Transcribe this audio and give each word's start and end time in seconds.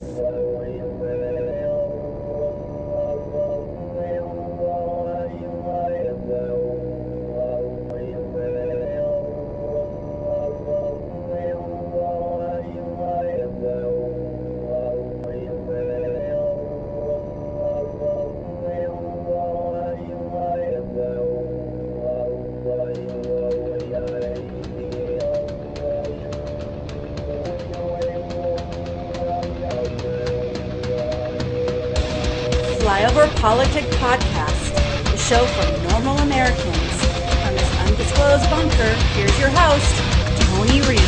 Salvo 0.00 0.64
y. 0.64 1.27
PolitiK 33.38 33.88
Podcast, 34.00 34.74
the 35.04 35.16
show 35.16 35.46
for 35.46 35.88
normal 35.92 36.18
Americans. 36.18 36.74
From 37.44 37.54
this 37.54 37.78
undisclosed 37.86 38.50
bunker, 38.50 38.94
here's 39.14 39.38
your 39.38 39.50
host, 39.50 39.94
Tony 40.42 40.80
Reed. 40.80 41.00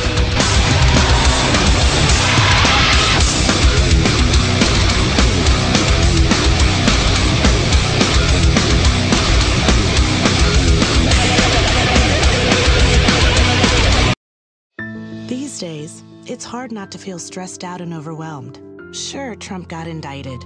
These 15.28 15.58
days, 15.58 16.04
it's 16.26 16.44
hard 16.44 16.70
not 16.70 16.92
to 16.92 16.98
feel 16.98 17.18
stressed 17.18 17.64
out 17.64 17.80
and 17.80 17.92
overwhelmed. 17.92 18.60
Sure, 18.94 19.34
Trump 19.34 19.68
got 19.68 19.88
indicted, 19.88 20.40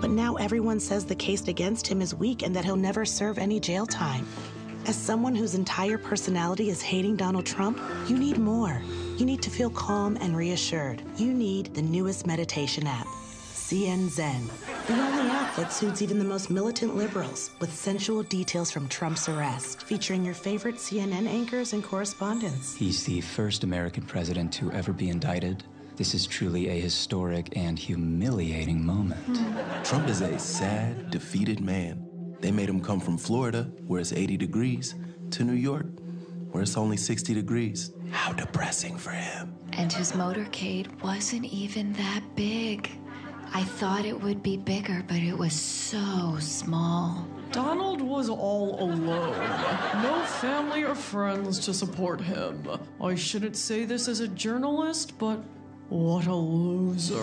but 0.00 0.10
now 0.10 0.36
everyone 0.36 0.80
says 0.80 1.04
the 1.04 1.14
case 1.14 1.46
against 1.48 1.86
him 1.86 2.00
is 2.00 2.14
weak 2.14 2.42
and 2.42 2.54
that 2.56 2.64
he'll 2.64 2.76
never 2.76 3.04
serve 3.04 3.38
any 3.38 3.60
jail 3.60 3.86
time. 3.86 4.26
As 4.86 4.96
someone 4.96 5.34
whose 5.34 5.54
entire 5.54 5.98
personality 5.98 6.70
is 6.70 6.80
hating 6.80 7.16
Donald 7.16 7.44
Trump, 7.44 7.78
you 8.08 8.16
need 8.16 8.38
more. 8.38 8.80
You 9.18 9.26
need 9.26 9.42
to 9.42 9.50
feel 9.50 9.68
calm 9.70 10.16
and 10.20 10.36
reassured. 10.36 11.02
You 11.16 11.34
need 11.34 11.74
the 11.74 11.82
newest 11.82 12.26
meditation 12.26 12.86
app, 12.86 13.06
CN 13.06 14.08
Zen. 14.08 14.48
The 14.86 14.94
only 14.94 15.30
app 15.30 15.54
that 15.56 15.72
suits 15.72 16.00
even 16.00 16.18
the 16.18 16.24
most 16.24 16.48
militant 16.48 16.96
liberals, 16.96 17.50
with 17.60 17.72
sensual 17.72 18.22
details 18.22 18.70
from 18.70 18.88
Trump's 18.88 19.28
arrest, 19.28 19.82
featuring 19.82 20.24
your 20.24 20.34
favorite 20.34 20.76
CNN 20.76 21.28
anchors 21.28 21.74
and 21.74 21.84
correspondents. 21.84 22.74
He's 22.74 23.04
the 23.04 23.20
first 23.20 23.62
American 23.62 24.04
president 24.04 24.50
to 24.54 24.72
ever 24.72 24.92
be 24.94 25.10
indicted. 25.10 25.62
This 26.00 26.14
is 26.14 26.26
truly 26.26 26.70
a 26.70 26.80
historic 26.80 27.54
and 27.58 27.78
humiliating 27.78 28.82
moment. 28.82 29.20
Hmm. 29.20 29.82
Trump 29.82 30.08
is 30.08 30.22
a 30.22 30.38
sad, 30.38 31.10
defeated 31.10 31.60
man. 31.60 32.36
They 32.40 32.50
made 32.50 32.70
him 32.70 32.80
come 32.80 33.00
from 33.00 33.18
Florida, 33.18 33.64
where 33.86 34.00
it's 34.00 34.14
80 34.14 34.38
degrees, 34.38 34.94
to 35.32 35.44
New 35.44 35.52
York, 35.52 35.84
where 36.52 36.62
it's 36.62 36.78
only 36.78 36.96
60 36.96 37.34
degrees. 37.34 37.92
How 38.12 38.32
depressing 38.32 38.96
for 38.96 39.10
him. 39.10 39.54
And 39.74 39.92
his 39.92 40.12
motorcade 40.12 41.02
wasn't 41.02 41.44
even 41.44 41.92
that 41.92 42.22
big. 42.34 42.90
I 43.52 43.62
thought 43.62 44.06
it 44.06 44.18
would 44.18 44.42
be 44.42 44.56
bigger, 44.56 45.04
but 45.06 45.18
it 45.18 45.36
was 45.36 45.52
so 45.52 46.38
small. 46.40 47.28
Donald 47.52 48.00
was 48.00 48.30
all 48.30 48.82
alone. 48.82 49.38
No 50.02 50.22
family 50.40 50.82
or 50.82 50.94
friends 50.94 51.58
to 51.58 51.74
support 51.74 52.22
him. 52.22 52.66
I 53.02 53.14
shouldn't 53.16 53.56
say 53.56 53.84
this 53.84 54.08
as 54.08 54.20
a 54.20 54.28
journalist, 54.28 55.18
but 55.18 55.40
what 55.90 56.26
a 56.26 56.34
loser. 56.34 57.16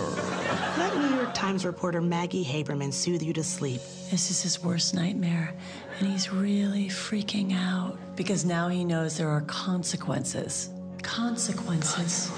Let 0.77 0.95
New 0.97 1.15
York 1.15 1.33
Times 1.33 1.65
reporter 1.65 2.01
Maggie 2.01 2.43
Haberman 2.43 2.93
soothe 2.93 3.23
you 3.23 3.31
to 3.33 3.43
sleep. 3.43 3.79
This 4.11 4.29
is 4.29 4.41
his 4.41 4.61
worst 4.61 4.93
nightmare, 4.93 5.53
and 5.99 6.09
he's 6.09 6.31
really 6.31 6.87
freaking 6.87 7.55
out 7.55 7.97
because 8.17 8.43
now 8.43 8.67
he 8.67 8.83
knows 8.83 9.17
there 9.17 9.29
are 9.29 9.41
consequences. 9.41 10.69
Consequences. 11.01 12.29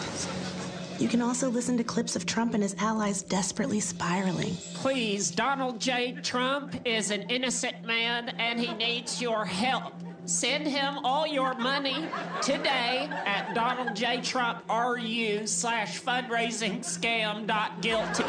You 0.99 1.07
can 1.07 1.21
also 1.21 1.49
listen 1.49 1.77
to 1.77 1.83
clips 1.83 2.15
of 2.15 2.25
Trump 2.25 2.53
and 2.53 2.61
his 2.61 2.75
allies 2.77 3.23
desperately 3.23 3.79
spiraling. 3.79 4.53
Please, 4.75 5.31
Donald 5.31 5.79
J. 5.79 6.17
Trump 6.21 6.75
is 6.85 7.09
an 7.09 7.23
innocent 7.23 7.83
man 7.85 8.29
and 8.37 8.59
he 8.59 8.73
needs 8.73 9.21
your 9.21 9.45
help. 9.45 9.93
Send 10.29 10.67
him 10.67 10.99
all 11.03 11.25
your 11.25 11.55
money 11.55 12.05
today 12.43 13.09
at 13.25 13.51
Donald 13.55 13.95
J. 13.95 14.21
Trump 14.21 14.63
RU 14.69 15.47
slash 15.47 15.99
fundraising 16.03 16.81
scam 16.81 17.47
dot 17.47 17.81
guilty. 17.81 18.25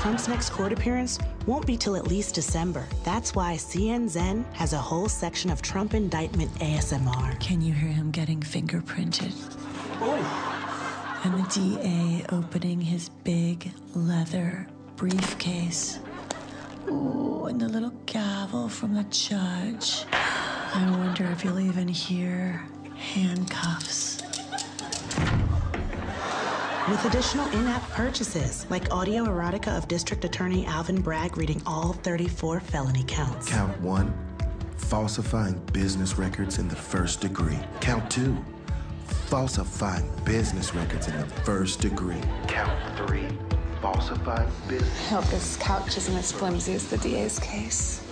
Trump's 0.00 0.28
next 0.28 0.50
court 0.50 0.72
appearance 0.72 1.18
won't 1.44 1.66
be 1.66 1.76
till 1.76 1.96
at 1.96 2.06
least 2.06 2.36
December. 2.36 2.86
That's 3.02 3.34
why 3.34 3.54
CN 3.56 4.08
Zen 4.08 4.44
has 4.52 4.74
a 4.74 4.78
whole 4.78 5.08
section 5.08 5.50
of 5.50 5.60
Trump 5.60 5.92
indictment 5.92 6.54
ASMR. 6.60 7.38
Can 7.40 7.60
you 7.60 7.74
hear 7.74 7.90
him 7.90 8.12
getting 8.12 8.38
fingerprinted? 8.40 9.32
And 11.24 11.34
the 11.34 11.48
DA 11.50 12.24
opening 12.28 12.80
his 12.80 13.08
big 13.08 13.72
leather 13.96 14.68
briefcase. 14.94 15.98
Ooh, 16.88 17.46
and 17.46 17.60
the 17.60 17.68
little 17.68 17.92
gavel 18.06 18.68
from 18.68 18.94
the 18.94 19.04
judge. 19.04 20.04
I 20.74 20.90
wonder 20.90 21.24
if 21.26 21.44
you'll 21.44 21.60
even 21.60 21.86
hear 21.86 22.64
handcuffs. 22.96 24.22
With 26.88 27.04
additional 27.04 27.46
in 27.48 27.66
app 27.66 27.82
purchases, 27.90 28.66
like 28.70 28.90
audio 28.90 29.24
erotica 29.26 29.76
of 29.76 29.86
District 29.86 30.24
Attorney 30.24 30.64
Alvin 30.66 31.00
Bragg 31.00 31.36
reading 31.36 31.60
all 31.66 31.92
34 31.92 32.60
felony 32.60 33.04
counts. 33.06 33.48
Count 33.48 33.78
one, 33.82 34.12
falsifying 34.78 35.60
business 35.72 36.16
records 36.18 36.58
in 36.58 36.68
the 36.68 36.76
first 36.76 37.20
degree. 37.20 37.58
Count 37.80 38.10
two, 38.10 38.36
falsifying 39.26 40.10
business 40.24 40.74
records 40.74 41.06
in 41.06 41.18
the 41.18 41.26
first 41.26 41.80
degree. 41.80 42.20
Count 42.48 42.72
three, 42.96 43.28
falsifying 43.82 44.50
business. 44.68 45.12
I 45.12 45.14
Hope 45.20 45.26
this 45.26 45.56
couch 45.58 45.96
isn't 45.98 46.16
as 46.16 46.32
flimsy 46.32 46.72
as 46.72 46.88
the 46.88 46.96
DA's 46.98 47.38
case. 47.38 48.02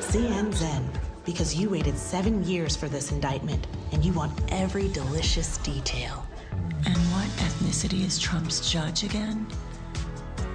CN 0.00 0.52
Zen, 0.54 0.88
because 1.26 1.54
you 1.54 1.68
waited 1.68 1.98
seven 1.98 2.42
years 2.44 2.76
for 2.76 2.88
this 2.88 3.12
indictment, 3.12 3.66
and 3.92 4.02
you 4.04 4.12
want 4.12 4.32
every 4.50 4.88
delicious 4.88 5.58
detail. 5.58 6.24
And 6.52 6.96
what 7.12 7.28
ethnicity 7.44 8.06
is 8.06 8.18
Trump's 8.18 8.70
judge 8.70 9.02
again? 9.02 9.46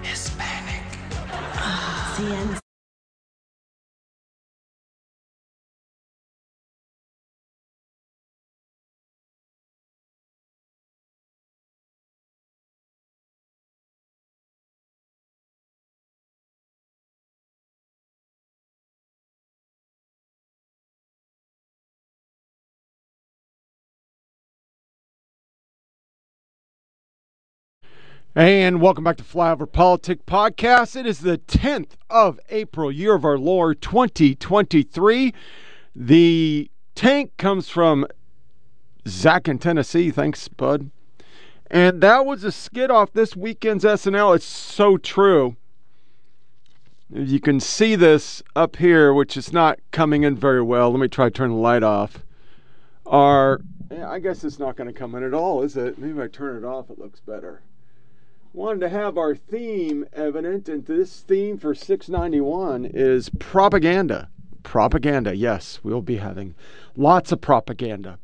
Hispanic. 0.02 0.98
CN 2.16 2.71
And 28.34 28.80
welcome 28.80 29.04
back 29.04 29.18
to 29.18 29.26
Flyover 29.26 29.68
PolitiK 29.68 30.24
Podcast. 30.26 30.96
It 30.96 31.06
is 31.06 31.20
the 31.20 31.38
10th 31.38 31.98
of 32.10 32.40
April, 32.50 32.90
year 32.90 33.14
of 33.14 33.26
our 33.26 33.38
Lord 33.38 33.82
2023. 33.82 35.34
The 35.94 36.72
tank 36.96 37.36
comes 37.36 37.68
from 37.68 38.08
Zach 39.06 39.50
in 39.50 39.60
Tennessee. 39.60 40.12
Thanks, 40.12 40.48
bud. 40.48 40.92
And 41.70 42.00
that 42.00 42.26
was 42.26 42.46
a 42.46 42.54
skit 42.54 42.90
off 42.90 43.12
this 43.12 43.36
weekend's 43.36 43.84
SNL. 43.84 44.38
It's 44.38 44.46
so 44.46 44.96
true. 44.96 45.58
You 47.10 47.42
can 47.42 47.60
see 47.60 47.98
this 47.98 48.42
up 48.56 48.78
here, 48.78 49.14
which 49.14 49.36
is 49.36 49.52
not 49.52 49.78
coming 49.92 50.24
in 50.24 50.38
very 50.38 50.62
well. 50.62 50.90
Let 50.90 51.02
me 51.02 51.10
try 51.10 51.26
to 51.26 51.32
turn 51.32 51.50
the 51.50 51.58
light 51.58 51.84
off. 51.84 52.24
Our, 53.06 53.60
I 54.06 54.20
guess 54.20 54.46
it's 54.46 54.58
not 54.58 54.78
going 54.78 54.88
to 54.88 54.98
come 54.98 55.16
in 55.16 55.24
at 55.24 55.34
all, 55.34 55.64
is 55.64 55.76
it? 55.76 55.98
Maybe 55.98 56.18
if 56.18 56.24
I 56.24 56.28
turn 56.30 56.64
it 56.64 56.66
off, 56.66 56.90
it 56.90 56.98
looks 56.98 57.20
better 57.20 57.62
wanted 58.54 58.82
to 58.82 58.90
have 58.90 59.18
our 59.18 59.36
theme 59.36 60.06
evident, 60.14 60.68
and 60.68 60.86
this 60.86 61.22
theme 61.22 61.58
for 61.58 61.74
691 61.74 62.86
is 62.86 63.30
propaganda. 63.40 64.30
Propaganda, 64.64 65.36
yes, 65.36 65.80
we'll 65.84 66.02
be 66.02 66.18
having 66.18 66.56
lots 66.96 67.32
of 67.32 67.42
propaganda. 67.42 68.20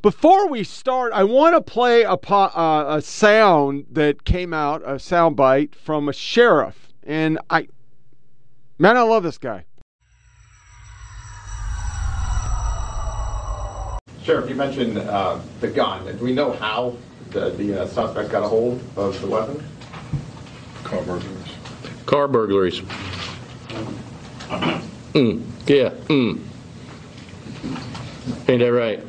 Before 0.00 0.48
we 0.48 0.64
start, 0.64 1.12
I 1.12 1.24
want 1.24 1.54
to 1.54 1.60
play 1.60 2.02
a, 2.02 2.16
po- 2.16 2.50
uh, 2.54 2.96
a 2.96 3.02
sound 3.02 3.86
that 3.90 4.24
came 4.24 4.52
out, 4.52 4.82
a 4.84 4.98
sound 4.98 5.36
bite 5.36 5.74
from 5.74 6.08
a 6.08 6.12
sheriff. 6.12 6.88
And 7.04 7.38
I, 7.50 7.68
man, 8.78 8.96
I 8.96 9.02
love 9.02 9.22
this 9.22 9.38
guy. 9.38 9.64
Sheriff, 14.22 14.48
you 14.48 14.54
mentioned 14.54 14.98
uh, 14.98 15.38
the 15.60 15.68
gun. 15.68 16.04
Do 16.16 16.24
we 16.24 16.32
know 16.32 16.52
how 16.52 16.96
the, 17.32 17.50
the 17.50 17.82
uh, 17.82 17.86
suspect 17.86 18.30
got 18.30 18.42
a 18.42 18.48
hold 18.48 18.82
of 18.96 19.20
the 19.20 19.26
weapon? 19.26 19.62
car 20.92 21.02
burglaries. 21.02 21.56
Car 22.06 22.28
burglaries. 22.28 22.80
Mm, 25.14 25.42
yeah, 25.66 25.90
mm. 26.08 26.40
Ain't 28.48 28.60
that 28.60 28.72
right? 28.72 29.00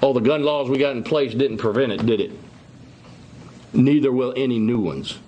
All 0.00 0.12
the 0.12 0.20
gun 0.20 0.42
laws 0.42 0.68
we 0.68 0.78
got 0.78 0.96
in 0.96 1.04
place 1.04 1.32
didn't 1.34 1.58
prevent 1.58 1.92
it, 1.92 2.04
did 2.04 2.20
it? 2.20 2.32
Neither 3.72 4.10
will 4.10 4.34
any 4.36 4.58
new 4.58 4.80
ones. 4.80 5.18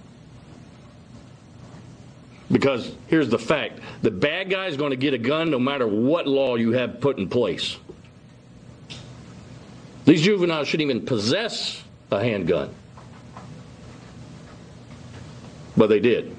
Because 2.51 2.95
here's 3.09 3.29
the 3.29 3.39
fact 3.39 3.81
the 4.03 4.11
bad 4.11 4.51
guy's 4.51 4.77
going 4.77 4.91
to 4.91 4.97
get 4.97 5.15
a 5.15 5.19
gun 5.19 5.51
no 5.51 5.59
matter 5.59 5.87
what 5.87 6.27
law 6.27 6.57
you 6.57 6.73
have 6.73 7.01
put 7.01 7.19
in 7.19 7.29
place. 7.29 7.77
These 10.09 10.23
juveniles 10.23 10.67
shouldn't 10.67 10.89
even 10.89 11.05
possess 11.05 11.85
a 12.11 12.19
handgun. 12.19 12.75
But 15.77 15.89
they 15.91 16.01
did. 16.01 16.35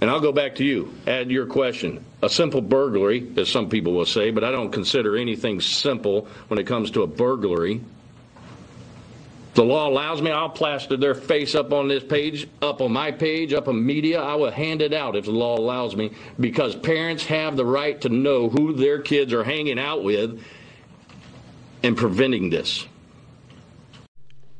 And 0.00 0.08
I'll 0.08 0.20
go 0.20 0.30
back 0.30 0.54
to 0.54 0.64
you, 0.64 0.94
add 1.04 1.28
your 1.28 1.46
question. 1.46 2.04
A 2.22 2.28
simple 2.28 2.60
burglary, 2.60 3.32
as 3.36 3.48
some 3.48 3.68
people 3.68 3.92
will 3.92 4.06
say, 4.06 4.30
but 4.30 4.44
I 4.44 4.52
don't 4.52 4.70
consider 4.70 5.16
anything 5.16 5.60
simple 5.60 6.28
when 6.46 6.60
it 6.60 6.68
comes 6.68 6.92
to 6.92 7.02
a 7.02 7.08
burglary. 7.08 7.80
The 9.54 9.64
law 9.64 9.88
allows 9.88 10.22
me, 10.22 10.30
I'll 10.30 10.48
plaster 10.48 10.96
their 10.96 11.16
face 11.16 11.56
up 11.56 11.72
on 11.72 11.88
this 11.88 12.04
page, 12.04 12.46
up 12.62 12.80
on 12.80 12.92
my 12.92 13.10
page, 13.10 13.52
up 13.52 13.66
on 13.66 13.84
media. 13.84 14.22
I 14.22 14.36
will 14.36 14.52
hand 14.52 14.80
it 14.80 14.92
out 14.92 15.16
if 15.16 15.24
the 15.24 15.32
law 15.32 15.58
allows 15.58 15.96
me 15.96 16.12
because 16.38 16.76
parents 16.76 17.24
have 17.24 17.56
the 17.56 17.66
right 17.66 18.00
to 18.02 18.10
know 18.10 18.48
who 18.48 18.74
their 18.74 19.02
kids 19.02 19.32
are 19.32 19.42
hanging 19.42 19.80
out 19.80 20.04
with 20.04 20.40
and 21.82 21.96
preventing 21.96 22.50
this. 22.50 22.86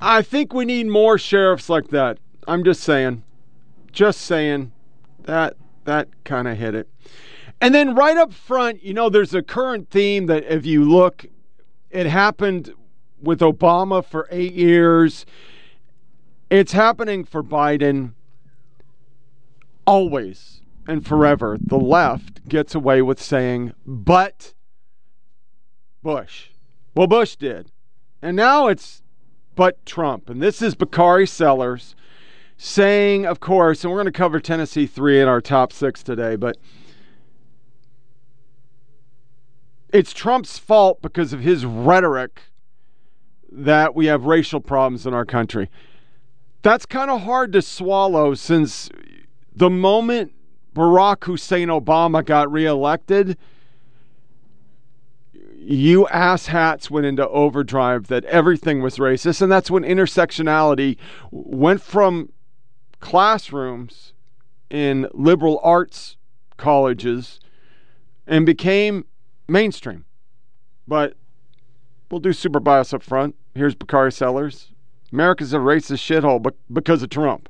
I 0.01 0.23
think 0.23 0.53
we 0.53 0.65
need 0.65 0.87
more 0.87 1.19
sheriffs 1.19 1.69
like 1.69 1.89
that. 1.89 2.19
I'm 2.47 2.65
just 2.65 2.83
saying. 2.83 3.25
Just 3.93 4.21
saying. 4.21 4.73
That 5.25 5.57
that 5.85 6.09
kind 6.25 6.49
of 6.49 6.57
hit 6.57 6.75
it. 6.75 6.89
And 7.61 7.75
then 7.75 7.95
right 7.95 8.17
up 8.17 8.33
front, 8.33 8.85
you 8.85 8.95
know, 8.95 9.09
there's 9.09 9.35
a 9.35 9.43
current 9.43 9.91
theme 9.91 10.27
that 10.27 10.45
if 10.45 10.65
you 10.65 10.85
look, 10.89 11.27
it 11.91 12.07
happened 12.07 12.73
with 13.21 13.41
Obama 13.41 14.05
for 14.05 14.29
eight 14.31 14.55
years. 14.55 15.27
It's 16.51 16.73
happening 16.73 17.25
for 17.25 17.43
Biden 17.43 18.13
always 19.87 20.61
and 20.87 21.05
forever. 21.07 21.59
The 21.61 21.79
left 21.79 22.47
gets 22.49 22.75
away 22.75 23.03
with 23.03 23.21
saying, 23.21 23.73
but 23.85 24.55
Bush. 26.03 26.49
Well, 26.95 27.07
Bush 27.07 27.37
did. 27.37 27.73
And 28.23 28.37
now 28.37 28.69
it's 28.69 29.03
but 29.59 29.85
Trump. 29.85 30.31
And 30.31 30.41
this 30.41 30.63
is 30.63 30.77
Bakari 30.77 31.27
Sellers 31.27 31.97
saying, 32.57 33.27
of 33.27 33.41
course, 33.41 33.83
and 33.83 33.93
we're 33.93 33.99
going 33.99 34.07
to 34.07 34.17
cover 34.17 34.39
Tennessee 34.39 34.87
3 34.87 35.21
in 35.21 35.27
our 35.27 35.41
top 35.41 35.73
six 35.73 36.01
today, 36.01 36.37
but 36.37 36.57
it's 39.93 40.13
Trump's 40.13 40.61
fault 40.61 41.03
because 41.03 41.33
of 41.33 41.41
his 41.41 41.67
rhetoric 41.67 42.41
that 43.51 43.97
we 43.97 44.07
have 44.07 44.27
racial 44.27 44.61
problems 44.61 45.09
in 45.09 45.13
our 45.13 45.25
country. 45.25 45.69
That's 46.63 46.87
kind 46.87 47.11
of 47.11 47.23
hard 47.23 47.53
to 47.55 47.61
swallow 47.61 48.35
since 48.35 48.89
the 49.57 49.71
moment 49.71 50.35
Barack 50.73 51.25
Hussein 51.25 51.67
Obama 51.67 52.25
got 52.25 52.53
reelected, 52.53 53.37
you 55.61 56.07
asshats 56.13 56.89
went 56.89 57.05
into 57.05 57.29
overdrive 57.29 58.07
that 58.07 58.25
everything 58.27 58.81
was 58.81 58.99
racist. 58.99 59.43
And 59.43 59.51
that's 59.51 59.71
when 59.71 59.83
intersectionality 59.83 60.97
went 61.31 61.83
from 61.83 62.33
classrooms 63.01 64.13
in 64.71 65.09
liberal 65.13 65.61
arts 65.63 66.17
colleges 66.57 67.41
and 68.27 68.47
became 68.47 69.05
mainstream. 69.49 70.05
But 70.87 71.15
we'll 72.11 72.21
do 72.21 72.33
super 72.33 72.61
bias 72.61 72.95
up 72.95 73.03
front. 73.03 73.35
Here's 73.55 73.75
Bakari 73.75 74.13
Sellers. 74.13 74.73
America's 75.13 75.53
a 75.53 75.59
racist 75.59 75.99
shithole 75.99 76.53
because 76.73 77.03
of 77.03 77.11
Trump. 77.11 77.49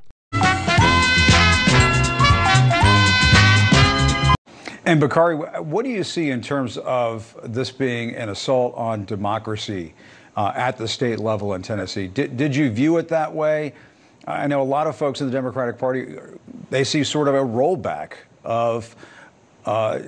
And 4.88 5.00
Bakari, 5.00 5.36
what 5.36 5.84
do 5.84 5.90
you 5.90 6.02
see 6.02 6.30
in 6.30 6.40
terms 6.40 6.78
of 6.78 7.38
this 7.44 7.70
being 7.70 8.14
an 8.16 8.30
assault 8.30 8.74
on 8.74 9.04
democracy 9.04 9.92
uh, 10.34 10.52
at 10.54 10.78
the 10.78 10.88
state 10.88 11.18
level 11.18 11.52
in 11.52 11.60
Tennessee? 11.60 12.06
Did, 12.06 12.38
did 12.38 12.56
you 12.56 12.70
view 12.70 12.96
it 12.96 13.08
that 13.08 13.34
way? 13.34 13.74
I 14.26 14.46
know 14.46 14.62
a 14.62 14.64
lot 14.64 14.86
of 14.86 14.96
folks 14.96 15.20
in 15.20 15.26
the 15.26 15.32
Democratic 15.34 15.76
Party, 15.76 16.16
they 16.70 16.84
see 16.84 17.04
sort 17.04 17.28
of 17.28 17.34
a 17.34 17.42
rollback 17.42 18.12
of, 18.44 18.96
uh, 19.66 19.98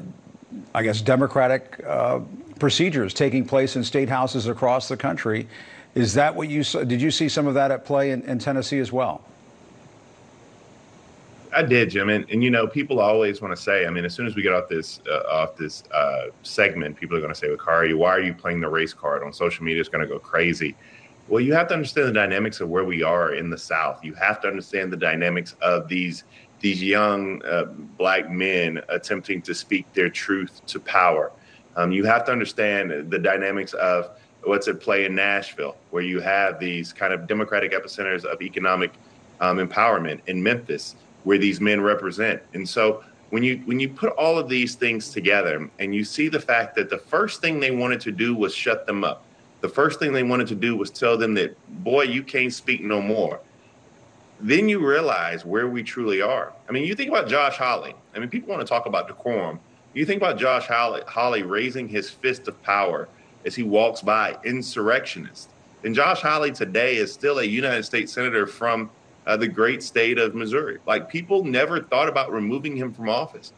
I 0.75 0.83
guess, 0.83 1.03
Democratic 1.03 1.79
uh, 1.87 2.21
procedures 2.59 3.13
taking 3.13 3.45
place 3.45 3.77
in 3.77 3.85
state 3.85 4.09
houses 4.09 4.47
across 4.47 4.89
the 4.89 4.97
country. 4.97 5.47
Is 5.95 6.15
that 6.15 6.35
what 6.35 6.49
you 6.49 6.65
saw? 6.65 6.85
Did 6.85 7.03
you 7.03 7.11
see 7.11 7.29
some 7.29 7.47
of 7.47 7.53
that 7.53 7.71
at 7.71 7.85
play 7.85 8.13
in, 8.13 8.23
in 8.23 8.39
Tennessee 8.39 8.79
as 8.79 8.91
well? 8.91 9.21
I 11.53 11.63
did, 11.63 11.91
Jim, 11.91 12.09
and, 12.09 12.29
and 12.31 12.45
you 12.45 12.51
know, 12.51 12.67
people 12.67 13.01
always 13.01 13.41
want 13.41 13.55
to 13.57 13.61
say. 13.61 13.87
I 13.87 13.91
mean, 13.91 14.05
as 14.05 14.15
soon 14.15 14.27
as 14.27 14.37
we 14.37 14.43
get 14.43 14.53
off 14.53 14.69
this 14.69 15.01
uh, 15.11 15.23
off 15.29 15.57
this 15.57 15.83
uh, 15.93 16.27
segment, 16.43 16.97
people 16.97 17.17
are 17.17 17.21
going 17.21 17.33
to 17.33 17.39
say, 17.39 17.49
"Bakari, 17.49 17.93
why 17.95 18.11
are 18.11 18.21
you 18.21 18.35
playing 18.35 18.61
the 18.61 18.69
race 18.69 18.95
card 18.95 19.23
on 19.23 19.33
social 19.33 19.65
media? 19.65 19.81
It's 19.81 19.89
going 19.89 20.07
to 20.07 20.13
go 20.13 20.19
crazy." 20.19 20.77
Well, 21.29 21.41
you 21.41 21.53
have 21.55 21.69
to 21.69 21.75
understand 21.75 22.09
the 22.09 22.13
dynamics 22.13 22.61
of 22.61 22.69
where 22.69 22.85
we 22.85 23.03
are 23.03 23.35
in 23.35 23.51
the 23.51 23.59
South. 23.59 24.05
You 24.05 24.15
have 24.15 24.41
to 24.43 24.49
understand 24.49 24.93
the 24.93 24.97
dynamics 24.97 25.57
of 25.61 25.89
these 25.89 26.25
these 26.61 26.83
young 26.83 27.43
uh, 27.45 27.65
black 27.97 28.31
men 28.31 28.81
attempting 28.89 29.43
to 29.43 29.55
speak 29.55 29.93
their 29.93 30.11
truth 30.11 30.65
to 30.67 30.79
power. 30.79 31.33
Um, 31.77 31.91
you 31.91 32.05
have 32.05 32.25
to 32.27 32.33
understand 32.33 33.11
the 33.11 33.19
dynamics 33.19 33.73
of 33.75 34.11
what's 34.45 34.69
at 34.69 34.81
play 34.81 35.05
in 35.05 35.15
Nashville, 35.15 35.77
where 35.91 36.03
you 36.03 36.21
have 36.21 36.61
these 36.61 36.93
kind 36.93 37.13
of 37.13 37.27
democratic 37.27 37.73
epicenters 37.73 38.25
of 38.25 38.41
economic 38.43 38.93
um, 39.41 39.59
empowerment 39.59 40.21
in 40.27 40.43
Memphis 40.43 40.97
where 41.25 41.39
these 41.39 41.61
men 41.61 41.81
represent. 41.81 42.43
And 42.55 42.69
so 42.69 43.05
when 43.31 43.43
you 43.43 43.59
when 43.65 43.81
you 43.81 43.89
put 43.89 44.13
all 44.13 44.39
of 44.39 44.49
these 44.49 44.75
things 44.75 45.11
together 45.11 45.69
and 45.79 45.95
you 45.95 46.05
see 46.05 46.29
the 46.29 46.41
fact 46.41 46.75
that 46.77 46.91
the 46.91 46.99
first 46.99 47.41
thing 47.41 47.61
they 47.61 47.71
wanted 47.71 48.01
to 48.03 48.13
do 48.13 48.35
was 48.35 48.55
shut 48.55 48.87
them 48.87 49.05
up. 49.05 49.25
The 49.61 49.69
first 49.69 49.99
thing 49.99 50.13
they 50.13 50.23
wanted 50.23 50.49
to 50.49 50.55
do 50.55 50.77
was 50.77 50.91
tell 50.91 51.17
them 51.19 51.35
that 51.35 51.55
boy 51.85 52.03
you 52.05 52.23
can't 52.23 52.53
speak 52.53 52.83
no 52.83 53.01
more. 53.01 53.41
Then 54.41 54.69
you 54.69 54.85
realize 54.85 55.45
where 55.45 55.69
we 55.69 55.83
truly 55.83 56.23
are. 56.23 56.53
I 56.69 56.73
mean, 56.73 56.85
you 56.85 56.95
think 56.95 57.11
about 57.11 57.29
Josh 57.29 57.59
Hawley. 57.59 57.95
I 58.15 58.19
mean, 58.19 58.31
people 58.31 58.49
want 58.49 58.63
to 58.63 58.67
talk 58.67 58.87
about 58.87 59.07
decorum. 59.07 59.61
You 59.93 60.07
think 60.07 60.23
about 60.23 60.39
Josh 60.39 60.67
Hawley, 60.67 61.03
Hawley 61.07 61.43
raising 61.43 61.89
his 61.89 62.09
fist 62.11 62.49
of 62.49 62.61
power 62.63 63.09
as 63.45 63.55
he 63.55 63.63
walks 63.63 64.01
by, 64.01 64.39
insurrectionist. 64.45 65.51
And 65.85 65.95
Josh 65.95 66.23
Hawley 66.23 66.53
today 66.53 66.97
is 66.97 67.13
still 67.13 67.41
a 67.41 67.45
United 67.45 67.85
States 67.85 68.13
Senator 68.13 68.47
from 68.47 68.91
uh, 69.27 69.37
the 69.37 69.49
great 69.49 69.83
state 69.83 70.19
of 70.19 70.35
Missouri. 70.35 70.79
Like 70.87 71.09
people 71.09 71.45
never 71.45 71.83
thought 71.83 72.09
about 72.09 72.33
removing 72.33 72.77
him 72.77 72.93
from 72.93 73.09
office, 73.09 73.53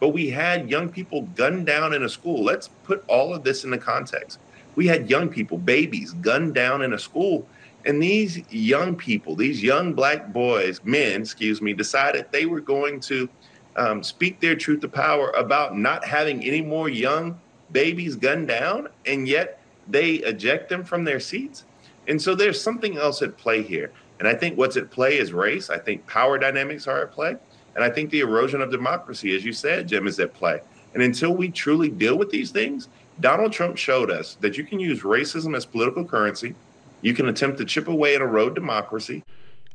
but 0.00 0.08
we 0.08 0.30
had 0.30 0.70
young 0.70 0.88
people 0.88 1.22
gunned 1.36 1.66
down 1.66 1.94
in 1.94 2.02
a 2.02 2.08
school. 2.08 2.42
Let's 2.42 2.68
put 2.68 3.04
all 3.06 3.34
of 3.34 3.44
this 3.44 3.64
into 3.64 3.78
context. 3.78 4.38
We 4.74 4.86
had 4.86 5.10
young 5.10 5.28
people, 5.28 5.58
babies, 5.58 6.12
gunned 6.14 6.54
down 6.54 6.82
in 6.82 6.94
a 6.94 6.98
school. 6.98 7.46
And 7.84 8.02
these 8.02 8.40
young 8.50 8.96
people, 8.96 9.34
these 9.34 9.62
young 9.62 9.92
black 9.92 10.32
boys, 10.32 10.80
men, 10.84 11.22
excuse 11.22 11.60
me, 11.60 11.72
decided 11.72 12.26
they 12.30 12.46
were 12.46 12.60
going 12.60 13.00
to 13.00 13.28
um, 13.76 14.02
speak 14.02 14.40
their 14.40 14.54
truth 14.54 14.80
to 14.80 14.88
power 14.88 15.30
about 15.30 15.76
not 15.76 16.04
having 16.04 16.44
any 16.44 16.62
more 16.62 16.88
young 16.88 17.38
babies 17.72 18.16
gunned 18.16 18.48
down, 18.48 18.88
and 19.06 19.26
yet 19.26 19.60
they 19.88 20.14
eject 20.14 20.68
them 20.68 20.84
from 20.84 21.04
their 21.04 21.20
seats. 21.20 21.64
And 22.08 22.20
so 22.20 22.34
there's 22.34 22.60
something 22.60 22.96
else 22.98 23.22
at 23.22 23.36
play 23.36 23.62
here. 23.62 23.92
And 24.22 24.28
I 24.28 24.34
think 24.34 24.56
what's 24.56 24.76
at 24.76 24.88
play 24.88 25.18
is 25.18 25.32
race. 25.32 25.68
I 25.68 25.78
think 25.78 26.06
power 26.06 26.38
dynamics 26.38 26.86
are 26.86 27.02
at 27.02 27.10
play. 27.10 27.34
And 27.74 27.82
I 27.82 27.90
think 27.90 28.10
the 28.10 28.20
erosion 28.20 28.62
of 28.62 28.70
democracy, 28.70 29.34
as 29.34 29.44
you 29.44 29.52
said, 29.52 29.88
Jim, 29.88 30.06
is 30.06 30.20
at 30.20 30.32
play. 30.32 30.60
And 30.94 31.02
until 31.02 31.34
we 31.34 31.48
truly 31.48 31.88
deal 31.88 32.16
with 32.16 32.30
these 32.30 32.52
things, 32.52 32.86
Donald 33.18 33.52
Trump 33.52 33.76
showed 33.76 34.12
us 34.12 34.36
that 34.36 34.56
you 34.56 34.62
can 34.62 34.78
use 34.78 35.00
racism 35.00 35.56
as 35.56 35.66
political 35.66 36.04
currency. 36.04 36.54
You 37.00 37.14
can 37.14 37.28
attempt 37.28 37.58
to 37.58 37.64
chip 37.64 37.88
away 37.88 38.14
and 38.14 38.22
erode 38.22 38.54
democracy. 38.54 39.24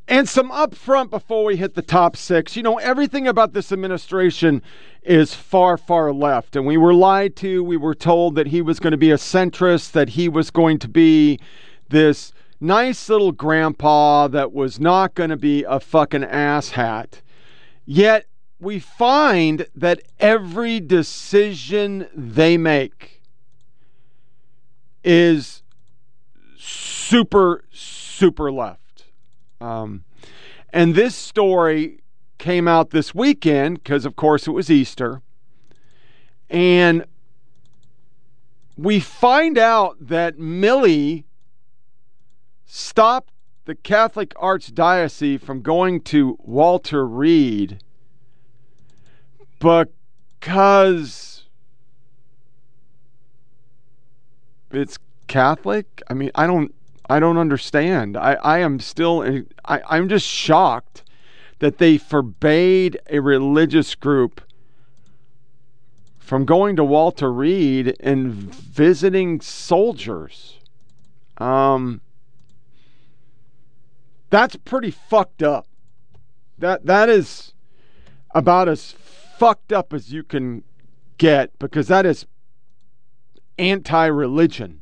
And 0.08 0.30
some 0.30 0.50
upfront 0.50 1.10
before 1.10 1.44
we 1.44 1.58
hit 1.58 1.74
the 1.74 1.82
top 1.82 2.16
six. 2.16 2.56
You 2.56 2.64
know, 2.64 2.78
everything 2.78 3.28
about 3.28 3.52
this 3.52 3.74
administration 3.74 4.62
is 5.04 5.34
far, 5.34 5.76
far 5.76 6.14
left. 6.14 6.56
And 6.56 6.66
we 6.66 6.78
were 6.78 6.94
lied 6.94 7.36
to. 7.38 7.66
We 7.66 7.76
were 7.76 7.96
told 7.96 8.36
that 8.36 8.48
he 8.48 8.62
was 8.62 8.80
going 8.80 8.92
to 8.92 8.98
be 8.98 9.12
a 9.12 9.18
centrist, 9.18 9.92
that 9.92 10.08
he 10.08 10.30
was 10.30 10.52
going 10.52 10.80
to 10.80 10.88
be 10.88 11.38
this 11.90 12.32
nice 12.60 13.10
little 13.10 13.32
grandpa 13.32 14.28
that 14.28 14.54
was 14.54 14.80
not 14.80 15.14
going 15.14 15.30
to 15.30 15.38
be 15.38 15.64
a 15.64 15.80
fucking 15.80 16.22
asshat. 16.22 17.22
Yet 17.86 18.26
we 18.60 18.80
find 18.80 19.68
that 19.76 20.02
every 20.20 20.80
decision 20.80 22.08
they 22.14 22.58
make 22.58 23.22
is 25.04 25.64
super, 26.58 27.64
super 27.72 28.52
left. 28.52 29.06
Um, 29.62 30.04
and 30.72 30.96
this 30.96 31.16
story 31.16 32.02
came 32.38 32.68
out 32.68 32.90
this 32.90 33.16
weekend 33.16 33.84
because, 33.84 34.06
of 34.06 34.16
course, 34.16 34.48
it 34.48 34.52
was 34.52 34.70
Easter. 34.70 35.22
And 36.50 37.06
we 38.76 39.00
find 39.00 39.58
out 39.58 39.96
that 40.00 40.38
Milley 40.38 41.24
stopped 42.68 43.34
the 43.66 43.76
Catholic 43.76 44.34
Archdiocese 44.36 45.42
from 45.42 45.62
going 45.62 46.02
to 46.02 46.38
Walter 46.42 47.08
Reed 47.08 47.80
because 49.60 51.46
it's 54.72 55.00
Catholic. 55.28 56.02
I 56.10 56.14
mean, 56.14 56.32
I 56.36 56.46
don't, 56.46 56.74
I 57.10 57.20
don't 57.20 57.38
understand. 57.38 58.16
I, 58.16 58.34
I 58.36 58.60
am 58.60 58.80
still, 58.80 59.44
I, 59.66 59.82
I'm 59.90 60.10
just 60.10 60.28
shocked 60.28 61.04
that 61.60 61.80
they 61.80 61.98
forbade 61.98 63.00
a 63.10 63.20
religious 63.20 63.96
group 63.96 64.42
from 66.20 66.46
going 66.46 66.76
to 66.76 66.84
Walter 66.84 67.32
Reed 67.32 67.96
and 68.00 68.54
visiting 68.54 69.40
soldiers. 69.40 70.60
Um, 71.38 72.02
that's 74.30 74.56
pretty 74.58 74.92
fucked 74.92 75.44
up. 75.44 75.68
That 76.58 76.86
that 76.86 77.10
is 77.10 77.54
about 78.34 78.68
as 78.68 78.92
fucked 78.92 79.72
up 79.72 79.94
as 79.94 80.12
you 80.12 80.24
can 80.24 80.64
get 81.18 81.58
because 81.60 81.88
that 81.88 82.06
is 82.06 82.26
anti-religion, 83.60 84.82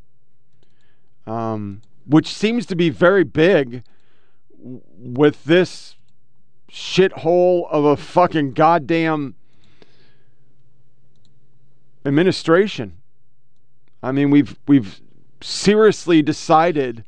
um, 1.28 1.82
which 2.06 2.28
seems 2.28 2.66
to 2.68 2.76
be 2.76 2.90
very 2.90 3.24
big 3.24 3.84
with 4.58 5.44
this 5.44 5.96
shithole 6.72 7.70
of 7.70 7.86
a 7.86 7.96
fucking 7.96 8.52
goddamn 8.52 9.36
administration. 12.06 12.98
I 14.02 14.12
mean, 14.12 14.30
we've 14.30 14.58
we've 14.68 15.02
seriously 15.42 16.22
decided 16.22 17.04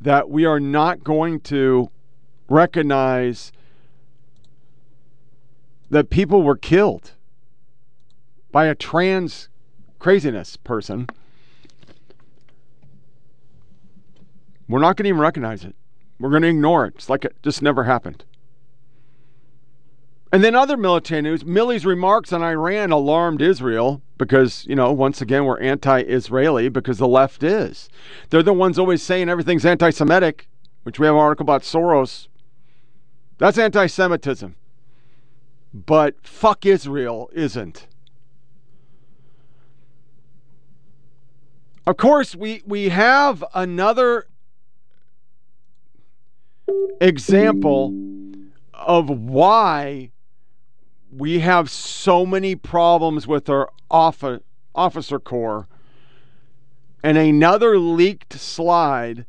that 0.00 0.30
we 0.30 0.44
are 0.44 0.60
not 0.60 1.02
going 1.02 1.40
to 1.40 1.90
recognize 2.48 3.52
that 5.90 6.10
people 6.10 6.42
were 6.42 6.56
killed 6.56 7.12
by 8.52 8.66
a 8.66 8.74
trans 8.74 9.48
craziness 9.98 10.56
person. 10.56 11.06
We're 14.68 14.80
not 14.80 14.96
going 14.96 15.04
to 15.04 15.08
even 15.08 15.20
recognize 15.20 15.64
it. 15.64 15.74
We're 16.18 16.30
going 16.30 16.42
to 16.42 16.48
ignore 16.48 16.86
it. 16.86 16.94
It's 16.96 17.08
like 17.08 17.24
it 17.24 17.36
just 17.42 17.62
never 17.62 17.84
happened. 17.84 18.24
And 20.32 20.42
then 20.42 20.54
other 20.54 20.76
military 20.76 21.22
news 21.22 21.44
Milley's 21.44 21.86
remarks 21.86 22.32
on 22.32 22.42
Iran 22.42 22.90
alarmed 22.90 23.40
Israel 23.40 24.02
because, 24.18 24.66
you 24.66 24.74
know, 24.74 24.92
once 24.92 25.20
again, 25.20 25.44
we're 25.44 25.60
anti 25.60 26.00
Israeli 26.00 26.68
because 26.68 26.98
the 26.98 27.08
left 27.08 27.42
is. 27.42 27.88
They're 28.30 28.42
the 28.42 28.52
ones 28.52 28.78
always 28.78 29.02
saying 29.02 29.28
everything's 29.28 29.66
anti 29.66 29.90
Semitic, 29.90 30.48
which 30.84 30.98
we 30.98 31.06
have 31.06 31.14
an 31.14 31.20
article 31.20 31.44
about 31.44 31.62
Soros. 31.62 32.28
That's 33.38 33.58
anti 33.58 33.86
Semitism. 33.86 34.56
But 35.74 36.14
fuck 36.26 36.64
Israel 36.64 37.28
isn't. 37.32 37.86
Of 41.86 41.96
course, 41.98 42.34
we, 42.34 42.62
we 42.66 42.88
have 42.88 43.44
another 43.54 44.26
example 47.00 47.94
of 48.72 49.08
why 49.08 50.10
we 51.16 51.40
have 51.40 51.70
so 51.70 52.26
many 52.26 52.54
problems 52.54 53.26
with 53.26 53.48
our 53.48 53.70
officer, 53.90 54.42
officer 54.74 55.18
corps. 55.18 55.66
And 57.02 57.16
another 57.16 57.78
leaked 57.78 58.34
slide. 58.34 59.24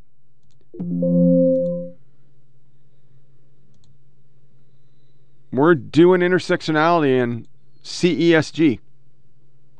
We're 5.51 5.75
doing 5.75 6.21
intersectionality 6.21 7.21
in 7.21 7.47
CESG, 7.83 8.79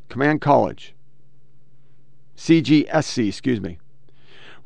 Command 0.08 0.42
College. 0.42 0.96
CGSC, 2.38 3.28
excuse 3.28 3.60
me. 3.60 3.80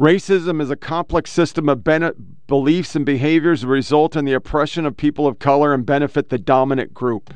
Racism 0.02 0.60
is 0.60 0.72
a 0.72 0.76
complex 0.76 1.32
system 1.32 1.70
of 1.70 1.84
ben- 1.84 2.36
beliefs 2.48 2.96
and 2.96 3.06
behaviors 3.06 3.62
that 3.62 3.68
result 3.68 4.16
in 4.16 4.26
the 4.26 4.34
oppression 4.34 4.88
of 4.88 4.98
people 4.98 5.28
of 5.28 5.38
color 5.38 5.76
and 5.76 5.86
benefit 5.86 6.30
the 6.30 6.40
dominant 6.40 6.92
group. 6.92 7.32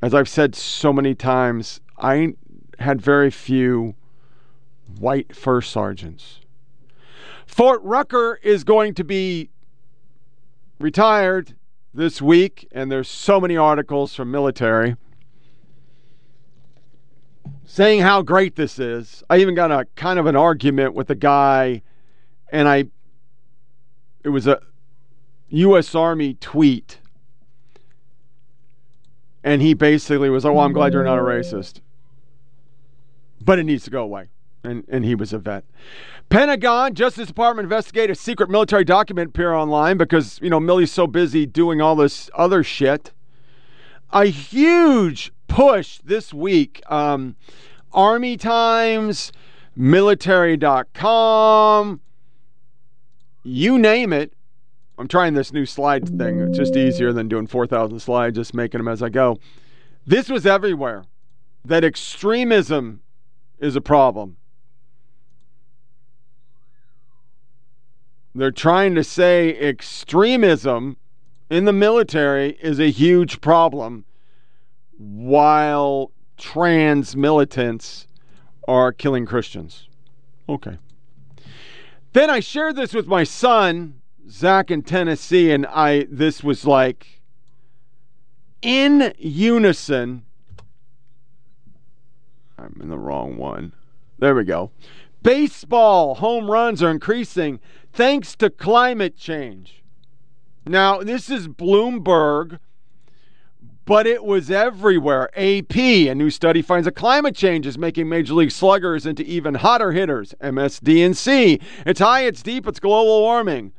As 0.00 0.14
I've 0.14 0.28
said 0.28 0.54
so 0.54 0.92
many 0.92 1.16
times, 1.16 1.80
I 1.98 2.34
had 2.78 3.02
very 3.02 3.32
few 3.32 3.96
white 5.00 5.34
first 5.34 5.72
sergeants. 5.72 6.38
Fort 7.44 7.82
Rucker 7.82 8.38
is 8.44 8.62
going 8.62 8.94
to 8.94 9.02
be 9.02 9.50
retired 10.78 11.56
this 11.92 12.22
week, 12.22 12.68
and 12.70 12.88
there's 12.88 13.10
so 13.10 13.40
many 13.40 13.56
articles 13.56 14.14
from 14.14 14.30
military 14.30 14.94
saying 17.64 18.00
how 18.00 18.22
great 18.22 18.56
this 18.56 18.78
is. 18.78 19.22
I 19.30 19.38
even 19.38 19.54
got 19.54 19.70
a 19.70 19.86
kind 19.96 20.18
of 20.18 20.26
an 20.26 20.36
argument 20.36 20.94
with 20.94 21.10
a 21.10 21.14
guy, 21.14 21.82
and 22.50 22.68
I, 22.68 22.86
it 24.24 24.30
was 24.30 24.46
a 24.46 24.60
U.S. 25.50 25.94
Army 25.94 26.34
tweet. 26.34 26.98
And 29.42 29.62
he 29.62 29.74
basically 29.74 30.30
was, 30.30 30.44
oh, 30.44 30.58
I'm 30.58 30.72
glad 30.72 30.92
you're 30.92 31.04
not 31.04 31.18
a 31.18 31.22
racist. 31.22 31.80
But 33.40 33.58
it 33.58 33.64
needs 33.64 33.84
to 33.84 33.90
go 33.90 34.02
away. 34.02 34.28
And, 34.62 34.84
and 34.88 35.04
he 35.04 35.14
was 35.14 35.32
a 35.32 35.38
vet. 35.38 35.64
Pentagon, 36.28 36.94
Justice 36.94 37.26
Department 37.26 37.64
investigate 37.64 38.10
a 38.10 38.14
secret 38.14 38.50
military 38.50 38.84
document 38.84 39.30
appear 39.30 39.54
online 39.54 39.96
because, 39.96 40.38
you 40.42 40.50
know, 40.50 40.60
Milley's 40.60 40.92
so 40.92 41.06
busy 41.06 41.46
doing 41.46 41.80
all 41.80 41.96
this 41.96 42.30
other 42.34 42.62
shit. 42.62 43.12
A 44.12 44.26
huge 44.26 45.32
push 45.50 45.98
this 45.98 46.32
week. 46.32 46.80
Um, 46.88 47.36
Army 47.92 48.38
Times, 48.38 49.32
military.com, 49.76 52.00
you 53.42 53.78
name 53.78 54.12
it. 54.12 54.32
I'm 54.96 55.08
trying 55.08 55.34
this 55.34 55.52
new 55.52 55.66
slide 55.66 56.08
thing. 56.16 56.38
It's 56.40 56.56
just 56.56 56.76
easier 56.76 57.12
than 57.12 57.26
doing 57.28 57.48
4,000 57.48 58.00
slides, 58.00 58.36
just 58.36 58.54
making 58.54 58.78
them 58.78 58.88
as 58.88 59.02
I 59.02 59.08
go. 59.08 59.38
This 60.06 60.28
was 60.28 60.46
everywhere 60.46 61.04
that 61.64 61.82
extremism 61.84 63.00
is 63.58 63.74
a 63.76 63.80
problem. 63.80 64.36
They're 68.34 68.50
trying 68.52 68.94
to 68.94 69.02
say 69.02 69.58
extremism 69.58 70.98
in 71.50 71.64
the 71.64 71.72
military 71.72 72.50
is 72.60 72.78
a 72.78 72.90
huge 72.90 73.40
problem 73.40 74.04
while 75.00 76.12
trans 76.36 77.16
militants 77.16 78.06
are 78.68 78.92
killing 78.92 79.24
Christians. 79.24 79.88
Okay. 80.46 80.76
Then 82.12 82.28
I 82.28 82.40
shared 82.40 82.76
this 82.76 82.92
with 82.92 83.06
my 83.06 83.24
son, 83.24 84.00
Zach, 84.28 84.70
in 84.70 84.82
Tennessee, 84.82 85.52
and 85.52 85.66
I 85.66 86.06
this 86.10 86.44
was 86.44 86.66
like 86.66 87.22
in 88.60 89.14
unison. 89.16 90.24
I'm 92.58 92.78
in 92.82 92.90
the 92.90 92.98
wrong 92.98 93.38
one. 93.38 93.72
There 94.18 94.34
we 94.34 94.44
go. 94.44 94.70
Baseball 95.22 96.16
home 96.16 96.50
runs 96.50 96.82
are 96.82 96.90
increasing 96.90 97.58
thanks 97.92 98.36
to 98.36 98.50
climate 98.50 99.16
change. 99.16 99.82
Now, 100.66 100.98
this 100.98 101.30
is 101.30 101.48
Bloomberg 101.48 102.58
but 103.90 104.06
it 104.06 104.22
was 104.24 104.52
everywhere. 104.52 105.28
AP, 105.36 105.76
a 105.76 106.14
new 106.14 106.30
study 106.30 106.62
finds 106.62 106.84
that 106.84 106.92
climate 106.92 107.34
change 107.34 107.66
is 107.66 107.76
making 107.76 108.08
major 108.08 108.34
league 108.34 108.52
sluggers 108.52 109.04
into 109.04 109.24
even 109.24 109.56
hotter 109.56 109.90
hitters. 109.90 110.32
MSDNC, 110.40 111.60
it's 111.84 111.98
high, 111.98 112.20
it's 112.20 112.40
deep, 112.40 112.68
it's 112.68 112.78
global 112.78 113.22
warming. 113.22 113.72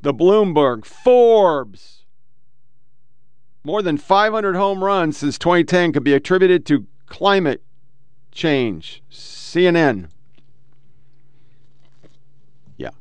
The 0.00 0.14
Bloomberg, 0.14 0.86
Forbes. 0.86 2.06
More 3.62 3.82
than 3.82 3.98
500 3.98 4.56
home 4.56 4.82
runs 4.82 5.18
since 5.18 5.36
2010 5.36 5.92
could 5.92 6.02
be 6.02 6.14
attributed 6.14 6.64
to 6.64 6.86
climate 7.04 7.62
change. 8.32 9.02
CNN. 9.10 10.08
Yeah. 12.78 12.92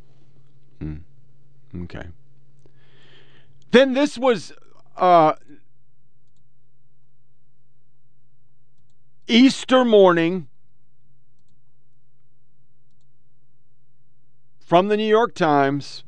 Mm. 0.82 1.00
Okay. 1.84 2.08
Then 3.72 3.94
this 3.94 4.18
was 4.18 4.52
uh, 4.98 5.34
Easter 9.30 9.84
morning 9.84 10.48
from 14.66 14.88
the 14.88 14.96
New 14.96 15.08
York 15.08 15.36
Times. 15.36 16.06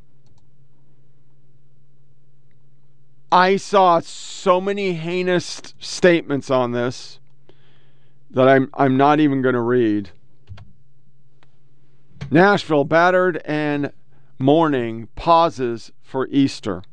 I 3.29 3.57
saw 3.57 3.99
so 3.99 4.61
many 4.61 4.93
heinous 4.93 5.61
statements 5.79 6.49
on 6.49 6.71
this 6.71 7.19
that 8.31 8.47
I'm 8.47 8.69
I'm 8.73 8.95
not 8.95 9.19
even 9.19 9.41
going 9.41 9.55
to 9.55 9.61
read. 9.61 10.11
Nashville 12.31 12.85
battered 12.85 13.41
and 13.43 13.91
mourning 14.37 15.09
pauses 15.15 15.91
for 16.01 16.27
Easter. 16.27 16.83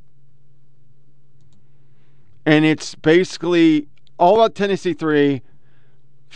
And 2.45 2.65
it's 2.65 2.97
basically 2.97 3.87
all 4.19 4.37
about 4.37 4.57
Tennessee 4.57 4.93
3. 4.93 5.43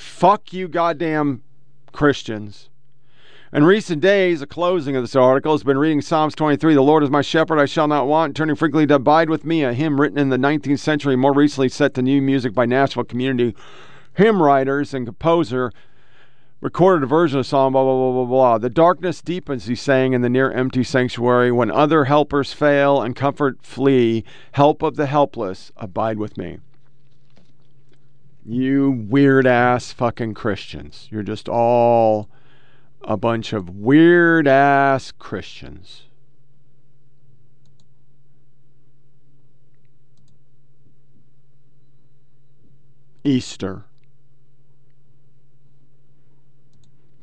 Fuck 0.01 0.55
you, 0.55 0.67
goddamn 0.67 1.43
Christians. 1.93 2.71
In 3.53 3.65
recent 3.65 4.01
days, 4.01 4.41
the 4.41 4.47
closing 4.47 4.97
of 4.97 5.03
this 5.03 5.15
article 5.15 5.53
has 5.53 5.63
been 5.63 5.77
reading 5.77 6.01
Psalms 6.01 6.35
23 6.35 6.73
The 6.73 6.81
Lord 6.81 7.03
is 7.03 7.11
my 7.11 7.21
shepherd, 7.21 7.59
I 7.59 7.67
shall 7.67 7.87
not 7.87 8.07
want, 8.07 8.35
turning 8.35 8.57
frequently 8.57 8.87
to 8.87 8.95
abide 8.95 9.29
with 9.29 9.45
me, 9.45 9.63
a 9.63 9.75
hymn 9.75 10.01
written 10.01 10.19
in 10.19 10.31
the 10.31 10.39
19th 10.39 10.79
century, 10.79 11.17
more 11.17 11.35
recently 11.35 11.69
set 11.69 11.93
to 11.95 12.03
new 12.03 12.23
music 12.23 12.55
by 12.55 12.65
Nashville 12.65 13.05
community 13.05 13.55
hymn 14.15 14.43
writers 14.43 14.95
and 14.95 15.05
composer. 15.05 15.71
Recorded 16.63 17.05
a 17.05 17.07
version 17.07 17.39
of 17.39 17.47
Psalm, 17.47 17.75
blah, 17.75 17.83
blah, 17.83 17.95
blah, 17.95 18.13
blah, 18.13 18.25
blah. 18.25 18.59
The 18.59 18.71
darkness 18.71 19.21
deepens, 19.21 19.67
he 19.67 19.75
sang 19.75 20.15
in 20.15 20.23
the 20.23 20.31
near 20.31 20.51
empty 20.51 20.83
sanctuary. 20.83 21.53
When 21.53 21.71
other 21.71 22.07
helpers 22.07 22.55
fail 22.55 23.03
and 23.03 23.15
comfort 23.15 23.59
flee, 23.63 24.25
help 24.53 24.83
of 24.83 24.97
the 24.97 25.07
helpless, 25.07 25.73
abide 25.77 26.19
with 26.19 26.39
me. 26.39 26.59
You 28.45 28.91
weird 28.91 29.47
ass 29.47 29.93
fucking 29.93 30.35
Christians. 30.35 31.09
You're 31.11 31.23
just 31.23 31.49
all 31.49 32.29
a 33.03 33.17
bunch 33.17 33.53
of 33.53 33.71
weird 33.71 34.49
ass 34.49 35.13
Christians. 35.13 36.03
Easter. 43.25 43.85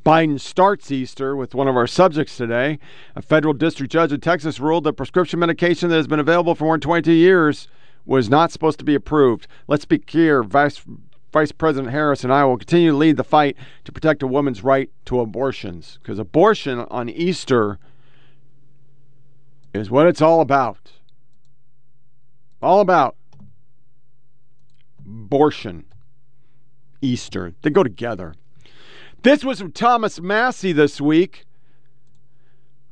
Biden 0.05 0.39
starts 0.39 0.89
Easter 0.89 1.35
with 1.35 1.53
one 1.53 1.67
of 1.67 1.75
our 1.75 1.87
subjects 1.87 2.37
today. 2.37 2.79
A 3.15 3.21
federal 3.21 3.53
district 3.53 3.91
judge 3.91 4.13
in 4.13 4.21
Texas 4.21 4.59
ruled 4.59 4.85
that 4.85 4.93
prescription 4.93 5.39
medication 5.39 5.89
that 5.89 5.97
has 5.97 6.07
been 6.07 6.19
available 6.19 6.55
for 6.55 6.63
more 6.63 6.75
than 6.75 6.81
22 6.81 7.11
years 7.11 7.67
was 8.05 8.29
not 8.29 8.51
supposed 8.51 8.79
to 8.79 8.85
be 8.85 8.95
approved. 8.95 9.47
Let's 9.67 9.83
be 9.83 9.99
clear 9.99 10.43
Vice, 10.43 10.81
Vice 11.31 11.51
President 11.51 11.91
Harris 11.91 12.23
and 12.23 12.33
I 12.33 12.45
will 12.45 12.57
continue 12.57 12.91
to 12.91 12.97
lead 12.97 13.17
the 13.17 13.23
fight 13.23 13.57
to 13.85 13.91
protect 13.91 14.23
a 14.23 14.27
woman's 14.27 14.63
right 14.63 14.89
to 15.05 15.19
abortions 15.19 15.99
because 16.01 16.19
abortion 16.19 16.79
on 16.89 17.09
Easter 17.09 17.79
is 19.73 19.91
what 19.91 20.07
it's 20.07 20.21
all 20.21 20.41
about. 20.41 20.93
All 22.61 22.79
about 22.79 23.15
abortion, 25.05 25.85
Easter. 27.01 27.53
They 27.61 27.69
go 27.69 27.83
together. 27.83 28.33
This 29.23 29.43
was 29.43 29.59
from 29.59 29.71
Thomas 29.71 30.19
Massie 30.19 30.71
this 30.71 31.01
week. 31.01 31.46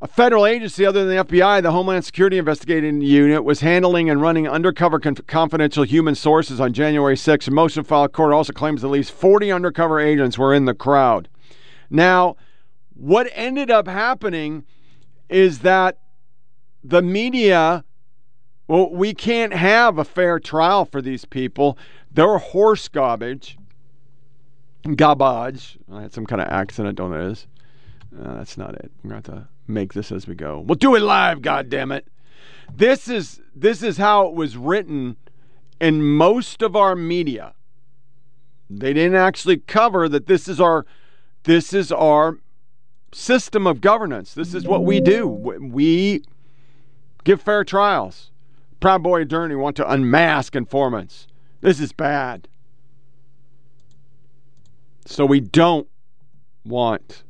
A 0.01 0.07
federal 0.07 0.45
agency 0.45 0.85
other 0.85 1.05
than 1.05 1.15
the 1.15 1.23
FBI, 1.23 1.61
the 1.63 1.71
Homeland 1.71 2.03
Security 2.03 2.37
Investigating 2.37 3.01
Unit, 3.01 3.43
was 3.43 3.61
handling 3.61 4.09
and 4.09 4.21
running 4.21 4.47
undercover 4.47 4.99
conf- 4.99 5.25
confidential 5.25 5.83
human 5.83 6.15
sources 6.15 6.59
on 6.59 6.73
January 6.73 7.15
6th. 7.15 7.47
A 7.47 7.51
motion 7.51 7.83
filed 7.83 8.11
court 8.11 8.33
also 8.33 8.51
claims 8.51 8.83
at 8.83 8.89
least 8.89 9.11
40 9.11 9.51
undercover 9.51 9.99
agents 9.99 10.37
were 10.37 10.53
in 10.53 10.65
the 10.65 10.73
crowd. 10.73 11.29
Now, 11.89 12.35
what 12.93 13.29
ended 13.33 13.71
up 13.71 13.87
happening 13.87 14.65
is 15.29 15.59
that 15.59 15.97
the 16.83 17.01
media, 17.01 17.85
well, 18.67 18.91
we 18.91 19.13
can't 19.13 19.53
have 19.53 19.97
a 19.97 20.03
fair 20.03 20.39
trial 20.39 20.85
for 20.85 21.01
these 21.01 21.23
people. 21.23 21.77
They're 22.11 22.37
horse 22.37 22.87
garbage 22.89 23.57
garbage. 24.93 25.79
I 25.91 26.03
had 26.03 26.13
some 26.13 26.25
kind 26.25 26.41
of 26.41 26.47
accent. 26.49 26.87
I 26.87 26.91
don't 26.91 27.09
know 27.09 27.17
what 27.17 27.25
it 27.25 27.31
is. 27.31 27.47
Uh, 28.17 28.37
that's 28.37 28.57
not 28.57 28.75
it. 28.75 28.91
We're 29.03 29.09
going 29.11 29.23
to 29.23 29.31
have 29.31 29.41
to 29.41 29.47
make 29.67 29.93
this 29.93 30.11
as 30.11 30.27
we 30.27 30.35
go. 30.35 30.59
We'll 30.59 30.75
do 30.75 30.95
it 30.95 31.01
live, 31.01 31.41
God 31.41 31.69
damn 31.69 31.91
it. 31.91 32.07
This 32.73 33.07
is 33.07 33.41
this 33.55 33.83
is 33.83 33.97
how 33.97 34.27
it 34.27 34.33
was 34.33 34.57
written 34.57 35.17
in 35.79 36.01
most 36.01 36.61
of 36.61 36.75
our 36.75 36.95
media. 36.95 37.53
They 38.69 38.93
didn't 38.93 39.15
actually 39.15 39.57
cover 39.57 40.09
that 40.09 40.27
this 40.27 40.47
is 40.47 40.59
our 40.59 40.85
this 41.43 41.73
is 41.73 41.91
our 41.91 42.39
system 43.13 43.65
of 43.67 43.81
governance. 43.81 44.33
This 44.33 44.53
is 44.53 44.67
what 44.67 44.83
we 44.83 44.99
do. 44.99 45.27
We 45.27 46.23
give 47.23 47.41
fair 47.41 47.63
trials. 47.63 48.31
Proud 48.79 49.03
Boy 49.03 49.21
attorney 49.21 49.55
want 49.55 49.75
to 49.77 49.89
unmask 49.89 50.55
informants. 50.55 51.27
This 51.61 51.79
is 51.79 51.91
bad. 51.91 52.47
So 55.05 55.25
we 55.25 55.39
don't 55.39 55.87
want 56.65 57.23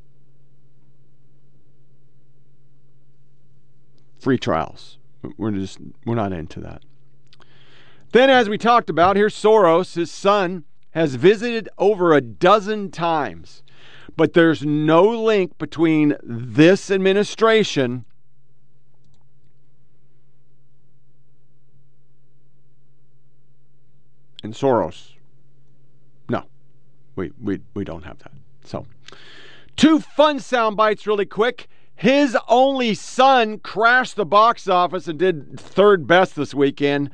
free 4.25 4.39
trials. 4.39 4.97
We're 5.37 5.51
just 5.51 5.77
we're 6.03 6.15
not 6.15 6.33
into 6.33 6.59
that. 6.61 6.81
Then 8.11 8.31
as 8.31 8.49
we 8.49 8.57
talked 8.57 8.89
about, 8.89 9.17
here's 9.17 9.35
Soros, 9.35 9.93
his 9.93 10.11
son 10.11 10.63
has 10.95 11.13
visited 11.13 11.69
over 11.77 12.11
a 12.11 12.21
dozen 12.21 12.89
times. 12.89 13.61
But 14.17 14.33
there's 14.33 14.65
no 14.65 15.03
link 15.03 15.59
between 15.59 16.15
this 16.23 16.89
administration 16.89 18.05
and 24.41 24.55
Soros. 24.55 25.11
No, 26.29 26.45
we, 27.15 27.31
we, 27.39 27.59
we 27.75 27.83
don't 27.83 28.05
have 28.05 28.17
that. 28.19 28.31
So, 28.63 28.87
two 29.75 29.99
fun 29.99 30.39
sound 30.39 30.77
bites 30.77 31.05
really 31.05 31.27
quick. 31.27 31.67
His 31.95 32.37
only 32.47 32.93
son 32.93 33.59
crashed 33.59 34.15
the 34.15 34.25
box 34.25 34.67
office 34.67 35.07
and 35.07 35.17
did 35.17 35.59
third 35.59 36.05
best 36.07 36.35
this 36.35 36.53
weekend. 36.53 37.09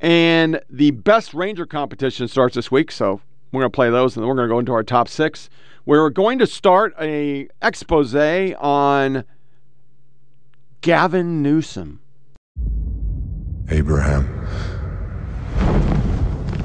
And 0.00 0.60
the 0.68 0.90
best 0.90 1.32
Ranger 1.32 1.64
competition 1.64 2.28
starts 2.28 2.54
this 2.54 2.70
week. 2.70 2.90
So 2.90 3.20
we're 3.52 3.60
going 3.62 3.72
to 3.72 3.74
play 3.74 3.90
those 3.90 4.16
and 4.16 4.22
then 4.22 4.28
we're 4.28 4.36
going 4.36 4.48
to 4.48 4.52
go 4.54 4.58
into 4.58 4.72
our 4.72 4.82
top 4.82 5.08
six. 5.08 5.48
We're 5.86 6.10
going 6.10 6.38
to 6.40 6.46
start 6.46 6.94
a 7.00 7.48
expose 7.62 8.14
on 8.14 9.24
Gavin 10.80 11.42
Newsom. 11.42 12.00
Abraham, 13.70 14.28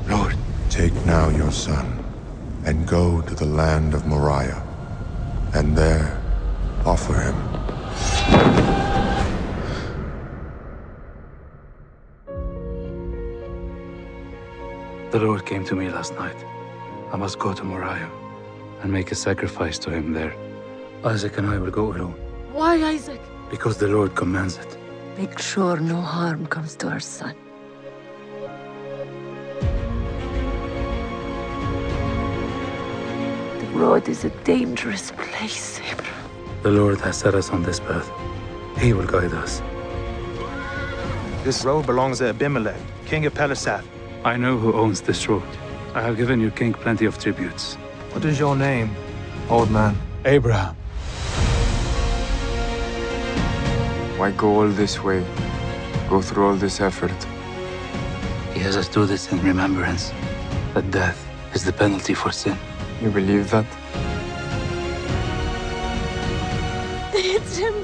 Lord, 0.10 0.36
take 0.70 0.94
now 1.06 1.30
your 1.30 1.52
son 1.52 2.04
and 2.66 2.88
go 2.88 3.22
to 3.22 3.34
the 3.34 3.46
land 3.46 3.94
of 3.94 4.06
Moriah, 4.06 4.62
and 5.54 5.78
there 5.78 6.22
offer 6.88 7.20
him. 7.28 7.38
The 15.12 15.20
Lord 15.20 15.46
came 15.46 15.66
to 15.66 15.76
me 15.76 15.90
last 15.90 16.14
night. 16.16 16.40
I 17.12 17.18
must 17.18 17.40
go 17.40 17.54
to 17.54 17.64
Moriah 17.64 18.10
and 18.82 18.92
make 18.92 19.12
a 19.12 19.16
sacrifice 19.16 19.78
to 19.80 19.90
him 19.90 20.14
there. 20.14 20.34
Isaac 21.04 21.38
and 21.38 21.48
I 21.48 21.58
will 21.58 21.72
go 21.72 21.92
alone. 21.94 22.16
Why, 22.54 22.76
Isaac? 22.96 23.22
Because 23.50 23.78
the 23.78 23.88
Lord 23.88 24.16
commands 24.16 24.58
it. 24.58 24.78
Make 25.18 25.40
sure 25.40 25.78
no 25.78 26.00
harm 26.00 26.46
comes 26.48 26.76
to 26.78 26.88
our 26.88 27.00
son. 27.00 27.36
The 33.60 33.68
road 33.74 34.08
is 34.08 34.24
a 34.24 34.30
dangerous 34.44 35.12
place, 35.12 35.82
Abraham. 35.92 36.17
The 36.68 36.74
Lord 36.74 37.00
has 37.00 37.16
set 37.16 37.34
us 37.34 37.50
on 37.50 37.64
this 37.64 37.80
path. 37.80 38.12
He 38.78 38.92
will 38.92 39.06
guide 39.06 39.34
us. 39.34 39.62
This 41.46 41.64
road 41.64 41.86
belongs 41.86 42.18
to 42.18 42.28
Abimelech, 42.28 42.82
king 43.06 43.26
of 43.26 43.34
Pelisath. 43.34 43.86
I 44.26 44.36
know 44.36 44.58
who 44.58 44.74
owns 44.74 45.00
this 45.00 45.30
road. 45.30 45.48
I 45.96 46.02
have 46.02 46.18
given 46.18 46.42
your 46.42 46.52
king 46.52 46.74
plenty 46.74 47.06
of 47.06 47.18
tributes. 47.18 47.76
What 48.12 48.26
is 48.26 48.38
your 48.38 48.58
name, 48.58 48.94
old 49.50 49.72
man? 49.72 49.96
Abraham. 50.26 50.76
Why 54.20 54.32
go 54.32 54.60
all 54.60 54.68
this 54.68 55.02
way? 55.02 55.24
Go 56.10 56.22
through 56.22 56.48
all 56.48 56.56
this 56.56 56.82
effort? 56.82 57.16
He 58.54 58.60
has 58.60 58.76
us 58.76 58.90
do 58.90 59.06
this 59.06 59.32
in 59.32 59.42
remembrance 59.42 60.12
that 60.74 60.92
death 60.92 61.26
is 61.56 61.64
the 61.64 61.72
penalty 61.72 62.14
for 62.14 62.34
sin. 62.34 62.58
You 63.02 63.10
believe 63.10 63.52
that? 63.52 63.66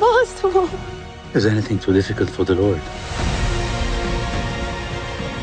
Impossible. 0.03 0.69
Is 1.33 1.45
anything 1.45 1.79
too 1.79 1.93
difficult 1.93 2.29
for 2.29 2.43
the 2.43 2.55
Lord? 2.55 2.79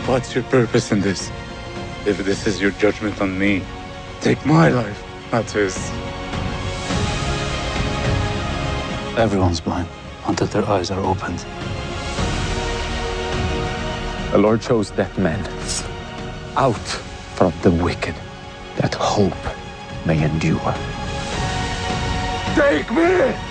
What's 0.06 0.34
your 0.34 0.44
purpose 0.44 0.92
in 0.92 1.00
this? 1.00 1.30
If 2.06 2.18
this 2.18 2.46
is 2.46 2.60
your 2.60 2.70
judgment 2.72 3.20
on 3.20 3.38
me, 3.38 3.62
take 4.20 4.44
my 4.46 4.68
life, 4.68 5.02
not 5.32 5.50
his. 5.50 5.76
Everyone's 9.16 9.60
blind 9.60 9.88
until 10.26 10.46
their 10.46 10.64
eyes 10.64 10.90
are 10.90 11.00
opened. 11.00 11.44
The 14.32 14.38
Lord 14.38 14.62
chose 14.62 14.90
that 14.92 15.16
man 15.18 15.40
out 16.56 16.86
from 17.36 17.52
the 17.62 17.70
wicked, 17.70 18.14
that 18.76 18.94
hope 18.94 19.44
may 20.06 20.22
endure. 20.22 20.74
Take 22.54 22.90
me! 22.92 23.49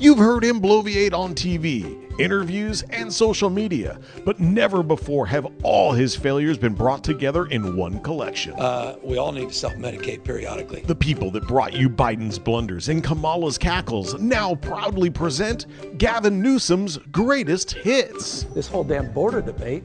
You've 0.00 0.18
heard 0.18 0.44
him 0.44 0.60
bloviate 0.60 1.12
on 1.12 1.34
TV, 1.34 2.20
interviews, 2.20 2.82
and 2.90 3.12
social 3.12 3.50
media, 3.50 3.98
but 4.24 4.38
never 4.38 4.84
before 4.84 5.26
have 5.26 5.48
all 5.64 5.90
his 5.90 6.14
failures 6.14 6.56
been 6.56 6.74
brought 6.74 7.02
together 7.02 7.46
in 7.46 7.76
one 7.76 7.98
collection. 7.98 8.52
Uh, 8.52 8.94
we 9.02 9.18
all 9.18 9.32
need 9.32 9.48
to 9.48 9.54
self 9.54 9.74
medicate 9.74 10.22
periodically. 10.22 10.82
The 10.82 10.94
people 10.94 11.32
that 11.32 11.48
brought 11.48 11.72
you 11.72 11.90
Biden's 11.90 12.38
blunders 12.38 12.88
and 12.88 13.02
Kamala's 13.02 13.58
cackles 13.58 14.14
now 14.20 14.54
proudly 14.54 15.10
present 15.10 15.66
Gavin 15.98 16.40
Newsom's 16.40 16.98
greatest 17.10 17.72
hits. 17.72 18.44
This 18.54 18.68
whole 18.68 18.84
damn 18.84 19.12
border 19.12 19.40
debate 19.40 19.82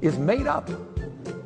is 0.00 0.18
made 0.18 0.48
up. 0.48 0.70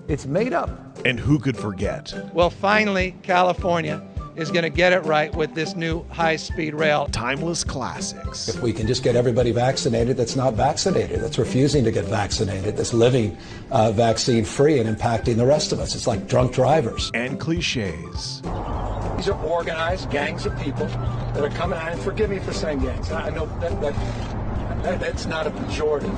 It's 0.08 0.24
made 0.24 0.54
up. 0.54 0.96
And 1.04 1.20
who 1.20 1.38
could 1.38 1.56
forget? 1.56 2.14
Well, 2.32 2.48
finally, 2.48 3.14
California 3.22 4.02
is 4.36 4.50
going 4.50 4.62
to 4.62 4.70
get 4.70 4.92
it 4.92 5.04
right 5.04 5.34
with 5.34 5.54
this 5.54 5.74
new 5.74 6.04
high 6.10 6.36
speed 6.36 6.74
rail. 6.74 7.06
Timeless 7.06 7.64
classics. 7.64 8.48
If 8.48 8.60
we 8.60 8.72
can 8.72 8.86
just 8.86 9.02
get 9.02 9.16
everybody 9.16 9.50
vaccinated 9.50 10.16
that's 10.16 10.36
not 10.36 10.54
vaccinated, 10.54 11.20
that's 11.20 11.38
refusing 11.38 11.84
to 11.84 11.90
get 11.90 12.04
vaccinated, 12.04 12.76
that's 12.76 12.92
living 12.92 13.36
uh, 13.70 13.92
vaccine 13.92 14.44
free 14.44 14.78
and 14.78 14.94
impacting 14.94 15.36
the 15.36 15.46
rest 15.46 15.72
of 15.72 15.80
us. 15.80 15.94
It's 15.94 16.06
like 16.06 16.26
drunk 16.26 16.52
drivers. 16.52 17.10
And 17.14 17.40
cliches. 17.40 18.42
These 18.42 19.28
are 19.28 19.42
organized 19.42 20.10
gangs 20.10 20.44
of 20.44 20.58
people 20.60 20.86
that 20.86 21.42
are 21.42 21.50
coming 21.50 21.78
out. 21.78 21.92
And 21.92 22.00
forgive 22.02 22.30
me 22.30 22.38
for 22.38 22.52
saying 22.52 22.80
gangs. 22.80 23.10
I 23.10 23.30
know 23.30 23.46
that, 23.60 23.80
that, 23.80 23.94
that 24.82 25.00
that's 25.00 25.26
not 25.26 25.46
a 25.46 25.50
pejorative. 25.50 26.12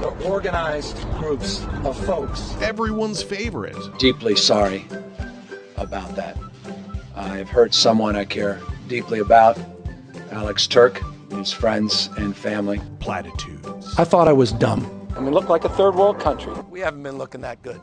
They're 0.00 0.30
organized 0.30 1.00
groups 1.12 1.64
of 1.84 1.96
folks. 2.04 2.54
Everyone's 2.60 3.22
favorite. 3.22 3.76
Deeply 3.98 4.36
sorry 4.36 4.86
about 5.76 6.14
that. 6.16 6.36
I've 7.14 7.48
hurt 7.48 7.74
someone 7.74 8.16
I 8.16 8.24
care 8.24 8.60
deeply 8.88 9.20
about, 9.20 9.58
Alex 10.30 10.66
Tourk, 10.66 11.02
his 11.32 11.52
friends 11.52 12.10
and 12.18 12.36
family. 12.36 12.80
Platitudes. 13.00 13.94
I 13.98 14.04
thought 14.04 14.28
I 14.28 14.32
was 14.32 14.52
dumb. 14.52 15.08
I 15.16 15.20
mean, 15.20 15.32
look 15.32 15.48
like 15.48 15.64
a 15.64 15.68
third 15.70 15.94
world 15.94 16.20
country. 16.20 16.52
We 16.70 16.80
haven't 16.80 17.02
been 17.02 17.16
looking 17.16 17.40
that 17.40 17.62
good 17.62 17.80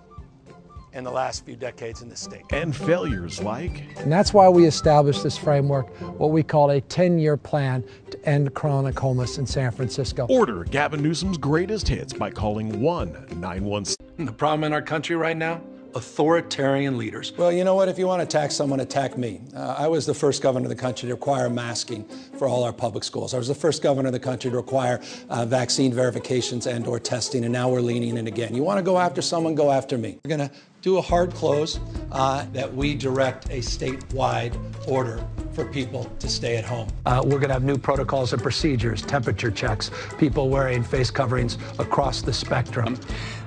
in 0.93 1.03
the 1.03 1.11
last 1.11 1.43
few 1.45 1.55
decades 1.55 2.01
in 2.01 2.09
this 2.09 2.19
state. 2.19 2.43
And 2.51 2.75
failures 2.75 3.41
like. 3.41 3.83
And 3.97 4.11
that's 4.11 4.33
why 4.33 4.47
we 4.49 4.65
established 4.65 5.23
this 5.23 5.37
framework, 5.37 5.89
what 6.19 6.31
we 6.31 6.43
call 6.43 6.69
a 6.69 6.81
10 6.81 7.17
year 7.17 7.35
plan 7.35 7.83
to 8.11 8.29
end 8.29 8.53
chronic 8.53 8.97
homelessness 8.97 9.39
in 9.39 9.47
San 9.47 9.71
Francisco. 9.71 10.27
Order 10.29 10.63
Gavin 10.65 11.01
Newsom's 11.01 11.37
greatest 11.37 11.87
hits 11.87 12.13
by 12.13 12.29
calling 12.29 12.79
1 12.79 13.11
917. 13.37 14.25
The 14.25 14.31
problem 14.31 14.63
in 14.63 14.73
our 14.73 14.81
country 14.81 15.15
right 15.15 15.37
now? 15.37 15.61
Authoritarian 15.95 16.97
leaders. 16.97 17.33
Well, 17.37 17.51
you 17.51 17.63
know 17.63 17.75
what? 17.75 17.87
If 17.87 17.99
you 17.99 18.07
want 18.07 18.19
to 18.19 18.23
attack 18.23 18.51
someone, 18.51 18.79
attack 18.79 19.17
me. 19.17 19.41
Uh, 19.55 19.75
I 19.77 19.87
was 19.87 20.05
the 20.05 20.13
first 20.13 20.41
governor 20.41 20.65
of 20.65 20.69
the 20.69 20.75
country 20.75 21.07
to 21.07 21.13
require 21.13 21.49
masking 21.49 22.05
for 22.37 22.47
all 22.47 22.63
our 22.63 22.73
public 22.73 23.03
schools. 23.03 23.33
I 23.33 23.37
was 23.37 23.47
the 23.47 23.55
first 23.55 23.83
governor 23.83 24.07
of 24.07 24.13
the 24.13 24.19
country 24.19 24.49
to 24.51 24.57
require 24.57 25.01
uh, 25.29 25.45
vaccine 25.45 25.93
verifications 25.93 26.67
and 26.67 26.87
or 26.87 26.99
testing, 26.99 27.43
and 27.43 27.53
now 27.53 27.69
we're 27.69 27.81
leaning 27.81 28.17
in 28.17 28.27
again. 28.27 28.55
You 28.55 28.63
want 28.63 28.77
to 28.79 28.83
go 28.83 28.97
after 28.97 29.21
someone, 29.21 29.55
go 29.55 29.71
after 29.71 29.97
me. 29.97 30.19
We're 30.23 30.35
going 30.37 30.49
to 30.49 30.55
do 30.81 30.97
a 30.97 31.01
hard 31.01 31.33
close 31.33 31.79
uh, 32.11 32.45
that 32.51 32.73
we 32.73 32.93
direct 32.93 33.45
a 33.45 33.59
statewide 33.59 34.53
order 34.87 35.25
for 35.53 35.65
people 35.65 36.05
to 36.19 36.27
stay 36.27 36.57
at 36.57 36.65
home. 36.65 36.89
Uh, 37.05 37.21
we're 37.23 37.39
going 37.39 37.47
to 37.47 37.53
have 37.53 37.63
new 37.63 37.77
protocols 37.77 38.33
and 38.33 38.41
procedures, 38.41 39.01
temperature 39.01 39.51
checks, 39.51 39.91
people 40.17 40.49
wearing 40.49 40.83
face 40.83 41.09
coverings 41.09 41.57
across 41.79 42.21
the 42.21 42.33
spectrum. 42.33 42.99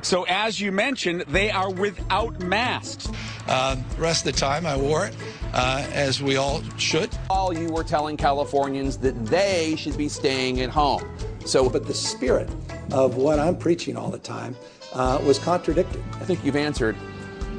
So, 0.07 0.23
as 0.29 0.61
you 0.61 0.71
mentioned, 0.71 1.23
they 1.23 1.51
are 1.51 1.69
without 1.69 2.39
masks. 2.39 3.09
Uh, 3.49 3.75
rest 3.99 4.25
of 4.25 4.33
the 4.33 4.39
time, 4.39 4.65
I 4.65 4.77
wore 4.77 5.07
it, 5.07 5.17
uh, 5.53 5.85
as 5.93 6.23
we 6.23 6.37
all 6.37 6.63
should. 6.79 7.11
All 7.29 7.53
you 7.53 7.71
were 7.71 7.83
telling 7.83 8.17
Californians 8.17 8.99
that 8.99 9.27
they 9.27 9.75
should 9.77 9.99
be 9.99 10.09
staying 10.09 10.61
at 10.61 10.71
home. 10.71 11.03
So, 11.45 11.69
but 11.69 11.89
the 11.89 11.93
spirit 11.93 12.49
of 12.93 13.17
what 13.17 13.41
I'm 13.41 13.59
preaching 13.59 13.97
all 13.97 14.09
the 14.09 14.21
time 14.21 14.55
uh, 14.93 15.21
was 15.25 15.41
contradicted. 15.41 16.01
I 16.13 16.25
think 16.25 16.45
you've 16.45 16.55
answered. 16.55 16.95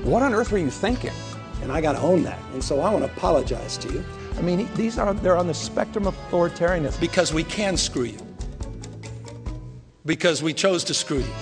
What 0.06 0.24
on 0.24 0.34
earth 0.34 0.54
were 0.54 0.58
you 0.58 0.72
thinking? 0.72 1.12
And 1.62 1.70
I 1.70 1.82
got 1.82 1.98
to 1.98 2.00
own 2.00 2.24
that. 2.24 2.40
And 2.54 2.64
so 2.64 2.80
I 2.80 2.90
want 2.94 3.04
to 3.04 3.12
apologize 3.12 3.76
to 3.80 3.92
you. 3.92 4.06
I 4.38 4.42
mean, 4.42 4.70
these 4.76 4.98
are 4.98 5.14
they're 5.16 5.36
on 5.36 5.48
the 5.48 5.54
spectrum 5.54 6.08
of 6.08 6.16
authoritarianism. 6.30 7.02
Because 7.02 7.34
we 7.34 7.44
can 7.44 7.76
screw 7.76 8.06
you. 8.06 8.26
Because 10.06 10.42
we 10.42 10.54
chose 10.54 10.86
to 10.86 10.94
screw 10.94 11.20
you. 11.20 11.34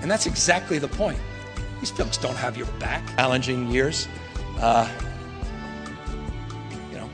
And 0.00 0.10
that's 0.10 0.26
exactly 0.26 0.78
the 0.78 0.88
point. 0.88 1.18
These 1.80 1.90
folks 1.90 2.16
don't 2.16 2.36
have 2.36 2.56
your 2.56 2.66
back. 2.78 3.06
Challenging 3.16 3.70
years. 3.70 4.08
Uh, 4.58 4.88
you 6.90 6.98
know. 6.98 7.10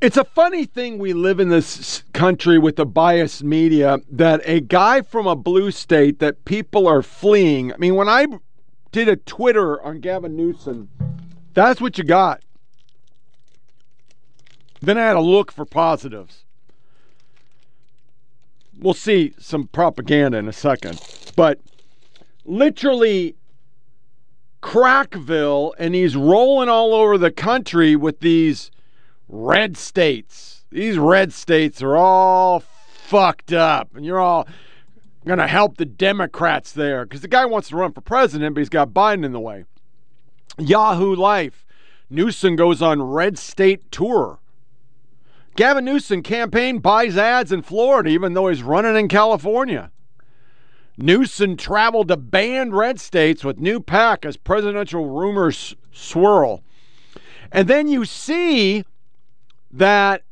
It's 0.00 0.16
a 0.16 0.24
funny 0.24 0.64
thing 0.64 0.98
we 0.98 1.12
live 1.12 1.40
in 1.40 1.48
this 1.48 2.02
country 2.12 2.58
with 2.58 2.76
the 2.76 2.86
biased 2.86 3.44
media 3.44 3.98
that 4.10 4.40
a 4.44 4.60
guy 4.60 5.02
from 5.02 5.26
a 5.26 5.36
blue 5.36 5.70
state 5.70 6.18
that 6.18 6.44
people 6.44 6.86
are 6.86 7.02
fleeing. 7.02 7.72
I 7.72 7.76
mean, 7.76 7.94
when 7.94 8.08
I 8.08 8.26
did 8.90 9.08
a 9.08 9.16
Twitter 9.16 9.82
on 9.82 10.00
Gavin 10.00 10.36
Newsom, 10.36 10.88
that's 11.54 11.80
what 11.80 11.98
you 11.98 12.04
got. 12.04 12.42
Then 14.80 14.96
I 14.96 15.02
had 15.02 15.14
to 15.14 15.20
look 15.20 15.50
for 15.50 15.64
positives. 15.64 16.44
We'll 18.78 18.94
see 18.94 19.34
some 19.38 19.66
propaganda 19.68 20.38
in 20.38 20.48
a 20.48 20.52
second. 20.52 21.00
But 21.36 21.60
literally, 22.44 23.34
Crackville, 24.60 25.74
and 25.78 25.94
he's 25.94 26.16
rolling 26.16 26.68
all 26.68 26.94
over 26.94 27.18
the 27.18 27.30
country 27.30 27.96
with 27.96 28.20
these 28.20 28.70
red 29.28 29.76
states. 29.76 30.64
These 30.70 30.98
red 30.98 31.32
states 31.32 31.82
are 31.82 31.96
all 31.96 32.60
fucked 32.60 33.52
up, 33.52 33.94
and 33.96 34.04
you're 34.04 34.20
all 34.20 34.46
going 35.26 35.38
to 35.38 35.46
help 35.46 35.76
the 35.76 35.84
Democrats 35.84 36.72
there 36.72 37.04
because 37.04 37.20
the 37.20 37.28
guy 37.28 37.44
wants 37.44 37.68
to 37.68 37.76
run 37.76 37.92
for 37.92 38.00
president, 38.00 38.54
but 38.54 38.60
he's 38.60 38.68
got 38.68 38.90
Biden 38.90 39.24
in 39.24 39.32
the 39.32 39.40
way. 39.40 39.64
Yahoo 40.58 41.14
Life. 41.14 41.64
Newsom 42.10 42.56
goes 42.56 42.80
on 42.80 43.02
red 43.02 43.38
state 43.38 43.90
tour. 43.90 44.40
Gavin 45.58 45.86
Newsom 45.86 46.22
campaign 46.22 46.78
buys 46.78 47.16
ads 47.16 47.50
in 47.50 47.62
Florida, 47.62 48.10
even 48.10 48.32
though 48.32 48.46
he's 48.46 48.62
running 48.62 48.94
in 48.94 49.08
California. 49.08 49.90
Newsom 50.96 51.56
traveled 51.56 52.06
to 52.06 52.16
banned 52.16 52.76
red 52.76 53.00
states 53.00 53.42
with 53.42 53.58
new 53.58 53.80
PAC 53.80 54.24
as 54.24 54.36
presidential 54.36 55.06
rumors 55.06 55.74
swirl. 55.90 56.62
And 57.50 57.66
then 57.66 57.88
you 57.88 58.04
see 58.04 58.84
that 59.72 60.22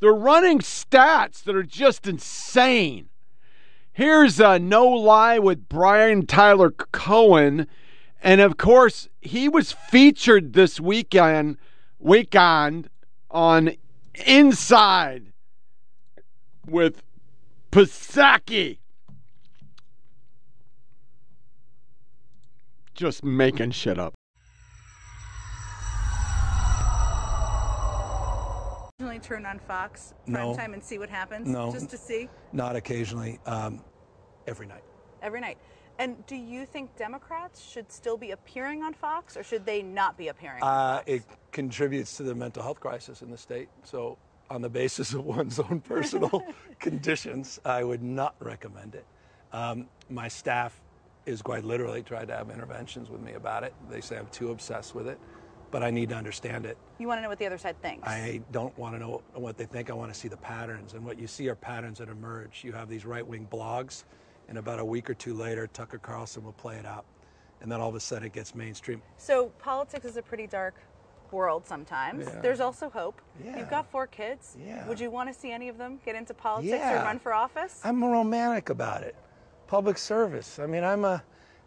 They're 0.00 0.12
running 0.12 0.58
stats 0.58 1.44
that 1.44 1.54
are 1.54 1.62
just 1.62 2.08
insane. 2.08 3.10
Here's 3.92 4.40
a 4.40 4.58
no 4.58 4.88
lie 4.88 5.38
with 5.38 5.68
Brian 5.68 6.26
Tyler 6.26 6.70
Cohen. 6.70 7.68
And 8.22 8.40
of 8.40 8.56
course, 8.56 9.08
he 9.20 9.48
was 9.48 9.72
featured 9.72 10.52
this 10.52 10.78
weekend 10.80 11.56
weekend 11.98 12.88
on 13.30 13.76
Inside 14.26 15.32
with 16.66 17.02
Psaki. 17.72 18.78
Just 22.94 23.24
making 23.24 23.70
shit 23.70 23.98
up. 23.98 24.12
Occasionally 28.98 29.18
turn 29.20 29.46
on 29.46 29.58
Fox 29.60 30.12
prime 30.26 30.34
No. 30.48 30.54
time 30.54 30.74
and 30.74 30.82
see 30.84 30.98
what 30.98 31.08
happens. 31.08 31.48
No. 31.48 31.72
Just 31.72 31.88
to 31.90 31.96
see 31.96 32.28
Not 32.52 32.76
occasionally, 32.76 33.38
um, 33.46 33.82
every 34.46 34.66
night. 34.66 34.82
every 35.22 35.40
night. 35.40 35.56
And 36.00 36.26
do 36.26 36.34
you 36.34 36.64
think 36.64 36.96
Democrats 36.96 37.60
should 37.60 37.92
still 37.92 38.16
be 38.16 38.30
appearing 38.30 38.82
on 38.82 38.94
Fox, 38.94 39.36
or 39.36 39.42
should 39.42 39.66
they 39.66 39.82
not 39.82 40.16
be 40.16 40.28
appearing? 40.28 40.62
Uh, 40.62 41.02
it 41.04 41.22
contributes 41.52 42.16
to 42.16 42.22
the 42.22 42.34
mental 42.34 42.62
health 42.62 42.80
crisis 42.80 43.20
in 43.20 43.30
the 43.30 43.36
state. 43.36 43.68
So, 43.84 44.16
on 44.48 44.62
the 44.62 44.70
basis 44.70 45.12
of 45.12 45.24
one's 45.26 45.58
own 45.58 45.82
personal 45.82 46.42
conditions, 46.78 47.60
I 47.66 47.84
would 47.84 48.02
not 48.02 48.34
recommend 48.40 48.94
it. 48.94 49.04
Um, 49.52 49.88
my 50.08 50.26
staff 50.26 50.80
is 51.26 51.42
quite 51.42 51.64
literally 51.64 52.02
tried 52.02 52.28
to 52.28 52.34
have 52.34 52.48
interventions 52.48 53.10
with 53.10 53.20
me 53.20 53.34
about 53.34 53.62
it. 53.62 53.74
They 53.90 54.00
say 54.00 54.16
I'm 54.16 54.28
too 54.28 54.52
obsessed 54.52 54.94
with 54.94 55.06
it, 55.06 55.18
but 55.70 55.82
I 55.82 55.90
need 55.90 56.08
to 56.08 56.14
understand 56.14 56.64
it. 56.64 56.78
you 56.98 57.08
want 57.08 57.18
to 57.18 57.22
know 57.22 57.28
what 57.28 57.38
the 57.38 57.44
other 57.44 57.58
side 57.58 57.80
thinks. 57.82 58.08
I 58.08 58.40
don't 58.52 58.76
want 58.78 58.94
to 58.94 58.98
know 58.98 59.22
what 59.34 59.58
they 59.58 59.66
think. 59.66 59.90
I 59.90 59.92
want 59.92 60.10
to 60.14 60.18
see 60.18 60.28
the 60.28 60.38
patterns. 60.38 60.94
And 60.94 61.04
what 61.04 61.18
you 61.18 61.26
see 61.26 61.50
are 61.50 61.54
patterns 61.54 61.98
that 61.98 62.08
emerge. 62.08 62.64
You 62.64 62.72
have 62.72 62.88
these 62.88 63.04
right 63.04 63.26
wing 63.26 63.46
blogs, 63.52 64.04
and 64.50 64.58
about 64.58 64.80
a 64.80 64.84
week 64.84 65.08
or 65.08 65.14
two 65.14 65.32
later, 65.32 65.68
Tucker 65.68 65.96
Carlson 65.98 66.44
will 66.44 66.52
play 66.52 66.76
it 66.76 66.84
out. 66.84 67.06
And 67.62 67.70
then 67.70 67.80
all 67.80 67.88
of 67.88 67.94
a 67.94 68.00
sudden 68.00 68.26
it 68.26 68.32
gets 68.32 68.54
mainstream. 68.54 69.00
So 69.16 69.46
politics 69.60 70.04
is 70.04 70.16
a 70.16 70.22
pretty 70.22 70.46
dark 70.46 70.74
world 71.30 71.64
sometimes. 71.64 72.26
Yeah. 72.26 72.40
There's 72.40 72.58
also 72.58 72.90
hope. 72.90 73.22
Yeah. 73.44 73.58
You've 73.58 73.70
got 73.70 73.88
four 73.90 74.08
kids. 74.08 74.56
Yeah. 74.60 74.86
Would 74.88 74.98
you 74.98 75.08
want 75.08 75.32
to 75.32 75.38
see 75.38 75.52
any 75.52 75.68
of 75.68 75.78
them 75.78 76.00
get 76.04 76.16
into 76.16 76.34
politics 76.34 76.72
Yeah. 76.72 77.00
or 77.00 77.04
run 77.04 77.20
for 77.20 77.32
office? 77.32 77.80
I'm 77.84 78.02
romantic 78.02 78.70
about 78.70 79.04
it. 79.04 79.14
Public 79.68 79.96
service. 79.96 80.58
I 80.58 80.66
mean, 80.66 80.82
I'm 80.82 81.04
a, 81.04 81.22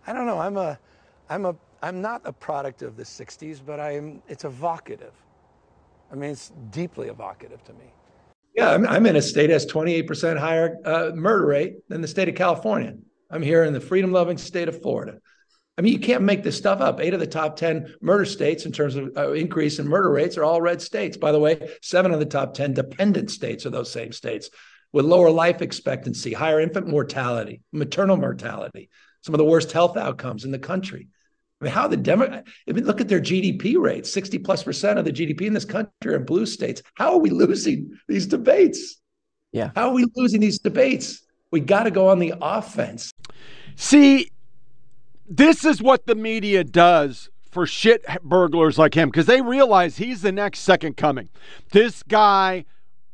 I 0.05 0.11
don't 0.11 0.25
know, 0.25 0.39
I'm 0.39 0.57
a, 0.57 0.77
I'm 1.29 1.45
a, 1.45 1.55
I'm 1.81 2.01
not 2.01 2.21
a 2.25 2.33
product 2.33 2.81
of 2.81 2.97
the 2.97 3.03
60s, 3.03 3.61
but 3.65 3.79
I'm, 3.79 4.21
it's 4.27 4.43
evocative. 4.43 5.13
I 6.11 6.15
mean, 6.15 6.31
it's 6.31 6.51
deeply 6.71 7.07
evocative 7.07 7.63
to 7.63 7.73
me. 7.73 7.93
Yeah, 8.53 8.71
I'm, 8.71 8.87
I'm 8.87 9.05
in 9.05 9.15
a 9.15 9.21
state 9.21 9.47
that 9.47 9.53
has 9.53 9.65
28% 9.65 10.37
higher 10.37 10.77
uh, 10.85 11.11
murder 11.15 11.45
rate 11.45 11.89
than 11.89 12.01
the 12.01 12.07
state 12.07 12.29
of 12.29 12.35
California. 12.35 12.95
I'm 13.29 13.41
here 13.41 13.63
in 13.63 13.73
the 13.73 13.81
freedom 13.81 14.11
loving 14.11 14.37
state 14.37 14.67
of 14.67 14.81
Florida. 14.81 15.17
I 15.75 15.81
mean, 15.81 15.93
you 15.93 15.99
can't 15.99 16.21
make 16.21 16.43
this 16.43 16.57
stuff 16.57 16.81
up. 16.81 16.99
Eight 16.99 17.15
of 17.15 17.19
the 17.19 17.25
top 17.25 17.55
10 17.55 17.95
murder 17.99 18.25
states, 18.25 18.65
in 18.65 18.71
terms 18.71 18.95
of 18.95 19.09
uh, 19.17 19.31
increase 19.31 19.79
in 19.79 19.87
murder 19.87 20.11
rates, 20.11 20.37
are 20.37 20.43
all 20.43 20.61
red 20.61 20.81
states. 20.81 21.17
By 21.17 21.31
the 21.31 21.39
way, 21.39 21.67
seven 21.81 22.11
of 22.11 22.19
the 22.19 22.27
top 22.27 22.53
10 22.53 22.73
dependent 22.73 23.31
states 23.31 23.65
are 23.65 23.71
those 23.71 23.91
same 23.91 24.11
states 24.11 24.51
with 24.91 25.05
lower 25.05 25.31
life 25.31 25.63
expectancy, 25.63 26.31
higher 26.31 26.61
infant 26.61 26.87
mortality, 26.87 27.61
maternal 27.71 28.17
mortality, 28.17 28.89
some 29.21 29.33
of 29.33 29.39
the 29.39 29.45
worst 29.45 29.71
health 29.71 29.97
outcomes 29.97 30.45
in 30.45 30.51
the 30.51 30.59
country. 30.59 31.07
I 31.61 31.65
mean, 31.65 31.73
how 31.73 31.87
the 31.87 31.97
Demo- 31.97 32.29
I 32.29 32.71
mean, 32.71 32.85
look 32.85 32.99
at 32.99 33.07
their 33.07 33.21
GDP 33.21 33.77
rates 33.77 34.11
60 34.11 34.39
plus 34.39 34.63
percent 34.63 34.99
of 34.99 35.05
the 35.05 35.13
GDP 35.13 35.43
in 35.43 35.53
this 35.53 35.65
country 35.65 35.91
are 36.13 36.15
in 36.15 36.25
blue 36.25 36.45
states. 36.45 36.81
How 36.95 37.13
are 37.13 37.19
we 37.19 37.29
losing 37.29 37.97
these 38.07 38.27
debates? 38.27 38.99
Yeah. 39.51 39.71
How 39.75 39.89
are 39.89 39.93
we 39.93 40.05
losing 40.15 40.41
these 40.41 40.59
debates? 40.59 41.21
We 41.51 41.59
got 41.59 41.83
to 41.83 41.91
go 41.91 42.09
on 42.09 42.19
the 42.19 42.33
offense. 42.41 43.11
See, 43.75 44.31
this 45.29 45.63
is 45.63 45.81
what 45.81 46.05
the 46.05 46.15
media 46.15 46.63
does 46.63 47.29
for 47.49 47.65
shit 47.65 48.03
burglars 48.23 48.77
like 48.77 48.95
him 48.95 49.09
because 49.09 49.27
they 49.27 49.41
realize 49.41 49.97
he's 49.97 50.21
the 50.23 50.31
next 50.31 50.59
second 50.59 50.97
coming. 50.97 51.29
This 51.71 52.03
guy 52.03 52.65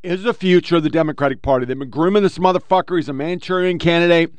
is 0.02 0.24
the 0.24 0.34
future 0.34 0.78
of 0.78 0.84
the 0.84 0.90
Democratic 0.90 1.42
Party. 1.42 1.66
They've 1.66 1.78
been 1.78 1.90
grooming 1.90 2.24
this 2.24 2.38
motherfucker. 2.38 2.98
He's 2.98 3.10
a 3.10 3.14
Manchurian 3.14 3.80
candidate. 3.80 4.34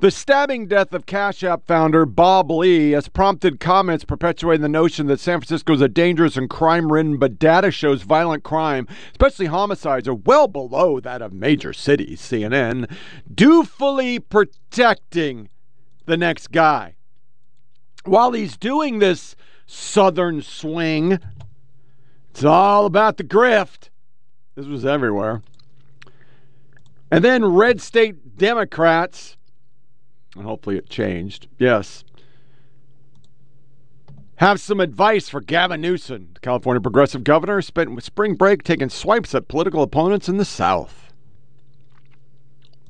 The 0.00 0.10
stabbing 0.10 0.66
death 0.66 0.94
of 0.94 1.04
Cash 1.04 1.44
App 1.44 1.66
founder 1.66 2.06
Bob 2.06 2.50
Lee 2.50 2.92
has 2.92 3.06
prompted 3.06 3.60
comments 3.60 4.02
perpetuating 4.02 4.62
the 4.62 4.68
notion 4.68 5.08
that 5.08 5.20
San 5.20 5.40
Francisco 5.40 5.74
is 5.74 5.82
a 5.82 5.88
dangerous 5.88 6.38
and 6.38 6.48
crime 6.48 6.90
ridden, 6.90 7.18
but 7.18 7.38
data 7.38 7.70
shows 7.70 8.00
violent 8.00 8.42
crime, 8.42 8.88
especially 9.10 9.44
homicides, 9.44 10.08
are 10.08 10.14
well 10.14 10.48
below 10.48 11.00
that 11.00 11.20
of 11.20 11.34
major 11.34 11.74
cities, 11.74 12.18
CNN, 12.22 12.90
dutifully 13.30 14.18
protecting 14.18 15.50
the 16.06 16.16
next 16.16 16.50
guy. 16.50 16.94
While 18.06 18.32
he's 18.32 18.56
doing 18.56 19.00
this 19.00 19.36
southern 19.66 20.40
swing, 20.40 21.18
it's 22.30 22.42
all 22.42 22.86
about 22.86 23.18
the 23.18 23.24
grift. 23.24 23.90
This 24.54 24.64
was 24.64 24.86
everywhere. 24.86 25.42
And 27.10 27.22
then 27.22 27.44
red 27.44 27.82
state 27.82 28.38
Democrats, 28.38 29.36
hopefully 30.36 30.76
it 30.76 30.88
changed, 30.88 31.48
yes, 31.58 32.04
have 34.40 34.58
some 34.58 34.80
advice 34.80 35.28
for 35.28 35.42
Gavin 35.42 35.82
Newsom, 35.82 36.30
the 36.32 36.40
California 36.40 36.80
progressive 36.80 37.24
governor, 37.24 37.60
spent 37.60 38.02
spring 38.02 38.36
break 38.36 38.62
taking 38.62 38.88
swipes 38.88 39.34
at 39.34 39.48
political 39.48 39.82
opponents 39.82 40.30
in 40.30 40.38
the 40.38 40.46
South. 40.46 41.12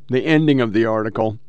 The 0.09 0.24
ending 0.24 0.61
of 0.61 0.72
the 0.72 0.85
article. 0.85 1.40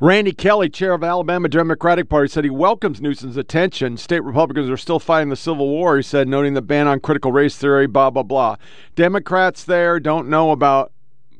Randy 0.00 0.32
Kelley, 0.32 0.68
chair 0.68 0.92
of 0.92 1.02
Alabama 1.02 1.48
Democratic 1.48 2.10
Party, 2.10 2.28
said 2.28 2.44
he 2.44 2.50
welcomes 2.50 3.00
Newsom's 3.00 3.38
attention. 3.38 3.96
State 3.96 4.22
Republicans 4.22 4.68
are 4.68 4.76
still 4.76 4.98
fighting 4.98 5.30
the 5.30 5.36
Civil 5.36 5.68
War, 5.68 5.96
he 5.96 6.02
said, 6.02 6.28
noting 6.28 6.52
the 6.52 6.60
ban 6.60 6.86
on 6.86 7.00
critical 7.00 7.32
race 7.32 7.56
theory, 7.56 7.86
blah, 7.86 8.10
blah, 8.10 8.22
blah. 8.22 8.56
Democrats 8.96 9.64
there 9.64 9.98
don't 9.98 10.28
know 10.28 10.50
about 10.50 10.92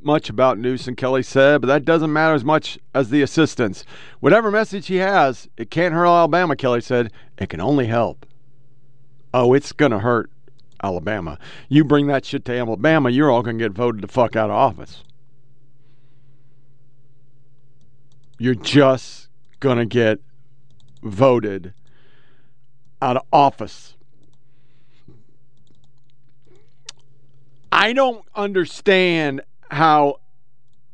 much 0.05 0.29
about 0.29 0.59
Newsom, 0.59 0.97
Kelley 0.97 1.23
said, 1.23 1.61
but 1.61 1.67
that 1.69 1.85
doesn't 1.85 2.13
matter 2.13 2.35
as 2.35 2.45
much 2.45 2.79
as 2.95 3.11
the 3.11 3.23
assistance. 3.23 3.85
Whatever 4.21 4.51
message 4.51 4.87
he 4.87 4.97
has, 4.97 5.49
it 5.57 5.71
can't 5.71 5.95
hurt 5.95 6.07
Alabama, 6.07 6.57
Kelley 6.57 6.81
said. 6.81 7.13
It 7.39 7.49
can 7.49 7.61
only 7.61 7.87
help. 7.87 8.27
Oh, 9.33 9.53
it's 9.55 9.73
going 9.73 9.93
to 9.93 10.01
hurt 10.01 10.31
Alabama. 10.83 11.39
You 11.69 11.85
bring 11.85 12.07
that 12.09 12.25
shit 12.25 12.45
to 12.47 12.57
Alabama, 12.57 13.11
you're 13.11 13.31
all 13.31 13.43
going 13.43 13.59
to 13.59 13.65
get 13.65 13.73
voted 13.73 14.03
the 14.03 14.09
fuck 14.09 14.37
out 14.37 14.51
of 14.51 14.57
office. 14.57 15.05
you're 18.41 18.55
just 18.55 19.29
going 19.61 19.77
to 19.77 19.85
get 19.85 20.19
voted 21.03 21.75
out 23.03 23.19
of 23.19 23.23
office. 23.31 23.95
I 27.71 27.93
don't 27.93 28.25
understand 28.35 29.43
how 29.71 30.17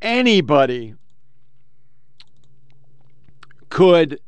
anybody 0.02 0.94
could 3.68 4.20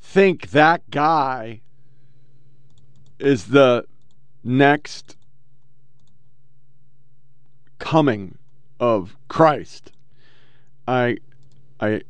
think 0.00 0.50
that 0.50 0.88
guy 0.90 1.60
is 3.18 3.46
the 3.46 3.84
next 4.44 5.16
coming 7.78 8.38
of 8.78 9.16
Christ. 9.28 9.92
I 10.86 11.18
I 11.80 12.02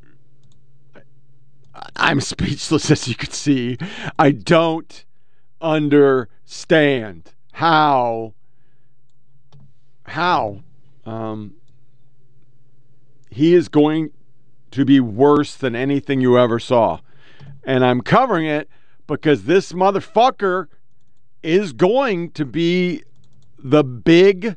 I'm 1.96 2.20
speechless 2.20 2.90
as 2.94 3.08
you 3.08 3.14
can 3.14 3.30
see. 3.30 3.78
I 4.18 4.30
don't 4.30 5.04
understand 5.60 7.32
how 7.52 8.34
how 10.04 10.60
um, 11.04 11.54
he 13.30 13.54
is 13.54 13.68
going 13.68 14.10
to 14.70 14.84
be 14.84 15.00
worse 15.00 15.54
than 15.54 15.74
anything 15.74 16.20
you 16.20 16.38
ever 16.38 16.58
saw. 16.58 17.00
And 17.64 17.84
I'm 17.84 18.00
covering 18.00 18.46
it 18.46 18.68
because 19.06 19.44
this 19.44 19.72
motherfucker 19.72 20.66
is 21.42 21.72
going 21.72 22.30
to 22.32 22.44
be 22.44 23.02
the 23.58 23.84
big 23.84 24.56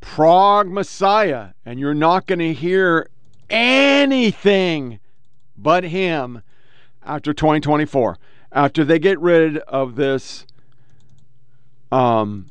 Prague 0.00 0.68
Messiah, 0.68 1.50
and 1.64 1.78
you're 1.78 1.94
not 1.94 2.26
going 2.26 2.38
to 2.38 2.52
hear 2.52 3.08
anything 3.48 4.98
but 5.56 5.84
him 5.84 6.42
after 7.02 7.32
2024. 7.32 8.18
After 8.52 8.84
they 8.84 8.98
get 8.98 9.20
rid 9.20 9.58
of 9.58 9.94
this 9.94 10.46
um, 11.92 12.49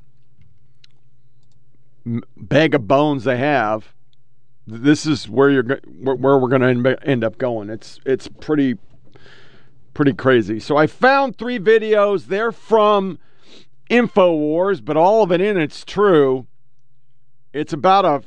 bag 2.37 2.75
of 2.75 2.87
bones 2.87 3.23
they 3.23 3.37
have, 3.37 3.93
this 4.65 5.05
is 5.05 5.27
where 5.27 5.49
you're 5.49 5.63
where, 5.63 6.37
we're 6.37 6.47
going 6.47 6.83
to 6.83 6.97
end 7.03 7.23
up 7.23 7.37
going. 7.37 7.69
It's 7.69 7.99
it's 8.05 8.27
pretty 8.27 8.77
pretty 9.93 10.13
crazy. 10.13 10.59
So 10.59 10.77
I 10.77 10.87
found 10.87 11.37
three 11.37 11.59
videos. 11.59 12.27
They're 12.27 12.51
from 12.51 13.19
InfoWars, 13.89 14.83
but 14.83 14.95
all 14.95 15.23
of 15.23 15.31
it 15.31 15.41
in 15.41 15.57
it's 15.57 15.83
true. 15.83 16.45
It's 17.51 17.73
about 17.73 18.05
a, 18.05 18.23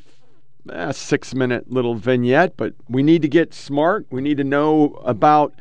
eh, 0.73 0.88
a 0.88 0.92
six 0.92 1.35
minute 1.35 1.71
little 1.71 1.95
vignette, 1.95 2.57
but 2.57 2.75
we 2.88 3.03
need 3.03 3.23
to 3.23 3.29
get 3.29 3.55
smart. 3.55 4.07
We 4.11 4.21
need 4.21 4.37
to 4.38 4.45
know 4.45 5.01
about 5.05 5.55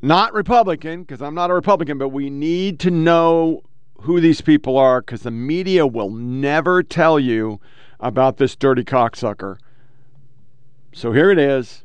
not 0.00 0.32
Republican, 0.32 1.02
because 1.02 1.22
I'm 1.22 1.34
not 1.34 1.50
a 1.50 1.54
Republican, 1.54 1.98
but 1.98 2.10
we 2.10 2.30
need 2.30 2.78
to 2.80 2.90
know 2.90 3.62
who 4.02 4.20
these 4.20 4.40
people 4.40 4.76
are 4.76 5.00
because 5.00 5.22
the 5.22 5.30
media 5.30 5.86
will 5.86 6.10
never 6.10 6.82
tell 6.82 7.18
you 7.18 7.60
about 8.00 8.36
this 8.36 8.54
dirty 8.56 8.84
cocksucker. 8.84 9.58
So 10.92 11.12
here 11.12 11.30
it 11.30 11.38
is. 11.38 11.82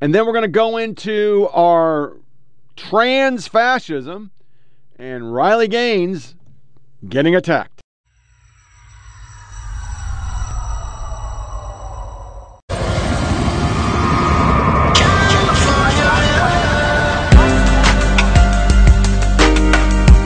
And 0.00 0.14
then 0.14 0.26
we're 0.26 0.32
going 0.32 0.42
to 0.42 0.48
go 0.48 0.76
into 0.76 1.48
our 1.52 2.16
trans 2.76 3.46
fascism 3.46 4.30
and 4.98 5.34
Riley 5.34 5.68
Gaines 5.68 6.34
getting 7.08 7.34
attacked. 7.34 7.79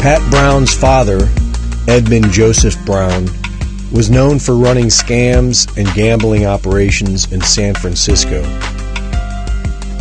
Pat 0.04 0.20
Brown's 0.30 0.74
father, 0.74 1.30
Edmund 1.88 2.30
Joseph 2.30 2.76
Brown, 2.84 3.24
was 3.90 4.10
known 4.10 4.38
for 4.38 4.54
running 4.54 4.88
scams 4.88 5.66
and 5.78 5.88
gambling 5.94 6.44
operations 6.44 7.32
in 7.32 7.40
San 7.40 7.74
Francisco. 7.74 8.42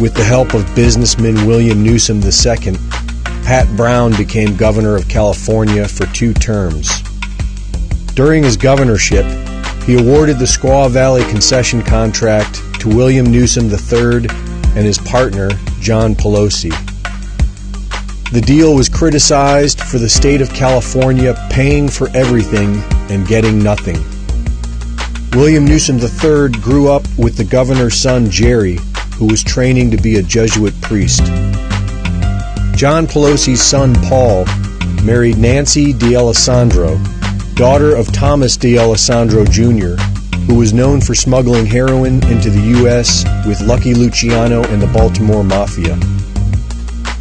With 0.02 0.14
the 0.14 0.26
help 0.26 0.54
of 0.56 0.76
businessman 0.76 1.48
William 1.48 1.82
Newsom 1.82 2.18
II, 2.22 2.76
Pat 3.46 3.74
Brown 3.78 4.14
became 4.18 4.58
governor 4.58 4.98
of 4.98 5.08
California 5.08 5.88
for 5.88 6.06
two 6.08 6.34
terms. 6.34 7.02
During 8.14 8.44
his 8.44 8.58
governorship, 8.58 9.26
he 9.86 9.98
awarded 9.98 10.38
the 10.38 10.44
Squaw 10.44 10.90
Valley 10.90 11.24
concession 11.30 11.82
contract 11.82 12.56
to 12.82 12.90
William 12.90 13.28
Newsom 13.28 13.70
III 13.70 14.28
and 14.76 14.86
his 14.86 14.98
partner, 14.98 15.50
John 15.80 16.14
Pelosi. 16.14 16.93
The 18.34 18.42
deal 18.42 18.74
was 18.74 18.90
criticized 18.90 19.80
for 19.80 20.00
the 20.00 20.10
state 20.10 20.42
of 20.42 20.52
California 20.56 21.36
paying 21.52 21.88
for 21.88 22.10
everything 22.16 22.82
and 23.12 23.28
getting 23.28 23.62
nothing. 23.62 24.04
William 25.34 25.66
Newsom 25.66 26.00
III 26.00 26.50
grew 26.60 26.92
up 26.92 27.04
with 27.16 27.38
the 27.38 27.44
governor's 27.44 27.94
son 27.94 28.32
Jerry, 28.32 28.80
who 29.18 29.28
was 29.28 29.44
training 29.44 29.92
to 29.92 29.98
be 29.98 30.16
a 30.16 30.24
Jesuit 30.24 30.74
priest. 30.82 31.24
John 32.76 33.06
Pelosi's 33.06 33.62
son 33.62 33.94
Paul 34.06 34.46
married 35.04 35.38
Nancy 35.38 35.94
D'Alesandro, 35.94 36.98
daughter 37.54 37.96
of 37.96 38.12
Thomas 38.12 38.58
D'Alesandro 38.58 39.46
Jr., 39.46 39.94
who 40.48 40.56
was 40.56 40.74
known 40.74 41.02
for 41.02 41.14
smuggling 41.14 41.68
heroin 41.68 42.16
into 42.26 42.50
the 42.50 42.80
U.S. 42.80 43.26
with 43.46 43.62
Lucky 43.62 43.94
Luciano 43.94 44.64
and 44.64 44.82
the 44.82 44.88
Baltimore 44.88 45.44
Mafia. 45.44 46.00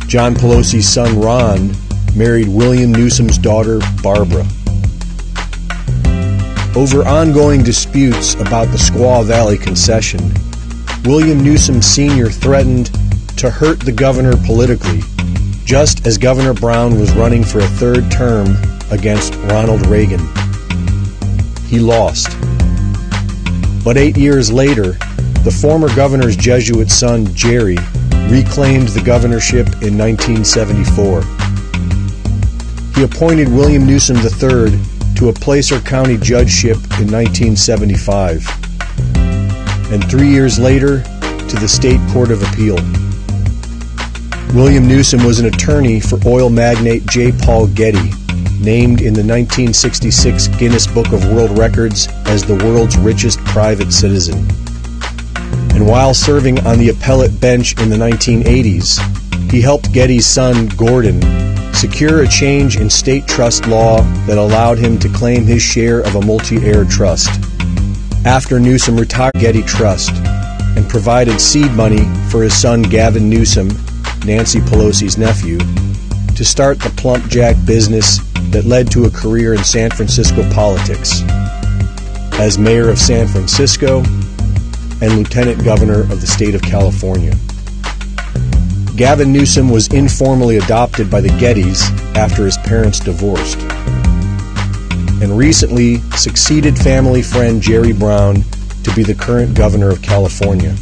John 0.07 0.35
Pelosi's 0.35 0.88
son 0.88 1.21
Ron 1.21 1.73
married 2.15 2.49
William 2.49 2.93
Newsom's 2.93 3.38
daughter 3.38 3.81
Barbara. 4.03 4.47
Over 6.75 7.07
ongoing 7.07 7.62
disputes 7.62 8.35
about 8.35 8.69
the 8.69 8.79
Squaw 8.79 9.25
Valley 9.25 9.59
concession, 9.59 10.33
William 11.05 11.43
Newsom 11.43 11.83
Sr. 11.83 12.31
threatened 12.31 12.91
to 13.38 13.51
hurt 13.51 13.81
the 13.81 13.93
governor 13.93 14.37
politically, 14.47 15.01
just 15.65 16.07
as 16.07 16.19
Governor 16.19 16.55
Brown 16.55 16.99
was 16.99 17.15
running 17.15 17.45
for 17.45 17.59
a 17.59 17.67
third 17.67 18.11
term 18.11 18.57
against 18.91 19.35
Ronald 19.51 19.87
Reagan. 19.87 20.21
He 21.67 21.81
lost. 21.81 22.37
But 23.85 23.97
eight 23.97 24.17
years 24.17 24.53
later, 24.53 24.93
the 25.43 25.57
former 25.61 25.88
governor's 25.97 26.37
Jesuit 26.37 26.91
son, 26.91 27.35
Jerry, 27.35 27.79
reclaimed 28.33 28.88
the 28.88 29.03
governorship 29.03 29.66
in 29.83 29.99
1974. 29.99 31.21
He 32.97 33.03
appointed 33.03 33.49
William 33.49 33.87
Newsom 33.87 34.16
III 34.16 34.81
to 35.16 35.29
a 35.29 35.35
Placer 35.35 35.79
County 35.81 36.16
judgeship 36.16 36.79
in 36.99 37.12
1975, 37.12 38.49
and 39.92 40.03
three 40.11 40.31
years 40.31 40.59
later 40.59 41.03
to 41.03 41.57
the 41.61 41.68
State 41.68 42.01
Court 42.11 42.31
of 42.31 42.42
Appeal. 42.42 42.77
William 44.55 44.88
Newsom 44.88 45.23
was 45.27 45.38
an 45.38 45.45
attorney 45.45 46.01
for 46.01 46.18
oil 46.25 46.49
magnate 46.49 47.05
J. 47.05 47.33
Paul 47.33 47.66
Getty, 47.66 48.12
named 48.59 49.03
in 49.03 49.12
the 49.12 49.21
1966 49.21 50.49
Guinness 50.57 50.87
Book 50.87 51.12
of 51.12 51.23
World 51.31 51.59
Records 51.59 52.09
as 52.25 52.42
the 52.42 52.57
world's 52.64 52.97
richest 52.97 53.45
private 53.45 53.92
citizen 53.92 54.62
and 55.83 55.90
while 55.90 56.14
serving 56.14 56.64
on 56.64 56.79
the 56.79 56.90
appellate 56.90 57.40
bench 57.40 57.77
in 57.83 57.88
the 57.88 57.97
1980s, 57.97 59.51
he 59.51 59.61
helped 59.61 59.92
Getty's 59.92 60.25
son, 60.25 60.68
Gordon, 60.77 61.21
secure 61.75 62.23
a 62.23 62.29
change 62.29 62.77
in 62.77 62.88
state 62.88 63.27
trust 63.27 63.66
law 63.66 64.01
that 64.27 64.38
allowed 64.38 64.79
him 64.79 64.97
to 65.01 65.09
claim 65.09 65.45
his 65.45 65.61
share 65.61 65.99
of 65.99 66.14
a 66.14 66.25
multi 66.25 66.64
heir 66.64 66.85
trust. 66.85 67.31
After 68.25 68.61
Newsom 68.61 68.97
retired 68.97 69.33
Getty 69.40 69.62
Trust 69.62 70.12
and 70.77 70.88
provided 70.88 71.40
seed 71.40 71.73
money 71.73 72.05
for 72.31 72.45
his 72.45 72.55
son, 72.57 72.83
Gavin 72.83 73.29
Newsom, 73.29 73.66
Nancy 74.25 74.61
Pelosi's 74.61 75.18
nephew, 75.18 75.59
to 76.37 76.45
start 76.45 76.79
the 76.79 76.90
PlumpJack 76.90 77.66
business 77.66 78.18
that 78.53 78.66
led 78.66 78.88
to 78.92 79.07
a 79.07 79.11
career 79.11 79.53
in 79.55 79.64
San 79.64 79.90
Francisco 79.90 80.49
politics. 80.53 81.23
As 82.38 82.57
mayor 82.57 82.88
of 82.88 83.01
San 83.01 83.27
Francisco, 83.27 84.05
and 85.03 85.17
Lieutenant 85.17 85.65
Governor 85.65 86.03
of 86.03 86.21
the 86.21 86.29
state 86.29 86.55
of 86.55 86.62
California. 86.62 87.35
Gavin 88.95 89.33
Newsom 89.33 89.69
was 89.69 89.88
informally 89.88 90.59
adopted 90.59 91.11
by 91.11 91.21
the 91.21 91.29
Gettys 91.31 91.83
after 92.15 92.45
his 92.45 92.57
parents 92.59 93.01
divorced, 93.01 93.59
and 95.21 95.37
recently 95.37 95.99
succeeded 96.17 96.79
family 96.79 97.21
friend 97.21 97.61
Jerry 97.61 97.93
Brown 97.93 98.45
to 98.85 98.95
be 98.95 99.03
the 99.03 99.15
current 99.15 99.57
governor 99.57 99.91
of 99.91 100.03
California. 100.03 100.77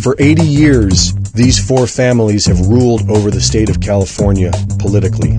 For 0.00 0.16
80 0.18 0.42
years, 0.42 1.12
these 1.32 1.58
four 1.58 1.86
families 1.86 2.46
have 2.46 2.60
ruled 2.68 3.10
over 3.10 3.30
the 3.30 3.40
state 3.40 3.68
of 3.68 3.82
California 3.82 4.50
politically. 4.78 5.32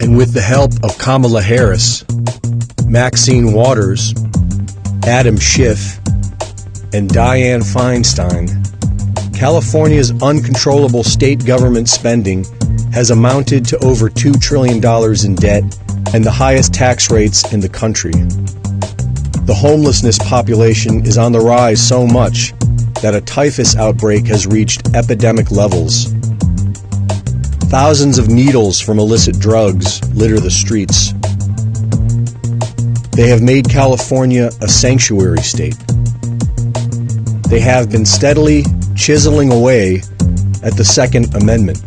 And 0.00 0.16
with 0.16 0.32
the 0.32 0.40
help 0.40 0.72
of 0.82 0.96
Kamala 0.96 1.42
Harris, 1.42 2.06
Maxine 2.86 3.52
Waters, 3.52 4.14
Adam 5.04 5.38
Schiff, 5.38 5.96
and 6.92 7.08
Dianne 7.08 7.62
Feinstein, 7.62 8.48
California's 9.34 10.12
uncontrollable 10.22 11.02
state 11.02 11.44
government 11.46 11.88
spending 11.88 12.44
has 12.92 13.10
amounted 13.10 13.64
to 13.64 13.78
over 13.78 14.10
$2 14.10 14.40
trillion 14.40 14.76
in 15.24 15.34
debt 15.36 15.62
and 16.12 16.24
the 16.24 16.30
highest 16.30 16.74
tax 16.74 17.10
rates 17.10 17.50
in 17.52 17.60
the 17.60 17.68
country. 17.68 18.12
The 19.46 19.56
homelessness 19.56 20.18
population 20.18 21.06
is 21.06 21.16
on 21.16 21.32
the 21.32 21.40
rise 21.40 21.80
so 21.86 22.06
much 22.06 22.52
that 23.00 23.14
a 23.14 23.20
typhus 23.22 23.76
outbreak 23.76 24.26
has 24.26 24.46
reached 24.46 24.94
epidemic 24.94 25.50
levels. 25.50 26.12
Thousands 27.70 28.18
of 28.18 28.28
needles 28.28 28.80
from 28.80 28.98
illicit 28.98 29.38
drugs 29.38 30.02
litter 30.14 30.40
the 30.40 30.50
streets. 30.50 31.14
They 33.20 33.28
have 33.28 33.42
made 33.42 33.68
California 33.68 34.48
a 34.62 34.66
sanctuary 34.66 35.42
state. 35.42 35.76
They 37.50 37.60
have 37.60 37.90
been 37.90 38.06
steadily 38.06 38.64
chiseling 38.96 39.52
away 39.52 39.96
at 40.62 40.74
the 40.78 40.86
Second 40.86 41.34
Amendment. 41.34 41.82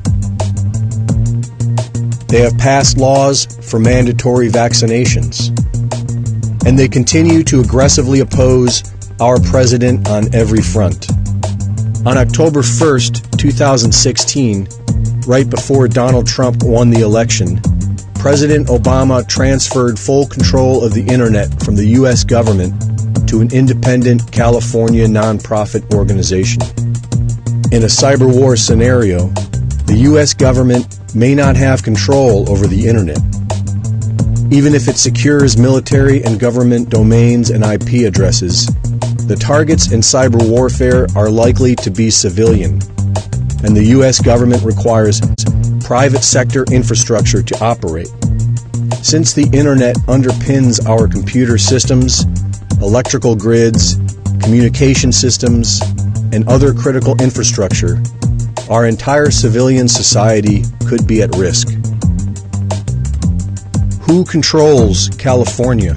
They 2.28 2.42
have 2.42 2.56
passed 2.60 3.00
laws 3.00 3.48
for 3.68 3.80
mandatory 3.80 4.50
vaccinations. 4.50 5.50
And 6.68 6.78
they 6.78 6.88
continue 6.88 7.42
to 7.46 7.62
aggressively 7.62 8.20
oppose 8.20 8.84
our 9.20 9.40
president 9.40 10.08
on 10.08 10.36
every 10.36 10.62
front. 10.62 11.10
On 12.06 12.16
October 12.16 12.62
1st, 12.62 13.40
2016, 13.40 14.68
right 15.26 15.50
before 15.50 15.88
Donald 15.88 16.28
Trump 16.28 16.62
won 16.62 16.92
the 16.92 17.02
election, 17.02 17.60
President 18.24 18.68
Obama 18.70 19.28
transferred 19.28 20.00
full 20.00 20.26
control 20.26 20.82
of 20.82 20.94
the 20.94 21.06
internet 21.08 21.62
from 21.62 21.76
the 21.76 21.88
U.S. 22.00 22.24
government 22.24 22.74
to 23.28 23.42
an 23.42 23.52
independent 23.52 24.32
California 24.32 25.06
nonprofit 25.06 25.94
organization. 25.94 26.62
In 27.74 27.84
a 27.84 27.92
cyber 27.92 28.34
war 28.34 28.56
scenario, 28.56 29.28
the 29.88 29.98
U.S. 30.04 30.34
government 30.34 31.00
may 31.14 31.36
not 31.36 31.58
have 31.58 31.84
control 31.84 32.50
over 32.50 32.66
the 32.66 32.88
internet. 32.88 33.20
Even 34.54 34.74
if 34.74 34.88
it 34.88 34.96
secures 34.96 35.58
military 35.58 36.24
and 36.24 36.40
government 36.40 36.90
domains 36.90 37.50
and 37.50 37.62
IP 37.62 38.08
addresses, 38.08 38.68
the 39.28 39.36
targets 39.38 39.92
in 39.92 40.00
cyber 40.00 40.50
warfare 40.50 41.08
are 41.18 41.30
likely 41.30 41.76
to 41.76 41.92
be 41.92 42.10
civilian. 42.10 42.80
and 43.66 43.76
the 43.76 43.88
U.S. 43.98 44.22
government 44.22 44.64
requires 44.64 45.20
private 45.94 46.24
sector 46.24 46.66
infrastructure 46.72 47.44
to 47.44 47.56
operate. 47.64 48.08
Since 49.04 49.34
the 49.34 49.48
internet 49.54 49.96
underpins 50.08 50.84
our 50.90 51.08
computer 51.08 51.60
systems, 51.60 52.26
electrical 52.82 53.36
grids, 53.36 53.98
communication 54.42 55.12
systems, 55.12 55.82
and 56.32 56.48
other 56.48 56.74
critical 56.74 57.14
infrastructure, 57.22 58.02
our 58.72 58.88
entire 58.88 59.30
civilian 59.30 59.88
society 59.88 60.64
could 60.88 61.06
be 61.06 61.22
at 61.22 61.30
risk. 61.36 61.68
Who 64.08 64.26
controls 64.26 65.10
California? 65.20 65.94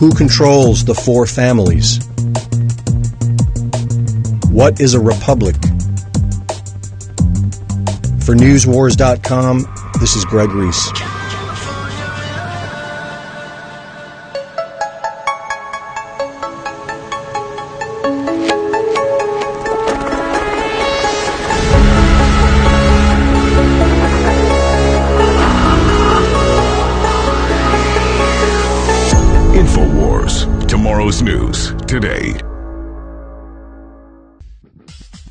Who 0.00 0.10
controls 0.16 0.84
the 0.84 0.96
four 0.96 1.26
families? 1.26 2.04
What 4.50 4.80
is 4.80 4.94
a 4.94 5.00
republic? 5.00 5.54
For 8.30 8.36
NewsWars.com, 8.36 9.66
this 9.98 10.14
is 10.14 10.24
Greg 10.24 10.52
Reese. 10.52 11.09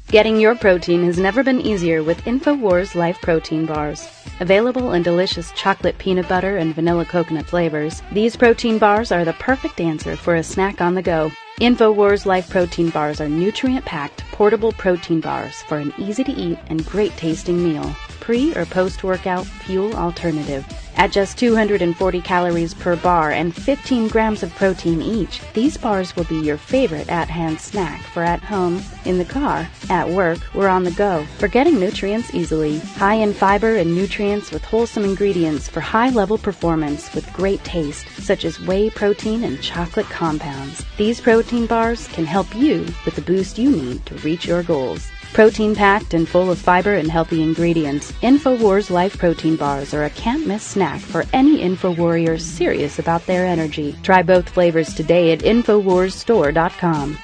Getting 0.09 0.39
your 0.39 0.55
protein 0.55 1.03
has 1.03 1.19
never 1.19 1.43
been 1.43 1.61
easier 1.61 2.01
with 2.01 2.25
InfoWars 2.25 2.95
Life 2.95 3.21
Protein 3.21 3.67
Bars. 3.67 4.09
Available 4.39 4.93
in 4.93 5.03
delicious 5.03 5.51
chocolate 5.51 5.99
peanut 5.99 6.27
butter 6.27 6.57
and 6.57 6.73
vanilla 6.73 7.05
coconut 7.05 7.45
flavors, 7.45 8.01
these 8.11 8.35
protein 8.35 8.79
bars 8.79 9.11
are 9.11 9.23
the 9.23 9.33
perfect 9.33 9.79
answer 9.79 10.15
for 10.15 10.33
a 10.33 10.41
snack 10.41 10.81
on 10.81 10.95
the 10.95 11.03
go. 11.03 11.31
InfoWars 11.61 12.25
Life 12.25 12.49
Protein 12.49 12.89
Bars 12.89 13.21
are 13.21 13.29
nutrient 13.29 13.85
packed, 13.85 14.23
portable 14.31 14.71
protein 14.71 15.19
bars 15.19 15.61
for 15.67 15.77
an 15.77 15.93
easy 15.99 16.23
to 16.23 16.31
eat 16.31 16.57
and 16.69 16.83
great 16.87 17.15
tasting 17.15 17.63
meal. 17.63 17.95
Pre 18.19 18.55
or 18.55 18.65
post 18.65 19.03
workout 19.03 19.45
fuel 19.45 19.93
alternative. 19.95 20.65
At 20.99 21.13
just 21.13 21.37
240 21.37 22.19
calories 22.19 22.73
per 22.73 22.97
bar 22.97 23.31
and 23.31 23.55
15 23.55 24.09
grams 24.09 24.43
of 24.43 24.53
protein 24.55 25.01
each, 25.01 25.39
these 25.53 25.77
bars 25.77 26.13
will 26.13 26.25
be 26.25 26.41
your 26.41 26.57
favorite 26.57 27.07
at 27.07 27.29
hand 27.29 27.61
snack 27.61 28.01
for 28.01 28.21
at 28.21 28.41
home, 28.43 28.83
in 29.05 29.17
the 29.17 29.23
car, 29.23 29.65
at 29.89 30.09
work, 30.09 30.39
or 30.53 30.67
on 30.67 30.83
the 30.83 30.91
go. 30.91 31.25
For 31.37 31.47
getting 31.47 31.79
nutrients 31.79 32.33
easily. 32.33 32.79
High 32.79 33.13
in 33.13 33.33
fiber 33.33 33.77
and 33.77 33.95
nutrients 33.95 34.51
with 34.51 34.65
wholesome 34.65 35.05
ingredients 35.05 35.69
for 35.69 35.79
high 35.79 36.09
level 36.09 36.37
performance 36.37 37.15
with 37.15 37.31
great 37.31 37.63
taste, 37.63 38.05
such 38.21 38.43
as 38.43 38.59
whey 38.59 38.89
protein 38.89 39.45
and 39.45 39.61
chocolate 39.61 40.07
compounds. 40.07 40.83
These 40.97 41.21
protein 41.21 41.65
bars 41.65 42.09
can 42.09 42.25
help 42.25 42.53
you 42.53 42.85
with 43.05 43.15
the 43.15 43.21
boost 43.21 43.57
you 43.57 43.71
need 43.71 44.05
to 44.07 44.15
reach 44.15 44.45
your 44.45 44.63
goals. 44.63 45.09
Protein 45.33 45.75
packed 45.75 46.13
and 46.13 46.27
full 46.27 46.51
of 46.51 46.57
fiber 46.57 46.95
and 46.95 47.09
healthy 47.09 47.43
ingredients, 47.43 48.11
InfoWars 48.23 48.89
Life 48.89 49.17
Protein 49.17 49.55
Bars 49.55 49.93
are 49.93 50.05
a 50.05 50.09
can't 50.09 50.45
miss 50.47 50.63
snack 50.63 50.99
for 50.99 51.23
any 51.33 51.59
InfoWarrior 51.59 52.39
serious 52.39 52.99
about 52.99 53.25
their 53.25 53.45
energy. 53.45 53.95
Try 54.03 54.23
both 54.23 54.49
flavors 54.49 54.93
today 54.93 55.31
at 55.31 55.39
InfoWarsStore.com. 55.39 57.17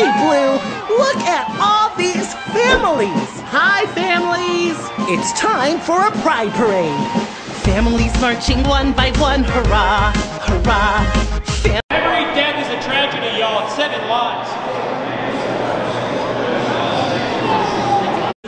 Hey, 0.00 0.08
Blue, 0.16 0.56
look 0.96 1.20
at 1.28 1.44
all 1.60 1.94
these 1.94 2.32
families. 2.56 3.28
Hi, 3.52 3.84
families. 3.92 4.80
It's 5.12 5.28
time 5.38 5.78
for 5.78 6.00
a 6.08 6.10
pride 6.24 6.48
parade. 6.56 6.96
Families 7.68 8.08
marching 8.18 8.64
one 8.64 8.94
by 8.94 9.12
one, 9.20 9.44
hurrah, 9.44 10.08
hurrah. 10.48 11.04
Fam- 11.60 11.82
Every 11.92 12.24
death 12.32 12.56
is 12.64 12.72
a 12.72 12.80
tragedy, 12.80 13.44
y'all. 13.44 13.66
It's 13.66 13.76
seven 13.76 14.00
lives. 14.08 14.48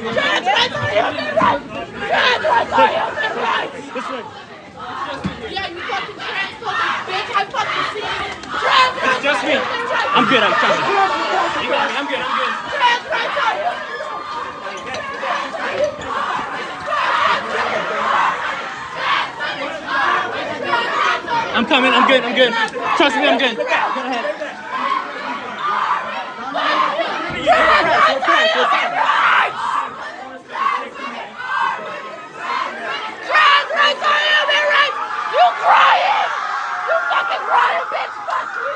Trans 0.00 0.46
rights 0.48 0.74
are 0.74 0.88
human 0.88 1.36
rights. 1.36 1.64
Trans 2.08 2.44
rights 2.48 2.72
are 2.72 2.88
human 2.96 3.36
rights. 3.44 3.76
This 3.92 4.08
way. 4.08 4.24
Yeah, 5.52 5.68
you 5.68 5.80
fucking 5.84 6.16
transphobic 6.16 6.96
bitch. 7.12 7.30
I 7.36 7.44
fucking 7.44 7.86
see 7.92 8.08
you. 8.08 8.28
Trans 8.56 8.96
rights 9.04 9.16
It's 9.16 9.24
just 9.24 9.42
me. 9.44 9.56
I'm 10.16 10.26
good. 10.28 10.42
I'm 10.42 10.54
trying. 10.60 10.80
You 11.64 11.70
got 11.72 11.90
me. 11.90 11.96
I'm 11.96 12.06
good. 12.08 12.20
I'm 12.20 12.34
good. 12.36 12.52
Trans 12.72 13.04
rights 13.12 13.36
are 13.38 13.54
human 13.56 13.92
I'm 21.62 21.68
coming. 21.68 21.92
I'm 21.92 22.08
good. 22.08 22.24
I'm 22.24 22.34
good. 22.34 22.52
Trust 22.98 23.14
me. 23.14 23.22
I'm 23.22 23.38
good. 23.38 23.54
You 23.54 23.58
crying? 35.62 36.30
You 36.88 36.96
fucking 37.06 37.44
crying, 37.46 37.86
bitch. 37.94 38.14
Fuck 38.26 38.50
you. 38.58 38.74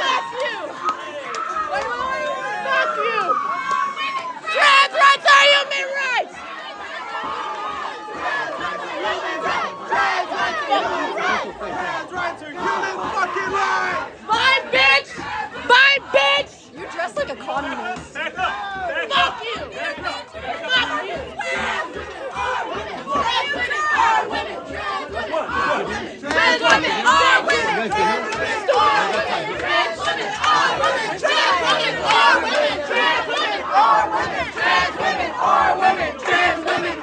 Fuck 0.00 0.32
you. 0.32 0.56
Fuck 2.64 2.96
you. 3.04 3.20
Trans 4.48 4.94
rights 4.96 5.26
are 5.28 5.44
human 5.52 5.88
rights. 6.00 6.37
Bye, 14.26 14.60
bitch! 14.72 15.16
Bye, 15.68 15.98
bitch! 16.12 16.72
You 16.74 16.86
dress 16.90 17.16
like 17.16 17.30
a 17.30 17.36
communist. 17.36 18.12
Fuck 18.12 19.44
you! 19.44 19.70
Fuck 20.02 20.34
you! 20.34 21.10
Trans 23.06 23.54
women 23.54 23.84
are 23.94 24.28
women! 24.28 24.66
Trans 24.66 25.14
women 25.14 25.38
are 25.38 25.86
women! 25.86 26.18
Trans 26.18 26.60
women 26.60 26.98
are 27.06 27.46
women! 27.46 27.90
Trans 27.90 28.34
women 28.34 28.74
are 28.74 30.82
women! 30.82 31.20
Trans 31.20 31.62
women 31.62 31.96
are 32.02 32.42
women! 32.42 32.88
Trans 32.88 33.28
women 33.28 33.62
are 33.62 34.10
women! 34.10 34.52
Trans 34.58 34.96
women 34.98 35.32
are 35.38 35.78
women! 35.78 36.18
Trans 36.18 36.66
women 36.66 36.98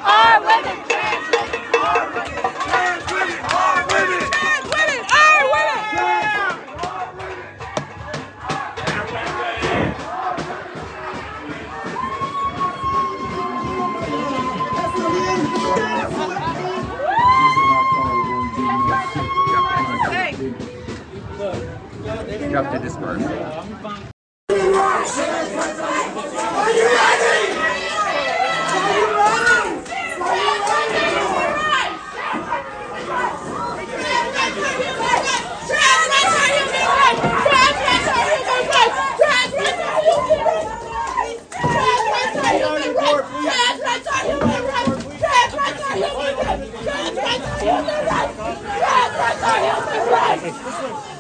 up 22.56 22.72
to 22.72 22.80
disperse. 22.80 23.22
Right. 50.08 51.12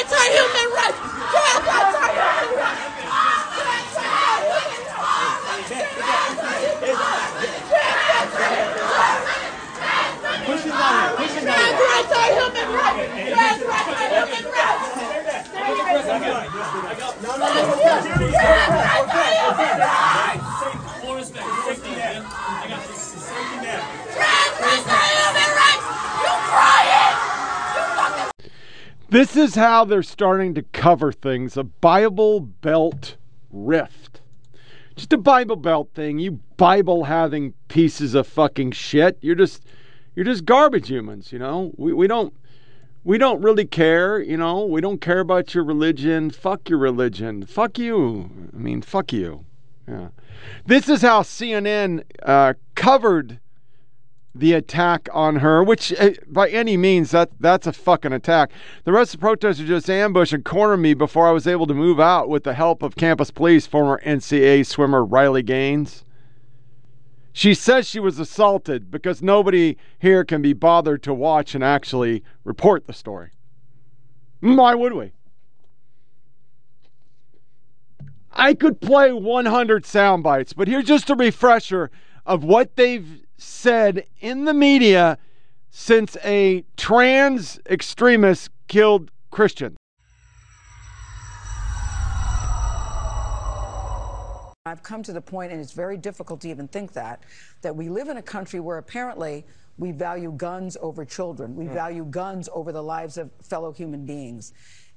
Rights 0.00 0.12
are 0.12 0.30
human 0.32 0.76
rights! 0.76 0.89
This 29.10 29.34
is 29.34 29.56
how 29.56 29.84
they're 29.84 30.04
starting 30.04 30.54
to 30.54 30.62
cover 30.62 31.10
things 31.10 31.56
a 31.56 31.64
Bible 31.64 32.38
Belt 32.38 33.16
rift. 33.50 34.20
Just 34.94 35.12
a 35.12 35.18
Bible 35.18 35.56
Belt 35.56 35.90
thing. 35.94 36.20
You 36.20 36.38
Bible 36.56 37.04
having 37.04 37.54
pieces 37.66 38.14
of 38.14 38.28
fucking 38.28 38.70
shit. 38.70 39.18
You're 39.20 39.34
just 39.34 39.64
you're 40.14 40.24
just 40.24 40.44
garbage 40.44 40.88
humans, 40.88 41.32
you 41.32 41.40
know? 41.40 41.72
We 41.76 41.92
we 41.92 42.06
don't 42.06 42.32
we 43.02 43.18
don't 43.18 43.42
really 43.42 43.64
care, 43.64 44.20
you 44.20 44.36
know? 44.36 44.64
We 44.64 44.80
don't 44.80 45.00
care 45.00 45.18
about 45.18 45.56
your 45.56 45.64
religion. 45.64 46.30
Fuck 46.30 46.68
your 46.68 46.78
religion. 46.78 47.44
Fuck 47.44 47.80
you. 47.80 48.30
I 48.54 48.56
mean, 48.56 48.80
fuck 48.80 49.12
you. 49.12 49.44
Yeah. 49.88 50.10
This 50.66 50.88
is 50.88 51.02
how 51.02 51.22
CNN 51.22 52.04
uh, 52.22 52.54
covered 52.76 53.40
the 54.34 54.52
attack 54.52 55.08
on 55.12 55.36
her, 55.36 55.62
which 55.62 55.92
uh, 55.98 56.10
by 56.28 56.48
any 56.48 56.76
means 56.76 57.10
that 57.10 57.30
that's 57.40 57.66
a 57.66 57.72
fucking 57.72 58.12
attack. 58.12 58.50
The 58.84 58.92
rest 58.92 59.14
of 59.14 59.20
the 59.20 59.24
protesters 59.24 59.66
just 59.66 59.90
ambushed 59.90 60.32
and 60.32 60.44
cornered 60.44 60.78
me 60.78 60.94
before 60.94 61.26
I 61.26 61.32
was 61.32 61.46
able 61.46 61.66
to 61.66 61.74
move 61.74 61.98
out 61.98 62.28
with 62.28 62.44
the 62.44 62.54
help 62.54 62.82
of 62.82 62.96
campus 62.96 63.30
police, 63.30 63.66
former 63.66 64.00
NCAA 64.04 64.64
swimmer 64.66 65.04
Riley 65.04 65.42
Gaines. 65.42 66.04
She 67.32 67.54
says 67.54 67.88
she 67.88 68.00
was 68.00 68.18
assaulted 68.18 68.90
because 68.90 69.22
nobody 69.22 69.76
here 69.98 70.24
can 70.24 70.42
be 70.42 70.52
bothered 70.52 71.02
to 71.04 71.14
watch 71.14 71.54
and 71.54 71.62
actually 71.62 72.22
report 72.44 72.86
the 72.86 72.92
story. 72.92 73.30
Why 74.40 74.74
would 74.74 74.92
we? 74.92 75.12
I 78.32 78.54
could 78.54 78.80
play 78.80 79.12
100 79.12 79.84
sound 79.84 80.22
bites, 80.22 80.52
but 80.52 80.68
here's 80.68 80.84
just 80.84 81.10
a 81.10 81.14
refresher 81.14 81.90
of 82.26 82.44
what 82.44 82.76
they've 82.76 83.24
said 83.40 84.04
in 84.20 84.44
the 84.44 84.54
media 84.54 85.18
since 85.70 86.16
a 86.24 86.64
trans 86.76 87.58
extremist 87.68 88.50
killed 88.68 89.10
Christian. 89.30 89.76
I've 94.66 94.82
come 94.82 95.02
to 95.04 95.12
the 95.12 95.22
point, 95.22 95.52
and 95.52 95.60
it's 95.60 95.72
very 95.72 95.96
difficult 95.96 96.42
to 96.42 96.48
even 96.48 96.68
think 96.68 96.92
that, 96.92 97.22
that 97.62 97.74
we 97.74 97.88
live 97.88 98.08
in 98.08 98.18
a 98.18 98.22
country 98.22 98.60
where 98.60 98.76
apparently 98.78 99.44
we 99.78 99.90
value 99.90 100.32
guns 100.32 100.76
over 100.82 101.04
children. 101.04 101.56
We 101.56 101.64
Mm. 101.64 101.72
value 101.72 102.04
guns 102.04 102.48
over 102.52 102.70
the 102.70 102.82
lives 102.82 103.16
of 103.16 103.30
fellow 103.42 103.72
human 103.72 104.04
beings. 104.04 104.52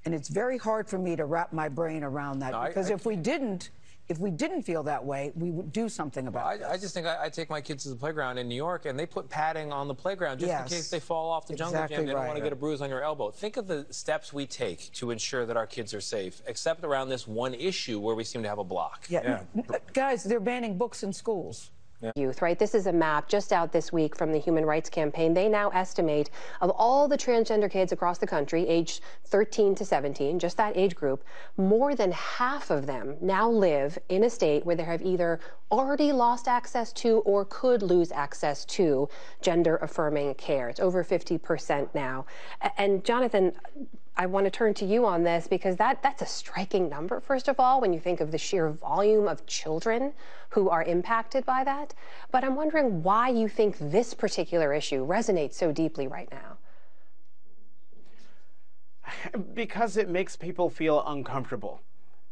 And 0.05 0.13
it's 0.13 0.27
very 0.27 0.57
hard 0.57 0.89
for 0.89 0.99
me 0.99 1.15
to 1.15 1.23
wrap 1.23 1.53
my 1.53 1.69
brain 1.69 2.03
around 2.03 2.39
that 2.39 2.51
No, 2.51 2.59
I- 2.59 2.67
because 2.67 2.91
I 2.91 2.95
if 2.95 3.05
we 3.05 3.15
didn't, 3.15 3.69
if 4.09 4.19
we 4.19 4.29
didn't 4.31 4.63
feel 4.63 4.83
that 4.83 5.03
way, 5.03 5.31
we 5.35 5.49
would 5.49 5.71
do 5.71 5.87
something 5.87 6.27
about 6.27 6.45
I, 6.45 6.53
it. 6.55 6.61
I 6.71 6.77
just 6.77 6.93
think 6.93 7.07
I, 7.07 7.23
I 7.25 7.29
take 7.29 7.49
my 7.49 7.61
kids 7.61 7.83
to 7.83 7.89
the 7.89 7.95
playground 7.95 8.37
in 8.37 8.47
New 8.49 8.55
York, 8.55 8.85
and 8.85 8.99
they 8.99 9.05
put 9.05 9.29
padding 9.29 9.71
on 9.71 9.87
the 9.87 9.95
playground 9.95 10.39
just 10.39 10.49
Yes. 10.49 10.71
in 10.71 10.77
case 10.77 10.89
they 10.89 10.99
fall 10.99 11.31
off 11.31 11.47
the 11.47 11.55
jungle 11.55 11.75
Exactly 11.75 11.97
gym. 11.97 12.05
They 12.07 12.13
don't 12.13 12.25
want 12.25 12.37
to 12.37 12.43
get 12.43 12.51
a 12.51 12.55
bruise 12.57 12.81
on 12.81 12.89
your 12.89 13.01
elbow. 13.01 13.31
Think 13.31 13.55
of 13.57 13.67
the 13.67 13.85
steps 13.91 14.33
we 14.33 14.45
take 14.45 14.91
to 14.93 15.11
ensure 15.11 15.45
that 15.45 15.55
our 15.55 15.65
kids 15.67 15.93
are 15.93 16.01
safe, 16.01 16.41
except 16.47 16.83
around 16.83 17.09
this 17.09 17.27
one 17.27 17.53
issue 17.53 17.99
where 17.99 18.13
we 18.15 18.23
seem 18.25 18.43
to 18.43 18.49
have 18.49 18.59
a 18.59 18.63
block. 18.63 19.05
Yeah. 19.09 19.41
n- 19.55 19.63
n- 19.73 19.79
Guys, 19.93 20.23
they're 20.25 20.39
banning 20.41 20.77
books 20.77 21.03
in 21.03 21.13
schools. 21.13 21.71
Youth, 22.15 22.41
right? 22.41 22.59
This 22.59 22.75
is 22.75 22.87
a 22.87 22.91
map 22.91 23.29
just 23.29 23.53
out 23.53 23.71
this 23.71 23.93
week 23.93 24.15
from 24.15 24.31
the 24.31 24.37
Human 24.37 24.65
Rights 24.65 24.89
Campaign. 24.89 25.33
They 25.33 25.47
now 25.47 25.69
estimate 25.69 26.29
of 26.59 26.69
all 26.71 27.07
the 27.07 27.17
transgender 27.17 27.71
kids 27.71 27.91
across 27.91 28.17
the 28.17 28.27
country, 28.27 28.67
aged 28.67 29.01
13 29.25 29.73
to 29.75 29.85
17, 29.85 30.37
just 30.37 30.57
that 30.57 30.75
age 30.75 30.95
group, 30.95 31.23
more 31.55 31.95
than 31.95 32.11
half 32.11 32.69
of 32.69 32.85
them 32.85 33.15
now 33.21 33.49
live 33.49 33.97
in 34.09 34.25
a 34.25 34.29
state 34.29 34.65
where 34.65 34.75
they 34.75 34.83
have 34.83 35.01
either 35.01 35.39
already 35.71 36.11
lost 36.11 36.47
access 36.47 36.91
to 36.93 37.19
or 37.19 37.45
could 37.45 37.81
lose 37.81 38.11
access 38.11 38.65
to 38.65 39.07
gender 39.41 39.77
affirming 39.77 40.33
care. 40.35 40.69
It's 40.69 40.79
over 40.79 41.03
50% 41.03 41.95
now. 41.95 42.25
And 42.77 43.03
Jonathan, 43.05 43.53
I 44.15 44.27
want 44.27 44.45
to 44.45 44.51
turn 44.51 44.75
to 44.75 44.85
you 44.85 45.05
on 45.05 45.23
this 45.23 45.47
because 45.47 45.75
that 45.77 46.03
that's 46.03 46.21
a 46.21 46.25
striking 46.25 46.87
number 46.87 47.19
first 47.19 47.47
of 47.47 47.59
all 47.59 47.81
when 47.81 47.93
you 47.93 47.99
think 47.99 48.21
of 48.21 48.31
the 48.31 48.37
sheer 48.37 48.69
volume 48.69 49.27
of 49.27 49.45
children 49.47 50.13
who 50.49 50.69
are 50.69 50.83
impacted 50.83 51.45
by 51.45 51.63
that. 51.63 51.93
But 52.31 52.43
I'm 52.43 52.55
wondering 52.55 53.01
why 53.01 53.29
you 53.29 53.47
think 53.47 53.77
this 53.79 54.13
particular 54.13 54.71
issue 54.73 55.05
resonates 55.05 55.55
so 55.55 55.71
deeply 55.71 56.07
right 56.07 56.29
now. 56.31 56.57
because 59.53 59.97
it 59.97 60.09
makes 60.09 60.35
people 60.35 60.69
feel 60.69 61.03
uncomfortable. 61.05 61.81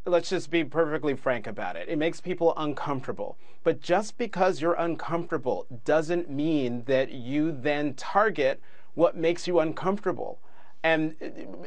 Let's 0.06 0.30
just 0.30 0.50
be 0.50 0.64
perfectly 0.64 1.16
frank 1.16 1.46
about 1.46 1.76
it. 1.76 1.88
It 1.88 1.98
makes 1.98 2.22
people 2.22 2.54
uncomfortable. 2.58 3.38
But 3.64 3.82
just 3.82 4.18
because 4.18 4.62
you're 4.62 4.74
uncomfortable 4.74 5.68
doesn't 5.86 6.30
mean 6.30 6.84
that 6.86 7.12
you 7.12 7.52
then 7.52 7.94
target 7.94 8.60
what 8.96 9.16
makes 9.16 9.48
you 9.48 9.60
uncomfortable. 9.60 10.40
And 10.84 11.16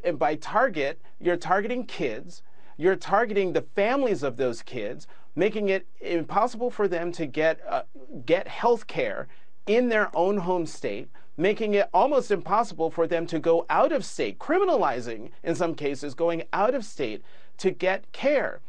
uh, 0.04 0.12
by 0.12 0.34
target, 0.36 1.00
you're 1.20 1.36
targeting 1.36 1.86
kids, 1.86 2.42
you're 2.76 2.96
targeting 2.96 3.52
the 3.52 3.62
families 3.62 4.22
of 4.22 4.36
those 4.36 4.62
kids, 4.62 5.06
making 5.36 5.68
it 5.68 5.86
impossible 6.00 6.70
for 6.70 6.88
them 6.88 7.12
to 7.12 7.26
get 7.26 7.60
uh, 7.68 7.82
get 8.26 8.48
health 8.48 8.86
care 8.86 9.28
in 9.66 9.88
their 9.88 10.14
own 10.16 10.38
home 10.38 10.66
state, 10.66 11.08
making 11.36 11.74
it 11.74 11.88
almost 11.94 12.30
impossible 12.30 12.90
for 12.90 13.06
them 13.06 13.26
to 13.26 13.38
go 13.38 13.64
out 13.70 13.92
of 13.92 14.04
state, 14.04 14.38
criminalizing 14.38 15.30
in 15.42 15.54
some 15.54 15.74
cases 15.74 16.14
going 16.14 16.42
out 16.52 16.74
of 16.74 16.84
state 16.84 17.22
to 17.58 17.70
get 17.70 18.10
care. 18.12 18.60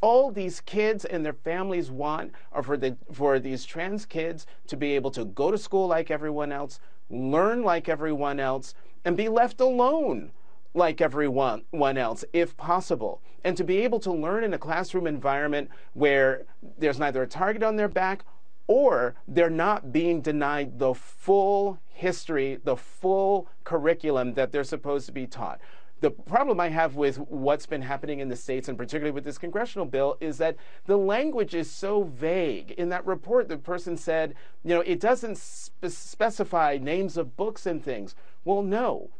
All 0.00 0.32
these 0.32 0.60
kids 0.60 1.04
and 1.04 1.24
their 1.24 1.32
families 1.32 1.90
want 1.90 2.32
are 2.50 2.62
for 2.62 2.76
the 2.76 2.96
for 3.12 3.38
these 3.38 3.64
trans 3.64 4.04
kids 4.04 4.46
to 4.66 4.76
be 4.76 4.96
able 4.96 5.12
to 5.12 5.24
go 5.26 5.52
to 5.52 5.58
school 5.58 5.86
like 5.86 6.10
everyone 6.10 6.50
else, 6.50 6.80
learn 7.08 7.62
like 7.62 7.88
everyone 7.88 8.40
else, 8.40 8.74
and 9.04 9.16
be 9.16 9.28
left 9.28 9.60
alone 9.60 10.32
like 10.74 11.00
everyone 11.00 11.62
one 11.70 11.98
else 11.98 12.24
if 12.32 12.56
possible 12.56 13.20
and 13.44 13.56
to 13.56 13.64
be 13.64 13.78
able 13.78 14.00
to 14.00 14.12
learn 14.12 14.44
in 14.44 14.54
a 14.54 14.58
classroom 14.58 15.06
environment 15.06 15.68
where 15.92 16.44
there's 16.78 16.98
neither 16.98 17.22
a 17.22 17.26
target 17.26 17.62
on 17.62 17.76
their 17.76 17.88
back 17.88 18.24
or 18.66 19.14
they're 19.28 19.50
not 19.50 19.92
being 19.92 20.20
denied 20.20 20.78
the 20.78 20.94
full 20.94 21.78
history, 21.88 22.58
the 22.64 22.76
full 22.76 23.48
curriculum 23.64 24.34
that 24.34 24.52
they're 24.52 24.64
supposed 24.64 25.06
to 25.06 25.12
be 25.12 25.26
taught. 25.26 25.60
The 26.02 26.10
problem 26.10 26.58
I 26.58 26.68
have 26.68 26.96
with 26.96 27.18
what's 27.18 27.64
been 27.64 27.80
happening 27.80 28.18
in 28.18 28.28
the 28.28 28.34
states, 28.34 28.68
and 28.68 28.76
particularly 28.76 29.12
with 29.12 29.22
this 29.22 29.38
congressional 29.38 29.86
bill, 29.86 30.16
is 30.20 30.36
that 30.38 30.56
the 30.86 30.96
language 30.96 31.54
is 31.54 31.70
so 31.70 32.02
vague. 32.02 32.72
In 32.72 32.88
that 32.88 33.06
report, 33.06 33.48
the 33.48 33.56
person 33.56 33.96
said, 33.96 34.34
you 34.64 34.74
know, 34.74 34.80
it 34.80 34.98
doesn't 34.98 35.38
spe- 35.38 35.86
specify 35.86 36.76
names 36.82 37.16
of 37.16 37.36
books 37.36 37.66
and 37.66 37.84
things. 37.84 38.16
Well, 38.44 38.62
no, 38.62 39.10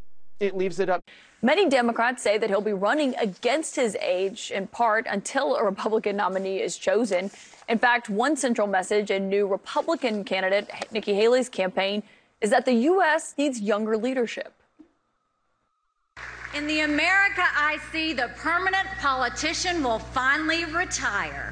it 0.41 0.57
leaves 0.57 0.81
it 0.81 0.91
up. 0.91 1.05
Many 1.41 1.69
Democrats 1.69 2.21
say 2.21 2.37
that 2.37 2.51
he'll 2.51 2.61
be 2.61 2.73
running 2.73 3.15
against 3.15 3.77
his 3.77 3.97
age 4.01 4.51
in 4.53 4.67
part 4.67 5.07
until 5.09 5.55
a 5.55 5.65
Republican 5.65 6.17
nominee 6.17 6.61
is 6.61 6.77
chosen. 6.77 7.31
In 7.69 7.79
fact, 7.79 8.11
one 8.11 8.35
central 8.35 8.67
message 8.67 9.13
in 9.13 9.29
new 9.29 9.47
Republican 9.47 10.25
candidate 10.25 10.69
Nikki 10.91 11.15
Haley's 11.15 11.49
campaign 11.49 12.03
is 12.41 12.51
that 12.51 12.65
the 12.65 12.75
U.S. 12.75 13.35
needs 13.39 13.61
younger 13.61 13.97
leadership. 13.97 14.53
In 16.55 16.67
the 16.67 16.81
America 16.81 17.45
I 17.57 17.79
see, 17.93 18.13
the 18.13 18.29
permanent 18.37 18.87
politician 19.01 19.83
will 19.83 19.99
finally 19.99 20.67
retire. 20.67 21.51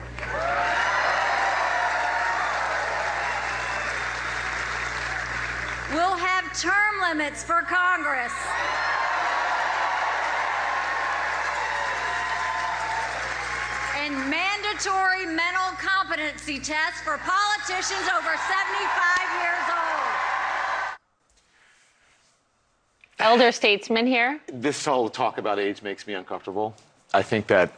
We'll 5.95 6.19
have 6.19 6.45
term 6.61 7.01
limits 7.01 7.43
for 7.43 7.63
Congress. 7.63 8.33
And 13.97 14.15
mandatory 14.29 15.25
mental 15.25 15.73
competency 15.81 16.59
tests 16.59 17.01
for 17.01 17.17
politicians 17.25 18.05
over 18.13 18.37
75 18.37 19.41
years 19.41 19.65
old. 19.73 19.90
Elder 23.21 23.53
statesman 23.53 24.07
here. 24.07 24.41
This 24.53 24.85
whole 24.85 25.09
talk 25.09 25.39
about 25.39 25.59
age 25.59 25.83
makes 25.83 26.07
me 26.07 26.15
uncomfortable. 26.15 26.75
I 27.13 27.23
think 27.23 27.47
that 27.49 27.73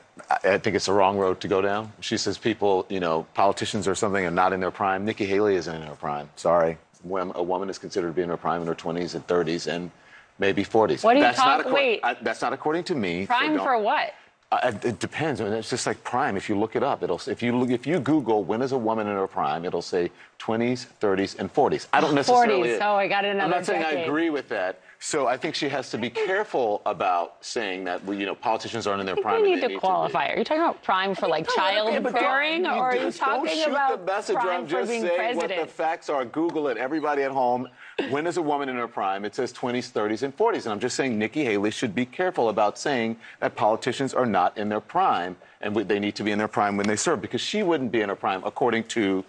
I 0.45 0.59
think 0.59 0.77
it's 0.77 0.87
the 0.87 0.93
wrong 0.93 1.17
road 1.19 1.41
to 1.41 1.49
go 1.49 1.61
down. 1.63 1.91
She 2.01 2.17
says 2.19 2.37
people, 2.37 2.85
you 2.89 3.01
know, 3.01 3.27
politicians 3.35 3.89
or 3.89 3.95
something 3.95 4.25
are 4.27 4.31
not 4.31 4.53
in 4.53 4.61
their 4.61 4.71
prime. 4.71 5.05
Nikki 5.05 5.25
Haley 5.27 5.57
isn't 5.57 5.75
in 5.75 5.83
her 5.83 5.95
prime. 5.95 6.29
Sorry, 6.37 6.77
when 7.03 7.33
a 7.35 7.43
woman 7.43 7.71
is 7.71 7.79
considered 7.79 8.09
to 8.09 8.13
be 8.13 8.23
in 8.23 8.29
her 8.29 8.37
prime 8.37 8.61
in 8.61 8.69
her 8.69 8.75
20s 8.75 9.15
and 9.15 9.27
30s 9.27 9.67
and 9.73 9.91
maybe 10.39 10.65
40s. 10.65 11.03
What 11.03 11.15
are 11.17 11.19
you 11.19 11.25
that's 11.25 11.39
not 11.39 11.71
wait. 11.73 12.01
I- 12.03 12.15
that's 12.21 12.43
not 12.43 12.53
according 12.53 12.85
to 12.85 12.95
me. 12.95 13.23
so 13.23 13.29
Prime 13.29 13.55
don't- 13.57 13.65
for 13.65 13.79
what? 13.79 14.15
Uh, 14.53 14.71
it- 14.85 14.99
depends. 14.99 15.41
I 15.41 15.45
mean, 15.45 15.55
it's 15.55 15.71
just 15.71 15.87
like 15.87 16.05
prime. 16.05 16.37
If 16.37 16.51
you 16.51 16.59
look 16.59 16.77
it 16.77 16.83
up, 16.83 17.03
it'll 17.03 17.21
if 17.27 17.43
you 17.43 17.57
look, 17.57 17.71
if 17.71 17.87
you 17.87 17.99
Google 17.99 18.45
when 18.45 18.61
is 18.61 18.73
a 18.73 18.79
woman 18.79 19.07
in 19.07 19.15
her 19.15 19.27
prime, 19.27 19.65
it'll 19.65 19.81
say 19.81 20.11
20s, 20.39 20.87
30s, 21.01 21.39
and 21.39 21.51
40s. 21.53 21.87
I 21.91 22.03
don't 22.03 22.15
necessarily. 22.23 22.69
40s. 22.69 22.79
Oh, 22.83 22.97
I 22.97 23.09
got 23.09 23.25
another 23.25 23.45
I'm 23.45 23.51
not 23.51 23.65
saying 23.65 23.83
I 23.83 23.93
agree 23.93 24.29
with 24.29 24.51
that. 24.51 24.79
So 25.05 25.27
I 25.27 25.37
think 25.37 25.57
she 25.57 25.69
has 25.69 25.91
to 25.91 25.99
be 25.99 26.11
careful 26.11 26.81
about 26.87 27.45
saying 27.45 27.83
that 27.85 28.07
you 28.07 28.25
know 28.25 28.37
politicians 28.37 28.87
aren't 28.87 29.01
in 29.01 29.07
their 29.07 29.15
I 29.15 29.17
think 29.17 29.27
prime. 29.27 29.43
we 29.43 29.57
need 29.57 29.69
to 29.69 29.79
qualify. 29.81 30.29
Are 30.29 30.39
you 30.39 30.45
talking 30.45 30.63
about 30.63 30.81
prime 30.85 31.17
for 31.17 31.27
like 31.27 31.49
child 31.49 31.91
bearing, 32.13 32.65
or 32.67 32.71
are 32.71 32.95
you 32.95 33.03
just 33.03 33.19
don't 33.19 33.51
shoot 33.51 33.67
about 33.67 33.99
the 33.99 34.13
messenger. 34.13 34.41
prime 34.41 34.61
I'm 34.61 34.67
for 34.67 34.71
just 34.71 34.89
being 34.89 35.03
saying 35.03 35.37
what 35.37 35.49
the 35.49 35.67
facts 35.67 36.09
are. 36.09 36.25
Google 36.25 36.69
it. 36.69 36.77
Everybody 36.77 37.25
at 37.25 37.33
home. 37.33 37.69
When 38.11 38.29
is 38.29 38.37
a 38.37 38.43
woman 38.43 38.69
in 38.69 38.77
her 38.77 38.87
prime? 38.87 39.25
It 39.25 39.35
says 39.35 39.53
20s, 39.53 39.91
30s, 39.91 40.23
and 40.23 40.37
40s. 40.37 40.65
And 40.65 40.69
I'm 40.69 40.81
just 40.81 40.95
saying 40.95 41.19
Nikki 41.19 41.45
Haley 41.45 41.73
should 41.73 41.97
be 41.97 42.07
careful 42.07 42.49
about 42.49 42.79
saying 42.79 43.17
that 43.41 43.57
politicians 43.57 44.15
are 44.15 44.25
not 44.25 44.57
in 44.57 44.69
their 44.69 44.81
prime 44.81 45.37
and 45.63 45.75
they 45.75 45.99
need 45.99 46.15
to 46.15 46.23
be 46.23 46.31
in 46.31 46.39
their 46.39 46.47
prime 46.47 46.77
when 46.77 46.87
they 46.87 46.97
serve 46.97 47.21
because 47.21 47.41
she 47.41 47.65
wouldn't 47.65 47.91
be 47.91 48.03
in 48.03 48.09
her 48.09 48.17
prime 48.17 48.43
according 48.45 48.85
to 48.85 49.25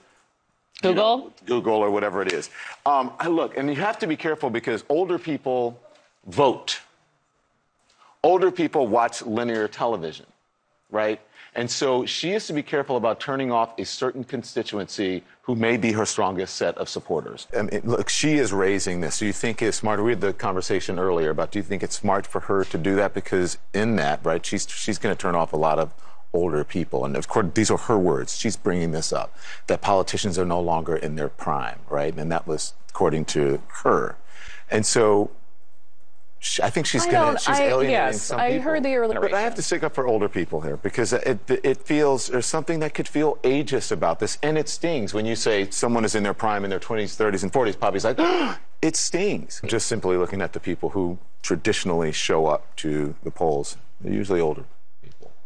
Google. 0.83 1.33
Google 1.45 1.75
or 1.75 1.91
whatever 1.91 2.21
it 2.21 2.31
is. 2.31 2.49
Um, 2.85 3.13
I 3.19 3.27
look, 3.27 3.57
and 3.57 3.69
you 3.69 3.75
have 3.75 3.99
to 3.99 4.07
be 4.07 4.15
careful 4.15 4.49
because 4.49 4.83
older 4.89 5.17
people 5.17 5.79
vote. 6.27 6.79
Older 8.23 8.51
people 8.51 8.87
watch 8.87 9.21
linear 9.21 9.67
television, 9.67 10.25
right? 10.91 11.19
And 11.55 11.69
so 11.69 12.05
she 12.05 12.31
has 12.31 12.47
to 12.47 12.53
be 12.53 12.63
careful 12.63 12.97
about 12.97 13.19
turning 13.19 13.51
off 13.51 13.77
a 13.77 13.85
certain 13.85 14.23
constituency 14.23 15.23
who 15.43 15.55
may 15.55 15.77
be 15.77 15.91
her 15.91 16.05
strongest 16.05 16.55
set 16.55 16.75
of 16.77 16.89
supporters. 16.89 17.47
I 17.55 17.63
mean, 17.63 17.81
look, 17.83 18.09
she 18.09 18.35
is 18.35 18.51
raising 18.51 19.01
this. 19.01 19.19
Do 19.19 19.25
you 19.25 19.33
think 19.33 19.61
it's 19.61 19.77
smart? 19.77 20.03
We 20.03 20.11
had 20.11 20.21
the 20.21 20.33
conversation 20.33 20.97
earlier 20.97 21.29
about 21.29 21.51
do 21.51 21.59
you 21.59 21.63
think 21.63 21.83
it's 21.83 21.95
smart 21.95 22.25
for 22.25 22.41
her 22.41 22.63
to 22.65 22.77
do 22.77 22.95
that? 22.95 23.13
Because 23.13 23.57
in 23.73 23.97
that, 23.97 24.21
right, 24.23 24.43
she's 24.43 24.67
she's 24.67 24.97
going 24.97 25.15
to 25.15 25.21
turn 25.21 25.35
off 25.35 25.53
a 25.53 25.57
lot 25.57 25.79
of 25.79 25.93
older 26.33 26.63
people. 26.63 27.05
And 27.05 27.15
of 27.15 27.27
course, 27.27 27.47
these 27.53 27.69
are 27.71 27.77
her 27.77 27.97
words. 27.97 28.35
She's 28.35 28.57
bringing 28.57 28.91
this 28.91 29.13
up 29.13 29.35
that 29.67 29.81
politicians 29.81 30.37
are 30.39 30.45
no 30.45 30.59
longer 30.59 30.95
in 30.95 31.15
their 31.15 31.29
prime, 31.29 31.79
right? 31.89 32.13
And 32.17 32.31
that 32.31 32.47
was 32.47 32.73
according 32.89 33.25
to 33.25 33.61
her. 33.83 34.15
And 34.71 34.85
so 34.85 35.29
she, 36.39 36.61
I 36.61 36.69
think 36.69 36.85
she's 36.87 37.05
going 37.05 37.35
to 37.35 37.39
she's 37.39 37.57
I- 37.59 37.63
alienating 37.65 37.91
yes, 37.91 38.21
some 38.23 38.39
I 38.39 38.49
people. 38.51 38.63
heard 38.63 38.83
the 38.83 38.95
earlier 38.95 39.21
But 39.21 39.33
I 39.33 39.41
have 39.41 39.55
to 39.55 39.61
stick 39.61 39.83
up 39.83 39.93
for 39.95 40.07
older 40.07 40.27
people 40.27 40.59
here 40.61 40.75
because 40.77 41.13
it 41.13 41.39
it 41.47 41.77
feels 41.77 42.27
there's 42.27 42.45
something 42.47 42.79
that 42.79 42.93
could 42.93 43.07
feel 43.07 43.37
ageist 43.43 43.91
about 43.93 44.19
this, 44.19 44.37
and 44.43 44.57
it 44.57 44.67
stings 44.67 45.13
when 45.13 45.25
you 45.25 45.35
say 45.37 45.69
someone 45.69 46.03
is 46.03 46.15
in 46.15 46.23
their 46.23 46.33
prime 46.33 46.63
in 46.65 46.69
their 46.69 46.81
20s, 46.81 47.15
30s, 47.15 47.43
and 47.43 47.53
40s. 47.53 47.79
Poppy's 47.79 48.03
like, 48.03 48.19
it 48.81 48.95
stings. 48.97 49.61
Just 49.65 49.87
simply 49.87 50.17
looking 50.17 50.41
at 50.41 50.51
the 50.51 50.59
people 50.59 50.89
who 50.89 51.17
traditionally 51.43 52.11
show 52.11 52.47
up 52.47 52.75
to 52.77 53.15
the 53.23 53.31
polls, 53.31 53.77
they're 54.01 54.11
usually 54.13 54.41
older. 54.41 54.65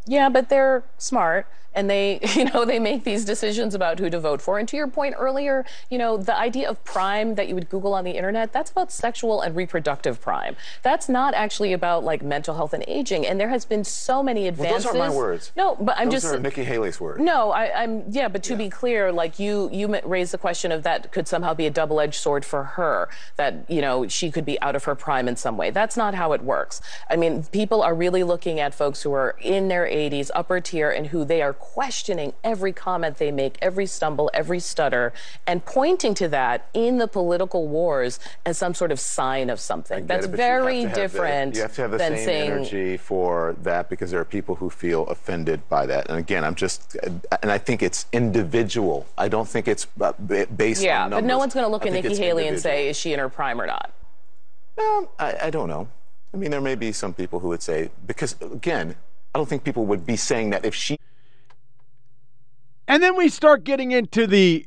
Yeah, 0.07 0.29
but 0.29 0.49
they're 0.49 0.83
smart 0.97 1.47
and 1.77 1.89
they, 1.89 2.19
you 2.35 2.45
know, 2.45 2.65
they 2.65 2.79
make 2.79 3.03
these 3.03 3.23
decisions 3.23 3.75
about 3.75 3.99
who 3.99 4.09
to 4.09 4.19
vote 4.19 4.41
for. 4.41 4.57
And 4.57 4.67
to 4.69 4.75
your 4.75 4.87
point 4.87 5.13
earlier, 5.17 5.63
you 5.89 5.97
know, 5.97 6.17
the 6.17 6.35
idea 6.35 6.67
of 6.67 6.83
prime 6.83 7.35
that 7.35 7.47
you 7.47 7.53
would 7.55 7.69
Google 7.69 7.93
on 7.93 8.03
the 8.03 8.11
internet, 8.11 8.51
that's 8.51 8.71
about 8.71 8.91
sexual 8.91 9.41
and 9.41 9.55
reproductive 9.55 10.19
prime. 10.19 10.55
That's 10.81 11.07
not 11.07 11.35
actually 11.35 11.73
about 11.73 12.03
like 12.03 12.23
mental 12.23 12.55
health 12.55 12.73
and 12.73 12.83
aging. 12.87 13.25
And 13.27 13.39
there 13.39 13.49
has 13.49 13.63
been 13.63 13.83
so 13.83 14.23
many 14.23 14.41
Well, 14.41 14.49
advances. 14.49 14.83
those 14.85 14.95
aren't 14.95 15.13
my 15.13 15.15
words. 15.15 15.51
No, 15.55 15.75
but 15.79 15.95
I'm 15.97 16.09
those 16.09 16.23
just 16.23 16.33
are 16.33 16.39
Nikki 16.39 16.63
Haley's 16.63 16.99
words. 16.99 17.21
No, 17.21 17.51
I, 17.51 17.83
I'm 17.83 18.03
yeah, 18.09 18.27
but 18.27 18.41
to 18.43 18.55
be 18.55 18.69
clear, 18.69 19.11
like 19.11 19.37
you, 19.37 19.69
you 19.71 19.99
raised 20.03 20.33
the 20.33 20.37
question 20.39 20.71
of 20.71 20.81
that 20.81 21.11
could 21.11 21.27
somehow 21.27 21.53
be 21.53 21.67
a 21.67 21.71
double-edged 21.71 22.15
sword 22.15 22.43
for 22.43 22.63
her. 22.63 23.07
That 23.35 23.69
you 23.69 23.81
know 23.81 24.07
she 24.07 24.31
could 24.31 24.45
be 24.45 24.59
out 24.61 24.75
of 24.75 24.85
her 24.85 24.95
prime 24.95 25.27
in 25.27 25.35
some 25.35 25.57
way. 25.57 25.69
That's 25.69 25.95
not 25.95 26.15
how 26.15 26.31
it 26.33 26.41
works. 26.41 26.81
I 27.09 27.17
mean, 27.17 27.43
people 27.43 27.83
are 27.83 27.93
really 27.93 28.23
looking 28.23 28.59
at 28.59 28.73
folks 28.73 29.03
who 29.03 29.13
are 29.13 29.35
in 29.41 29.67
their 29.67 29.85
80s, 29.97 30.29
upper 30.33 30.61
tier, 30.61 30.89
and 30.91 31.07
who 31.07 31.25
they 31.25 31.41
are 31.41 31.53
questioning 31.53 32.33
every 32.43 32.71
comment 32.71 33.17
they 33.17 33.31
make, 33.31 33.57
every 33.61 33.85
stumble, 33.85 34.29
every 34.33 34.59
stutter, 34.59 35.11
and 35.45 35.65
pointing 35.65 36.13
to 36.15 36.27
that 36.29 36.69
in 36.73 36.97
the 36.97 37.07
political 37.07 37.67
wars 37.67 38.19
as 38.45 38.57
some 38.57 38.73
sort 38.73 38.91
of 38.91 38.99
sign 38.99 39.49
of 39.49 39.59
something. 39.59 40.05
That's 40.07 40.25
it, 40.25 40.29
but 40.29 40.37
you 40.39 40.45
very 40.45 40.81
to 40.83 40.87
the- 40.89 40.95
different 40.95 41.55
you 41.55 41.61
have 41.61 41.75
to 41.75 41.81
have 41.81 41.91
the 41.91 41.99
same 41.99 42.17
saying. 42.17 42.51
energy 42.51 42.97
for 42.97 43.55
that 43.63 43.89
because 43.89 44.11
there 44.11 44.19
are 44.19 44.25
people 44.25 44.55
who 44.55 44.69
feel 44.69 45.05
offended 45.07 45.67
by 45.69 45.85
that. 45.87 46.09
And 46.09 46.17
again, 46.19 46.43
I'm 46.43 46.55
just, 46.55 46.95
and 47.41 47.51
I 47.51 47.57
think 47.57 47.81
it's 47.83 48.05
individual. 48.13 49.05
I 49.17 49.27
don't 49.27 49.47
think 49.47 49.67
it's 49.67 49.87
uh, 49.99 50.13
based 50.55 50.83
Yeah, 50.83 51.05
on 51.05 51.09
but 51.11 51.23
no 51.23 51.37
one's 51.37 51.53
going 51.53 51.65
to 51.65 51.71
look 51.71 51.83
I 51.85 51.87
at 51.87 51.93
Nikki 51.93 52.15
Haley 52.15 52.47
and 52.47 52.59
say, 52.59 52.87
is 52.89 52.97
she 52.97 53.13
in 53.13 53.19
her 53.19 53.29
prime 53.29 53.59
or 53.59 53.65
not? 53.65 53.91
Um, 54.79 55.07
I, 55.17 55.35
I 55.43 55.49
don't 55.49 55.67
know. 55.69 55.87
I 56.33 56.37
mean, 56.37 56.51
there 56.51 56.61
may 56.61 56.75
be 56.75 56.91
some 56.91 57.13
people 57.13 57.39
who 57.39 57.47
would 57.47 57.63
say, 57.63 57.89
because 58.05 58.35
again, 58.41 58.95
I 59.37 59.39
don't 59.39 59.47
think 59.47 59.63
people 59.63 59.85
would 59.85 60.03
be 60.03 60.15
saying 60.15 60.49
that 60.49 60.65
if 60.65 60.73
she. 60.73 60.97
And 62.87 63.03
then 63.03 63.15
we 63.15 63.29
start 63.29 63.63
getting 63.63 63.91
into 63.91 64.25
the 64.25 64.65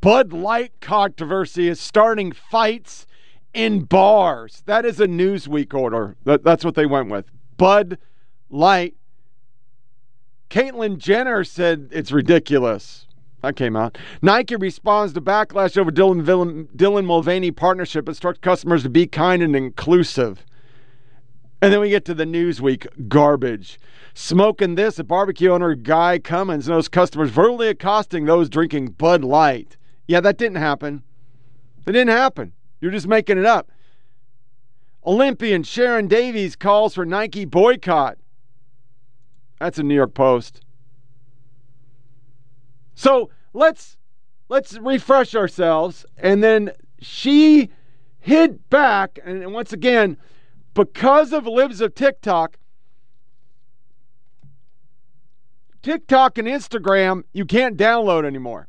Bud 0.00 0.32
Light 0.32 0.72
controversy 0.80 1.68
is 1.68 1.80
starting 1.80 2.32
fights 2.32 3.06
in 3.52 3.80
bars. 3.80 4.62
That 4.64 4.86
is 4.86 5.00
a 5.00 5.06
Newsweek 5.06 5.74
order. 5.74 6.16
That, 6.24 6.42
that's 6.42 6.64
what 6.64 6.76
they 6.76 6.86
went 6.86 7.10
with. 7.10 7.26
Bud 7.58 7.98
Light. 8.48 8.94
Caitlyn 10.48 10.96
Jenner 10.96 11.44
said 11.44 11.90
it's 11.92 12.10
ridiculous. 12.10 13.06
That 13.42 13.54
came 13.54 13.76
out. 13.76 13.98
Nike 14.22 14.56
responds 14.56 15.12
to 15.12 15.20
backlash 15.20 15.76
over 15.76 15.90
Dylan, 15.90 16.24
Dylan, 16.24 16.68
Dylan 16.74 17.04
Mulvaney 17.04 17.50
partnership, 17.50 18.08
instructs 18.08 18.40
customers 18.40 18.82
to 18.84 18.88
be 18.88 19.06
kind 19.06 19.42
and 19.42 19.54
inclusive. 19.54 20.42
And 21.64 21.72
then 21.72 21.80
we 21.80 21.88
get 21.88 22.04
to 22.04 22.12
the 22.12 22.26
Newsweek 22.26 23.08
garbage. 23.08 23.80
Smoking 24.12 24.74
this, 24.74 24.98
a 24.98 25.04
barbecue 25.04 25.50
owner 25.50 25.74
Guy 25.74 26.18
Cummins 26.18 26.68
knows 26.68 26.88
customers 26.88 27.30
verbally 27.30 27.68
accosting 27.68 28.26
those 28.26 28.50
drinking 28.50 28.88
Bud 28.88 29.24
Light. 29.24 29.78
Yeah, 30.06 30.20
that 30.20 30.36
didn't 30.36 30.58
happen. 30.58 31.02
It 31.86 31.92
didn't 31.92 32.08
happen. 32.08 32.52
You're 32.82 32.90
just 32.90 33.08
making 33.08 33.38
it 33.38 33.46
up. 33.46 33.70
Olympian 35.06 35.62
Sharron 35.62 36.06
Davies 36.06 36.54
calls 36.54 36.94
for 36.94 37.06
Nike 37.06 37.46
boycott. 37.46 38.18
That's 39.58 39.78
a 39.78 39.82
New 39.82 39.94
York 39.94 40.12
Post. 40.12 40.60
So 42.94 43.30
let's 43.54 43.96
let's 44.50 44.76
refresh 44.76 45.34
ourselves. 45.34 46.04
And 46.18 46.44
then 46.44 46.72
she 47.00 47.70
hid 48.20 48.68
back, 48.68 49.18
and 49.24 49.50
once 49.54 49.72
again, 49.72 50.18
because 50.74 51.32
of 51.32 51.46
libs 51.46 51.80
of 51.80 51.94
TikTok, 51.94 52.58
TikTok 55.82 56.38
and 56.38 56.48
Instagram 56.48 57.22
you 57.32 57.44
can't 57.44 57.76
download 57.76 58.24
anymore. 58.24 58.68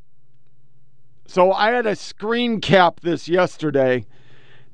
So 1.26 1.52
I 1.52 1.70
had 1.72 1.86
a 1.86 1.96
screen 1.96 2.60
cap 2.60 3.00
this 3.00 3.28
yesterday. 3.28 4.06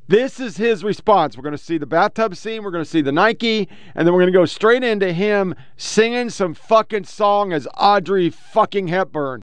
This 0.09 0.41
is 0.41 0.59
his 0.59 0.85
response. 0.85 1.37
We're 1.37 1.45
going 1.45 1.57
to 1.57 1.63
see 1.63 1.79
the 1.79 1.87
bathtub 1.87 2.37
scene, 2.37 2.63
we're 2.63 2.71
going 2.71 2.85
to 2.85 2.91
see 2.91 3.01
the 3.01 3.13
Nike, 3.13 3.69
and 3.95 4.07
then 4.07 4.13
we're 4.13 4.21
going 4.21 4.33
to 4.33 4.39
go 4.39 4.45
straight 4.45 4.85
into 4.85 5.13
him 5.13 5.55
singing 5.77 6.29
some 6.29 6.53
fucking 6.53 7.05
song 7.05 7.53
as 7.53 7.67
Audrey 7.79 8.29
fucking 8.29 8.89
Hepburn. 8.89 9.41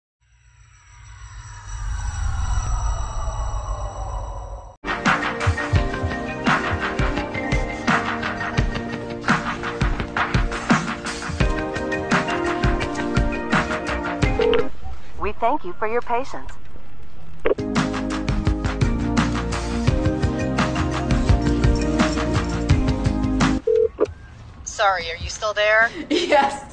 Thank 15.40 15.64
you 15.64 15.74
for 15.74 15.88
your 15.88 16.02
patience. 16.02 16.52
Sorry, 24.66 25.10
are 25.12 25.18
you 25.22 25.30
still 25.30 25.54
there? 25.54 25.90
Yes. 26.10 26.69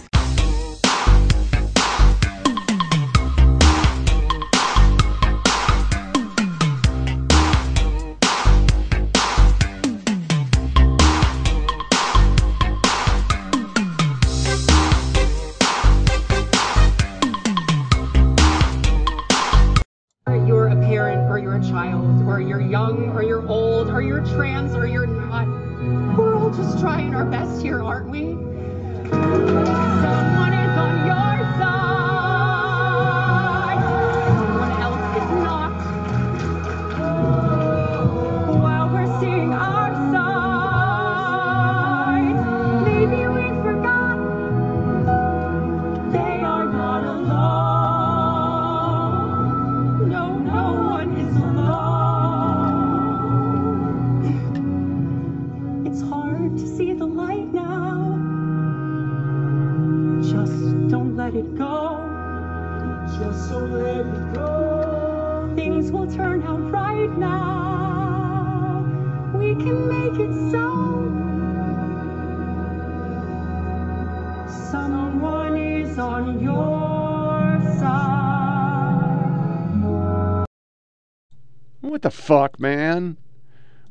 The 82.06 82.10
fuck, 82.12 82.60
man? 82.60 83.16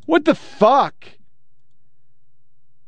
What 0.06 0.24
the 0.24 0.36
fuck? 0.36 1.06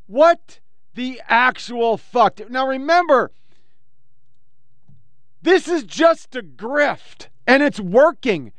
What 0.05 0.61
the 0.93 1.21
actual 1.27 1.97
fuck? 1.97 2.39
Now 2.49 2.65
remember, 2.65 3.31
this 5.41 5.67
is 5.67 5.83
just 5.83 6.33
a 6.37 6.41
grift 6.41 7.27
and 7.45 7.61
it's 7.61 7.77
working. 7.77 8.53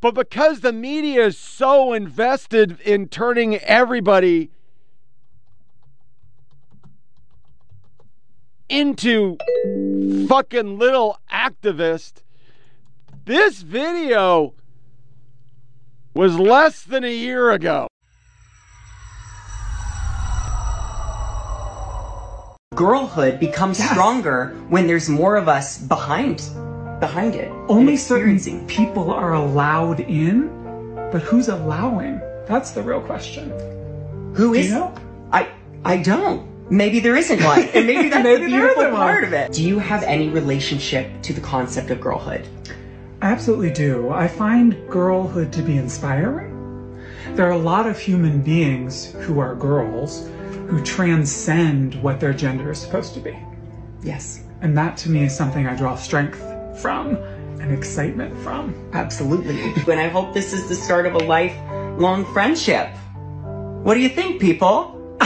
But 0.00 0.14
because 0.14 0.60
the 0.60 0.72
media 0.72 1.26
is 1.26 1.36
so 1.36 1.92
invested 1.92 2.80
in 2.80 3.08
turning 3.08 3.56
everybody 3.56 4.50
into 8.70 9.36
fucking 10.28 10.78
little 10.78 11.18
activist, 11.30 12.22
this 13.26 13.60
video 13.60 14.54
was 16.14 16.38
less 16.38 16.82
than 16.82 17.04
a 17.04 17.12
year 17.12 17.50
ago. 17.50 17.86
girlhood 22.76 23.38
becomes 23.38 23.76
stronger 23.76 24.56
when 24.70 24.86
there's 24.86 25.08
more 25.08 25.36
of 25.36 25.48
us 25.48 25.76
behind 25.76 26.38
behind 26.98 27.34
it. 27.34 27.50
Only 27.68 27.96
certain 27.96 28.66
people 28.68 29.10
are 29.10 29.34
allowed 29.34 30.00
in, 30.00 30.48
but 31.12 31.20
who's 31.20 31.48
allowing? 31.48 32.20
That's 32.46 32.70
the 32.70 32.82
real 32.82 33.00
question. 33.02 33.50
Who 34.34 34.54
Do 34.54 34.60
is 34.60 34.68
you 34.68 34.74
know? 34.76 34.94
I 35.30 35.48
I 35.84 35.98
don't. 35.98 36.48
Maybe 36.70 37.00
there 37.00 37.16
isn't 37.16 37.42
one. 37.42 37.64
And 37.74 37.86
maybe 37.86 38.08
that's 38.12 38.24
Maybe 38.24 38.44
the 38.44 38.50
there 38.50 38.60
beautiful 38.60 38.82
isn't 38.82 38.92
one. 38.92 39.00
part 39.02 39.24
of 39.24 39.32
it. 39.34 39.52
Do 39.52 39.62
you 39.62 39.78
have 39.78 40.02
any 40.04 40.28
relationship 40.28 41.10
to 41.22 41.32
the 41.32 41.40
concept 41.40 41.90
of 41.90 42.00
girlhood? 42.00 42.46
I 43.22 43.26
absolutely 43.26 43.70
do. 43.70 44.10
I 44.10 44.28
find 44.28 44.88
girlhood 44.88 45.52
to 45.52 45.62
be 45.62 45.76
inspiring. 45.76 46.50
There 47.34 47.46
are 47.46 47.52
a 47.52 47.58
lot 47.58 47.86
of 47.86 47.98
human 47.98 48.40
beings 48.40 49.12
who 49.12 49.38
are 49.40 49.54
girls 49.54 50.28
who 50.68 50.82
transcend 50.82 52.02
what 52.02 52.18
their 52.18 52.32
gender 52.32 52.70
is 52.70 52.80
supposed 52.80 53.12
to 53.14 53.20
be. 53.20 53.38
Yes. 54.02 54.42
And 54.62 54.76
that 54.78 54.96
to 54.98 55.10
me 55.10 55.24
is 55.24 55.36
something 55.36 55.66
I 55.66 55.76
draw 55.76 55.96
strength 55.96 56.38
from 56.80 57.16
and 57.60 57.72
excitement 57.72 58.34
from. 58.38 58.74
Absolutely. 58.94 59.60
And 59.92 60.00
I 60.00 60.08
hope 60.08 60.32
this 60.32 60.54
is 60.54 60.68
the 60.68 60.74
start 60.74 61.04
of 61.04 61.14
a 61.14 61.18
lifelong 61.18 62.24
friendship. 62.32 62.88
What 63.82 63.94
do 63.94 64.00
you 64.00 64.08
think, 64.08 64.40
people? 64.40 64.96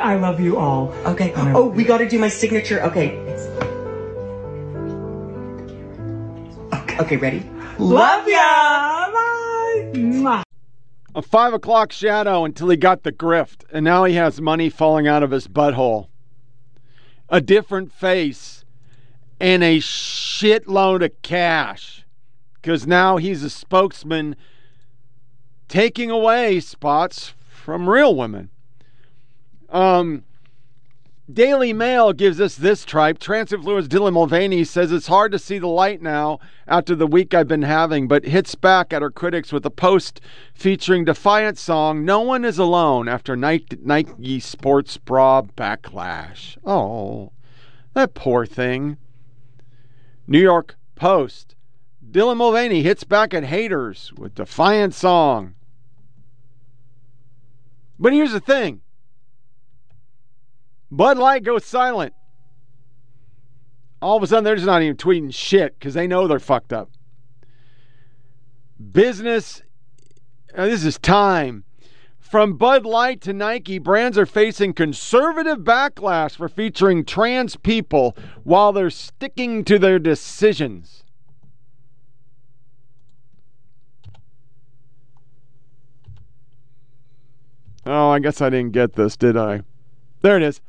I 0.00 0.16
love 0.18 0.40
you 0.40 0.56
all. 0.56 0.92
Okay. 1.04 1.32
Oh, 1.36 1.68
we 1.68 1.84
got 1.84 1.98
to 1.98 2.08
do 2.08 2.18
my 2.18 2.28
signature. 2.28 2.82
Okay. 2.84 3.29
Okay, 7.00 7.16
okay 7.16 7.16
ready? 7.16 7.50
Love 7.78 8.28
ya! 8.28 9.10
Bye! 9.10 10.42
A 11.14 11.22
five 11.22 11.54
o'clock 11.54 11.92
shadow 11.92 12.44
until 12.44 12.68
he 12.68 12.76
got 12.76 13.04
the 13.04 13.12
grift, 13.12 13.64
and 13.72 13.84
now 13.86 14.04
he 14.04 14.14
has 14.16 14.38
money 14.38 14.68
falling 14.68 15.08
out 15.08 15.22
of 15.22 15.30
his 15.30 15.48
butthole. 15.48 16.08
A 17.30 17.40
different 17.40 17.90
face 17.90 18.66
and 19.40 19.64
a 19.64 19.78
shitload 19.78 21.02
of 21.02 21.10
cash. 21.22 22.04
Because 22.54 22.86
now 22.86 23.16
he's 23.16 23.42
a 23.42 23.48
spokesman 23.48 24.36
taking 25.68 26.10
away 26.10 26.60
spots 26.60 27.32
from 27.48 27.88
real 27.88 28.14
women. 28.14 28.50
Um, 29.70 30.24
Daily 31.32 31.72
Mail 31.72 32.12
gives 32.12 32.40
us 32.40 32.56
this 32.56 32.84
tripe. 32.84 33.18
Trans-influenced 33.18 33.90
Dylan 33.90 34.14
Mulvaney 34.14 34.64
says 34.64 34.90
it's 34.90 35.06
hard 35.06 35.32
to 35.32 35.38
see 35.38 35.58
the 35.58 35.68
light 35.68 36.02
now 36.02 36.38
after 36.66 36.94
the 36.94 37.06
week 37.06 37.34
I've 37.34 37.46
been 37.46 37.62
having, 37.62 38.08
but 38.08 38.24
hits 38.24 38.54
back 38.54 38.92
at 38.92 39.02
her 39.02 39.10
critics 39.10 39.52
with 39.52 39.64
a 39.66 39.70
post 39.70 40.20
featuring 40.54 41.04
Defiant 41.04 41.58
song 41.58 42.04
"No 42.04 42.20
One 42.20 42.44
Is 42.44 42.58
Alone" 42.58 43.06
after 43.06 43.36
Nike 43.36 44.40
sports 44.40 44.96
bra 44.96 45.42
backlash. 45.42 46.56
Oh, 46.64 47.32
that 47.94 48.14
poor 48.14 48.46
thing. 48.46 48.96
New 50.26 50.40
York 50.40 50.76
Post. 50.94 51.54
Dylan 52.10 52.38
Mulvaney 52.38 52.82
hits 52.82 53.04
back 53.04 53.34
at 53.34 53.44
haters 53.44 54.12
with 54.16 54.34
Defiant 54.34 54.94
song. 54.94 55.54
But 57.98 58.12
here's 58.12 58.32
the 58.32 58.40
thing. 58.40 58.80
Bud 60.90 61.18
Light 61.18 61.44
goes 61.44 61.64
silent. 61.64 62.14
All 64.02 64.16
of 64.16 64.22
a 64.22 64.26
sudden, 64.26 64.44
they're 64.44 64.56
just 64.56 64.66
not 64.66 64.82
even 64.82 64.96
tweeting 64.96 65.32
shit 65.32 65.78
because 65.78 65.94
they 65.94 66.06
know 66.06 66.26
they're 66.26 66.38
fucked 66.38 66.72
up. 66.72 66.90
Business, 68.92 69.62
uh, 70.56 70.64
this 70.64 70.84
is 70.84 70.98
time. 70.98 71.64
From 72.18 72.56
Bud 72.56 72.86
Light 72.86 73.20
to 73.22 73.32
Nike, 73.32 73.78
brands 73.78 74.16
are 74.16 74.24
facing 74.24 74.72
conservative 74.72 75.58
backlash 75.58 76.36
for 76.36 76.48
featuring 76.48 77.04
trans 77.04 77.56
people 77.56 78.16
while 78.44 78.72
they're 78.72 78.88
sticking 78.88 79.64
to 79.64 79.78
their 79.78 79.98
decisions. 79.98 81.02
Oh, 87.84 88.10
I 88.10 88.20
guess 88.20 88.40
I 88.40 88.50
didn't 88.50 88.72
get 88.72 88.92
this, 88.92 89.16
did 89.16 89.36
I? 89.36 89.62
There 90.22 90.36
it 90.36 90.42
is. 90.42 90.60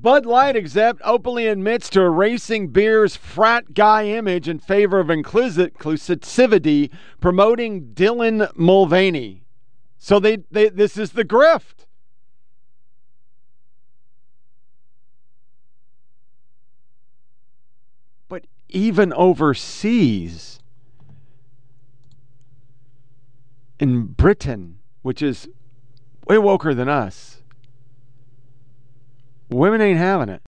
Bud 0.00 0.26
Light 0.26 0.56
except 0.56 1.00
openly 1.04 1.46
admits 1.46 1.88
to 1.90 2.02
erasing 2.02 2.68
beer's 2.68 3.16
frat 3.16 3.72
guy 3.72 4.04
image 4.04 4.46
in 4.46 4.58
favor 4.58 5.00
of 5.00 5.06
inclusi- 5.06 5.72
inclusivity, 5.72 6.90
promoting 7.18 7.92
Dylan 7.94 8.54
Mulvaney. 8.54 9.44
So 9.96 10.20
they, 10.20 10.38
they 10.50 10.68
this 10.68 10.98
is 10.98 11.12
the 11.12 11.24
grift. 11.24 11.86
But 18.28 18.44
even 18.68 19.14
overseas, 19.14 20.60
in 23.80 24.08
Britain, 24.08 24.78
which 25.00 25.22
is 25.22 25.48
way 26.28 26.36
woker 26.36 26.76
than 26.76 26.88
us, 26.88 27.35
women 29.48 29.80
ain't 29.80 29.98
having 29.98 30.28
it. 30.28 30.42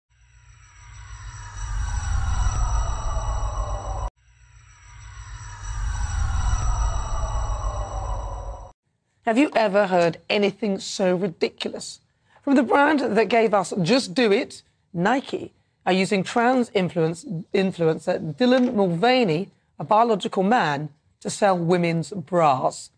Have 9.24 9.36
you 9.36 9.50
ever 9.54 9.88
heard 9.88 10.20
anything 10.30 10.78
so 10.78 11.14
ridiculous? 11.14 12.00
From 12.42 12.54
the 12.54 12.62
brand 12.62 13.00
that 13.00 13.28
gave 13.28 13.52
us 13.52 13.74
Just 13.82 14.14
Do 14.14 14.32
It, 14.32 14.62
Nike 14.94 15.52
are 15.84 15.92
using 15.92 16.22
trans 16.22 16.70
influence, 16.72 17.26
influencer 17.52 18.34
Dylan 18.36 18.74
Mulvaney, 18.74 19.50
a 19.78 19.84
biological 19.84 20.42
man, 20.42 20.88
to 21.20 21.28
sell 21.28 21.58
women's 21.58 22.10
bras. 22.10 22.90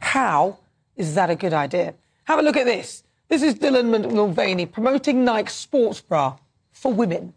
How 0.00 0.58
is 0.94 1.14
that 1.14 1.30
a 1.30 1.34
good 1.34 1.54
idea? 1.54 1.94
Have 2.24 2.38
a 2.38 2.42
look 2.42 2.58
at 2.58 2.66
this. 2.66 3.02
This 3.28 3.42
is 3.42 3.56
Dylan 3.56 4.10
Mulvaney 4.14 4.64
promoting 4.64 5.22
Nike 5.22 5.50
sports 5.50 6.00
bra 6.00 6.38
for 6.72 6.94
women. 6.94 7.34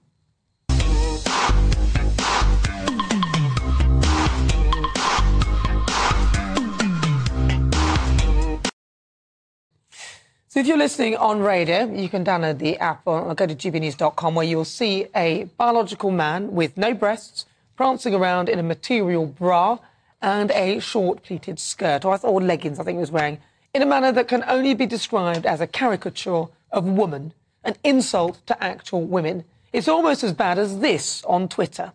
So 10.48 10.62
if 10.62 10.66
you're 10.66 10.78
listening 10.78 11.18
on 11.18 11.42
radio, 11.42 11.94
you 11.94 12.08
can 12.08 12.24
download 12.24 12.60
the 12.60 12.78
app 12.78 13.02
or 13.04 13.36
go 13.36 13.46
to 13.46 13.54
gbnews.com 13.54 14.34
where 14.34 14.46
you'll 14.46 14.64
see 14.64 15.08
a 15.14 15.44
biological 15.58 16.10
man 16.10 16.54
with 16.54 16.78
no 16.78 16.94
breasts 16.94 17.46
prancing 17.76 18.16
around 18.16 18.48
in 18.48 18.60
a 18.60 18.64
material 18.64 19.26
bra 19.26 19.78
and 20.22 20.52
a 20.52 20.80
short 20.80 21.22
pleated 21.24 21.60
skirt, 21.60 22.06
or, 22.06 22.14
I 22.14 22.18
thought, 22.18 22.30
or 22.30 22.42
leggings, 22.42 22.80
I 22.80 22.86
think 22.86 22.96
he 22.96 23.02
was 23.02 23.12
wearing, 23.12 23.40
in 23.74 23.82
a 23.82 23.86
manner 23.86 24.12
that 24.12 24.28
can 24.28 24.44
only 24.48 24.74
be 24.74 24.86
described 24.86 25.46
as 25.46 25.62
a 25.62 25.68
caricature 25.68 26.46
of 26.72 26.84
woman, 26.84 27.34
an 27.64 27.76
insult 27.84 28.46
to 28.48 28.62
actual 28.64 29.04
women. 29.04 29.46
It's 29.72 29.88
almost 29.88 30.24
as 30.24 30.34
bad 30.34 30.60
as 30.60 30.80
this 30.80 31.24
on 31.24 31.48
Twitter. 31.48 31.94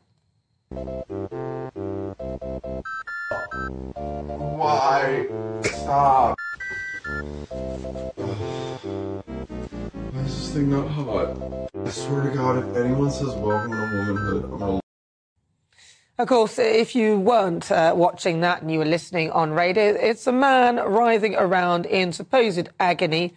Why? 4.56 5.28
Stop. 5.64 6.38
Why 10.12 10.22
is 10.24 10.34
this 10.34 10.50
thing 10.54 10.70
not 10.70 10.88
hot? 10.88 11.36
I 11.84 11.90
swear 11.90 12.22
to 12.22 12.30
God, 12.30 12.56
if 12.58 12.76
anyone 12.76 13.10
says 13.10 13.34
welcome 13.34 13.72
to 13.72 13.76
womanhood, 13.76 14.44
I'm 14.44 14.58
gonna. 14.58 14.85
Of 16.18 16.28
course, 16.28 16.58
if 16.58 16.94
you 16.94 17.18
weren't 17.18 17.70
uh, 17.70 17.92
watching 17.94 18.40
that 18.40 18.62
and 18.62 18.70
you 18.70 18.78
were 18.78 18.86
listening 18.86 19.30
on 19.32 19.52
radio, 19.52 19.84
it's 19.84 20.26
a 20.26 20.32
man 20.32 20.76
writhing 20.76 21.34
around 21.34 21.84
in 21.84 22.10
supposed 22.10 22.70
agony, 22.80 23.34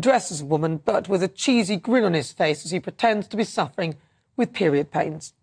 dressed 0.00 0.32
as 0.32 0.40
a 0.40 0.46
woman, 0.46 0.80
but 0.82 1.06
with 1.06 1.22
a 1.22 1.28
cheesy 1.28 1.76
grin 1.76 2.02
on 2.02 2.14
his 2.14 2.32
face 2.32 2.64
as 2.64 2.70
he 2.70 2.80
pretends 2.80 3.28
to 3.28 3.36
be 3.36 3.44
suffering 3.44 3.96
with 4.38 4.54
period 4.54 4.90
pains. 4.90 5.34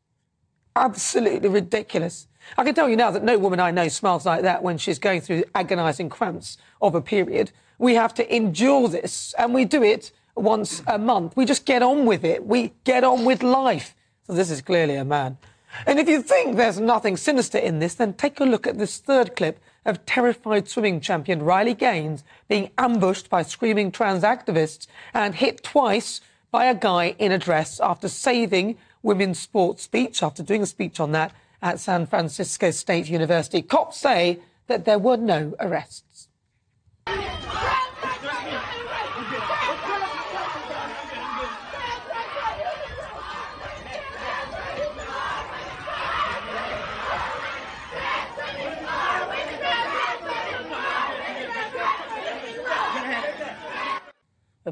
Absolutely 0.75 1.49
ridiculous. 1.49 2.27
I 2.57 2.63
can 2.63 2.73
tell 2.73 2.89
you 2.89 2.95
now 2.95 3.11
that 3.11 3.23
no 3.23 3.37
woman 3.37 3.59
I 3.59 3.69
know 3.69 3.87
smiles 3.87 4.25
like 4.25 4.41
that 4.41 4.63
when 4.63 4.79
she's 4.79 4.97
going 4.97 5.21
through 5.21 5.43
agonizing 5.53 6.09
cramps 6.09 6.57
of 6.81 6.95
a 6.95 7.01
period. 7.01 7.51
We 7.77 7.93
have 7.93 8.15
to 8.15 8.35
endure 8.35 8.87
this, 8.87 9.35
and 9.37 9.53
we 9.53 9.65
do 9.65 9.83
it 9.83 10.11
once 10.35 10.81
a 10.87 10.97
month. 10.97 11.37
We 11.37 11.45
just 11.45 11.65
get 11.65 11.83
on 11.83 12.07
with 12.07 12.23
it. 12.23 12.43
We 12.43 12.73
get 12.85 13.03
on 13.03 13.23
with 13.23 13.43
life. 13.43 13.93
So 14.25 14.33
this 14.33 14.49
is 14.49 14.63
clearly 14.63 14.95
a 14.95 15.05
man. 15.05 15.37
And 15.85 15.99
if 15.99 16.07
you 16.07 16.21
think 16.21 16.55
there's 16.55 16.79
nothing 16.79 17.17
sinister 17.17 17.57
in 17.57 17.79
this, 17.79 17.95
then 17.95 18.13
take 18.13 18.39
a 18.39 18.45
look 18.45 18.67
at 18.67 18.77
this 18.77 18.97
third 18.97 19.35
clip 19.35 19.59
of 19.85 20.05
terrified 20.05 20.67
swimming 20.67 21.01
champion 21.01 21.41
Riley 21.41 21.73
Gaines 21.73 22.23
being 22.47 22.69
ambushed 22.77 23.29
by 23.29 23.41
screaming 23.41 23.91
trans 23.91 24.23
activists 24.23 24.87
and 25.13 25.35
hit 25.35 25.63
twice 25.63 26.21
by 26.51 26.65
a 26.65 26.75
guy 26.75 27.15
in 27.17 27.31
a 27.31 27.37
dress 27.37 27.79
after 27.79 28.07
saving 28.07 28.77
women's 29.01 29.39
sports 29.39 29.83
speech, 29.83 30.21
after 30.21 30.43
doing 30.43 30.61
a 30.61 30.67
speech 30.67 30.99
on 30.99 31.11
that 31.13 31.33
at 31.61 31.79
San 31.79 32.05
Francisco 32.05 32.71
State 32.71 33.09
University. 33.09 33.61
Cops 33.61 33.97
say 33.97 34.39
that 34.67 34.85
there 34.85 34.99
were 34.99 35.17
no 35.17 35.55
arrests. 35.59 36.27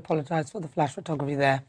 Apologise 0.10 0.50
for 0.50 0.60
the 0.60 0.68
flash 0.68 0.96
photography 0.96 1.36
there. 1.36 1.62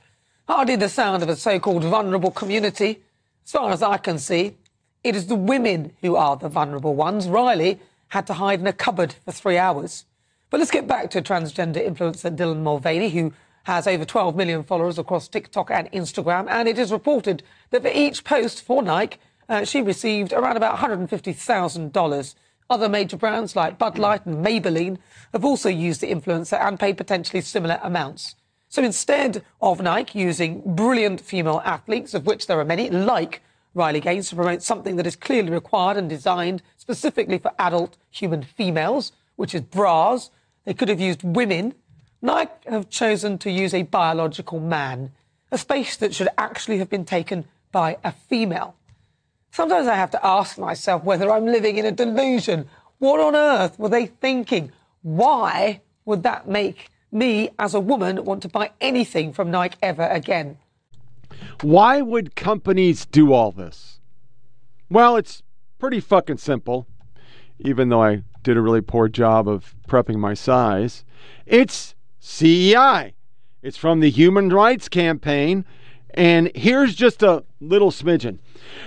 Hardly 0.48 0.74
the 0.74 0.88
sound 0.88 1.22
of 1.22 1.28
a 1.28 1.36
so 1.36 1.60
called 1.60 1.84
vulnerable 1.84 2.30
community. 2.30 3.02
As 3.44 3.52
far 3.52 3.70
as 3.70 3.82
I 3.82 3.98
can 3.98 4.18
see, 4.18 4.56
it 5.04 5.14
is 5.14 5.26
the 5.26 5.34
women 5.34 5.92
who 6.00 6.16
are 6.16 6.38
the 6.38 6.48
vulnerable 6.48 6.94
ones. 6.94 7.28
Riley 7.28 7.80
had 8.08 8.26
to 8.28 8.32
hide 8.32 8.60
in 8.60 8.66
a 8.66 8.72
cupboard 8.72 9.14
for 9.26 9.32
three 9.32 9.58
hours. 9.58 10.06
But 10.48 10.58
let's 10.58 10.70
get 10.70 10.86
back 10.86 11.10
to 11.10 11.20
transgender 11.20 11.86
influencer 11.86 12.34
Dylan 12.34 12.62
Mulvaney, 12.62 13.10
who 13.10 13.34
has 13.64 13.86
over 13.86 14.06
12 14.06 14.34
million 14.34 14.64
followers 14.64 14.98
across 14.98 15.28
TikTok 15.28 15.70
and 15.70 15.92
Instagram. 15.92 16.48
And 16.48 16.66
it 16.66 16.78
is 16.78 16.90
reported 16.90 17.42
that 17.68 17.82
for 17.82 17.90
each 17.92 18.24
post 18.24 18.62
for 18.62 18.82
Nike, 18.82 19.18
uh, 19.50 19.66
she 19.66 19.82
received 19.82 20.32
around 20.32 20.56
about 20.56 20.78
$150,000. 20.78 22.34
Other 22.70 22.88
major 22.88 23.16
brands 23.16 23.56
like 23.56 23.78
Bud 23.78 23.98
Light 23.98 24.24
and 24.24 24.46
Maybelline 24.46 24.98
have 25.32 25.44
also 25.44 25.68
used 25.68 26.00
the 26.00 26.12
influencer 26.12 26.58
and 26.64 26.78
paid 26.78 26.96
potentially 26.96 27.40
similar 27.40 27.80
amounts. 27.82 28.36
So 28.68 28.80
instead 28.84 29.42
of 29.60 29.82
Nike 29.82 30.20
using 30.20 30.62
brilliant 30.64 31.20
female 31.20 31.60
athletes, 31.64 32.14
of 32.14 32.26
which 32.26 32.46
there 32.46 32.60
are 32.60 32.64
many, 32.64 32.88
like 32.88 33.42
Riley 33.74 33.98
Gaines, 33.98 34.28
to 34.28 34.36
promote 34.36 34.62
something 34.62 34.94
that 34.96 35.06
is 35.06 35.16
clearly 35.16 35.50
required 35.50 35.96
and 35.96 36.08
designed 36.08 36.62
specifically 36.76 37.38
for 37.38 37.50
adult 37.58 37.96
human 38.08 38.44
females, 38.44 39.10
which 39.34 39.52
is 39.52 39.62
bras, 39.62 40.30
they 40.64 40.72
could 40.72 40.88
have 40.88 41.00
used 41.00 41.24
women. 41.24 41.74
Nike 42.22 42.52
have 42.68 42.88
chosen 42.88 43.36
to 43.38 43.50
use 43.50 43.74
a 43.74 43.82
biological 43.82 44.60
man, 44.60 45.10
a 45.50 45.58
space 45.58 45.96
that 45.96 46.14
should 46.14 46.28
actually 46.38 46.78
have 46.78 46.88
been 46.88 47.04
taken 47.04 47.46
by 47.72 47.96
a 48.04 48.12
female. 48.12 48.76
Sometimes 49.50 49.88
I 49.88 49.96
have 49.96 50.10
to 50.12 50.26
ask 50.26 50.58
myself 50.58 51.04
whether 51.04 51.30
I'm 51.30 51.46
living 51.46 51.76
in 51.78 51.84
a 51.84 51.92
delusion. 51.92 52.68
What 52.98 53.20
on 53.20 53.34
earth 53.34 53.78
were 53.78 53.88
they 53.88 54.06
thinking? 54.06 54.72
Why 55.02 55.80
would 56.04 56.22
that 56.22 56.48
make 56.48 56.90
me, 57.10 57.50
as 57.58 57.74
a 57.74 57.80
woman, 57.80 58.24
want 58.24 58.42
to 58.42 58.48
buy 58.48 58.70
anything 58.80 59.32
from 59.32 59.50
Nike 59.50 59.78
ever 59.82 60.06
again? 60.06 60.58
Why 61.62 62.00
would 62.00 62.36
companies 62.36 63.06
do 63.06 63.32
all 63.32 63.50
this? 63.50 64.00
Well, 64.88 65.16
it's 65.16 65.42
pretty 65.78 66.00
fucking 66.00 66.38
simple, 66.38 66.86
even 67.58 67.88
though 67.88 68.02
I 68.02 68.22
did 68.42 68.56
a 68.56 68.60
really 68.60 68.80
poor 68.80 69.08
job 69.08 69.48
of 69.48 69.74
prepping 69.88 70.16
my 70.16 70.34
size. 70.34 71.04
It's 71.46 71.94
CEI. 72.20 73.14
It's 73.62 73.76
from 73.76 74.00
the 74.00 74.10
Human 74.10 74.48
Rights 74.50 74.88
Campaign. 74.88 75.64
And 76.14 76.50
here's 76.54 76.94
just 76.94 77.22
a 77.22 77.44
little 77.60 77.90
smidgen. 77.90 78.38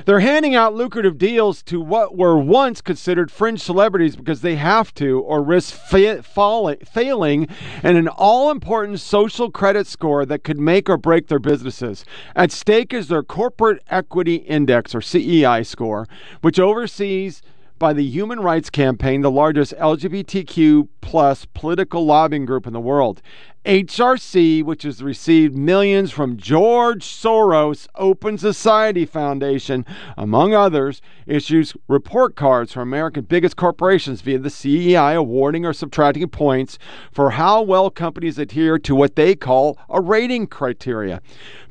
They're 0.05 0.19
handing 0.19 0.55
out 0.55 0.73
lucrative 0.73 1.17
deals 1.17 1.61
to 1.63 1.79
what 1.79 2.17
were 2.17 2.37
once 2.37 2.81
considered 2.81 3.31
fringe 3.31 3.61
celebrities 3.61 4.15
because 4.15 4.41
they 4.41 4.55
have 4.55 4.93
to 4.95 5.19
or 5.21 5.41
risk 5.41 5.73
fa- 5.73 6.23
fall- 6.23 6.73
failing 6.85 7.47
in 7.83 7.95
an 7.95 8.07
all 8.07 8.51
important 8.51 8.99
social 8.99 9.51
credit 9.51 9.87
score 9.87 10.25
that 10.25 10.43
could 10.43 10.59
make 10.59 10.89
or 10.89 10.97
break 10.97 11.27
their 11.27 11.39
businesses. 11.39 12.05
At 12.35 12.51
stake 12.51 12.93
is 12.93 13.07
their 13.07 13.23
Corporate 13.23 13.81
Equity 13.89 14.35
Index 14.35 14.95
or 14.95 15.01
CEI 15.01 15.63
score, 15.63 16.07
which 16.41 16.59
oversees 16.59 17.41
by 17.79 17.91
the 17.91 18.05
Human 18.05 18.39
Rights 18.39 18.69
Campaign, 18.69 19.21
the 19.21 19.31
largest 19.31 19.73
LGBTQ 19.77 20.87
plus 21.01 21.45
political 21.53 22.05
lobbying 22.05 22.45
group 22.45 22.65
in 22.65 22.71
the 22.71 22.79
world. 22.79 23.21
HRC, 23.65 24.61
which 24.61 24.83
has 24.83 25.01
received 25.01 25.55
millions 25.55 26.11
from 26.11 26.35
George 26.35 27.05
Soros 27.05 27.87
Open 27.95 28.37
Society 28.37 29.05
Foundation, 29.05 29.85
among 30.17 30.53
others, 30.53 31.01
issues 31.25 31.73
report 31.87 32.35
cards 32.35 32.73
for 32.73 32.81
American 32.81 33.23
biggest 33.23 33.55
corporations 33.55 34.19
via 34.19 34.37
the 34.37 34.49
CEI, 34.49 35.13
awarding 35.13 35.65
or 35.65 35.71
subtracting 35.71 36.27
points 36.27 36.77
for 37.09 37.31
how 37.31 37.61
well 37.61 37.89
companies 37.89 38.37
adhere 38.37 38.77
to 38.79 38.93
what 38.93 39.15
they 39.15 39.33
call 39.33 39.77
a 39.87 40.01
rating 40.01 40.45
criteria. 40.45 41.21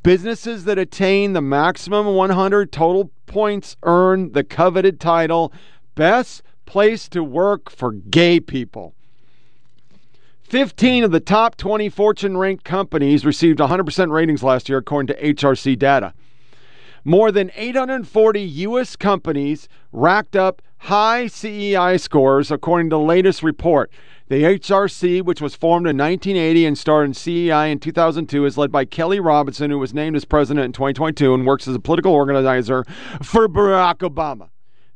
Businesses 0.03 0.65
that 0.65 0.79
attain 0.79 1.35
the 1.35 1.43
maximum 1.43 2.07
100 2.07 2.73
total 2.73 3.11
points 3.27 3.77
earn 3.83 4.33
the 4.33 4.45
coveted 4.45 4.99
title 4.99 5.53
Best 5.95 6.43
Place 6.65 7.07
to 7.11 7.23
Work 7.23 7.71
for 7.71 7.93
Gay 7.93 8.41
People. 8.41 8.95
15 10.53 11.03
of 11.05 11.13
the 11.13 11.19
top 11.19 11.57
20 11.57 11.89
Fortune 11.89 12.37
ranked 12.37 12.63
companies 12.63 13.25
received 13.25 13.59
100% 13.59 14.11
ratings 14.11 14.43
last 14.43 14.69
year, 14.69 14.77
according 14.77 15.07
to 15.07 15.35
HRC 15.35 15.79
data. 15.79 16.13
More 17.07 17.33
than 17.33 17.51
840 17.57 18.43
U.S. 18.43 18.95
companies 18.95 19.67
racked 19.93 20.37
up 20.37 20.61
high 20.77 21.27
CEI 21.27 21.97
scores, 21.97 22.51
according 22.51 22.91
to 22.91 22.97
the 22.97 23.01
latest 23.01 23.43
report. 23.43 23.91
The 24.29 24.43
HRC, 24.43 25.23
which 25.23 25.41
was 25.41 25.55
formed 25.55 25.87
in 25.87 25.97
1980 25.97 26.67
and 26.67 26.77
started 26.77 27.07
in 27.07 27.15
CEI 27.15 27.71
in 27.71 27.79
2002, 27.79 28.45
is 28.45 28.59
led 28.59 28.71
by 28.71 28.85
Kelley 28.85 29.21
Robinson, 29.21 29.71
who 29.71 29.79
was 29.79 29.95
named 29.95 30.17
as 30.17 30.27
president 30.27 30.67
in 30.67 30.73
2022 30.73 31.33
and 31.33 31.47
works 31.47 31.67
as 31.67 31.75
a 31.77 31.81
political 31.81 32.13
organizer 32.13 32.85
for 33.23 33.49
Barack 33.49 34.01
Obama. 34.01 34.51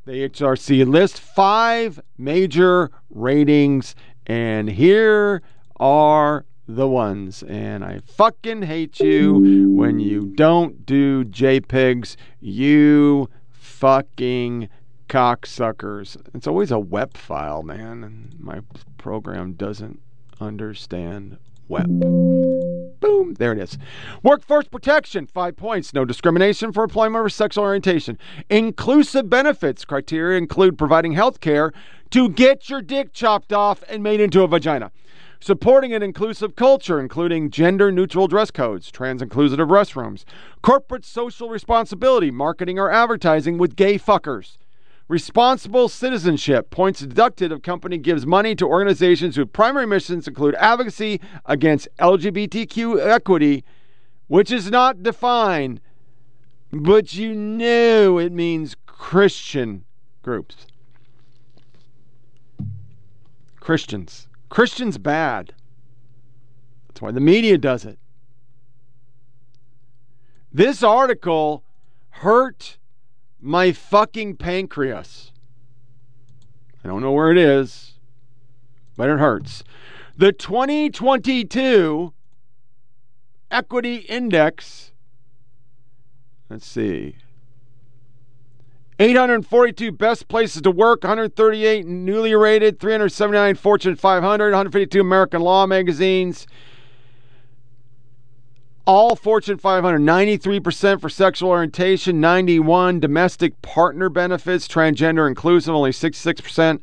The 0.07 0.29
HRC 0.29 0.87
lists 0.87 1.19
five 1.19 1.99
major 2.17 2.91
ratings, 3.09 3.93
and 4.27 4.69
here 4.69 5.41
are 5.79 6.45
the 6.67 6.87
ones. 6.87 7.43
And 7.43 7.83
I 7.83 7.99
fucking 7.99 8.63
hate 8.63 8.99
you 8.99 9.73
when 9.75 9.99
you 9.99 10.33
don't 10.35 10.85
do 10.85 11.23
JPEGs, 11.23 12.15
you 12.39 13.29
fucking 13.49 14.69
cocksuckers. 15.07 16.17
It's 16.33 16.47
always 16.47 16.71
a 16.71 16.79
web 16.79 17.15
file, 17.15 17.63
man, 17.63 18.03
and 18.03 18.39
my 18.39 18.59
program 18.97 19.53
doesn't 19.53 20.01
understand 20.39 21.37
web. 21.67 21.87
Boom, 22.99 23.35
there 23.37 23.53
it 23.53 23.59
is. 23.59 23.77
Workforce 24.23 24.67
protection, 24.67 25.27
five 25.27 25.55
points. 25.55 25.93
No 25.93 26.05
discrimination 26.05 26.71
for 26.71 26.83
employment 26.83 27.25
or 27.25 27.29
sexual 27.29 27.63
orientation. 27.63 28.17
Inclusive 28.49 29.29
benefits 29.29 29.85
criteria 29.85 30.37
include 30.37 30.77
providing 30.77 31.13
health 31.13 31.39
care 31.39 31.71
to 32.11 32.29
get 32.29 32.69
your 32.69 32.81
dick 32.81 33.13
chopped 33.13 33.51
off 33.53 33.83
and 33.89 34.03
made 34.03 34.19
into 34.19 34.43
a 34.43 34.47
vagina. 34.47 34.91
Supporting 35.39 35.93
an 35.93 36.01
inclusive 36.01 36.55
culture, 36.55 36.99
including 36.99 37.51
gender 37.51 37.91
neutral 37.91 38.27
dress 38.27 38.49
codes, 38.49 38.89
trans 38.91 39.21
inclusive 39.21 39.59
restrooms, 39.59 40.23
corporate 40.61 41.05
social 41.05 41.49
responsibility, 41.49 42.31
marketing 42.31 42.79
or 42.79 42.89
advertising 42.91 43.57
with 43.57 43.75
gay 43.75 43.99
fuckers 43.99 44.57
Responsible 45.07 45.87
citizenship 45.87 46.69
points 46.69 46.99
deducted 46.99 47.53
if 47.53 47.61
company 47.61 47.97
gives 47.97 48.25
money 48.25 48.55
to 48.55 48.67
organizations 48.67 49.37
whose 49.37 49.47
primary 49.53 49.87
missions 49.87 50.27
include 50.27 50.53
advocacy 50.55 51.21
against 51.45 51.87
LGBTQ 51.97 52.99
equity, 52.99 53.63
which 54.27 54.51
is 54.51 54.69
not 54.69 55.03
defined, 55.03 55.79
but 56.73 57.13
you 57.13 57.33
know 57.33 58.17
it 58.17 58.33
means 58.33 58.75
Christian 58.85 59.85
groups. 60.23 60.67
Christians. 63.67 64.29
Christians 64.47 64.97
bad. 64.97 65.53
That's 66.87 67.01
why 67.01 67.11
the 67.11 67.19
media 67.19 67.57
does 67.57 67.83
it. 67.83 67.99
This 70.53 70.83
article 70.83 71.65
hurt 72.11 72.77
my 73.41 73.73
fucking 73.73 74.37
pancreas. 74.37 75.33
I 76.81 76.87
don't 76.87 77.01
know 77.01 77.11
where 77.11 77.29
it 77.29 77.37
is, 77.37 77.95
but 78.95 79.09
it 79.09 79.19
hurts. 79.19 79.65
The 80.15 80.31
2022 80.31 82.13
Equity 83.51 83.95
Index, 83.97 84.93
let's 86.49 86.65
see, 86.65 87.17
842 88.99 89.91
best 89.91 90.27
places 90.27 90.63
to 90.63 90.71
work, 90.71 91.03
138 91.03 91.85
newly 91.85 92.33
rated, 92.33 92.79
379 92.79 93.55
Fortune 93.55 93.95
500, 93.95 94.45
152 94.45 95.01
American 95.01 95.41
Law 95.41 95.67
magazines. 95.67 96.47
All 98.85 99.15
Fortune 99.15 99.57
500, 99.57 99.99
93% 99.99 101.01
for 101.01 101.09
sexual 101.09 101.49
orientation, 101.49 102.19
91 102.19 102.99
domestic 102.99 103.61
partner 103.61 104.09
benefits, 104.09 104.67
transgender 104.67 105.27
inclusive, 105.27 105.75
only 105.75 105.91
66%. 105.91 106.79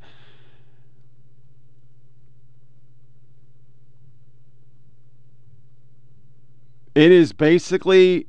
It 6.94 7.10
is 7.10 7.32
basically 7.32 8.28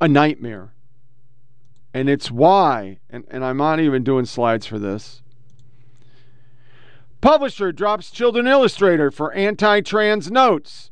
a 0.00 0.08
nightmare. 0.08 0.72
And 1.96 2.10
it's 2.10 2.30
why, 2.30 2.98
and, 3.08 3.24
and 3.30 3.42
I'm 3.42 3.56
not 3.56 3.80
even 3.80 4.04
doing 4.04 4.26
slides 4.26 4.66
for 4.66 4.78
this. 4.78 5.22
Publisher 7.22 7.72
drops 7.72 8.10
Children 8.10 8.46
Illustrator 8.46 9.10
for 9.10 9.32
anti 9.32 9.80
trans 9.80 10.30
notes. 10.30 10.90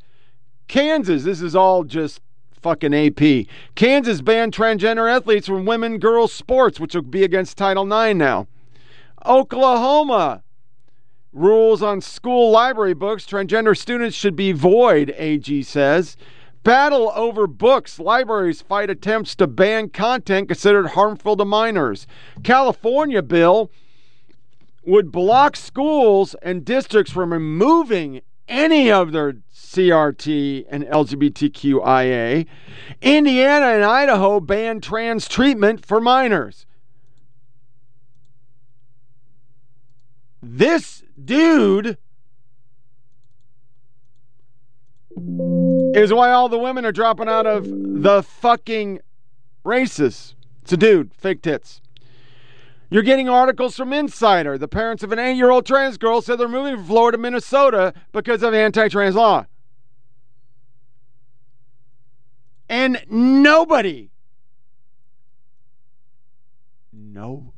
Kansas, 0.67 1.25
this 1.25 1.43
is 1.43 1.55
all 1.55 1.85
just 1.85 2.23
fucking 2.55 2.95
AP. 2.95 3.49
Kansas 3.75 4.23
banned 4.23 4.55
transgender 4.55 5.15
athletes 5.15 5.47
from 5.47 5.67
women 5.67 5.99
girls 5.99 6.33
sports, 6.33 6.81
which 6.81 6.95
will 6.95 7.03
be 7.03 7.23
against 7.23 7.59
Title 7.59 7.85
IX 7.85 8.17
now. 8.17 8.47
Oklahoma 9.27 10.43
rules 11.35 11.83
on 11.83 12.01
school 12.01 12.51
library 12.51 12.95
books. 12.95 13.27
Transgender 13.27 13.77
students 13.77 14.17
should 14.17 14.37
be 14.37 14.53
void, 14.53 15.15
AG 15.19 15.65
says. 15.65 16.17
Battle 16.65 17.13
over 17.15 17.47
books. 17.47 17.99
Libraries 17.99 18.63
fight 18.63 18.89
attempts 18.89 19.35
to 19.37 19.47
ban 19.47 19.91
content 19.91 20.49
considered 20.49 20.89
harmful 20.89 21.37
to 21.37 21.45
minors. 21.45 22.07
California 22.43 23.23
bill 23.23 23.71
would 24.85 25.13
block 25.13 25.57
schools 25.57 26.35
and 26.43 26.65
districts 26.65 27.13
from 27.13 27.33
removing 27.33 28.23
any 28.49 28.91
of 28.91 29.13
their 29.13 29.35
CRT 29.55 30.65
and 30.71 30.85
LGBTQIA. 30.85 32.47
Indiana 33.03 33.67
and 33.67 33.85
Idaho 33.85 34.41
ban 34.41 34.81
trans 34.81 35.29
treatment 35.29 35.85
for 35.85 36.01
minors. 36.01 36.67
This 40.43 41.03
dude 41.23 41.99
is 45.17 46.13
why 46.13 46.31
all 46.33 46.49
the 46.49 46.59
women 46.59 46.85
are 46.85 46.93
dropping 46.93 47.29
out 47.29 47.47
of 47.47 47.67
the 47.67 48.23
fucking 48.23 49.01
races. 49.65 50.35
It's 50.63 50.73
a 50.73 50.77
dude, 50.77 51.15
fake 51.15 51.43
tits. 51.43 51.81
You're 52.91 53.03
getting 53.03 53.29
articles 53.29 53.77
from 53.77 53.93
Insider. 53.93 54.57
The 54.57 54.69
parents 54.69 55.03
of 55.03 55.11
an 55.13 55.19
eight 55.19 55.37
year 55.37 55.51
old 55.51 55.67
trans 55.67 55.99
girl 55.99 56.23
said 56.23 56.39
they're 56.39 56.49
moving 56.49 56.77
from 56.77 56.85
Florida 56.87 57.17
to 57.17 57.23
Minnesota 57.23 57.93
because 58.13 58.43
of 58.43 58.55
anti 58.55 58.89
trans 58.89 59.15
law. 59.15 59.47
And 62.69 63.05
nobody, 63.11 64.11
nobody 66.93 67.53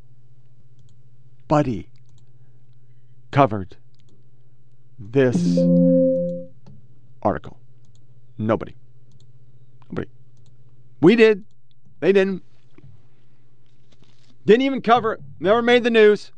covered 3.30 3.76
this 4.98 5.36
article. 7.26 7.58
Nobody. 8.38 8.74
Nobody. 9.90 10.08
We 11.00 11.16
did. 11.16 11.44
They 12.00 12.12
didn't. 12.12 12.42
Didn't 14.46 14.62
even 14.62 14.80
cover 14.80 15.12
it. 15.12 15.20
Never 15.40 15.60
made 15.60 15.82
the 15.82 15.90
news. 15.90 16.32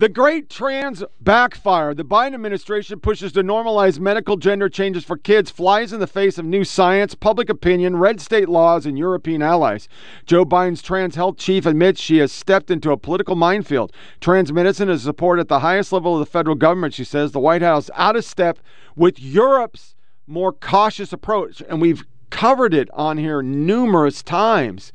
The 0.00 0.08
great 0.08 0.48
trans 0.48 1.04
backfire. 1.20 1.92
The 1.92 2.06
Biden 2.06 2.32
administration 2.32 3.00
pushes 3.00 3.32
to 3.32 3.42
normalize 3.42 3.98
medical 4.00 4.38
gender 4.38 4.70
changes 4.70 5.04
for 5.04 5.18
kids, 5.18 5.50
flies 5.50 5.92
in 5.92 6.00
the 6.00 6.06
face 6.06 6.38
of 6.38 6.46
new 6.46 6.64
science, 6.64 7.14
public 7.14 7.50
opinion, 7.50 7.98
red 7.98 8.18
state 8.18 8.48
laws, 8.48 8.86
and 8.86 8.98
European 8.98 9.42
allies. 9.42 9.90
Joe 10.24 10.46
Biden's 10.46 10.80
trans 10.80 11.16
health 11.16 11.36
chief 11.36 11.66
admits 11.66 12.00
she 12.00 12.16
has 12.16 12.32
stepped 12.32 12.70
into 12.70 12.92
a 12.92 12.96
political 12.96 13.36
minefield. 13.36 13.92
Trans 14.22 14.50
medicine 14.50 14.88
is 14.88 15.02
supported 15.02 15.42
at 15.42 15.48
the 15.48 15.60
highest 15.60 15.92
level 15.92 16.14
of 16.14 16.20
the 16.20 16.24
federal 16.24 16.56
government, 16.56 16.94
she 16.94 17.04
says. 17.04 17.32
The 17.32 17.38
White 17.38 17.60
House 17.60 17.90
out 17.94 18.16
of 18.16 18.24
step 18.24 18.58
with 18.96 19.20
Europe's 19.20 19.96
more 20.26 20.50
cautious 20.54 21.12
approach. 21.12 21.62
And 21.68 21.78
we've 21.78 22.06
covered 22.30 22.72
it 22.72 22.88
on 22.94 23.18
here 23.18 23.42
numerous 23.42 24.22
times. 24.22 24.94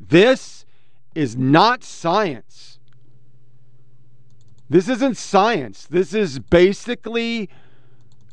This 0.00 0.64
is 1.16 1.36
not 1.36 1.82
science. 1.82 2.73
This 4.74 4.88
isn't 4.88 5.16
science. 5.16 5.86
This 5.86 6.12
is 6.12 6.40
basically 6.40 7.48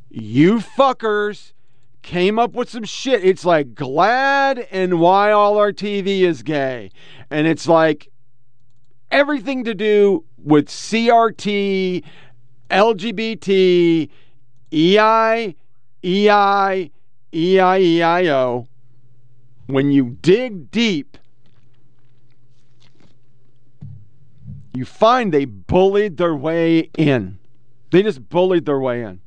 you 0.09 0.57
fuckers 0.57 1.53
came 2.01 2.39
up 2.39 2.53
with 2.53 2.67
some 2.67 2.83
shit. 2.83 3.23
It's 3.23 3.45
like 3.45 3.75
GLAAD 3.75 4.65
and 4.71 4.99
why 4.99 5.31
all 5.31 5.59
our 5.59 5.71
TV 5.71 6.21
is 6.21 6.41
gay. 6.41 6.89
And 7.29 7.45
it's 7.45 7.67
like 7.67 8.09
everything 9.11 9.63
to 9.65 9.75
do 9.75 10.25
with 10.43 10.65
CRT, 10.65 12.03
LGBT, 12.71 14.09
EI, 14.73 15.55
EI, 16.03 16.91
EIEIO. 17.31 18.67
When 19.67 19.91
you 19.91 20.17
dig 20.23 20.71
deep, 20.71 21.19
you 24.73 24.85
find 24.85 25.33
they 25.33 25.45
bullied 25.45 26.17
their 26.17 26.35
way 26.35 26.89
in. 26.97 27.39
They 27.91 28.03
just 28.03 28.29
bullied 28.29 28.65
their 28.65 28.79
way 28.79 29.03
in. 29.03 29.19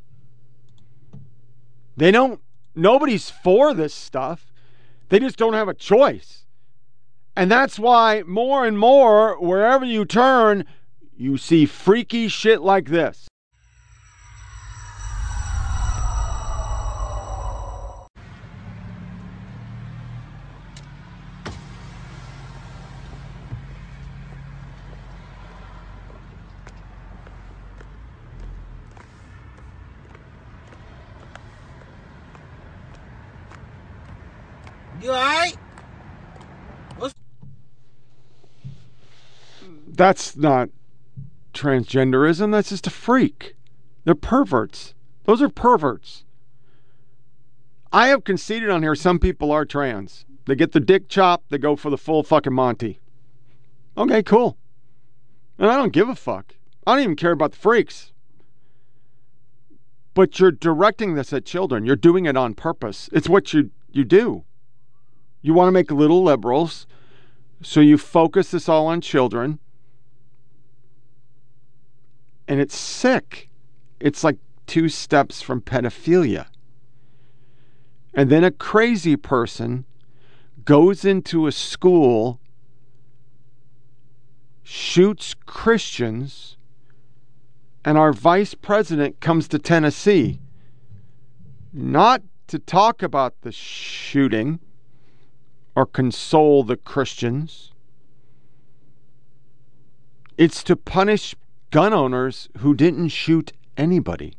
They 1.97 2.11
don't, 2.11 2.40
nobody's 2.74 3.30
for 3.30 3.74
this 3.74 3.95
stuff. 3.95 4.53
They 5.11 5.18
just 5.18 5.36
don't 5.36 5.53
have 5.53 5.68
a 5.68 5.74
choice. 5.74 6.47
And 7.36 7.51
that's 7.51 7.78
why 7.78 8.22
more 8.26 8.64
and 8.64 8.78
more, 8.78 9.38
wherever 9.40 9.84
you 9.84 10.05
turn, 10.05 10.64
you 11.16 11.36
see 11.36 11.66
freaky 11.66 12.28
shit 12.28 12.62
like 12.62 12.88
this. 12.88 13.28
You 35.15 35.21
alright? 35.21 35.57
That's 39.87 40.37
not 40.37 40.71
transgenderism. 41.53 42.51
That's 42.51 42.71
just 42.71 42.89
a 42.89 42.91
freak. 42.91 43.55
They're 44.03 44.17
perverts. 44.17 44.95
Those 45.23 45.41
are 45.41 45.49
perverts. 45.49 46.25
I 47.93 48.09
have 48.09 48.25
conceded 48.25 48.71
on 48.71 48.83
here 48.83 48.97
some 48.97 49.21
people 49.21 49.53
are 49.53 49.65
trans. 49.65 50.25
They 50.47 50.57
get 50.57 50.73
the 50.73 50.81
dick 50.81 51.09
chopped, 51.09 51.49
they 51.49 51.59
go 51.59 51.77
for 51.77 51.91
the 51.91 51.97
full 51.97 52.25
fucking 52.25 52.53
Monty. 52.53 52.99
Okay, 53.97 54.21
cool. 54.25 54.59
And 55.61 55.71
I 55.71 55.77
don't 55.77 55.93
give 55.93 56.09
a 56.09 56.17
fuck. 56.17 56.57
I 56.89 56.95
don't 56.95 57.05
even 57.05 57.17
care 57.17 57.31
about 57.31 57.53
the 57.53 57.59
freaks. 57.59 58.12
But 60.12 60.41
you're 60.41 60.51
directing 60.51 61.15
this 61.15 61.33
at 61.33 61.45
children. 61.45 61.87
You're 61.87 61.95
doing 61.95 62.27
it 62.27 62.37
on 62.37 62.55
purpose. 62.55 63.09
It's 63.12 63.29
what 63.29 63.53
you 63.55 63.71
you 63.93 64.03
do. 64.03 64.43
You 65.45 65.53
want 65.53 65.68
to 65.68 65.72
make 65.72 65.90
little 65.90 66.22
liberals, 66.24 66.86
so 67.61 67.80
you 67.80 67.99
focus 67.99 68.51
this 68.51 68.66
all 68.66 68.86
on 68.86 69.03
children. 69.03 69.59
And 72.49 72.61
it's 72.61 72.74
sick. 72.74 73.51
It's 74.01 74.24
like 74.24 74.38
two 74.66 74.88
steps 74.88 75.42
from 75.42 75.61
pedophilia. 75.61 76.47
And 78.14 78.30
then 78.30 78.42
a 78.42 78.51
crazy 78.51 79.16
person 79.16 79.84
goes 80.64 81.05
into 81.05 81.47
a 81.47 81.53
school, 81.53 82.40
shoots 84.62 85.34
Christians, 85.45 86.57
and 87.84 87.99
our 87.99 88.14
vice 88.14 88.55
president 88.55 89.20
comes 89.20 89.47
to 89.49 89.59
Tennessee 89.59 90.40
not 91.70 92.22
to 92.47 92.59
talk 92.59 93.03
about 93.03 93.42
the 93.42 93.53
shooting, 93.53 94.59
or 95.75 95.87
console 95.87 96.62
the 96.62 96.77
Christians. 96.77 97.72
It's 100.37 100.62
to 100.64 100.77
punish 100.77 101.35
gun 101.70 101.93
owners 101.93 102.49
who 102.59 102.75
didn't 102.75 103.09
shoot 103.09 103.53
anybody. 103.77 104.35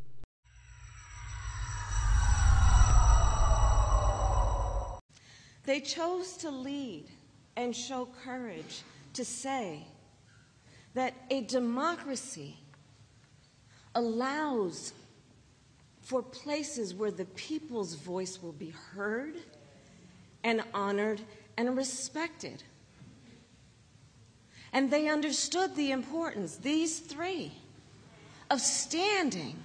They 5.64 5.80
chose 5.80 6.36
to 6.38 6.50
lead 6.50 7.06
and 7.56 7.74
show 7.74 8.08
courage 8.24 8.82
to 9.14 9.24
say 9.24 9.86
that 10.94 11.14
a 11.30 11.42
democracy 11.42 12.56
allows 13.94 14.92
for 16.00 16.22
places 16.22 16.94
where 16.94 17.10
the 17.10 17.24
people's 17.24 17.94
voice 17.94 18.40
will 18.40 18.52
be 18.52 18.70
heard 18.70 19.34
and 20.46 20.62
honored 20.72 21.20
and 21.56 21.76
respected. 21.76 22.62
And 24.72 24.92
they 24.92 25.08
understood 25.08 25.74
the 25.74 25.90
importance, 25.90 26.56
these 26.56 27.00
three, 27.00 27.50
of 28.48 28.60
standing 28.60 29.56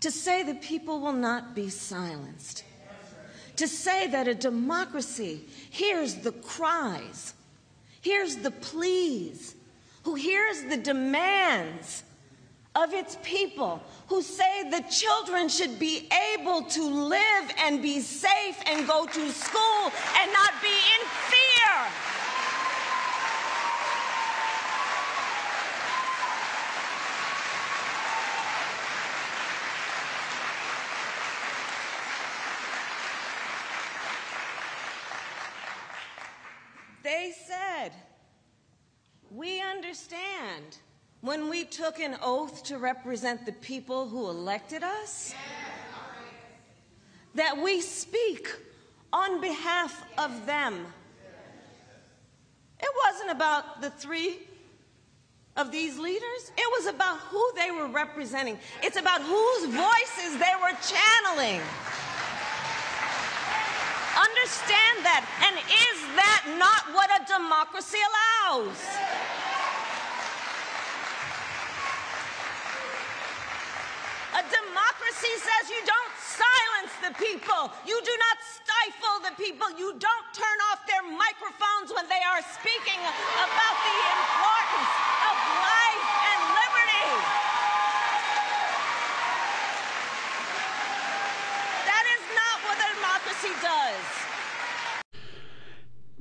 to 0.00 0.10
say 0.10 0.42
the 0.42 0.54
people 0.54 1.00
will 1.00 1.12
not 1.12 1.54
be 1.54 1.68
silenced 1.68 2.64
to 3.56 3.66
say 3.66 4.06
that 4.06 4.28
a 4.28 4.34
democracy 4.34 5.40
hears 5.68 6.14
the 6.14 6.30
cries, 6.30 7.34
hears 8.00 8.36
the 8.36 8.52
pleas, 8.52 9.56
who 10.04 10.14
hears 10.14 10.62
the 10.62 10.76
demands 10.76 12.04
of 12.82 12.94
its 12.94 13.18
people, 13.22 13.82
who 14.06 14.22
say 14.22 14.70
the 14.70 14.84
children 14.88 15.48
should 15.48 15.78
be 15.78 16.08
able 16.34 16.62
to 16.62 16.82
live 16.82 17.50
and 17.58 17.82
be 17.82 18.00
safe 18.00 18.56
and 18.66 18.86
go 18.86 19.04
to 19.04 19.30
school 19.32 19.92
and 20.16 20.32
not 20.32 20.52
be 20.62 20.68
in 20.68 21.06
fear. 21.28 21.48
They 37.02 37.32
said, 37.46 37.92
We 39.30 39.60
understand 39.60 40.78
when 41.20 41.50
we 41.50 41.64
took 41.64 41.98
an 41.98 42.16
oath 42.22 42.62
to 42.64 42.78
represent 42.78 43.44
the 43.44 43.52
people 43.52 44.08
who 44.08 44.28
elected 44.28 44.82
us 44.82 45.34
that 47.34 47.56
we 47.60 47.80
speak 47.80 48.48
on 49.12 49.40
behalf 49.40 50.04
of 50.16 50.46
them. 50.46 50.86
It 52.80 52.90
wasn't 53.06 53.32
about 53.32 53.80
the 53.80 53.90
three 53.90 54.38
of 55.56 55.72
these 55.72 55.98
leaders, 55.98 56.52
it 56.56 56.70
was 56.78 56.86
about 56.86 57.18
who 57.18 57.44
they 57.56 57.72
were 57.72 57.88
representing, 57.88 58.56
it's 58.80 58.96
about 58.96 59.20
whose 59.20 59.64
voices 59.64 60.38
they 60.38 60.54
were 60.62 60.76
channeling. 60.86 61.60
Understand 64.18 65.06
that. 65.06 65.22
And 65.46 65.54
is 65.58 65.98
that 66.18 66.42
not 66.58 66.94
what 66.94 67.10
a 67.10 67.22
democracy 67.26 67.98
allows? 68.02 68.78
A 74.34 74.42
democracy 75.28 75.44
says 75.44 75.70
you 75.70 75.82
don't 75.84 76.14
silence 76.16 76.92
the 77.02 77.12
people. 77.24 77.72
You 77.86 78.00
do 78.04 78.12
not 78.18 78.36
stifle 78.40 79.20
the 79.24 79.34
people. 79.42 79.70
You 79.78 79.92
don't 79.98 80.26
turn 80.32 80.58
off 80.72 80.86
their 80.86 81.02
microphones 81.02 81.92
when 81.94 82.08
they 82.08 82.22
are 82.24 82.42
speaking 82.60 83.00
about 83.00 83.76
the 83.84 83.96
importance 84.16 84.92
of 85.28 85.34
life 85.60 86.06
and 86.28 86.40
liberty. 86.56 87.08
That 91.86 92.04
is 92.16 92.22
not 92.36 92.56
what 92.64 92.78
a 92.78 92.88
democracy 92.96 93.52
does. 93.62 94.04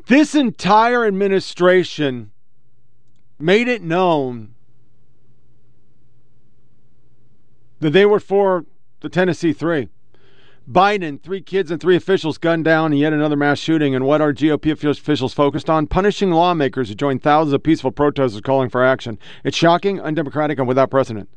This 0.08 0.36
entire 0.36 1.06
administration 1.06 2.32
made 3.40 3.68
it 3.68 3.84
known 3.84 4.56
that 7.80 7.92
they 7.92 8.06
were 8.06 8.20
for 8.20 8.66
the 9.02 9.10
Tennessee 9.10 9.54
Three. 9.54 9.90
Biden, 10.70 11.22
three 11.22 11.42
kids 11.42 11.72
and 11.72 11.80
three 11.80 11.96
officials 11.96 12.38
gunned 12.38 12.66
down 12.66 12.92
in 12.92 13.00
yet 13.00 13.14
another 13.14 13.38
mass 13.38 13.58
shooting. 13.58 13.96
And 13.96 14.06
what 14.06 14.20
are 14.20 14.34
GOP 14.34 14.70
officials 14.72 15.34
focused 15.34 15.70
on? 15.70 15.88
Punishing 15.88 16.32
lawmakers 16.32 16.90
who 16.90 16.96
joined 16.96 17.24
thousands 17.24 17.54
of 17.54 17.64
peaceful 17.64 17.92
protesters 17.92 18.42
calling 18.42 18.70
for 18.70 18.84
action. 18.84 19.18
It's 19.46 19.56
shocking, 19.56 20.02
undemocratic, 20.02 20.60
and 20.60 20.68
without 20.68 20.92
precedent. 20.92 21.30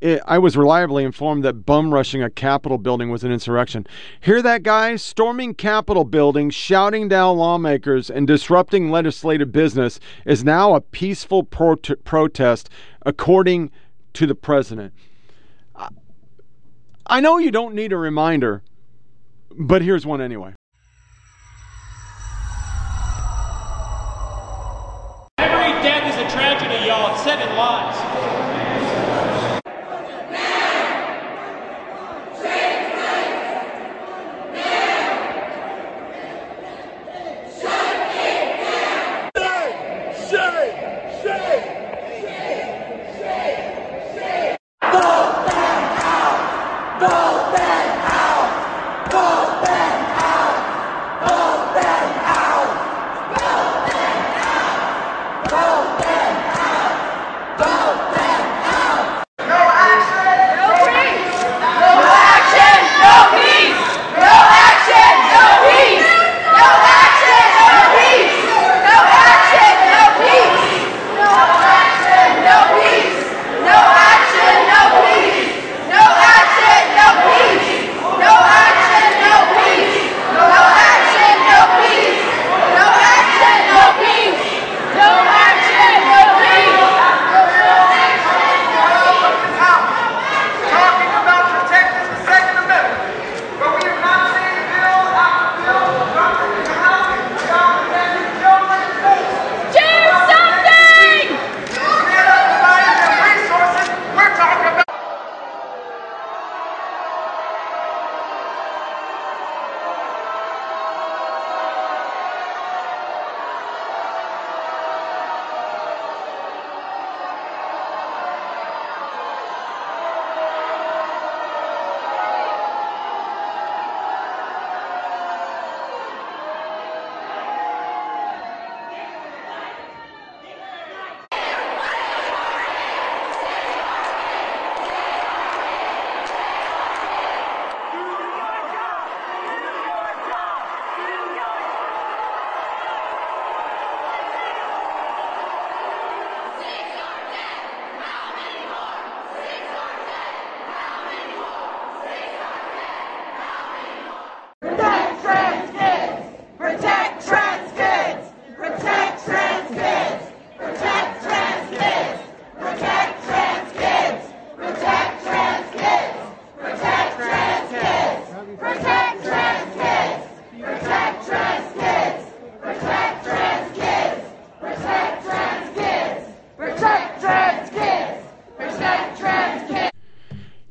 It, 0.00 0.22
I 0.26 0.38
was 0.38 0.56
reliably 0.56 1.04
informed 1.04 1.44
that 1.44 1.66
bum 1.66 1.92
rushing 1.92 2.22
a 2.22 2.30
Capitol 2.30 2.78
building 2.78 3.10
was 3.10 3.22
an 3.22 3.32
insurrection. 3.32 3.86
Hear 4.20 4.40
that, 4.40 4.62
guys? 4.62 5.02
Storming 5.02 5.54
Capitol 5.54 6.04
buildings, 6.04 6.54
shouting 6.54 7.08
down 7.08 7.36
lawmakers, 7.36 8.08
and 8.08 8.26
disrupting 8.26 8.90
legislative 8.90 9.52
business 9.52 10.00
is 10.24 10.42
now 10.42 10.74
a 10.74 10.80
peaceful 10.80 11.42
pro- 11.42 11.76
protest, 11.76 12.70
according 13.04 13.72
to 14.14 14.26
the 14.26 14.36
president. 14.36 14.94
I 17.10 17.20
know 17.20 17.38
you 17.38 17.50
don't 17.50 17.74
need 17.74 17.92
a 17.92 17.96
reminder, 17.96 18.62
but 19.50 19.80
here's 19.80 20.04
one 20.04 20.20
anyway. 20.20 20.52
Every 25.38 25.72
death 25.82 26.04
is 26.12 26.20
a 26.20 26.36
tragedy, 26.36 26.86
y'all. 26.86 27.16
Seven 27.16 27.56
lives. 27.56 28.27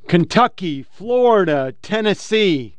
Kentucky, 0.08 0.84
Florida, 0.84 1.74
Tennessee. 1.82 2.78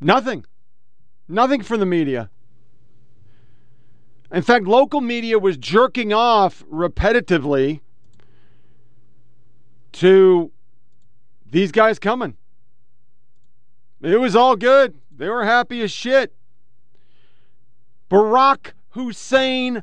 Nothing. 0.00 0.44
Nothing 1.26 1.62
from 1.62 1.80
the 1.80 1.86
media. 1.86 2.30
In 4.30 4.42
fact, 4.42 4.66
local 4.66 5.00
media 5.00 5.38
was 5.38 5.56
jerking 5.56 6.12
off 6.12 6.62
repetitively 6.70 7.80
to 9.92 10.52
these 11.50 11.72
guys 11.72 11.98
coming. 11.98 12.36
It 14.02 14.20
was 14.20 14.36
all 14.36 14.54
good. 14.54 14.94
They 15.10 15.28
were 15.28 15.44
happy 15.44 15.80
as 15.80 15.90
shit. 15.90 16.34
Barack 18.10 18.72
Hussein 18.90 19.82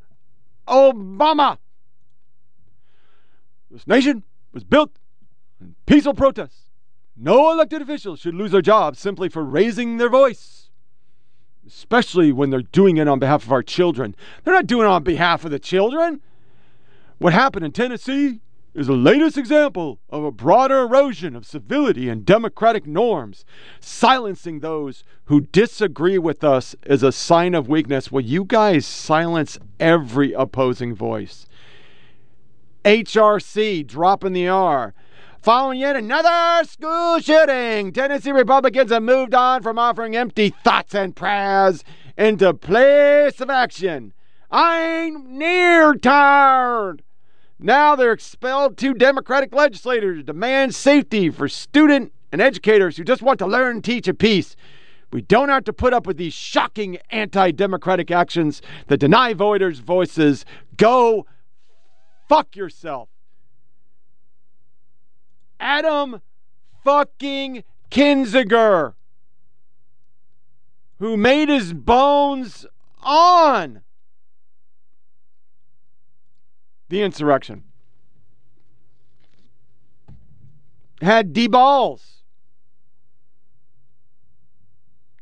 Obama. 0.68 1.58
This 3.76 3.88
nation 3.88 4.24
was 4.54 4.64
built 4.64 4.92
on 5.62 5.76
peaceful 5.86 6.14
protests. 6.14 6.70
No 7.18 7.52
elected 7.52 7.82
officials 7.82 8.22
should 8.22 8.34
lose 8.34 8.52
their 8.52 8.62
jobs 8.62 9.00
simply 9.00 9.28
for 9.28 9.44
raising 9.44 9.98
their 9.98 10.08
voice, 10.08 10.70
especially 11.68 12.32
when 12.32 12.52
they're 12.52 12.62
doing 12.62 12.96
it 12.96 13.10
on 13.10 13.20
behalf 13.20 13.44
of 13.44 13.52
our 13.52 13.62
children. 13.62 14.16
They're 14.44 14.54
not 14.54 14.68
doing 14.68 14.88
it 14.88 14.92
on 14.92 15.04
behalf 15.04 15.44
of 15.44 15.52
the 15.52 15.60
children. 15.60 16.22
What 17.18 17.34
happened 17.34 17.66
in 17.66 17.74
Tennessee 17.74 18.40
is 18.74 18.88
the 18.88 18.94
latest 18.94 19.38
example 19.38 20.00
of 20.10 20.24
a 20.24 20.32
broader 20.32 20.80
erosion 20.84 21.36
of 21.36 21.46
civility 21.46 22.08
and 22.08 22.26
democratic 22.26 22.88
norms. 22.88 23.44
Silencing 23.82 24.62
those 24.62 25.04
who 25.26 25.42
disagree 25.42 26.18
with 26.18 26.46
us 26.46 26.78
is 26.86 27.04
a 27.04 27.12
sign 27.12 27.54
of 27.54 27.68
weakness. 27.68 28.10
Well, 28.10 28.24
you 28.24 28.46
guys 28.46 28.86
silence 28.86 29.58
every 29.82 30.32
opposing 30.32 30.96
voice. 30.96 31.46
HRC 32.86 33.88
dropping 33.88 34.34
the 34.34 34.48
R. 34.48 34.94
Following 35.42 35.80
yet 35.80 35.96
another 35.96 36.64
school 36.68 37.20
shooting, 37.20 37.92
Tennessee 37.92 38.32
Republicans 38.32 38.92
have 38.92 39.02
moved 39.02 39.34
on 39.34 39.64
from 39.64 39.80
offering 39.80 40.16
empty 40.16 40.54
thoughts 40.64 40.94
and 40.94 41.16
prayers 41.16 41.84
into 42.16 42.54
place 42.54 43.42
of 43.42 43.50
action. 43.50 44.14
I 44.52 44.84
ain't 44.84 45.28
near 45.28 45.96
tired. 45.96 47.02
Now 47.58 47.96
they're 47.96 48.12
expelled 48.12 48.78
two 48.78 48.94
Democratic 48.94 49.52
legislators 49.56 50.24
demand 50.24 50.76
safety 50.76 51.32
for 51.32 51.48
student 51.48 52.14
and 52.32 52.40
educators 52.40 52.98
who 52.98 53.04
just 53.04 53.24
want 53.24 53.40
to 53.40 53.48
learn, 53.48 53.82
teach, 53.82 54.08
and 54.08 54.20
peace. 54.20 54.56
We 55.12 55.22
don't 55.22 55.50
have 55.50 55.64
to 55.64 55.74
put 55.74 55.94
up 55.94 56.06
with 56.06 56.18
these 56.18 56.34
shocking 56.34 57.00
anti 57.10 57.50
democratic 57.50 58.12
actions 58.12 58.62
that 58.88 58.98
deny 58.98 59.34
voters' 59.34 59.80
voices. 59.80 60.46
Go 60.78 61.26
fuck 62.28 62.56
yourself. 62.56 63.10
Adam 65.60 66.22
fucking 66.84 67.64
Kinzinger, 67.90 68.94
who 71.00 71.18
made 71.18 71.50
his 71.50 71.74
bones 71.74 72.66
on 73.02 73.82
the 76.90 77.02
insurrection, 77.02 77.64
had 81.02 81.34
D 81.34 81.48
balls 81.48 82.24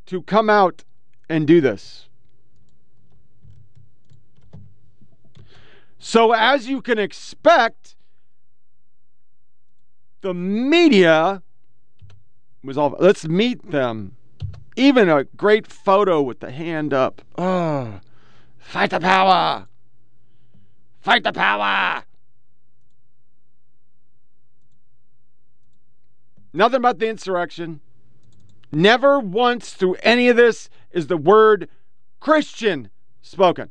to 0.05 0.21
come 0.21 0.49
out 0.49 0.83
and 1.29 1.47
do 1.47 1.61
this. 1.61 2.07
So, 6.05 6.33
as 6.33 6.67
you 6.67 6.81
can 6.81 6.99
expect, 6.99 7.95
the 10.19 10.33
media 10.33 11.41
was 12.61 12.77
all. 12.77 12.93
Let's 12.99 13.25
meet 13.25 13.71
them. 13.71 14.17
Even 14.75 15.07
a 15.07 15.23
great 15.23 15.65
photo 15.65 16.21
with 16.21 16.41
the 16.41 16.51
hand 16.51 16.93
up. 16.93 17.21
Oh, 17.37 18.01
fight 18.57 18.89
the 18.89 18.99
power. 18.99 19.67
Fight 20.99 21.23
the 21.23 21.31
power. 21.31 22.03
Nothing 26.51 26.77
about 26.79 26.99
the 26.99 27.07
insurrection. 27.07 27.79
Never 28.73 29.21
once 29.21 29.71
through 29.71 29.95
any 30.03 30.27
of 30.27 30.35
this 30.35 30.69
is 30.91 31.07
the 31.07 31.15
word 31.15 31.69
Christian 32.19 32.89
spoken. 33.21 33.69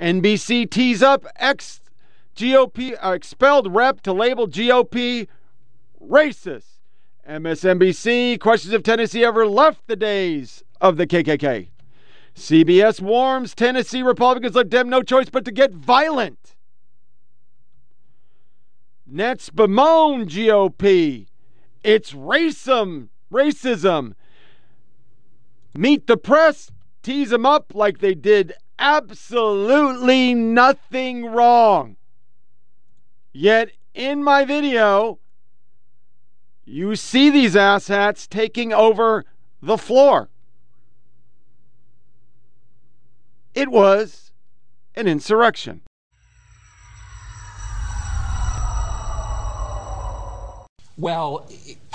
NBC 0.00 0.70
tees 0.70 1.02
up 1.02 1.26
ex 1.36 1.80
GOP 2.34 2.96
uh, 3.04 3.10
expelled 3.10 3.74
rep 3.74 4.00
to 4.02 4.12
label 4.12 4.48
GOP 4.48 5.28
racist. 6.02 6.78
MSNBC 7.28 8.40
questions 8.40 8.72
if 8.72 8.82
Tennessee 8.82 9.24
ever 9.24 9.46
left 9.46 9.86
the 9.86 9.96
days 9.96 10.64
of 10.80 10.96
the 10.96 11.06
KKK. 11.06 11.68
CBS 12.34 13.00
warns 13.00 13.54
Tennessee 13.54 14.02
Republicans 14.02 14.54
let 14.54 14.70
them 14.70 14.88
no 14.88 15.02
choice 15.02 15.28
but 15.28 15.44
to 15.44 15.52
get 15.52 15.72
violent. 15.72 16.56
Nets 19.06 19.50
bemoan 19.50 20.26
GOP. 20.26 21.26
It's 21.84 22.12
racism. 22.12 23.08
Racism. 23.30 24.14
Meet 25.74 26.06
the 26.06 26.16
press, 26.16 26.70
tease 27.02 27.30
them 27.30 27.44
up 27.44 27.72
like 27.74 27.98
they 27.98 28.14
did 28.14 28.54
absolutely 28.80 30.34
nothing 30.34 31.26
wrong. 31.26 31.96
Yet 33.32 33.70
in 33.94 34.24
my 34.24 34.44
video, 34.44 35.20
you 36.64 36.96
see 36.96 37.30
these 37.30 37.54
asshats 37.54 38.28
taking 38.28 38.72
over 38.72 39.24
the 39.62 39.76
floor. 39.76 40.30
It 43.54 43.68
was 43.68 44.32
an 44.94 45.06
insurrection. 45.06 45.82
Well, 50.96 51.48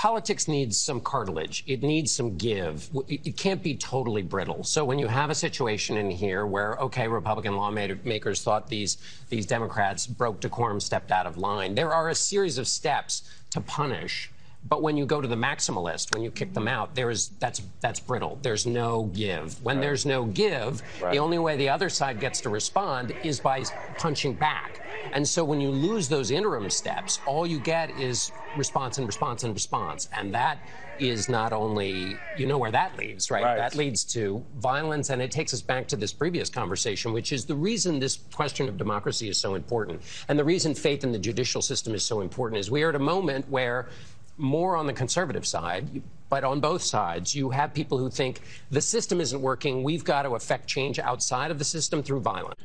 politics 0.06 0.46
needs 0.46 0.78
some 0.78 1.00
cartilage. 1.00 1.64
It 1.66 1.82
needs 1.82 2.12
some 2.12 2.36
give. 2.36 2.88
It 3.08 3.36
can't 3.36 3.60
be 3.60 3.74
totally 3.74 4.22
brittle. 4.22 4.62
So 4.62 4.84
when 4.84 5.00
you 5.00 5.08
have 5.08 5.30
a 5.30 5.34
situation 5.34 5.96
in 5.96 6.12
here 6.12 6.46
where, 6.46 6.76
okay, 6.76 7.08
Republican 7.08 7.56
lawmakers 7.56 8.40
thought 8.40 8.68
these 8.68 8.98
these 9.30 9.46
Democrats 9.46 10.06
broke 10.06 10.38
decorum, 10.38 10.78
stepped 10.78 11.10
out 11.10 11.26
of 11.26 11.38
line, 11.38 11.74
there 11.74 11.92
are 11.92 12.08
a 12.10 12.14
series 12.14 12.56
of 12.56 12.68
steps 12.68 13.28
to 13.50 13.60
punish 13.60 14.30
but 14.68 14.82
when 14.82 14.96
you 14.96 15.06
go 15.06 15.20
to 15.20 15.28
the 15.28 15.36
maximalist, 15.36 16.14
when 16.14 16.22
you 16.22 16.30
kick 16.30 16.52
them 16.52 16.68
out, 16.68 16.94
there 16.94 17.10
is 17.10 17.28
that's 17.38 17.62
that's 17.80 18.00
brittle. 18.00 18.38
There's 18.42 18.66
no 18.66 19.04
give. 19.14 19.62
When 19.62 19.76
right. 19.76 19.82
there's 19.82 20.06
no 20.06 20.24
give, 20.24 20.82
right. 21.00 21.12
the 21.12 21.18
only 21.18 21.38
way 21.38 21.56
the 21.56 21.68
other 21.68 21.88
side 21.88 22.20
gets 22.20 22.40
to 22.42 22.48
respond 22.48 23.14
is 23.22 23.40
by 23.40 23.64
punching 23.98 24.34
back. 24.34 24.80
And 25.12 25.26
so 25.26 25.44
when 25.44 25.60
you 25.60 25.70
lose 25.70 26.08
those 26.08 26.30
interim 26.30 26.68
steps, 26.70 27.20
all 27.26 27.46
you 27.46 27.60
get 27.60 27.90
is 27.90 28.32
response 28.56 28.98
and 28.98 29.06
response 29.06 29.44
and 29.44 29.54
response. 29.54 30.08
And 30.12 30.34
that 30.34 30.58
is 30.98 31.28
not 31.28 31.52
only, 31.52 32.16
you 32.36 32.46
know 32.46 32.58
where 32.58 32.70
that 32.70 32.96
leads, 32.96 33.30
right? 33.30 33.42
right? 33.42 33.56
That 33.56 33.74
leads 33.74 34.02
to 34.04 34.44
violence. 34.56 35.10
And 35.10 35.20
it 35.20 35.30
takes 35.30 35.52
us 35.52 35.62
back 35.62 35.86
to 35.88 35.96
this 35.96 36.12
previous 36.12 36.48
conversation, 36.48 37.12
which 37.12 37.32
is 37.32 37.44
the 37.44 37.54
reason 37.54 37.98
this 37.98 38.16
question 38.32 38.68
of 38.68 38.76
democracy 38.76 39.28
is 39.28 39.38
so 39.38 39.54
important. 39.54 40.00
And 40.28 40.38
the 40.38 40.44
reason 40.44 40.74
faith 40.74 41.04
in 41.04 41.12
the 41.12 41.18
judicial 41.18 41.62
system 41.62 41.94
is 41.94 42.02
so 42.02 42.20
important 42.20 42.58
is 42.58 42.70
we 42.70 42.82
are 42.82 42.88
at 42.88 42.94
a 42.94 43.00
moment 43.00 43.48
where 43.50 43.88
more 44.36 44.76
on 44.76 44.86
the 44.86 44.92
conservative 44.92 45.46
side, 45.46 46.02
but 46.28 46.44
on 46.44 46.60
both 46.60 46.82
sides, 46.82 47.34
you 47.34 47.50
have 47.50 47.72
people 47.72 47.98
who 47.98 48.10
think 48.10 48.40
the 48.70 48.80
system 48.80 49.20
isn't 49.20 49.40
working. 49.40 49.82
We've 49.82 50.04
got 50.04 50.22
to 50.22 50.34
affect 50.34 50.66
change 50.66 50.98
outside 50.98 51.50
of 51.50 51.58
the 51.58 51.64
system 51.64 52.02
through 52.02 52.20
violence. 52.20 52.60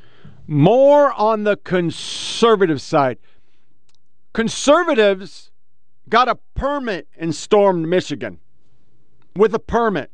More 0.48 1.14
on 1.14 1.44
the 1.44 1.58
conservative 1.58 2.82
side. 2.82 3.18
Conservatives 4.34 5.52
got 6.10 6.28
a 6.28 6.36
permit 6.56 7.08
and 7.18 7.36
stormed 7.36 7.88
Michigan 7.88 8.40
with 9.36 9.54
a 9.54 9.60
permit. 9.60 10.12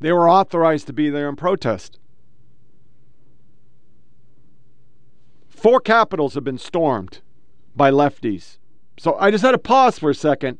They 0.00 0.12
were 0.12 0.28
authorized 0.28 0.88
to 0.88 0.92
be 0.92 1.10
there 1.10 1.28
and 1.28 1.38
protest. 1.38 1.98
Four 5.48 5.80
capitals 5.80 6.34
have 6.34 6.42
been 6.42 6.58
stormed 6.58 7.20
by 7.76 7.92
lefties. 7.92 8.58
So 9.02 9.16
I 9.18 9.32
just 9.32 9.42
had 9.42 9.50
to 9.50 9.58
pause 9.58 9.98
for 9.98 10.10
a 10.10 10.14
second 10.14 10.58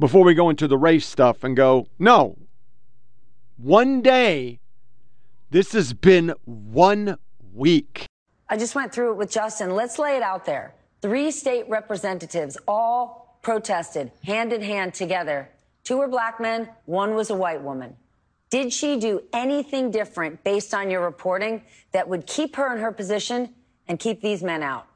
before 0.00 0.24
we 0.24 0.34
go 0.34 0.50
into 0.50 0.66
the 0.66 0.76
race 0.76 1.06
stuff 1.06 1.44
and 1.44 1.56
go, 1.56 1.86
no, 1.96 2.36
one 3.56 4.02
day, 4.02 4.58
this 5.50 5.70
has 5.70 5.92
been 5.92 6.34
one 6.44 7.18
week. 7.54 8.06
I 8.48 8.56
just 8.56 8.74
went 8.74 8.92
through 8.92 9.12
it 9.12 9.16
with 9.16 9.30
Justin. 9.30 9.76
Let's 9.76 10.00
lay 10.00 10.16
it 10.16 10.24
out 10.24 10.44
there. 10.44 10.74
Three 11.02 11.30
state 11.30 11.68
representatives 11.68 12.58
all 12.66 13.38
protested 13.42 14.10
hand 14.24 14.52
in 14.52 14.60
hand 14.60 14.92
together. 14.92 15.48
Two 15.84 15.98
were 15.98 16.08
black 16.08 16.40
men, 16.40 16.68
one 16.86 17.14
was 17.14 17.30
a 17.30 17.36
white 17.36 17.62
woman. 17.62 17.96
Did 18.50 18.72
she 18.72 18.98
do 18.98 19.22
anything 19.32 19.92
different 19.92 20.42
based 20.42 20.74
on 20.74 20.90
your 20.90 21.02
reporting 21.02 21.62
that 21.92 22.08
would 22.08 22.26
keep 22.26 22.56
her 22.56 22.74
in 22.74 22.82
her 22.82 22.90
position 22.90 23.54
and 23.86 24.00
keep 24.00 24.20
these 24.20 24.42
men 24.42 24.64
out? 24.64 24.88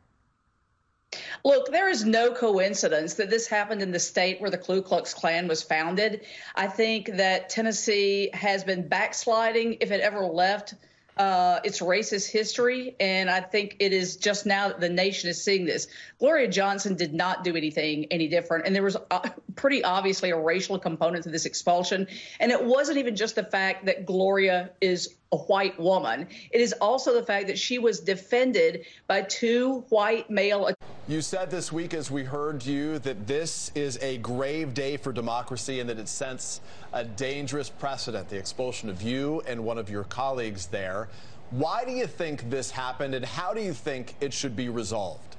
Look, 1.45 1.71
there 1.71 1.89
is 1.89 2.05
no 2.05 2.33
coincidence 2.33 3.15
that 3.15 3.31
this 3.31 3.47
happened 3.47 3.81
in 3.81 3.93
the 3.93 4.01
state 4.01 4.41
where 4.41 4.51
the 4.51 4.59
Ku 4.59 4.83
Klux 4.83 5.15
Klan 5.15 5.47
was 5.47 5.63
founded. 5.63 6.27
I 6.55 6.67
think 6.67 7.17
that 7.17 7.49
Tennessee 7.49 8.31
has 8.35 8.65
been 8.65 8.89
backsliding, 8.89 9.79
if 9.81 9.91
it 9.91 10.01
ever 10.01 10.27
left 10.27 10.75
uh, 11.17 11.61
its 11.65 11.81
racist 11.81 12.31
history. 12.31 12.95
And 13.01 13.31
I 13.31 13.41
think 13.41 13.77
it 13.79 13.93
is 13.93 14.17
just 14.17 14.47
now 14.47 14.69
that 14.69 14.81
the 14.81 14.89
nation 14.89 15.31
is 15.31 15.43
seeing 15.43 15.65
this. 15.65 15.89
Gloria 16.19 16.49
Johnson 16.49 16.95
did 16.95 17.15
not 17.15 17.45
do 17.45 17.57
anything 17.57 18.07
any 18.11 18.29
different. 18.29 18.67
And 18.67 18.75
there 18.75 18.83
was 18.83 18.97
uh, 19.11 19.29
pretty 19.55 19.83
obviously 19.83 20.31
a 20.31 20.39
racial 20.39 20.79
component 20.79 21.25
to 21.25 21.31
this 21.31 21.47
expulsion. 21.47 22.07
And 22.39 22.53
it 22.53 22.63
wasn't 22.63 22.99
even 22.99 23.17
just 23.17 23.35
the 23.35 23.45
fact 23.45 23.87
that 23.87 24.05
Gloria 24.05 24.71
is 24.81 25.15
a 25.33 25.37
white 25.37 25.79
woman, 25.79 26.27
it 26.51 26.61
is 26.61 26.73
also 26.75 27.13
the 27.13 27.23
fact 27.23 27.47
that 27.49 27.59
she 27.59 27.79
was 27.79 28.01
defended 28.01 28.87
by 29.07 29.23
two 29.23 29.85
white 29.89 30.31
male. 30.31 30.71
You 31.09 31.21
said 31.21 31.51
this 31.51 31.73
week, 31.73 31.95
as 31.95 32.11
we 32.11 32.25
heard 32.25 32.65
you, 32.65 32.99
that 33.01 33.27
this 33.27 33.71
is 33.75 33.99
a 34.03 34.19
grave 34.19 34.75
day 34.75 34.97
for 34.97 35.13
democracy 35.13 35.81
and 35.81 35.89
that 35.89 35.99
it 35.99 36.09
sets 36.09 36.61
a 36.93 37.05
dangerous 37.05 37.71
precedent, 37.71 38.29
the 38.29 38.39
expulsion 38.39 38.89
of 38.89 39.03
you 39.03 39.43
and 39.47 39.63
one 39.63 39.79
of 39.79 39.91
your 39.91 40.05
colleagues 40.05 40.67
there. 40.67 41.09
Why 41.51 41.85
do 41.85 41.93
you 41.93 42.07
think 42.07 42.51
this 42.51 42.71
happened 42.71 43.15
and 43.15 43.25
how 43.25 43.55
do 43.55 43.61
you 43.61 43.73
think 43.73 44.15
it 44.21 44.33
should 44.33 44.57
be 44.57 44.69
resolved? 44.69 45.37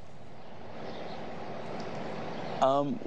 Um, 2.61 2.99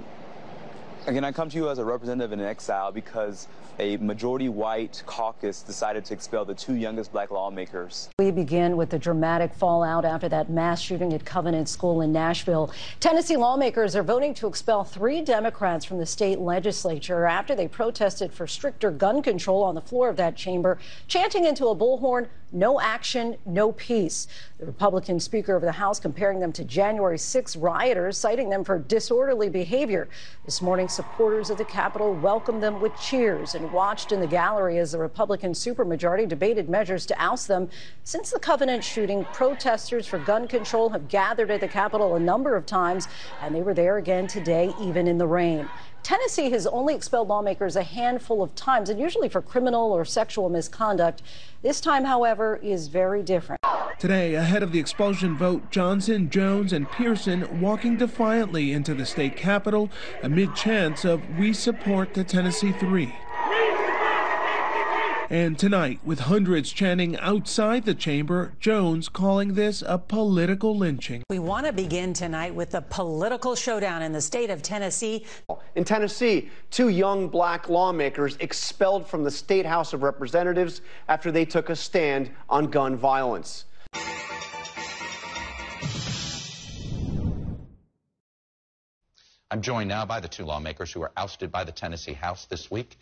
again, 1.11 1.24
I 1.24 1.32
come 1.32 1.51
to 1.51 1.57
you 1.57 1.69
as 1.69 1.78
a 1.78 1.85
representative 1.85 2.32
in 2.32 2.41
exile 2.41 2.93
because 2.93 3.49
a 3.81 3.97
majority 3.97 4.49
white 4.49 5.03
caucus 5.07 5.62
decided 5.62 6.05
to 6.05 6.15
expel 6.15 6.45
the 6.45 6.55
two 6.55 6.74
youngest 6.74 7.12
black 7.12 7.32
lawmakers. 7.32 8.09
We 8.20 8.31
begin 8.31 8.77
with 8.77 8.91
the 8.91 8.99
dramatic 8.99 9.53
fallout 9.53 10.05
after 10.05 10.28
that 10.28 10.51
mass 10.51 10.81
shooting 10.81 11.12
at 11.12 11.24
Covenant 11.24 11.69
School 11.69 12.03
in 12.03 12.12
Nashville. 12.12 12.73
Tennessee 13.01 13.37
lawmakers 13.37 13.97
are 13.97 14.05
voting 14.05 14.35
to 14.35 14.47
expel 14.47 14.85
three 14.85 15.20
Democrats 15.20 15.85
from 15.85 15.99
the 15.99 16.07
state 16.07 16.39
legislature 16.39 17.27
after 17.27 17.57
they 17.57 17.66
protested 17.66 18.32
for 18.32 18.47
stricter 18.47 18.93
gun 18.93 19.20
control 19.20 19.65
on 19.65 19.74
the 19.74 19.81
floor 19.81 20.09
of 20.09 20.16
that 20.16 20.37
chamber, 20.37 20.78
chanting 21.09 21.45
into 21.45 21.66
a 21.66 21.77
bullhorn, 21.77 22.28
no 22.53 22.81
action, 22.81 23.37
no 23.47 23.73
peace. 23.73 24.27
The 24.59 24.66
Republican 24.66 25.20
Speaker 25.20 25.55
of 25.55 25.62
the 25.62 25.73
House 25.73 26.01
comparing 26.01 26.41
them 26.41 26.53
to 26.53 26.65
January 26.65 27.19
6 27.19 27.57
rioters, 27.57 28.19
citing 28.19 28.51
them 28.51 28.65
for 28.65 28.78
disorderly 28.78 29.49
behavior. 29.49 30.09
This 30.45 30.61
morning, 30.61 30.89
supporters 31.01 31.48
of 31.48 31.56
the 31.56 31.64
Capitol 31.64 32.12
welcomed 32.14 32.62
them 32.62 32.78
with 32.78 32.94
cheers 32.94 33.55
and 33.55 33.72
watched 33.72 34.12
in 34.12 34.20
the 34.20 34.27
gallery 34.27 34.77
as 34.77 34.93
the 34.93 34.98
Republican 34.98 35.52
supermajority 35.52 36.28
debated 36.28 36.68
measures 36.68 37.06
to 37.06 37.14
oust 37.18 37.48
them. 37.48 37.70
Since 38.05 38.31
the 38.31 38.39
Covenant 38.39 38.85
shooting, 38.85 39.24
protesters 39.24 40.06
for 40.06 40.18
gun 40.18 40.47
control 40.47 40.90
have 40.90 41.09
gathered 41.09 41.51
at 41.51 41.62
the 41.62 41.68
Capitol 41.68 42.16
a 42.16 42.20
number 42.20 42.55
of 42.55 42.66
times, 42.66 43.09
and 43.40 43.55
they 43.55 43.62
were 43.62 43.72
there 43.72 43.97
again 43.97 44.27
today, 44.27 44.74
even 44.77 45.06
in 45.06 45.16
the 45.16 45.27
rain. 45.27 45.70
Tennessee 46.02 46.51
has 46.51 46.66
only 46.66 46.94
expelled 46.94 47.28
lawmakers 47.28 47.77
a 47.77 47.82
handful 47.82 48.43
of 48.43 48.55
times, 48.55 48.89
and 48.89 48.98
usually 48.98 49.28
for 49.28 49.43
criminal 49.43 49.93
or 49.93 50.05
sexual 50.05 50.48
misconduct. 50.48 51.22
This 51.62 51.81
time, 51.81 52.05
however, 52.05 52.59
is 52.62 52.89
very 52.89 53.22
different. 53.22 53.60
Today, 53.98 54.35
ahead 54.35 54.62
of 54.62 54.72
the 54.72 54.78
expulsion 54.78 55.36
vote, 55.36 55.70
Johnson, 55.70 56.31
Jones, 56.31 56.72
and 56.72 56.90
Pearson 56.90 57.60
walking 57.60 57.98
defiantly 57.98 58.72
into 58.72 58.94
the 58.94 59.05
state 59.05 59.36
capitol 59.36 59.90
amid 60.22 60.55
chants 60.55 61.05
of 61.05 61.20
We 61.39 61.52
support 61.52 62.14
the 62.14 62.24
Tennessee 62.24 62.72
Three. 62.72 63.14
And 65.32 65.57
tonight, 65.57 66.01
with 66.05 66.19
hundreds 66.19 66.73
chanting 66.73 67.16
outside 67.19 67.85
the 67.85 67.94
chamber, 67.94 68.52
Jones 68.59 69.09
calling 69.09 69.55
this 69.55 69.81
a 69.86 69.97
political 69.97 70.77
lynching. 70.77 71.23
We 71.31 71.39
want 71.39 71.66
to 71.66 71.73
begin 71.73 72.12
tonight 72.12 72.52
with 72.52 72.74
a 72.74 72.82
political 72.82 73.55
showdown 73.55 74.02
in 74.02 74.11
the 74.11 74.20
state 74.20 74.51
of 74.51 74.61
Tennessee. 74.61 75.24
In 75.77 75.85
Tennessee, 75.85 76.51
two 76.73 76.89
young 76.89 77.28
black 77.28 77.69
lawmakers 77.69 78.36
expelled 78.40 79.07
from 79.07 79.23
the 79.23 79.31
State 79.31 79.65
House 79.65 79.93
of 79.93 80.02
Representatives 80.02 80.81
after 81.07 81.31
they 81.31 81.44
took 81.44 81.69
a 81.69 81.77
stand 81.77 82.32
on 82.48 82.66
gun 82.66 82.97
violence. 82.97 83.66
I'm 89.52 89.62
joined 89.62 89.89
now 89.89 90.05
by 90.05 90.19
the 90.19 90.28
two 90.28 90.44
lawmakers 90.44 90.93
who 90.93 90.98
were 90.98 91.12
ousted 91.16 91.52
by 91.52 91.62
the 91.62 91.73
Tennessee 91.73 92.15
House 92.15 92.47
this 92.47 92.69
week, 92.69 92.98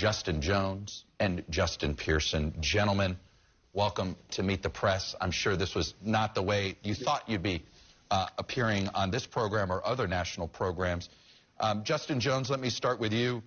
Justin 0.00 0.40
Jones 0.40 1.04
and 1.18 1.44
Justin 1.50 1.94
Pearson. 1.94 2.54
Gentlemen, 2.60 3.18
welcome 3.74 4.16
to 4.30 4.42
Meet 4.42 4.62
the 4.62 4.70
Press. 4.70 5.14
I'm 5.20 5.30
sure 5.30 5.56
this 5.56 5.74
was 5.74 5.92
not 6.02 6.34
the 6.34 6.40
way 6.40 6.78
you 6.82 6.94
thought 6.94 7.28
you'd 7.28 7.42
be 7.42 7.62
uh, 8.10 8.28
appearing 8.38 8.88
on 8.94 9.10
this 9.10 9.26
program 9.26 9.70
or 9.70 9.86
other 9.86 10.06
national 10.06 10.48
programs. 10.48 11.10
Um, 11.60 11.84
Justin 11.84 12.18
Jones, 12.18 12.48
let 12.48 12.60
me 12.60 12.70
start 12.70 12.98
with 12.98 13.12
you. 13.12 13.42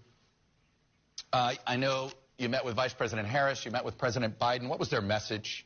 Uh, 1.33 1.55
I 1.65 1.75
know 1.75 2.11
you 2.37 2.49
met 2.49 2.63
with 2.63 2.75
Vice 2.75 2.93
President 2.93 3.27
Harris, 3.27 3.65
you 3.65 3.71
met 3.71 3.83
with 3.83 3.97
President 3.97 4.37
Biden. 4.37 4.67
What 4.69 4.77
was 4.77 4.91
their 4.91 5.01
message 5.01 5.65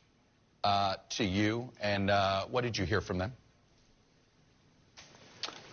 uh, 0.63 0.95
to 1.17 1.25
you, 1.25 1.69
and 1.81 2.09
uh, 2.09 2.45
what 2.45 2.61
did 2.61 2.77
you 2.77 2.85
hear 2.85 3.01
from 3.01 3.17
them? 3.17 3.33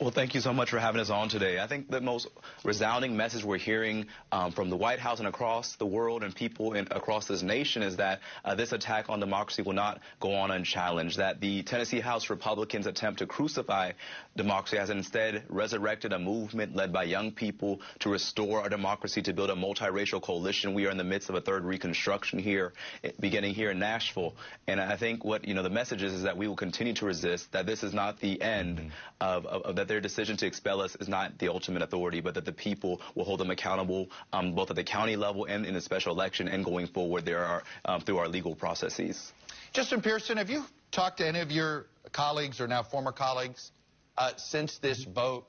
Well, 0.05 0.13
thank 0.13 0.35
you 0.35 0.43
so 0.43 0.53
much 0.53 0.69
for 0.69 0.79
having 0.79 1.01
us 1.01 1.09
on 1.09 1.31
today. 1.31 1.59
I 1.59 1.67
think 1.67 1.89
the 1.89 2.03
most 2.03 2.29
resounding 2.63 3.17
message 3.17 3.43
we're 3.43 3.57
hearing 3.57 4.05
um, 4.33 4.53
from 4.53 4.69
the 4.69 4.77
White 4.77 4.99
House 4.99 5.19
and 5.19 5.27
across 5.27 5.77
the 5.77 5.87
world 5.87 6.23
and 6.23 6.35
people 6.35 6.75
in, 6.75 6.89
across 6.91 7.27
this 7.27 7.41
nation 7.41 7.83
is 7.83 7.97
that 7.97 8.21
uh, 8.45 8.55
this 8.55 8.73
attack 8.73 9.09
on 9.09 9.19
democracy 9.19 9.63
will 9.63 9.73
not 9.73 10.01
go 10.21 10.35
on 10.35 10.51
unchallenged, 10.51 11.17
that 11.17 11.41
the 11.41 11.63
Tennessee 11.63 12.01
House 12.01 12.29
Republicans' 12.29 12.87
attempt 12.87 13.21
to 13.21 13.27
crucify 13.27 13.93
democracy 14.37 14.77
has 14.77 14.91
instead 14.91 15.43
resurrected 15.49 16.13
a 16.13 16.19
movement 16.19 16.77
led 16.77 16.93
by 16.93 17.05
young 17.05 17.33
people 17.33 17.81
to 18.01 18.11
restore 18.11 18.61
our 18.61 18.69
democracy, 18.69 19.23
to 19.23 19.33
build 19.33 19.49
a 19.49 19.55
multiracial 19.55 20.21
coalition. 20.21 20.75
We 20.75 20.87
are 20.87 20.91
in 20.91 20.99
the 20.99 21.05
midst 21.05 21.31
of 21.31 21.35
a 21.35 21.41
third 21.41 21.65
reconstruction 21.65 22.41
here, 22.41 22.75
eh, 23.03 23.13
beginning 23.21 23.55
here 23.55 23.71
in 23.71 23.79
Nashville. 23.79 24.35
And 24.67 24.83
I 24.83 24.99
think 24.99 25.25
what, 25.25 25.49
you 25.49 25.55
know, 25.55 25.63
the 25.63 25.71
message 25.71 26.03
is, 26.03 26.13
is 26.13 26.25
that 26.25 26.37
we 26.37 26.47
will 26.47 26.57
continue 26.57 26.93
to 26.93 27.07
resist, 27.07 27.53
that 27.53 27.65
this 27.65 27.83
is 27.83 27.95
not 27.95 28.21
the 28.21 28.43
end 28.43 28.81
mm-hmm. 28.81 28.89
of, 29.23 29.47
of, 29.47 29.63
of 29.63 29.77
that 29.77 29.94
their 29.95 30.01
decision 30.01 30.37
to 30.37 30.45
expel 30.45 30.81
us 30.81 30.97
is 30.97 31.09
not 31.09 31.39
the 31.39 31.49
ultimate 31.49 31.81
authority, 31.81 32.21
but 32.21 32.35
that 32.35 32.45
the 32.45 32.53
people 32.53 33.01
will 33.15 33.25
hold 33.25 33.39
them 33.39 33.53
accountable 33.53 34.11
um, 34.33 34.53
both 34.53 34.69
at 34.71 34.75
the 34.75 34.83
county 34.83 35.15
level 35.15 35.45
and 35.45 35.65
in 35.65 35.73
the 35.73 35.81
special 35.81 36.13
election 36.13 36.49
and 36.49 36.65
going 36.65 36.89
forward 36.89 37.25
there 37.25 37.45
are 37.45 37.63
um, 37.85 38.01
through 38.01 38.19
our 38.19 38.27
legal 38.27 38.57
processes. 38.57 39.33
Justin 39.73 40.03
Pearson, 40.03 40.37
have 40.37 40.51
you 40.51 40.65
talked 40.91 41.19
to 41.19 41.29
any 41.29 41.39
of 41.39 41.53
your 41.53 41.87
colleagues 42.11 42.61
or 42.61 42.67
now 42.67 42.83
former 42.83 43.13
colleagues 43.13 43.71
uh, 44.19 44.33
since 44.37 44.79
this 44.79 45.05
vote? 45.05 45.47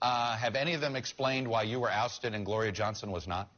Uh, 0.00 0.36
have 0.36 0.54
any 0.54 0.74
of 0.74 0.80
them 0.80 0.94
explained 0.94 1.48
why 1.48 1.64
you 1.64 1.80
were 1.80 1.90
ousted 1.90 2.34
and 2.34 2.46
Gloria 2.46 2.70
Johnson 2.70 3.10
was 3.10 3.26
not? 3.26 3.48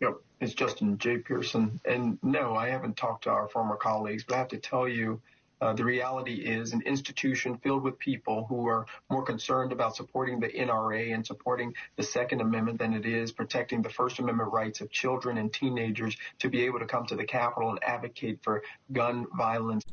Yep, 0.00 0.14
it's 0.40 0.54
Justin 0.54 0.98
J. 0.98 1.18
Pearson. 1.18 1.80
And 1.84 2.18
no, 2.20 2.56
I 2.56 2.70
haven't 2.70 2.96
talked 2.96 3.24
to 3.24 3.30
our 3.30 3.46
former 3.46 3.76
colleagues, 3.76 4.24
but 4.24 4.34
I 4.34 4.38
have 4.38 4.48
to 4.48 4.58
tell 4.58 4.88
you, 4.88 5.20
uh, 5.60 5.72
the 5.72 5.84
reality 5.84 6.34
is 6.34 6.72
an 6.72 6.82
institution 6.82 7.56
filled 7.58 7.82
with 7.82 7.98
people 7.98 8.46
who 8.48 8.66
are 8.66 8.86
more 9.10 9.22
concerned 9.22 9.72
about 9.72 9.96
supporting 9.96 10.40
the 10.40 10.48
NRA 10.48 11.14
and 11.14 11.24
supporting 11.26 11.74
the 11.96 12.02
Second 12.02 12.40
Amendment 12.40 12.78
than 12.78 12.92
it 12.92 13.06
is 13.06 13.32
protecting 13.32 13.82
the 13.82 13.90
First 13.90 14.18
Amendment 14.18 14.52
rights 14.52 14.80
of 14.80 14.90
children 14.90 15.38
and 15.38 15.52
teenagers 15.52 16.16
to 16.40 16.48
be 16.48 16.64
able 16.64 16.78
to 16.78 16.86
come 16.86 17.06
to 17.06 17.16
the 17.16 17.24
Capitol 17.24 17.70
and 17.70 17.82
advocate 17.84 18.38
for 18.42 18.62
gun 18.92 19.26
violence. 19.36 19.84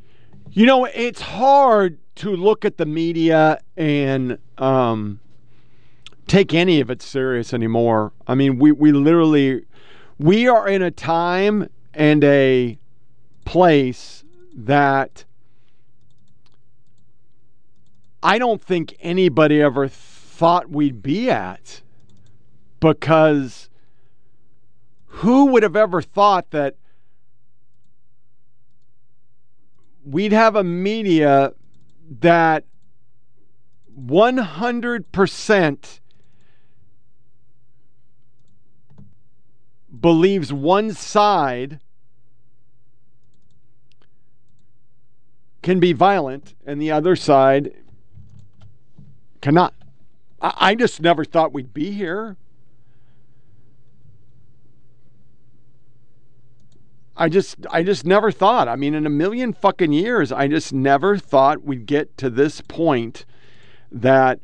You 0.52 0.66
know, 0.66 0.86
it's 0.86 1.22
hard 1.22 1.98
to 2.16 2.36
look 2.36 2.66
at 2.66 2.78
the 2.78 2.86
media 2.86 3.60
and 3.78 4.38
um, 4.58 5.20
take 6.28 6.54
any 6.54 6.82
of 6.82 6.90
it 6.90 7.02
serious 7.02 7.54
anymore. 7.54 8.12
I 8.28 8.36
mean, 8.36 8.58
we, 8.58 8.72
we 8.72 8.92
literally 8.92 9.66
we 10.18 10.48
are 10.48 10.68
in 10.68 10.82
a 10.82 10.92
time 10.92 11.68
and 11.94 12.24
a 12.24 12.78
place 13.46 14.24
that 14.54 15.26
I 18.24 18.38
don't 18.38 18.62
think 18.62 18.96
anybody 19.00 19.62
ever 19.62 19.88
thought 19.88 20.70
we'd 20.70 21.02
be 21.02 21.30
at 21.30 21.82
because 22.80 23.70
who 25.06 25.48
would 25.48 25.64
have 25.64 25.76
ever 25.76 26.02
thought 26.02 26.52
that 26.52 26.76
we'd 30.06 30.32
have 30.32 30.56
a 30.56 30.64
media 30.64 31.54
that 32.20 32.66
100% 34.00 36.00
believes 40.00 40.54
one 40.54 40.94
side 40.94 41.80
can 45.62 45.80
be 45.80 45.94
violent 45.94 46.56
and 46.66 46.82
the 46.82 46.92
other 46.92 47.16
side 47.16 47.81
cannot. 49.42 49.74
I, 50.42 50.54
I 50.58 50.76
just 50.76 51.02
never 51.02 51.26
thought 51.26 51.54
we'd 51.54 51.74
be 51.74 51.92
here. 51.92 52.38
I 57.16 57.30
just 57.30 57.58
I 57.70 57.84
just 57.84 58.06
never 58.06 58.32
thought. 58.32 58.68
I 58.68 58.76
mean, 58.76 58.96
in 58.96 59.06
a 59.06 59.10
million 59.10 59.54
fucking 59.54 59.92
years, 59.92 60.32
I 60.32 60.48
just 60.48 60.74
never 60.74 61.18
thought 61.18 61.64
we'd 61.64 61.86
get 61.86 62.18
to 62.18 62.30
this 62.30 62.62
point 62.62 63.26
that 63.92 64.40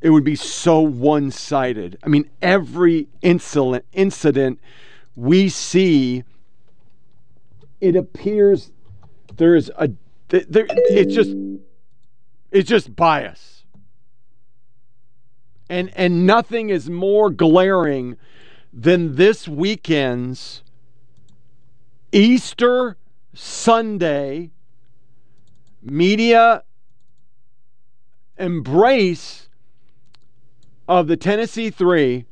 it 0.00 0.10
would 0.10 0.24
be 0.24 0.36
so 0.36 0.80
one-sided. 0.80 1.98
I 2.02 2.08
mean, 2.08 2.28
every 2.42 3.08
incident 3.22 3.84
incident 3.92 4.60
we 5.16 5.48
see 5.48 6.22
it 7.80 7.96
appears 7.96 8.70
there 9.36 9.54
is 9.54 9.70
a 9.76 9.90
there 10.28 10.66
it's 10.68 11.14
just 11.14 11.34
it's 12.50 12.68
just 12.68 12.94
bias. 12.94 13.64
And 15.70 15.90
and 15.94 16.26
nothing 16.26 16.70
is 16.70 16.88
more 16.88 17.30
glaring 17.30 18.16
than 18.72 19.16
this 19.16 19.46
weekend's 19.46 20.62
Easter 22.10 22.96
Sunday 23.34 24.50
media 25.82 26.62
embrace 28.38 29.48
of 30.88 31.06
the 31.06 31.16
Tennessee 31.16 31.70
Three 31.70 32.24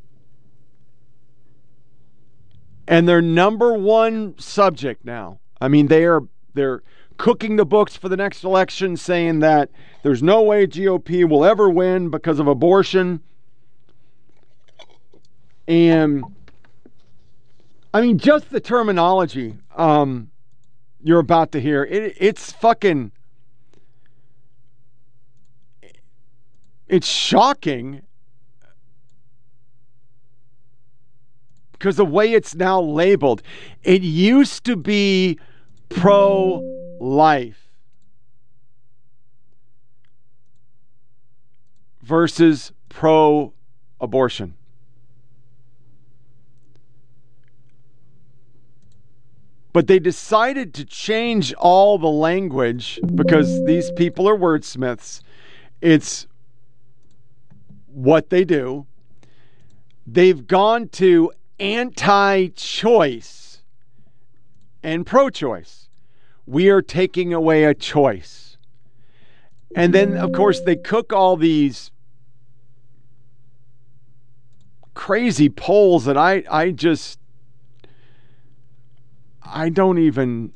and 2.89 3.09
their 3.09 3.23
number 3.23 3.75
one 3.75 4.39
subject 4.39 5.05
now. 5.05 5.41
I 5.61 5.69
mean, 5.69 5.89
they 5.89 6.05
are 6.05 6.23
they're 6.55 6.83
cooking 7.17 7.57
the 7.57 7.67
books 7.67 7.97
for 7.97 8.09
the 8.09 8.17
next 8.17 8.45
election, 8.45 8.97
saying 8.97 9.41
that 9.41 9.71
there's 10.03 10.23
no 10.23 10.43
way 10.43 10.67
GOP 10.67 11.29
will 11.29 11.45
ever 11.45 11.69
win 11.69 12.11
because 12.11 12.39
of 12.39 12.47
abortion. 12.47 13.21
And 15.69 16.25
I 17.93 18.01
mean, 18.03 18.19
just 18.19 18.51
the 18.51 18.61
terminology 18.61 19.57
um, 19.75 20.31
you're 21.03 21.21
about 21.21 21.53
to 21.53 21.61
hear, 21.61 21.85
it, 21.85 22.15
it's 22.19 22.53
fucking. 22.53 23.13
It's 26.89 27.07
shocking 27.07 28.03
because 31.73 31.97
the 31.97 32.05
way 32.05 32.33
it's 32.33 32.55
now 32.55 32.81
labeled, 32.81 33.43
it 33.83 34.03
used 34.03 34.65
to 34.65 34.77
be 34.77 35.39
pro 35.89 36.76
life 37.01 37.67
versus 42.03 42.73
pro 42.89 43.53
abortion. 44.01 44.55
But 49.73 49.89
they 49.89 49.99
decided 49.99 50.73
to 50.75 50.85
change 50.87 51.53
all 51.55 51.99
the 51.99 52.07
language 52.07 52.99
because 53.15 53.63
these 53.67 53.91
people 53.91 54.27
are 54.27 54.37
wordsmiths. 54.37 55.21
It's 55.83 56.27
what 57.87 58.31
they 58.31 58.45
do. 58.45 58.87
They've 60.07 60.47
gone 60.47 60.89
to 60.91 61.33
anti 61.59 62.49
choice 62.49 63.63
and 64.83 65.05
pro 65.05 65.29
choice. 65.29 65.86
We 66.47 66.71
are 66.71 66.83
taking 66.83 67.33
away 67.33 67.65
a 67.65 67.75
choice. 67.75 68.57
And 69.75 69.93
then, 69.93 70.17
of 70.17 70.33
course, 70.33 70.61
they 70.61 70.77
cook 70.77 71.13
all 71.13 71.37
these 71.37 71.91
crazy 74.95 75.49
polls 75.49 76.07
that 76.07 76.17
I, 76.17 76.45
I 76.51 76.71
just, 76.71 77.19
I 79.43 79.69
don't 79.69 79.99
even, 79.99 80.53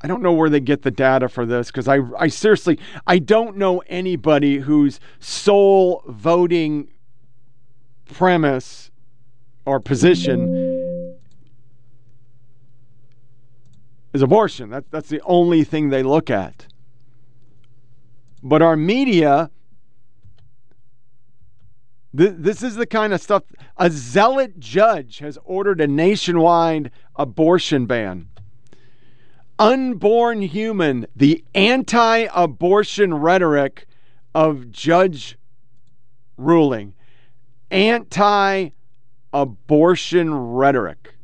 I 0.00 0.06
don't 0.06 0.22
know 0.22 0.32
where 0.32 0.48
they 0.48 0.60
get 0.60 0.82
the 0.82 0.92
data 0.92 1.28
for 1.28 1.44
this 1.44 1.68
because 1.68 1.88
I, 1.88 1.98
I 2.16 2.28
seriously, 2.28 2.78
I 3.06 3.18
don't 3.18 3.56
know 3.56 3.82
anybody 3.88 4.58
whose 4.58 5.00
sole 5.18 6.04
voting 6.06 6.88
premise 8.06 8.90
or 9.64 9.80
position 9.80 10.67
is 14.18 14.22
abortion. 14.22 14.70
That, 14.70 14.90
that's 14.90 15.08
the 15.08 15.22
only 15.22 15.62
thing 15.62 15.90
they 15.90 16.02
look 16.02 16.28
at. 16.28 16.66
But 18.42 18.62
our 18.62 18.76
media, 18.76 19.50
th- 22.16 22.34
this 22.36 22.62
is 22.64 22.74
the 22.74 22.86
kind 22.86 23.12
of 23.12 23.20
stuff. 23.20 23.44
A 23.76 23.90
zealot 23.90 24.58
judge 24.58 25.20
has 25.20 25.38
ordered 25.44 25.80
a 25.80 25.86
nationwide 25.86 26.90
abortion 27.14 27.86
ban. 27.86 28.28
Unborn 29.56 30.42
human, 30.42 31.06
the 31.14 31.44
anti 31.54 32.26
abortion 32.34 33.14
rhetoric 33.14 33.86
of 34.34 34.72
judge 34.72 35.38
ruling. 36.36 36.94
Anti 37.70 38.70
abortion 39.32 40.34
rhetoric. 40.34 41.14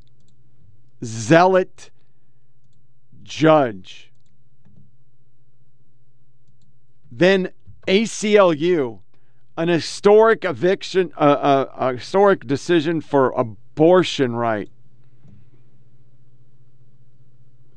Zealot 1.04 1.90
judge. 3.24 4.12
Then 7.10 7.50
ACLU, 7.86 9.00
an 9.56 9.68
historic 9.68 10.44
eviction, 10.44 11.12
uh, 11.16 11.20
uh, 11.20 11.66
a 11.76 11.92
historic 11.94 12.46
decision 12.46 13.00
for 13.00 13.30
abortion 13.30 14.36
right. 14.36 14.68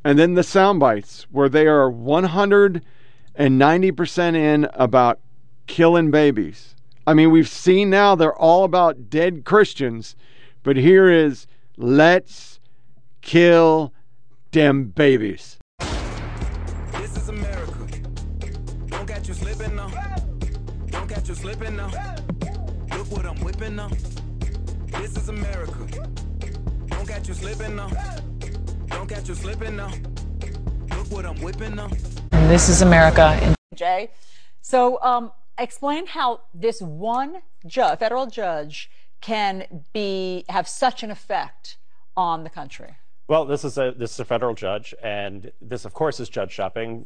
And 0.04 0.18
then 0.18 0.34
the 0.36 0.44
sound 0.44 0.80
bites, 0.80 1.28
where 1.32 1.50
they 1.50 1.68
are 1.68 1.92
190% 1.92 4.36
in 4.36 4.68
about 4.74 5.20
killing 5.68 6.12
babies. 6.12 6.76
I 7.06 7.14
mean, 7.14 7.32
we've 7.32 7.48
seen 7.48 7.90
now 7.90 8.16
they're 8.16 8.36
all 8.36 8.64
about 8.64 9.10
dead 9.10 9.46
Christians, 9.46 10.16
but 10.64 10.78
here 10.78 11.10
is 11.10 11.48
let's 11.78 12.60
kill 13.22 13.94
them 14.52 14.86
babies. 14.86 15.58
This 16.94 17.18
is 17.18 17.30
America. 17.30 17.88
Don't 18.88 19.08
catch 19.08 19.28
you 19.28 19.34
slipping 19.34 19.76
now. 19.76 19.90
Don't 20.88 21.10
catch 21.10 21.30
you 21.30 21.36
slipping 21.36 21.76
now. 21.76 21.92
Look 22.92 23.12
what 23.12 23.26
I'm 23.26 23.40
whipping 23.44 23.76
now. 23.76 23.90
This 24.88 25.18
is 25.18 25.30
America. 25.30 25.88
Don't 26.88 27.08
catch 27.08 27.28
you 27.28 27.34
slipping 27.34 27.76
now. 27.76 27.90
Don't 28.88 29.08
catch 29.08 29.30
you 29.30 29.36
slipping 29.36 29.76
now. 29.76 29.92
Look 30.96 31.12
what 31.12 31.26
I'm 31.26 31.40
whipping 31.42 31.76
now. 31.76 31.90
And 32.32 32.50
this 32.50 32.70
is 32.70 32.82
America. 32.82 33.56
Jay. 33.76 34.12
So, 34.62 35.02
um, 35.04 35.32
explain 35.58 36.08
how 36.08 36.42
this 36.54 36.82
one 36.82 37.42
ju- 37.66 37.96
federal 38.00 38.28
judge 38.28 38.90
can 39.22 39.84
be 39.94 40.46
have 40.50 40.68
such 40.68 41.04
an 41.04 41.12
effect 41.12 41.78
on 42.16 42.44
the 42.44 42.50
country. 42.50 42.96
Well, 43.28 43.46
this 43.46 43.66
is 43.66 43.78
a 43.78 43.94
this 43.96 44.14
is 44.14 44.20
a 44.22 44.26
federal 44.26 44.54
judge, 44.54 44.96
and 45.04 45.52
this, 45.62 45.84
of 45.84 45.94
course, 45.94 46.20
is 46.20 46.30
judge 46.30 46.52
shopping. 46.52 47.06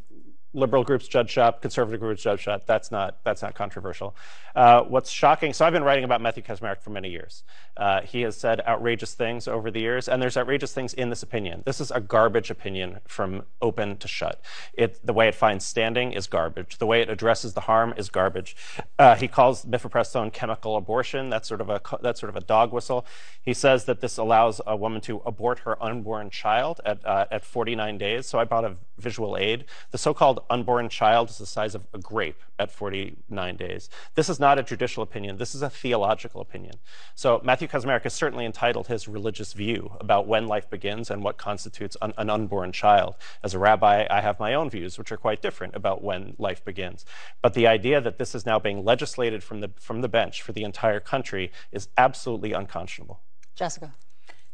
Liberal 0.53 0.84
groups 0.84 1.07
judge 1.07 1.30
shop, 1.30 1.61
conservative 1.61 1.99
groups 2.02 2.22
judge 2.22 2.41
shop. 2.41 2.64
That's 2.65 2.91
not 2.91 3.18
that's 3.23 3.41
not 3.41 3.56
controversial. 3.56 4.15
Uh, 4.56 4.82
what's 4.84 5.10
shocking? 5.10 5.53
So 5.53 5.65
I've 5.65 5.72
been 5.73 5.84
writing 5.84 6.03
about 6.03 6.22
Matthew 6.22 6.44
Kacsmaryk 6.44 6.82
for 6.82 6.90
many 6.90 7.10
years. 7.10 7.44
Uh, 7.78 8.02
he 8.02 8.22
has 8.22 8.36
said 8.36 8.61
outrageous 8.68 9.14
things 9.14 9.48
over 9.48 9.72
the 9.72 9.80
years, 9.80 10.10
and 10.10 10.22
there's 10.22 10.36
outrageous 10.36 10.73
things 10.73 10.94
in 10.94 11.10
this 11.10 11.23
opinion. 11.23 11.64
This 11.65 11.80
is 11.80 11.90
a 11.90 12.02
garbage 12.02 12.49
opinion 12.49 12.99
from 13.07 13.44
open 13.61 13.95
to 13.98 14.07
shut. 14.07 14.41
It 14.73 14.99
the 15.06 15.14
way 15.14 15.28
it 15.30 15.36
finds 15.36 15.65
standing 15.65 16.11
is 16.11 16.28
garbage. 16.28 16.78
The 16.80 16.86
way 16.86 17.02
it 17.02 17.10
addresses 17.10 17.53
the 17.53 17.61
harm 17.61 17.94
is 17.95 18.10
garbage. 18.10 18.56
Uh, 18.99 19.15
he 19.15 19.28
calls 19.28 19.65
mifepristone 19.65 20.34
chemical 20.34 20.76
abortion. 20.76 21.30
That's 21.30 21.48
sort 21.48 21.61
of 21.61 21.69
a 21.69 21.82
that's 22.02 22.19
sort 22.19 22.30
of 22.30 22.36
a 22.36 22.41
dog 22.41 22.73
whistle. 22.73 23.06
He 23.41 23.53
says 23.53 23.86
that 23.86 24.02
this 24.02 24.18
allows 24.18 24.60
a 24.68 24.76
woman 24.76 24.99
to 25.02 25.22
abort 25.26 25.60
her 25.60 25.82
unborn 25.82 26.30
child 26.30 26.82
at 26.86 27.06
uh, 27.06 27.26
at 27.32 27.45
49 27.45 27.98
days. 27.98 28.28
So 28.28 28.38
I 28.38 28.44
bought 28.44 28.65
a 28.65 28.76
visual 28.98 29.38
aid. 29.38 29.65
The 29.91 29.98
so-called 29.98 30.40
unborn 30.49 30.89
child 30.89 31.30
is 31.30 31.38
the 31.38 31.45
size 31.45 31.76
of 31.76 31.85
a 31.93 31.99
grape 31.99 32.41
at 32.59 32.72
49 32.72 33.55
days. 33.55 33.89
This 34.15 34.30
is 34.30 34.39
not 34.39 34.59
a 34.59 34.63
judicial 34.63 35.03
opinion. 35.03 35.38
This 35.38 35.55
is 35.55 35.61
a 35.61 35.69
theological 35.69 36.41
opinion. 36.41 36.76
So 37.15 37.41
Matthew 37.43 37.68
Kacsmaryk 37.68 38.05
is 38.05 38.13
certainly 38.13 38.45
entitled 38.45 38.88
his 38.88 39.07
religious 39.07 39.53
view 39.53 39.91
about 39.99 40.27
when 40.27 40.47
life 40.47 40.69
begins 40.69 41.09
and 41.09 41.23
what 41.23 41.38
constitutes 41.38 41.97
an 42.01 42.30
unborn 42.30 42.72
child. 42.72 43.15
As 43.43 43.53
a 43.53 43.59
rabbi, 43.59 44.05
I 44.09 44.22
have 44.22 44.39
my 44.39 44.53
own 44.53 44.69
views, 44.69 44.97
which 44.97 45.11
are 45.11 45.18
quite 45.18 45.41
different 45.41 45.76
about 45.76 46.03
when 46.03 46.35
life 46.38 46.63
begins. 46.63 47.05
But 47.41 47.53
the 47.53 47.68
idea 47.68 48.01
that 48.01 48.18
this 48.18 48.35
is 48.35 48.45
now 48.45 48.59
being 48.59 48.84
legislated 48.84 49.43
from 49.43 49.61
the 49.61 49.72
from 49.80 50.01
the 50.01 50.09
bench 50.09 50.41
for 50.41 50.51
the 50.51 50.63
entire 50.63 50.99
country 50.99 51.51
is 51.72 51.88
absolutely 51.97 52.53
unconscionable. 52.53 53.22
Jessica. 53.55 53.93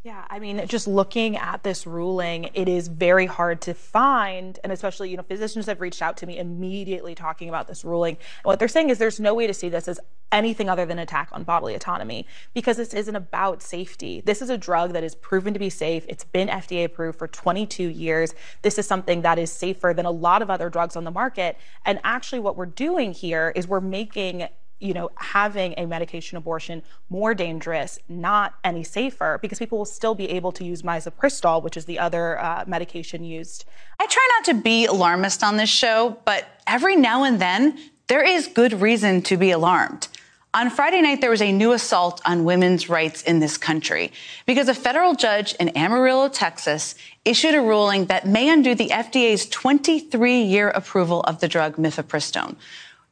Yeah, 0.07 0.23
I 0.29 0.39
mean, 0.39 0.65
just 0.67 0.87
looking 0.87 1.35
at 1.35 1.63
this 1.63 1.85
ruling, 1.85 2.49
it 2.53 2.69
is 2.69 2.87
very 2.87 3.25
hard 3.25 3.59
to 3.63 3.73
find, 3.73 4.57
and 4.63 4.71
especially, 4.71 5.09
you 5.09 5.17
know, 5.17 5.23
physicians 5.23 5.65
have 5.65 5.81
reached 5.81 6.01
out 6.01 6.15
to 6.15 6.25
me 6.25 6.37
immediately 6.37 7.13
talking 7.13 7.49
about 7.49 7.67
this 7.67 7.83
ruling. 7.83 8.15
And 8.15 8.45
what 8.45 8.57
they're 8.57 8.69
saying 8.69 8.89
is 8.89 8.99
there's 8.99 9.19
no 9.19 9.33
way 9.33 9.47
to 9.47 9.53
see 9.53 9.67
this 9.67 9.85
as 9.89 9.99
anything 10.31 10.69
other 10.69 10.85
than 10.85 10.97
attack 10.97 11.27
on 11.33 11.43
bodily 11.43 11.75
autonomy 11.75 12.25
because 12.53 12.77
this 12.77 12.93
isn't 12.93 13.17
about 13.17 13.61
safety. 13.61 14.21
This 14.25 14.41
is 14.41 14.49
a 14.49 14.57
drug 14.57 14.93
that 14.93 15.03
is 15.03 15.13
proven 15.13 15.53
to 15.53 15.59
be 15.59 15.69
safe. 15.69 16.05
It's 16.07 16.23
been 16.23 16.47
FDA 16.47 16.85
approved 16.85 17.19
for 17.19 17.27
22 17.27 17.83
years. 17.89 18.33
This 18.61 18.79
is 18.79 18.87
something 18.87 19.23
that 19.23 19.37
is 19.37 19.51
safer 19.51 19.93
than 19.93 20.05
a 20.05 20.11
lot 20.11 20.41
of 20.41 20.49
other 20.49 20.69
drugs 20.69 20.95
on 20.95 21.03
the 21.03 21.11
market. 21.11 21.57
And 21.85 21.99
actually, 22.05 22.39
what 22.39 22.55
we're 22.55 22.65
doing 22.65 23.11
here 23.11 23.51
is 23.57 23.67
we're 23.67 23.81
making 23.81 24.47
you 24.79 24.93
know, 24.93 25.09
having 25.15 25.73
a 25.77 25.85
medication 25.85 26.37
abortion 26.37 26.83
more 27.09 27.33
dangerous, 27.33 27.99
not 28.07 28.53
any 28.63 28.83
safer, 28.83 29.39
because 29.41 29.59
people 29.59 29.77
will 29.77 29.85
still 29.85 30.15
be 30.15 30.29
able 30.29 30.51
to 30.51 30.63
use 30.63 30.81
misoprostol, 30.81 31.63
which 31.63 31.77
is 31.77 31.85
the 31.85 31.99
other 31.99 32.39
uh, 32.39 32.63
medication 32.67 33.23
used. 33.23 33.65
I 33.99 34.05
try 34.05 34.27
not 34.37 34.45
to 34.45 34.61
be 34.61 34.85
alarmist 34.85 35.43
on 35.43 35.57
this 35.57 35.69
show, 35.69 36.17
but 36.25 36.45
every 36.67 36.95
now 36.95 37.23
and 37.23 37.41
then 37.41 37.77
there 38.07 38.23
is 38.23 38.47
good 38.47 38.81
reason 38.81 39.21
to 39.23 39.37
be 39.37 39.51
alarmed. 39.51 40.07
On 40.53 40.69
Friday 40.69 41.01
night, 41.01 41.21
there 41.21 41.29
was 41.29 41.41
a 41.41 41.51
new 41.51 41.73
assault 41.73 42.21
on 42.25 42.45
women's 42.45 42.89
rights 42.89 43.21
in 43.21 43.39
this 43.39 43.57
country 43.57 44.11
because 44.45 44.69
a 44.69 44.73
federal 44.73 45.13
judge 45.13 45.53
in 45.59 45.69
Amarillo, 45.77 46.29
Texas, 46.29 46.95
issued 47.25 47.53
a 47.53 47.61
ruling 47.61 48.05
that 48.05 48.25
may 48.25 48.49
undo 48.49 48.73
the 48.73 48.87
FDA's 48.87 49.47
23 49.49 50.41
year 50.41 50.69
approval 50.69 51.21
of 51.21 51.41
the 51.41 51.47
drug 51.47 51.75
mifepristone. 51.75 52.55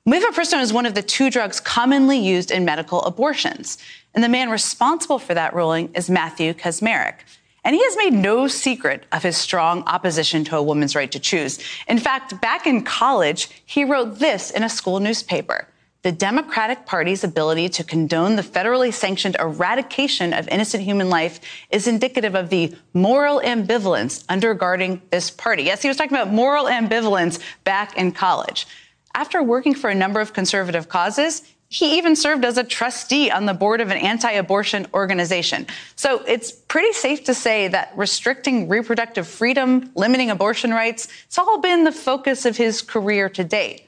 Mifepristone 0.08 0.62
is 0.62 0.72
one 0.72 0.86
of 0.86 0.94
the 0.94 1.02
two 1.02 1.32
drugs 1.32 1.60
commonly 1.60 2.20
used 2.20 2.52
in 2.52 2.64
medical 2.64 3.02
abortions. 3.06 3.80
And 4.14 4.24
the 4.24 4.30
man 4.30 4.52
responsible 4.52 5.18
for 5.18 5.34
that 5.34 5.56
ruling 5.56 5.92
is 5.96 6.12
Matthew 6.12 6.54
Kacsmaryk. 6.54 7.16
And 7.64 7.76
he 7.76 7.84
has 7.84 7.98
made 7.98 8.14
no 8.14 8.48
secret 8.48 9.08
of 9.12 9.24
his 9.24 9.36
strong 9.36 9.82
opposition 9.88 10.44
to 10.44 10.58
a 10.58 10.62
woman's 10.62 10.96
right 10.96 11.12
to 11.12 11.20
choose. 11.20 11.58
In 11.88 11.98
fact, 11.98 12.40
back 12.40 12.68
in 12.68 12.84
college, 12.84 13.50
he 13.66 13.84
wrote 13.84 14.20
this 14.20 14.52
in 14.52 14.62
a 14.62 14.70
school 14.70 15.00
newspaper. 15.00 15.68
The 16.04 16.12
Democratic 16.12 16.86
Party's 16.86 17.24
ability 17.24 17.68
to 17.70 17.84
condone 17.84 18.36
the 18.36 18.44
federally 18.44 18.94
sanctioned 18.94 19.38
eradication 19.40 20.34
of 20.34 20.48
innocent 20.50 20.84
human 20.84 21.10
life 21.10 21.40
is 21.72 21.88
indicative 21.88 22.36
of 22.36 22.52
the 22.52 22.76
moral 22.94 23.42
ambivalence 23.44 24.24
undergirding 24.26 25.02
this 25.10 25.32
party. 25.32 25.64
Yes, 25.64 25.82
he 25.82 25.88
was 25.88 25.98
talking 25.98 26.16
about 26.16 26.32
moral 26.32 26.66
ambivalence 26.66 27.40
back 27.64 27.98
in 27.98 28.12
college. 28.12 28.68
After 29.16 29.42
working 29.42 29.74
for 29.74 29.90
a 29.90 29.96
number 29.96 30.20
of 30.20 30.34
conservative 30.34 30.90
causes, 30.90 31.42
he 31.70 31.98
even 31.98 32.18
served 32.18 32.44
as 32.44 32.58
a 32.58 32.66
trustee 32.66 33.32
on 33.32 33.46
the 33.46 33.54
board 33.54 33.80
of 33.80 33.90
an 33.90 33.98
anti 33.98 34.32
abortion 34.32 34.86
organization. 34.94 35.68
So 35.96 36.22
it's 36.28 36.52
pretty 36.52 36.92
safe 36.92 37.24
to 37.24 37.34
say 37.34 37.70
that 37.70 37.94
restricting 37.96 38.68
reproductive 38.68 39.26
freedom, 39.26 39.90
limiting 39.96 40.30
abortion 40.32 40.72
rights, 40.72 41.08
it's 41.28 41.38
all 41.38 41.60
been 41.60 41.86
the 41.86 41.94
focus 41.94 42.46
of 42.46 42.58
his 42.58 42.82
career 42.82 43.30
to 43.30 43.44
date. 43.46 43.88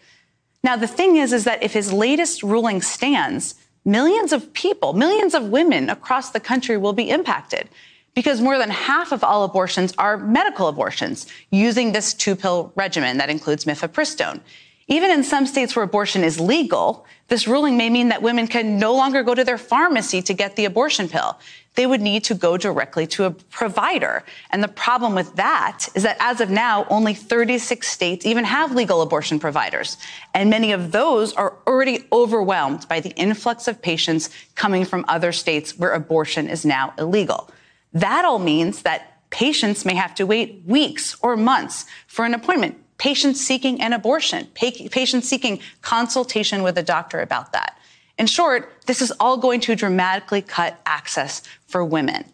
Now, 0.63 0.77
the 0.77 0.87
thing 0.87 1.17
is, 1.17 1.33
is 1.33 1.43
that 1.43 1.61
if 1.61 1.73
his 1.73 1.91
latest 1.91 2.41
ruling 2.41 2.81
stands, 2.81 3.55
millions 3.83 4.31
of 4.31 4.53
people, 4.53 4.93
millions 4.93 5.33
of 5.33 5.49
women 5.49 5.89
across 5.89 6.31
the 6.31 6.39
country 6.39 6.77
will 6.77 6.93
be 6.93 7.09
impacted 7.09 7.67
because 8.15 8.39
more 8.39 8.57
than 8.57 8.69
half 8.69 9.11
of 9.11 9.25
all 9.25 9.43
abortions 9.43 9.93
are 9.97 10.17
medical 10.17 10.69
abortions 10.69 11.27
using 11.51 11.91
this 11.91 12.13
two 12.13 12.35
pill 12.35 12.71
regimen 12.75 13.17
that 13.17 13.29
includes 13.29 13.65
mifepristone. 13.65 14.39
Even 14.89 15.11
in 15.11 15.23
some 15.23 15.45
states 15.45 15.75
where 15.75 15.83
abortion 15.83 16.23
is 16.23 16.39
legal, 16.39 17.05
this 17.27 17.45
ruling 17.45 17.75
may 17.75 17.89
mean 17.89 18.07
that 18.07 18.21
women 18.21 18.47
can 18.47 18.79
no 18.79 18.95
longer 18.95 19.21
go 19.21 19.35
to 19.35 19.43
their 19.43 19.57
pharmacy 19.57 20.21
to 20.21 20.33
get 20.33 20.55
the 20.55 20.63
abortion 20.63 21.09
pill. 21.09 21.37
They 21.75 21.85
would 21.85 21.99
need 21.99 22.23
to 22.25 22.33
go 22.33 22.55
directly 22.55 23.05
to 23.07 23.25
a 23.25 23.31
provider. 23.31 24.23
And 24.49 24.63
the 24.63 24.69
problem 24.69 25.13
with 25.13 25.35
that 25.35 25.89
is 25.93 26.03
that 26.03 26.15
as 26.21 26.39
of 26.39 26.49
now, 26.49 26.87
only 26.89 27.13
36 27.13 27.85
states 27.85 28.25
even 28.25 28.45
have 28.45 28.73
legal 28.73 29.01
abortion 29.01 29.39
providers. 29.39 29.97
And 30.33 30.49
many 30.49 30.71
of 30.71 30.93
those 30.93 31.33
are 31.33 31.55
already 31.67 32.05
overwhelmed 32.13 32.87
by 32.87 33.01
the 33.01 33.11
influx 33.11 33.67
of 33.67 33.81
patients 33.81 34.29
coming 34.55 34.85
from 34.85 35.03
other 35.09 35.33
states 35.33 35.77
where 35.77 35.91
abortion 35.91 36.47
is 36.47 36.65
now 36.65 36.93
illegal. 36.97 37.51
That 37.91 38.23
all 38.23 38.39
means 38.39 38.83
that 38.83 39.29
patients 39.31 39.83
may 39.83 39.95
have 39.95 40.15
to 40.15 40.25
wait 40.25 40.63
weeks 40.65 41.17
or 41.21 41.35
months 41.35 41.85
for 42.07 42.23
an 42.23 42.33
appointment 42.33 42.77
patients 42.97 43.39
seeking 43.41 43.81
an 43.81 43.93
abortion, 43.93 44.47
patients 44.55 45.27
seeking 45.27 45.59
consultation 45.81 46.63
with 46.63 46.77
a 46.77 46.83
doctor 46.83 47.19
about 47.19 47.53
that. 47.53 47.77
In 48.17 48.27
short, 48.27 48.73
this 48.87 49.01
is 49.01 49.11
all 49.19 49.37
going 49.37 49.59
to 49.61 49.75
dramatically 49.75 50.41
cut 50.41 50.79
access 50.85 51.43
for 51.67 51.85
women. 51.85 52.25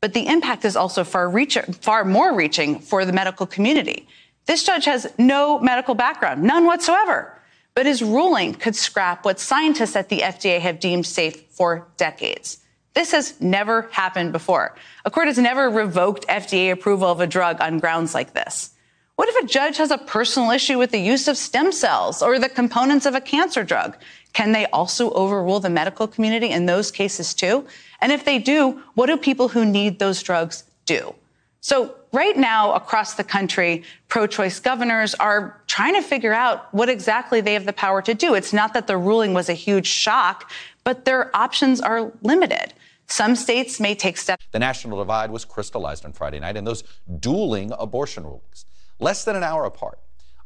But 0.00 0.12
the 0.12 0.26
impact 0.26 0.64
is 0.64 0.76
also 0.76 1.02
far, 1.02 1.28
reach, 1.28 1.58
far 1.80 2.04
more 2.04 2.34
reaching 2.34 2.78
for 2.78 3.04
the 3.04 3.12
medical 3.12 3.46
community. 3.46 4.06
This 4.46 4.62
judge 4.62 4.84
has 4.84 5.12
no 5.18 5.58
medical 5.58 5.94
background, 5.94 6.42
none 6.42 6.66
whatsoever. 6.66 7.40
But 7.74 7.86
his 7.86 8.02
ruling 8.02 8.54
could 8.54 8.76
scrap 8.76 9.24
what 9.24 9.40
scientists 9.40 9.96
at 9.96 10.10
the 10.10 10.20
FDA 10.20 10.60
have 10.60 10.78
deemed 10.78 11.06
safe 11.06 11.42
for 11.48 11.88
decades. 11.96 12.58
This 12.92 13.10
has 13.10 13.40
never 13.40 13.88
happened 13.90 14.30
before. 14.30 14.76
A 15.04 15.10
court 15.10 15.26
has 15.26 15.38
never 15.38 15.68
revoked 15.68 16.28
FDA 16.28 16.70
approval 16.70 17.08
of 17.08 17.20
a 17.20 17.26
drug 17.26 17.60
on 17.60 17.80
grounds 17.80 18.14
like 18.14 18.34
this. 18.34 18.73
What 19.16 19.28
if 19.28 19.44
a 19.44 19.46
judge 19.46 19.76
has 19.76 19.92
a 19.92 19.98
personal 19.98 20.50
issue 20.50 20.76
with 20.76 20.90
the 20.90 20.98
use 20.98 21.28
of 21.28 21.36
stem 21.36 21.70
cells 21.70 22.20
or 22.20 22.40
the 22.40 22.48
components 22.48 23.06
of 23.06 23.14
a 23.14 23.20
cancer 23.20 23.62
drug? 23.62 23.96
Can 24.32 24.50
they 24.50 24.66
also 24.66 25.12
overrule 25.12 25.60
the 25.60 25.70
medical 25.70 26.08
community 26.08 26.50
in 26.50 26.66
those 26.66 26.90
cases 26.90 27.32
too? 27.32 27.64
And 28.00 28.10
if 28.10 28.24
they 28.24 28.40
do, 28.40 28.82
what 28.94 29.06
do 29.06 29.16
people 29.16 29.46
who 29.48 29.64
need 29.64 30.00
those 30.00 30.20
drugs 30.20 30.64
do? 30.84 31.14
So 31.60 31.94
right 32.10 32.36
now 32.36 32.72
across 32.72 33.14
the 33.14 33.22
country, 33.22 33.84
pro-choice 34.08 34.58
governors 34.58 35.14
are 35.14 35.62
trying 35.68 35.94
to 35.94 36.02
figure 36.02 36.34
out 36.34 36.74
what 36.74 36.88
exactly 36.88 37.40
they 37.40 37.54
have 37.54 37.66
the 37.66 37.72
power 37.72 38.02
to 38.02 38.14
do. 38.14 38.34
It's 38.34 38.52
not 38.52 38.74
that 38.74 38.88
the 38.88 38.96
ruling 38.96 39.32
was 39.32 39.48
a 39.48 39.54
huge 39.54 39.86
shock, 39.86 40.50
but 40.82 41.04
their 41.04 41.34
options 41.36 41.80
are 41.80 42.10
limited. 42.22 42.74
Some 43.06 43.36
states 43.36 43.78
may 43.78 43.94
take 43.94 44.16
steps. 44.16 44.44
The 44.50 44.58
national 44.58 44.98
divide 44.98 45.30
was 45.30 45.44
crystallized 45.44 46.04
on 46.04 46.12
Friday 46.12 46.40
night 46.40 46.56
in 46.56 46.64
those 46.64 46.82
dueling 47.20 47.72
abortion 47.78 48.24
rulings 48.24 48.66
less 48.98 49.24
than 49.24 49.36
an 49.36 49.42
hour 49.42 49.64
apart, 49.64 49.98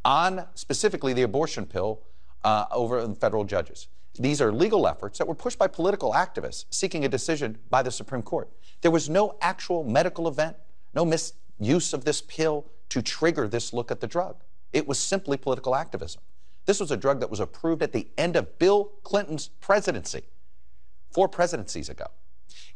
on 0.04 0.46
specifically 0.54 1.12
the 1.12 1.22
abortion 1.22 1.66
pill 1.66 2.00
uh, 2.44 2.66
over 2.70 3.06
the 3.06 3.14
federal 3.14 3.44
judges. 3.44 3.88
These 4.18 4.40
are 4.40 4.52
legal 4.52 4.88
efforts 4.88 5.18
that 5.18 5.28
were 5.28 5.34
pushed 5.34 5.58
by 5.58 5.68
political 5.68 6.12
activists 6.12 6.64
seeking 6.70 7.04
a 7.04 7.08
decision 7.08 7.58
by 7.70 7.82
the 7.82 7.90
Supreme 7.90 8.22
Court. 8.22 8.48
There 8.80 8.90
was 8.90 9.08
no 9.08 9.36
actual 9.40 9.84
medical 9.84 10.26
event, 10.26 10.56
no 10.94 11.04
misuse 11.04 11.92
of 11.92 12.04
this 12.04 12.22
pill 12.22 12.66
to 12.88 13.02
trigger 13.02 13.46
this 13.46 13.72
look 13.72 13.90
at 13.90 14.00
the 14.00 14.06
drug. 14.06 14.36
It 14.72 14.88
was 14.88 14.98
simply 14.98 15.36
political 15.36 15.74
activism. 15.74 16.22
This 16.66 16.80
was 16.80 16.90
a 16.90 16.96
drug 16.96 17.20
that 17.20 17.30
was 17.30 17.40
approved 17.40 17.82
at 17.82 17.92
the 17.92 18.08
end 18.18 18.36
of 18.36 18.58
Bill 18.58 18.92
Clinton's 19.02 19.48
presidency, 19.60 20.22
four 21.10 21.28
presidencies 21.28 21.88
ago. 21.88 22.06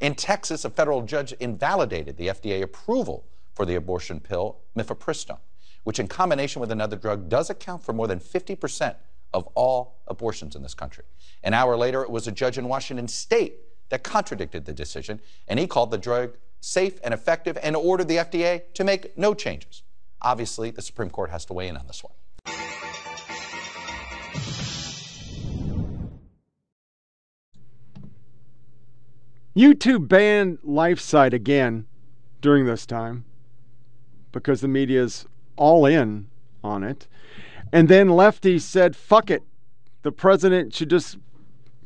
In 0.01 0.15
Texas, 0.15 0.65
a 0.65 0.71
federal 0.71 1.03
judge 1.03 1.33
invalidated 1.35 2.17
the 2.17 2.29
FDA 2.29 2.63
approval 2.63 3.27
for 3.55 3.67
the 3.67 3.75
abortion 3.75 4.21
pill 4.21 4.59
mifepristone 4.77 5.39
which 5.85 5.99
in 5.99 6.09
combination 6.09 6.61
with 6.61 6.71
another 6.71 6.97
drug 6.97 7.29
does 7.29 7.51
account 7.51 7.83
for 7.83 7.93
more 7.93 8.07
than 8.07 8.21
50% 8.21 8.95
of 9.35 9.47
all 9.55 10.01
abortions 10.07 10.55
in 10.55 10.63
this 10.63 10.75
country. 10.75 11.05
An 11.43 11.55
hour 11.55 11.77
later, 11.77 12.03
it 12.03 12.11
was 12.11 12.27
a 12.27 12.33
judge 12.33 12.59
in 12.59 12.69
Washington 12.69 13.09
state 13.09 13.57
that 13.89 14.03
contradicted 14.03 14.65
the 14.65 14.73
decision, 14.73 15.21
and 15.49 15.59
he 15.59 15.67
called 15.67 15.91
the 15.91 15.99
drug 15.99 16.37
safe 16.61 16.99
and 17.03 17.13
effective 17.13 17.59
and 17.63 17.75
ordered 17.75 18.09
the 18.09 18.17
FDA 18.17 18.63
to 18.75 18.85
make 18.85 19.17
no 19.19 19.35
changes. 19.35 19.83
Obviously, 20.21 20.71
the 20.71 20.83
Supreme 20.83 21.11
Court 21.11 21.31
has 21.31 21.45
to 21.47 21.53
weigh 21.53 21.69
in 21.69 21.77
on 21.77 21.87
this 21.87 22.03
one. 22.05 22.13
YouTube 29.55 30.09
banned 30.09 30.59
LifeSite 30.63 31.35
again 31.35 31.87
during 32.41 32.65
this 32.65 32.87
time 32.87 33.25
because 34.31 34.63
the 34.63 34.69
media's 34.69 35.27
all 35.57 35.87
in 35.87 36.29
on 36.63 36.83
it. 36.83 37.09
And 37.73 37.89
then 37.89 38.09
Lefty 38.11 38.59
said, 38.59 38.95
fuck 38.95 39.31
it. 39.31 39.43
The 40.03 40.13
president 40.13 40.75
should 40.75 40.91
just 40.91 41.17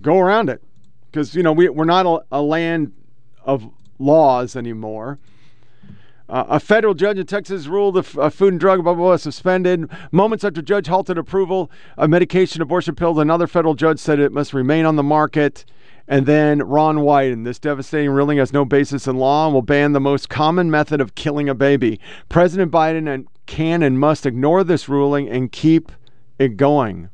go 0.00 0.18
around 0.18 0.48
it. 0.48 0.62
Because, 1.10 1.34
you 1.34 1.42
know, 1.42 1.52
we, 1.52 1.68
we're 1.68 1.84
not 1.84 2.06
a, 2.06 2.38
a 2.38 2.42
land 2.42 2.92
of 3.44 3.70
laws 3.98 4.56
anymore. 4.56 5.18
Uh, 6.28 6.44
a 6.48 6.60
federal 6.60 6.92
judge 6.92 7.18
in 7.18 7.26
Texas 7.26 7.68
ruled 7.68 7.96
a 7.96 8.02
food 8.02 8.52
and 8.52 8.58
drug 8.58 8.82
blah, 8.82 8.94
blah, 8.94 9.16
suspended. 9.16 9.88
Moments 10.10 10.42
after 10.42 10.60
judge 10.60 10.88
halted 10.88 11.16
approval 11.16 11.70
of 11.96 12.10
medication 12.10 12.60
abortion 12.60 12.96
pill, 12.96 13.20
another 13.20 13.46
federal 13.46 13.74
judge 13.74 14.00
said 14.00 14.18
it 14.18 14.32
must 14.32 14.52
remain 14.52 14.84
on 14.84 14.96
the 14.96 15.04
market. 15.04 15.64
And 16.08 16.26
then 16.26 16.62
Ron 16.62 16.98
Wyden, 16.98 17.44
this 17.44 17.58
devastating 17.58 18.10
ruling 18.10 18.38
has 18.38 18.52
no 18.52 18.64
basis 18.64 19.08
in 19.08 19.16
law 19.16 19.46
and 19.46 19.54
will 19.54 19.62
ban 19.62 19.92
the 19.92 20.00
most 20.00 20.28
common 20.28 20.70
method 20.70 21.00
of 21.00 21.14
killing 21.14 21.48
a 21.48 21.54
baby. 21.54 21.98
President 22.28 22.70
Biden 22.70 23.26
can 23.46 23.82
and 23.82 23.98
must 23.98 24.26
ignore 24.26 24.62
this 24.62 24.88
ruling 24.88 25.28
and 25.28 25.50
keep 25.50 25.90
it 26.38 26.56
going. 26.56 27.10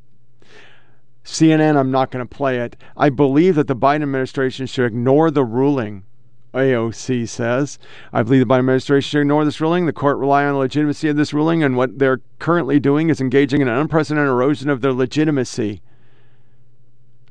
CNN, 1.24 1.77
I'm 1.77 1.90
not 1.90 2.10
going 2.10 2.27
to 2.27 2.36
play 2.36 2.59
it. 2.59 2.77
I 2.97 3.09
believe 3.09 3.55
that 3.55 3.69
the 3.69 3.77
Biden 3.77 4.02
administration 4.02 4.66
should 4.66 4.86
ignore 4.86 5.31
the 5.31 5.44
ruling. 5.44 6.05
AOC 6.52 7.27
says. 7.28 7.78
I 8.12 8.23
believe 8.23 8.40
the 8.40 8.52
Biden 8.52 8.59
administration 8.59 9.09
should 9.09 9.20
ignore 9.23 9.44
this 9.44 9.60
ruling. 9.60 9.86
The 9.86 9.93
court 9.93 10.19
rely 10.19 10.44
on 10.44 10.52
the 10.52 10.59
legitimacy 10.59 11.09
of 11.09 11.16
this 11.16 11.32
ruling, 11.32 11.62
and 11.62 11.77
what 11.77 11.98
they're 11.98 12.20
currently 12.40 12.78
doing 12.78 13.09
is 13.09 13.20
engaging 13.23 13.62
in 13.62 13.69
an 13.69 13.78
unprecedented 13.78 14.28
erosion 14.28 14.69
of 14.69 14.82
their 14.82 14.93
legitimacy. 14.93 15.81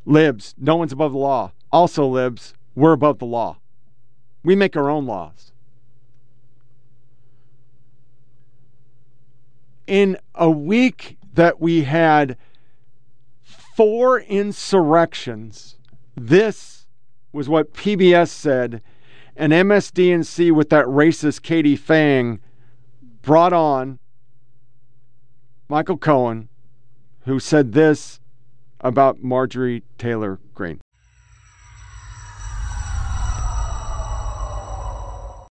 Libs, 0.05 0.55
no 0.57 0.75
one's 0.75 0.91
above 0.91 1.11
the 1.11 1.17
law. 1.17 1.51
Also, 1.71 2.05
libs, 2.07 2.53
we're 2.75 2.93
above 2.93 3.19
the 3.19 3.25
law. 3.25 3.57
We 4.43 4.55
make 4.55 4.75
our 4.75 4.89
own 4.89 5.05
laws. 5.05 5.51
In 9.85 10.17
a 10.33 10.49
week 10.49 11.17
that 11.33 11.59
we 11.59 11.83
had 11.83 12.37
four 13.41 14.21
insurrections, 14.21 15.77
this 16.15 16.87
was 17.31 17.49
what 17.49 17.73
PBS 17.73 18.29
said, 18.29 18.81
and 19.35 19.53
MSDNC 19.53 20.51
with 20.51 20.69
that 20.69 20.85
racist 20.85 21.41
Katie 21.41 21.77
Phang 21.77 22.39
brought 23.21 23.53
on 23.53 23.99
Michael 25.69 25.97
Cohen, 25.97 26.49
who 27.25 27.39
said 27.39 27.73
this 27.73 28.20
about 28.81 29.23
Marjorie 29.23 29.83
Taylor 29.97 30.39
Greene. 30.53 30.81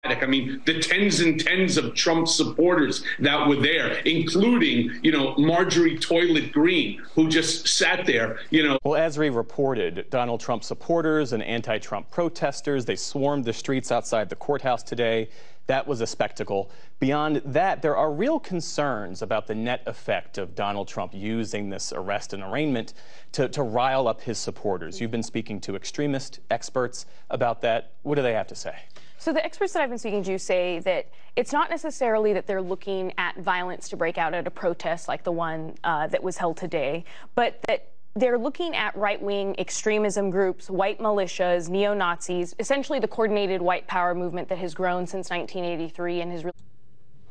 I 0.03 0.25
mean, 0.25 0.61
the 0.65 0.79
tens 0.79 1.19
and 1.19 1.39
tens 1.39 1.77
of 1.77 1.93
Trump 1.93 2.27
supporters 2.27 3.03
that 3.19 3.47
were 3.47 3.57
there, 3.57 3.99
including, 3.99 4.99
you 5.03 5.11
know, 5.11 5.35
Marjorie 5.37 5.97
Toilet 5.97 6.51
Green, 6.51 7.01
who 7.13 7.29
just 7.29 7.67
sat 7.67 8.05
there, 8.05 8.39
you 8.49 8.63
know. 8.63 8.77
Well, 8.83 8.95
as 8.99 9.17
we 9.17 9.29
reported, 9.29 10.09
Donald 10.09 10.39
Trump 10.39 10.63
supporters 10.63 11.33
and 11.33 11.43
anti 11.43 11.77
Trump 11.77 12.09
protesters, 12.11 12.85
they 12.85 12.95
swarmed 12.95 13.45
the 13.45 13.53
streets 13.53 13.91
outside 13.91 14.29
the 14.29 14.35
courthouse 14.35 14.83
today. 14.83 15.29
That 15.69 15.85
was 15.85 16.01
a 16.01 16.07
spectacle. 16.07 16.71
Beyond 16.99 17.43
that, 17.45 17.83
there 17.83 17.95
are 17.95 18.11
real 18.11 18.39
concerns 18.39 19.21
about 19.21 19.45
the 19.45 19.53
net 19.53 19.83
effect 19.85 20.39
of 20.39 20.55
Donald 20.55 20.87
Trump 20.87 21.13
using 21.13 21.69
this 21.69 21.93
arrest 21.93 22.33
and 22.33 22.41
arraignment 22.41 22.95
to, 23.33 23.47
to 23.49 23.61
rile 23.61 24.07
up 24.07 24.19
his 24.19 24.39
supporters. 24.39 24.99
You've 24.99 25.11
been 25.11 25.21
speaking 25.21 25.61
to 25.61 25.75
extremist 25.75 26.39
experts 26.49 27.05
about 27.29 27.61
that. 27.61 27.91
What 28.01 28.15
do 28.15 28.23
they 28.23 28.33
have 28.33 28.47
to 28.47 28.55
say? 28.55 28.79
So 29.19 29.31
the 29.31 29.45
experts 29.45 29.73
that 29.73 29.83
I've 29.83 29.89
been 29.89 29.99
speaking 29.99 30.23
to 30.23 30.39
say 30.39 30.79
that 30.79 31.11
it's 31.35 31.53
not 31.53 31.69
necessarily 31.69 32.33
that 32.33 32.47
they're 32.47 32.63
looking 32.63 33.13
at 33.19 33.37
violence 33.37 33.89
to 33.89 33.95
break 33.95 34.17
out 34.17 34.33
at 34.33 34.47
a 34.47 34.51
protest 34.51 35.07
like 35.07 35.23
the 35.23 35.31
one 35.31 35.75
uh, 35.83 36.07
that 36.07 36.23
was 36.23 36.37
held 36.37 36.57
today, 36.57 37.05
but 37.35 37.61
that 37.67 37.91
they're 38.19 38.37
looking 38.37 38.75
at 38.75 38.95
right 38.95 39.21
wing 39.21 39.55
extremism 39.57 40.29
groups, 40.29 40.69
white 40.69 40.99
militias, 40.99 41.69
neo 41.69 41.93
Nazis, 41.93 42.55
essentially 42.59 42.99
the 42.99 43.07
coordinated 43.07 43.61
white 43.61 43.87
power 43.87 44.13
movement 44.13 44.49
that 44.49 44.57
has 44.57 44.73
grown 44.73 45.07
since 45.07 45.29
1983 45.29 46.21
and 46.21 46.31
has. 46.31 46.43
Re- 46.45 46.51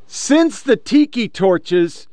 Since 0.07 0.63
the 0.63 0.77
tiki 0.77 1.29
torches, 1.29 2.09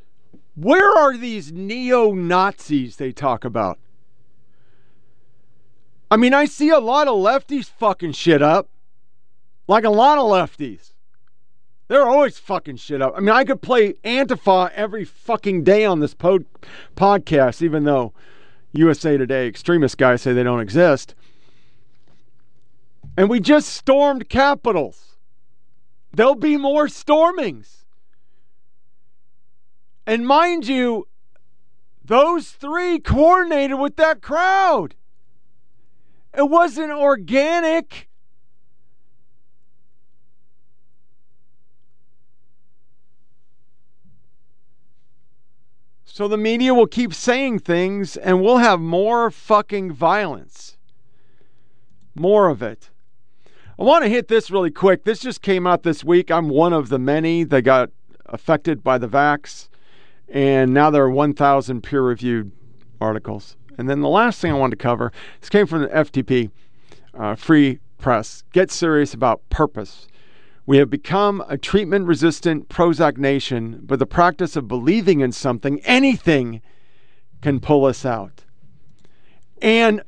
where 0.56 0.90
are 0.90 1.18
these 1.18 1.52
neo 1.52 2.14
Nazis 2.14 2.98
they 2.98 3.12
talk 3.12 3.46
about? 3.46 3.80
I 6.12 6.18
mean, 6.18 6.34
I 6.34 6.46
see 6.46 6.70
a 6.70 6.80
lot 6.80 7.08
of 7.08 7.16
lefties 7.16 7.66
fucking 7.66 8.12
shit 8.14 8.42
up. 8.42 8.70
Like 9.68 9.84
a 9.84 9.90
lot 9.90 10.18
of 10.18 10.26
lefties. 10.26 10.94
They're 11.88 12.08
always 12.08 12.38
fucking 12.38 12.78
shit 12.78 13.02
up. 13.02 13.14
I 13.16 13.20
mean, 13.20 13.30
I 13.30 13.44
could 13.44 13.62
play 13.62 13.94
Antifa 14.04 14.72
every 14.74 15.06
fucking 15.06 15.64
day 15.64 15.86
on 15.86 16.00
this 16.00 16.14
pod- 16.14 16.46
podcast, 16.96 17.62
even 17.62 17.84
though 17.84 18.14
USA 18.78 19.18
Today 19.18 19.48
extremist 19.48 19.98
guys 19.98 20.22
say 20.22 20.34
they 20.34 20.44
don't 20.44 20.60
exist. 20.60 21.16
And 23.18 23.30
we 23.30 23.40
just 23.40 23.70
stormed 23.70 24.28
capitals. 24.30 25.16
There'll 26.14 26.36
be 26.36 26.58
more 26.58 26.88
stormings. 26.88 27.86
And 30.06 30.26
mind 30.28 30.68
you, 30.68 31.08
those 32.04 32.52
three 32.52 33.00
coordinated 33.00 33.80
with 33.80 33.96
that 33.96 34.22
crowd. 34.22 34.96
It 36.38 36.50
wasn't 36.50 36.92
organic. 36.92 38.10
So 46.16 46.30
the 46.30 46.38
media 46.38 46.74
will 46.74 46.88
keep 46.88 47.14
saying 47.14 47.60
things 47.60 48.16
and 48.16 48.42
we'll 48.42 48.60
have 48.60 48.80
more 48.80 49.30
fucking 49.30 49.92
violence. 49.92 50.78
More 52.16 52.48
of 52.48 52.64
it. 52.64 52.90
I 53.78 53.84
want 53.84 54.06
to 54.06 54.10
hit 54.10 54.30
this 54.30 54.50
really 54.50 54.72
quick. 54.72 55.04
This 55.04 55.20
just 55.20 55.42
came 55.42 55.68
out 55.68 55.84
this 55.84 56.06
week. 56.06 56.32
I'm 56.32 56.48
one 56.48 56.72
of 56.72 56.88
the 56.88 56.98
many 56.98 57.44
that 57.44 57.64
got 57.64 57.90
affected 58.28 58.82
by 58.82 58.98
the 58.98 59.10
vax. 59.10 59.68
And 60.30 60.74
now 60.74 60.90
there 60.90 61.04
are 61.04 61.12
1,000 61.12 61.82
peer 61.82 62.02
reviewed 62.02 62.54
articles. 63.02 63.58
And 63.78 63.90
then 63.90 64.00
the 64.00 64.08
last 64.08 64.40
thing 64.40 64.54
I 64.54 64.56
wanted 64.56 64.80
to 64.80 64.84
cover 64.84 65.12
this 65.42 65.50
came 65.50 65.68
from 65.68 65.82
the 65.82 65.90
FTP, 65.90 66.50
uh, 67.14 67.36
Free 67.36 67.80
Press. 67.98 68.46
Get 68.54 68.72
serious 68.72 69.14
about 69.14 69.42
purpose. 69.50 70.08
We 70.66 70.78
have 70.78 70.90
become 70.90 71.44
a 71.48 71.58
treatment 71.58 72.08
resistant 72.08 72.70
Prozac 72.70 73.18
nation, 73.18 73.82
but 73.84 74.00
the 74.00 74.08
practice 74.08 74.56
of 74.56 74.68
believing 74.68 75.20
in 75.20 75.32
something, 75.32 75.80
anything, 75.82 76.62
can 77.42 77.60
pull 77.60 77.86
us 77.86 78.04
out. 78.04 78.46
And 79.62 80.02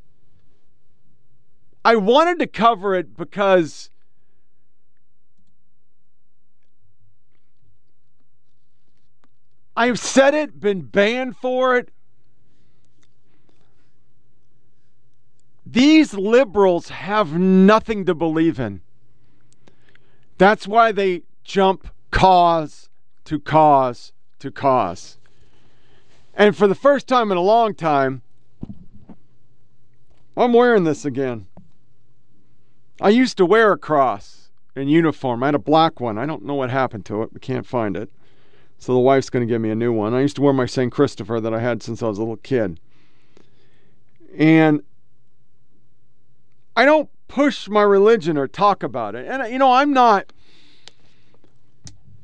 I 1.85 1.95
wanted 1.95 2.39
to 2.39 2.47
cover 2.47 2.95
it 2.95 3.15
because 3.15 3.91
I've 9.75 9.99
said 9.99 10.33
it, 10.33 10.59
been 10.59 10.81
banned 10.81 11.37
for 11.37 11.77
it. 11.77 11.91
These 15.63 16.15
liberals 16.15 16.89
have 16.89 17.37
nothing 17.37 18.05
to 18.05 18.15
believe 18.15 18.59
in. 18.59 18.81
That's 20.37 20.67
why 20.67 20.91
they 20.91 21.23
jump 21.43 21.87
cause 22.11 22.89
to 23.25 23.39
cause 23.39 24.11
to 24.39 24.51
cause. 24.51 25.17
And 26.33 26.55
for 26.55 26.67
the 26.67 26.75
first 26.75 27.07
time 27.07 27.31
in 27.31 27.37
a 27.37 27.41
long 27.41 27.73
time, 27.73 28.21
I'm 30.35 30.53
wearing 30.53 30.83
this 30.83 31.03
again. 31.03 31.47
I 33.01 33.09
used 33.09 33.37
to 33.37 33.45
wear 33.45 33.71
a 33.71 33.77
cross 33.77 34.49
in 34.75 34.87
uniform. 34.87 35.41
I 35.41 35.47
had 35.47 35.55
a 35.55 35.59
black 35.59 35.99
one. 35.99 36.19
I 36.19 36.27
don't 36.27 36.45
know 36.45 36.53
what 36.53 36.69
happened 36.69 37.05
to 37.05 37.23
it. 37.23 37.33
We 37.33 37.39
can't 37.39 37.65
find 37.65 37.97
it. 37.97 38.11
So 38.77 38.93
the 38.93 38.99
wife's 38.99 39.31
going 39.31 39.47
to 39.47 39.51
give 39.51 39.61
me 39.61 39.71
a 39.71 39.75
new 39.75 39.91
one. 39.91 40.13
I 40.13 40.21
used 40.21 40.35
to 40.35 40.43
wear 40.43 40.53
my 40.53 40.67
St. 40.67 40.91
Christopher 40.91 41.39
that 41.39 41.53
I 41.53 41.59
had 41.59 41.81
since 41.81 42.03
I 42.03 42.07
was 42.07 42.19
a 42.19 42.21
little 42.21 42.37
kid. 42.37 42.79
And 44.37 44.83
I 46.75 46.85
don't 46.85 47.09
push 47.27 47.67
my 47.67 47.81
religion 47.81 48.37
or 48.37 48.47
talk 48.47 48.83
about 48.83 49.15
it. 49.15 49.27
And, 49.27 49.51
you 49.51 49.59
know, 49.59 49.71
I'm 49.71 49.93
not 49.93 50.31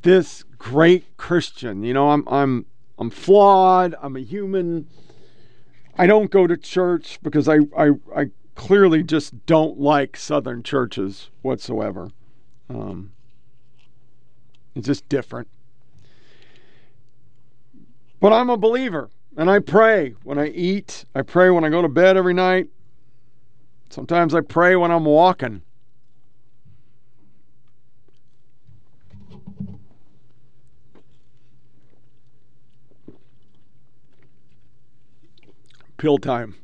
this 0.01 0.43
great 0.57 1.17
Christian. 1.17 1.83
You 1.83 1.93
know, 1.93 2.11
I'm, 2.11 2.27
I'm, 2.27 2.65
I'm 2.97 3.09
flawed. 3.09 3.95
I'm 4.01 4.15
a 4.15 4.21
human. 4.21 4.87
I 5.97 6.07
don't 6.07 6.31
go 6.31 6.47
to 6.47 6.57
church 6.57 7.19
because 7.21 7.47
I, 7.47 7.59
I, 7.77 7.91
I 8.15 8.25
clearly 8.55 9.03
just 9.03 9.45
don't 9.45 9.79
like 9.79 10.17
Southern 10.17 10.63
churches 10.63 11.29
whatsoever. 11.41 12.11
Um, 12.69 13.11
it's 14.75 14.87
just 14.87 15.07
different. 15.09 15.47
But 18.19 18.33
I'm 18.33 18.49
a 18.49 18.57
believer 18.57 19.09
and 19.35 19.49
I 19.49 19.59
pray 19.59 20.15
when 20.23 20.37
I 20.37 20.47
eat. 20.47 21.05
I 21.13 21.23
pray 21.23 21.49
when 21.49 21.63
I 21.63 21.69
go 21.69 21.81
to 21.81 21.89
bed 21.89 22.17
every 22.17 22.33
night. 22.33 22.69
Sometimes 23.93 24.33
I 24.33 24.41
pray 24.41 24.75
when 24.75 24.89
I'm 24.89 25.05
walking. 25.05 25.61
Pill 35.97 36.17
time. 36.17 36.55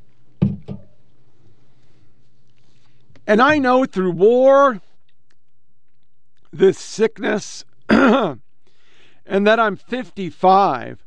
And 3.28 3.40
I 3.40 3.58
know 3.58 3.84
through 3.84 4.10
war, 4.10 4.80
this 6.52 6.80
sickness, 6.80 7.64
and 7.88 8.40
that 9.28 9.60
I'm 9.60 9.76
55, 9.76 11.04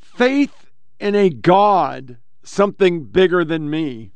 faith 0.00 0.66
in 0.98 1.14
a 1.14 1.30
God, 1.30 2.16
something 2.48 3.04
bigger 3.04 3.44
than 3.44 3.70
me, 3.70 4.10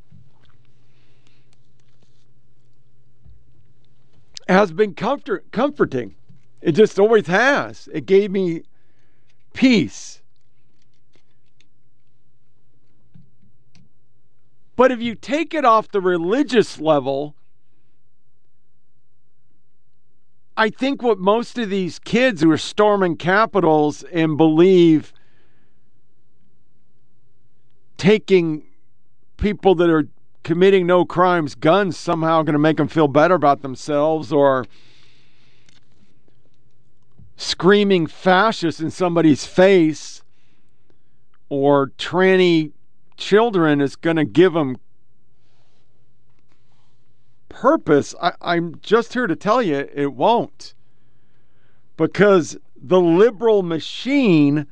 has 4.49 4.73
been 4.73 4.95
comfort, 4.95 5.51
comforting. 5.53 6.15
It 6.61 6.73
just 6.73 6.99
always 6.99 7.27
has. 7.27 7.89
It 7.93 8.07
gave 8.07 8.31
me 8.31 8.63
peace. 9.53 10.21
But 14.75 14.91
if 14.91 15.01
you 15.01 15.15
take 15.15 15.55
it 15.55 15.65
off 15.65 15.91
the 15.91 16.01
religious 16.01 16.81
level, 16.81 17.35
I 20.57 20.71
think 20.71 21.03
what 21.03 21.19
most 21.19 21.59
of 21.59 21.71
these 21.71 21.99
kids 21.99 22.43
who 22.43 22.51
are 22.51 22.59
storming 22.59 23.17
capitals 23.17 24.03
and 24.05 24.37
believe 24.37 25.13
taking 28.03 28.65
people 29.37 29.77
that 29.77 29.89
are 29.89 30.09
committing 30.43 30.85
no 30.85 31.05
crimes 31.05 31.55
guns 31.55 31.97
somehow 31.97 32.43
going 32.43 32.53
to 32.53 32.59
make 32.59 32.77
them 32.77 32.89
feel 32.89 33.07
better 33.07 33.37
about 33.37 33.63
themselves 33.63 34.33
or 34.33 34.67
screaming 37.37 38.09
fascist 38.09 38.81
in 38.81 38.91
somebody's 38.91 39.47
face 39.47 40.21
or 41.49 41.93
tranny 41.97 42.73
children 43.17 43.81
is 43.81 43.95
going 43.95 44.17
to 44.17 44.25
give 44.25 44.53
them 44.53 44.77
purpose. 47.49 48.17
I, 48.21 48.33
I'm 48.41 48.81
just 48.83 49.13
here 49.13 49.29
to 49.29 49.37
tell 49.37 49.63
you 49.63 49.89
it 49.95 50.13
won't. 50.13 50.75
Because 51.97 52.57
the 52.77 53.01
liberal 53.01 53.63
machine 53.63 54.67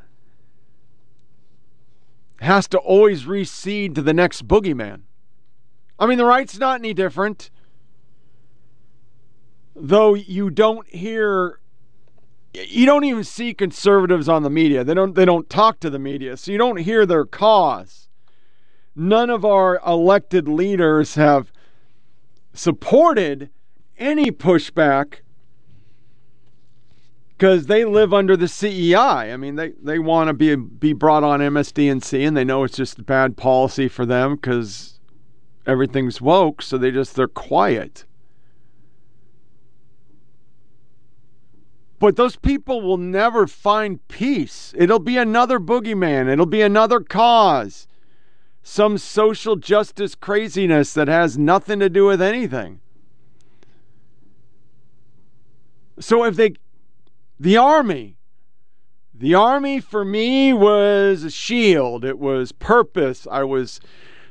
has 2.40 2.66
to 2.68 2.78
always 2.78 3.26
recede 3.26 3.94
to 3.94 4.02
the 4.02 4.14
next 4.14 4.48
boogeyman. 4.48 5.02
I 5.98 6.06
mean, 6.06 6.18
the 6.18 6.24
right's 6.24 6.58
not 6.58 6.80
any 6.80 6.94
different. 6.94 7.50
Though 9.76 10.14
you 10.14 10.50
don't 10.50 10.86
hear 10.88 11.60
you 12.52 12.84
don't 12.84 13.04
even 13.04 13.22
see 13.22 13.54
conservatives 13.54 14.28
on 14.28 14.42
the 14.42 14.50
media. 14.50 14.82
They 14.82 14.94
don't 14.94 15.14
they 15.14 15.24
don't 15.24 15.48
talk 15.48 15.80
to 15.80 15.90
the 15.90 15.98
media. 15.98 16.36
So 16.36 16.50
you 16.50 16.58
don't 16.58 16.78
hear 16.78 17.06
their 17.06 17.24
cause. 17.24 18.08
None 18.96 19.30
of 19.30 19.44
our 19.44 19.80
elected 19.86 20.48
leaders 20.48 21.14
have 21.14 21.52
supported 22.52 23.50
any 23.98 24.32
pushback 24.32 25.20
because 27.40 27.64
they 27.68 27.86
live 27.86 28.12
under 28.12 28.36
the 28.36 28.46
CEI. 28.46 29.32
I 29.32 29.36
mean, 29.38 29.56
they, 29.56 29.70
they 29.82 29.98
want 29.98 30.28
to 30.28 30.34
be 30.34 30.54
be 30.56 30.92
brought 30.92 31.24
on 31.24 31.40
MSDNC, 31.40 32.28
and 32.28 32.36
they 32.36 32.44
know 32.44 32.64
it's 32.64 32.76
just 32.76 33.06
bad 33.06 33.38
policy 33.38 33.88
for 33.88 34.04
them 34.04 34.34
because 34.34 35.00
everything's 35.66 36.20
woke. 36.20 36.60
So 36.60 36.76
they 36.76 36.90
just 36.90 37.16
they're 37.16 37.28
quiet. 37.28 38.04
But 41.98 42.16
those 42.16 42.36
people 42.36 42.82
will 42.82 42.98
never 42.98 43.46
find 43.46 44.06
peace. 44.08 44.74
It'll 44.76 44.98
be 44.98 45.16
another 45.16 45.58
boogeyman. 45.58 46.28
It'll 46.28 46.44
be 46.44 46.60
another 46.60 47.00
cause. 47.00 47.88
Some 48.62 48.98
social 48.98 49.56
justice 49.56 50.14
craziness 50.14 50.92
that 50.92 51.08
has 51.08 51.38
nothing 51.38 51.78
to 51.80 51.88
do 51.88 52.04
with 52.04 52.20
anything. 52.20 52.80
So 55.98 56.24
if 56.24 56.36
they, 56.36 56.54
the 57.40 57.56
army, 57.56 58.18
the 59.14 59.34
army 59.34 59.80
for 59.80 60.04
me 60.04 60.52
was 60.52 61.24
a 61.24 61.30
shield, 61.30 62.04
it 62.04 62.18
was 62.18 62.52
purpose. 62.52 63.26
I 63.30 63.44
was 63.44 63.80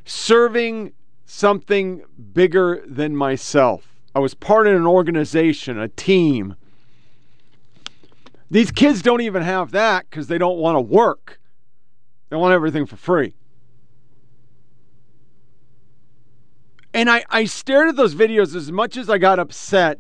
serving 0.06 0.94
something 1.26 2.04
bigger 2.34 2.84
than 2.86 3.16
myself. 3.16 3.96
I 4.14 4.20
was 4.20 4.36
part 4.36 4.68
of 4.68 4.76
an 4.76 4.86
organization, 4.86 5.80
a 5.80 5.88
team. 5.88 6.56
These 8.52 8.72
kids 8.72 9.02
don't 9.02 9.22
even 9.22 9.42
have 9.42 9.72
that 9.72 10.08
because 10.10 10.28
they 10.28 10.38
don't 10.38 10.58
want 10.58 10.76
to 10.76 10.82
work. 10.82 11.40
They 12.30 12.36
want 12.36 12.54
everything 12.54 12.86
for 12.86 12.96
free. 12.96 13.34
And 16.94 17.10
I, 17.10 17.24
I 17.30 17.46
stared 17.46 17.90
at 17.90 17.96
those 17.96 18.14
videos 18.14 18.56
as 18.56 18.72
much 18.72 18.98
as 18.98 19.10
I 19.10 19.18
got 19.18 19.40
upset 19.40 20.00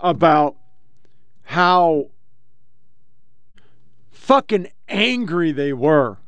about 0.00 0.56
how 1.42 2.10
fucking 4.30 4.68
angry 4.88 5.50
they 5.50 5.72
were. 5.72 6.18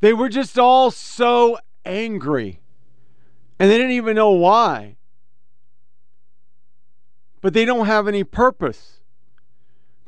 They 0.00 0.12
were 0.12 0.28
just 0.28 0.58
all 0.58 0.90
so 0.90 1.56
angry. 1.84 2.60
And 3.56 3.70
they 3.70 3.76
didn't 3.76 3.92
even 3.92 4.16
know 4.16 4.32
why. 4.32 4.96
But 7.40 7.54
they 7.54 7.64
don't 7.64 7.86
have 7.86 8.08
any 8.08 8.24
purpose. 8.24 8.98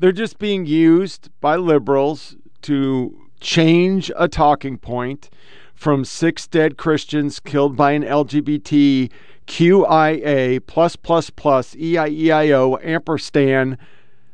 They're 0.00 0.10
just 0.10 0.40
being 0.40 0.66
used 0.66 1.30
by 1.40 1.54
liberals 1.54 2.34
to 2.62 3.16
change 3.38 4.10
a 4.16 4.26
talking 4.26 4.76
point 4.76 5.30
from 5.76 6.04
six 6.04 6.48
dead 6.48 6.76
Christians 6.76 7.38
killed 7.38 7.76
by 7.76 7.92
an 7.92 8.02
LGBT 8.02 9.12
QIA 9.46 10.66
plus 10.66 10.96
plus 10.96 11.30
plus 11.30 11.76
EIEIO 11.76 12.84
ampersand 12.84 13.78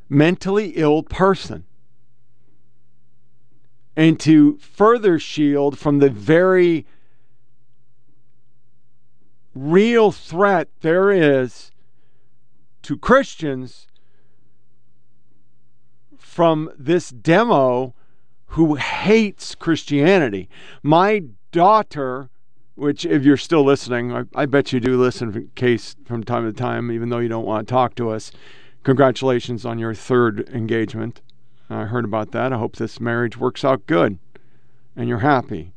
mentally 0.09 0.69
ill 0.77 1.03
person. 1.03 1.67
And 3.97 4.21
to 4.21 4.59
further 4.59 5.19
shield 5.19 5.79
from 5.79 5.99
the 5.99 6.11
very 6.11 6.87
real 9.55 10.13
threat 10.13 10.69
there 10.83 11.11
is 11.11 11.71
to 12.83 12.97
Christians 12.97 13.87
from 16.17 16.71
this 16.79 17.11
demo 17.11 17.95
who 18.49 18.75
hates 18.75 19.55
Christianity. 19.55 20.49
My 20.83 21.23
daughter, 21.51 22.29
which, 22.75 23.07
if 23.07 23.25
you're 23.25 23.37
still 23.37 23.65
listening, 23.65 24.13
I, 24.13 24.25
I, 24.35 24.47
bet 24.47 24.73
you 24.73 24.79
do 24.79 25.01
listen 25.01 25.51
case 25.55 25.97
from 26.05 26.23
time 26.23 26.45
to 26.45 26.53
time, 26.53 26.93
even 26.93 27.09
though 27.09 27.19
you 27.19 27.29
don't 27.29 27.47
want 27.47 27.67
to 27.67 27.73
talk 27.73 27.95
to 27.97 28.11
us. 28.11 28.31
Congratulations 28.85 29.65
on 29.65 29.79
your 29.79 29.95
third 29.95 30.49
engagement. 30.51 31.23
I 31.69 31.85
heard 31.85 32.05
about 32.05 32.33
that. 32.33 32.53
I 32.53 32.59
hope 32.59 32.77
this 32.77 33.01
marriage 33.01 33.37
works 33.37 33.65
out 33.65 33.87
good 33.87 34.19
and 34.95 35.09
you're 35.09 35.19
happy. 35.19 35.73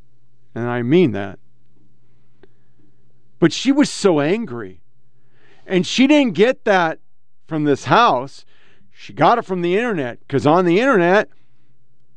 And 0.54 0.68
I 0.68 0.82
mean 0.82 1.12
that. 1.12 1.38
But 3.38 3.52
she 3.52 3.72
was 3.72 3.90
so 3.90 4.20
angry. 4.20 4.82
And 5.66 5.86
she 5.86 6.06
didn't 6.06 6.34
get 6.34 6.64
that 6.64 6.98
from 7.46 7.64
this 7.64 7.84
house. 7.84 8.44
She 8.90 9.12
got 9.12 9.38
it 9.38 9.44
from 9.44 9.62
the 9.62 9.76
internet 9.76 10.20
because 10.20 10.46
on 10.46 10.64
the 10.64 10.80
internet, 10.80 11.28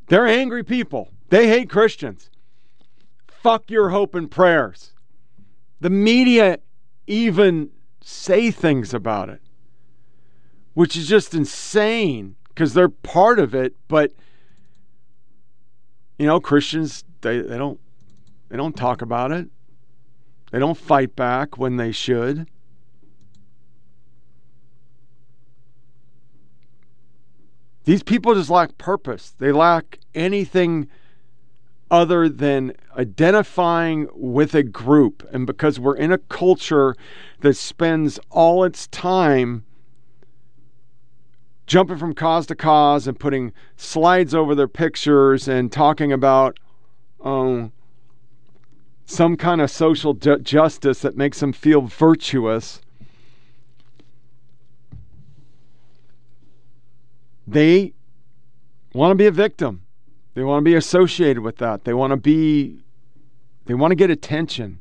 they're 0.07 0.27
angry 0.27 0.63
people. 0.63 1.09
They 1.29 1.47
hate 1.47 1.69
Christians. 1.69 2.29
Fuck 3.27 3.69
your 3.69 3.89
hope 3.89 4.15
and 4.15 4.29
prayers. 4.29 4.93
The 5.79 5.89
media 5.89 6.59
even 7.07 7.69
say 8.01 8.51
things 8.51 8.93
about 8.93 9.29
it, 9.29 9.41
which 10.73 10.95
is 10.95 11.07
just 11.07 11.33
insane 11.33 12.35
because 12.53 12.73
they're 12.73 12.89
part 12.89 13.39
of 13.39 13.55
it. 13.55 13.75
But 13.87 14.11
you 16.17 16.25
know, 16.25 16.39
Christians 16.39 17.03
they, 17.21 17.39
they 17.39 17.57
don't 17.57 17.79
they 18.49 18.57
don't 18.57 18.75
talk 18.75 19.01
about 19.01 19.31
it. 19.31 19.47
They 20.51 20.59
don't 20.59 20.77
fight 20.77 21.15
back 21.15 21.57
when 21.57 21.77
they 21.77 21.91
should. 21.91 22.47
These 27.85 28.03
people 28.03 28.33
just 28.35 28.49
lack 28.49 28.77
purpose. 28.77 29.31
They 29.31 29.51
lack 29.51 29.99
anything 30.15 30.87
other 31.91 32.29
than 32.29 32.73
identifying 32.97 34.07
with 34.13 34.55
a 34.55 34.63
group. 34.63 35.27
And 35.33 35.45
because 35.45 35.79
we're 35.79 35.97
in 35.97 36.11
a 36.11 36.17
culture 36.17 36.95
that 37.41 37.55
spends 37.55 38.19
all 38.29 38.63
its 38.63 38.87
time 38.87 39.65
jumping 41.65 41.97
from 41.97 42.13
cause 42.13 42.45
to 42.47 42.55
cause 42.55 43.07
and 43.07 43.19
putting 43.19 43.53
slides 43.77 44.35
over 44.35 44.55
their 44.55 44.67
pictures 44.67 45.47
and 45.47 45.71
talking 45.71 46.11
about 46.11 46.59
um, 47.23 47.71
some 49.05 49.37
kind 49.37 49.61
of 49.61 49.71
social 49.71 50.13
ju- 50.13 50.39
justice 50.39 50.99
that 50.99 51.15
makes 51.15 51.39
them 51.39 51.53
feel 51.53 51.81
virtuous. 51.81 52.81
They 57.47 57.93
want 58.93 59.11
to 59.11 59.15
be 59.15 59.25
a 59.25 59.31
victim. 59.31 59.81
They 60.33 60.43
want 60.43 60.61
to 60.61 60.63
be 60.63 60.75
associated 60.75 61.43
with 61.43 61.57
that. 61.57 61.83
They 61.83 61.93
want 61.93 62.11
to 62.11 62.17
be 62.17 62.79
they 63.65 63.73
want 63.73 63.91
to 63.91 63.95
get 63.95 64.09
attention. 64.09 64.79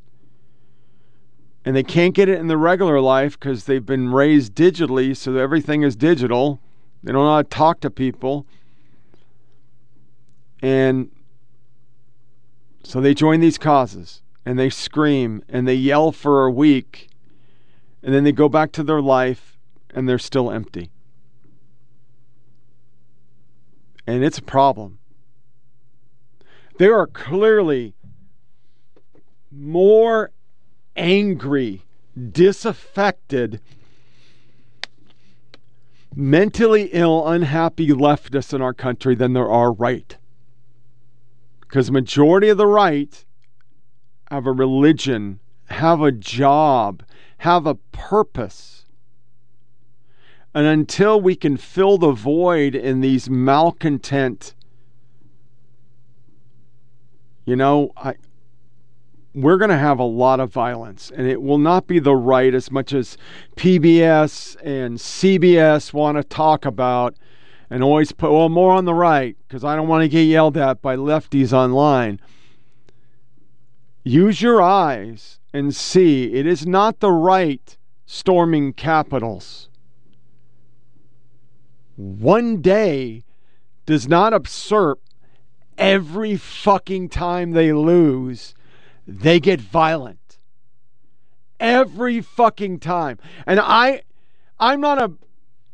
And 1.64 1.76
they 1.76 1.84
can't 1.84 2.14
get 2.14 2.28
it 2.28 2.40
in 2.40 2.48
the 2.48 2.56
regular 2.56 3.00
life 3.00 3.38
because 3.38 3.64
they've 3.64 3.86
been 3.86 4.12
raised 4.12 4.54
digitally, 4.54 5.16
so 5.16 5.36
everything 5.36 5.82
is 5.82 5.94
digital. 5.94 6.58
They 7.02 7.12
don't 7.12 7.24
know 7.24 7.32
how 7.32 7.42
to 7.42 7.48
talk 7.48 7.80
to 7.80 7.90
people. 7.90 8.46
And 10.60 11.10
so 12.84 13.00
they 13.00 13.14
join 13.14 13.40
these 13.40 13.58
causes 13.58 14.22
and 14.44 14.58
they 14.58 14.70
scream 14.70 15.42
and 15.48 15.66
they 15.66 15.74
yell 15.74 16.12
for 16.12 16.44
a 16.44 16.50
week 16.50 17.08
and 18.02 18.14
then 18.14 18.24
they 18.24 18.32
go 18.32 18.48
back 18.48 18.72
to 18.72 18.82
their 18.82 19.00
life 19.00 19.56
and 19.94 20.08
they're 20.08 20.18
still 20.18 20.50
empty. 20.50 20.90
and 24.06 24.24
it's 24.24 24.38
a 24.38 24.42
problem. 24.42 24.98
There 26.78 26.98
are 26.98 27.06
clearly 27.06 27.94
more 29.50 30.32
angry, 30.96 31.82
disaffected, 32.32 33.60
mentally 36.14 36.90
ill, 36.92 37.26
unhappy 37.28 37.88
leftists 37.88 38.52
in 38.52 38.62
our 38.62 38.74
country 38.74 39.14
than 39.14 39.32
there 39.32 39.50
are 39.50 39.72
right. 39.72 40.16
Because 41.60 41.90
majority 41.90 42.48
of 42.48 42.58
the 42.58 42.66
right 42.66 43.24
have 44.30 44.46
a 44.46 44.52
religion, 44.52 45.40
have 45.66 46.00
a 46.00 46.12
job, 46.12 47.02
have 47.38 47.66
a 47.66 47.74
purpose. 47.74 48.84
And 50.54 50.66
until 50.66 51.20
we 51.20 51.34
can 51.34 51.56
fill 51.56 51.96
the 51.96 52.12
void 52.12 52.74
in 52.74 53.00
these 53.00 53.30
malcontent, 53.30 54.54
you 57.46 57.56
know, 57.56 57.92
I 57.96 58.14
we're 59.34 59.56
going 59.56 59.70
to 59.70 59.78
have 59.78 59.98
a 59.98 60.04
lot 60.04 60.40
of 60.40 60.52
violence, 60.52 61.10
and 61.14 61.26
it 61.26 61.40
will 61.40 61.58
not 61.58 61.86
be 61.86 61.98
the 61.98 62.14
right 62.14 62.54
as 62.54 62.70
much 62.70 62.92
as 62.92 63.16
PBS 63.56 64.56
and 64.62 64.98
CBS 64.98 65.92
want 65.92 66.18
to 66.18 66.24
talk 66.24 66.66
about 66.66 67.16
and 67.70 67.82
always 67.82 68.12
put, 68.12 68.30
well, 68.30 68.50
more 68.50 68.72
on 68.72 68.84
the 68.84 68.94
right 68.94 69.36
because 69.48 69.64
I 69.64 69.74
don't 69.74 69.88
want 69.88 70.02
to 70.02 70.08
get 70.08 70.24
yelled 70.24 70.58
at 70.58 70.82
by 70.82 70.96
lefties 70.96 71.52
online. 71.52 72.20
Use 74.04 74.42
your 74.42 74.60
eyes 74.60 75.38
and 75.54 75.74
see 75.74 76.34
it 76.34 76.46
is 76.46 76.66
not 76.66 77.00
the 77.00 77.12
right 77.12 77.78
storming 78.04 78.74
capitals. 78.74 79.70
One 81.96 82.60
day 82.60 83.24
does 83.86 84.06
not 84.06 84.32
usurp 84.34 85.00
every 85.78 86.36
fucking 86.36 87.08
time 87.08 87.52
they 87.52 87.72
lose 87.72 88.54
they 89.06 89.40
get 89.40 89.60
violent 89.60 90.38
every 91.58 92.20
fucking 92.20 92.80
time. 92.80 93.18
And 93.46 93.60
I 93.60 94.02
I'm 94.58 94.80
not 94.80 95.02
a 95.02 95.12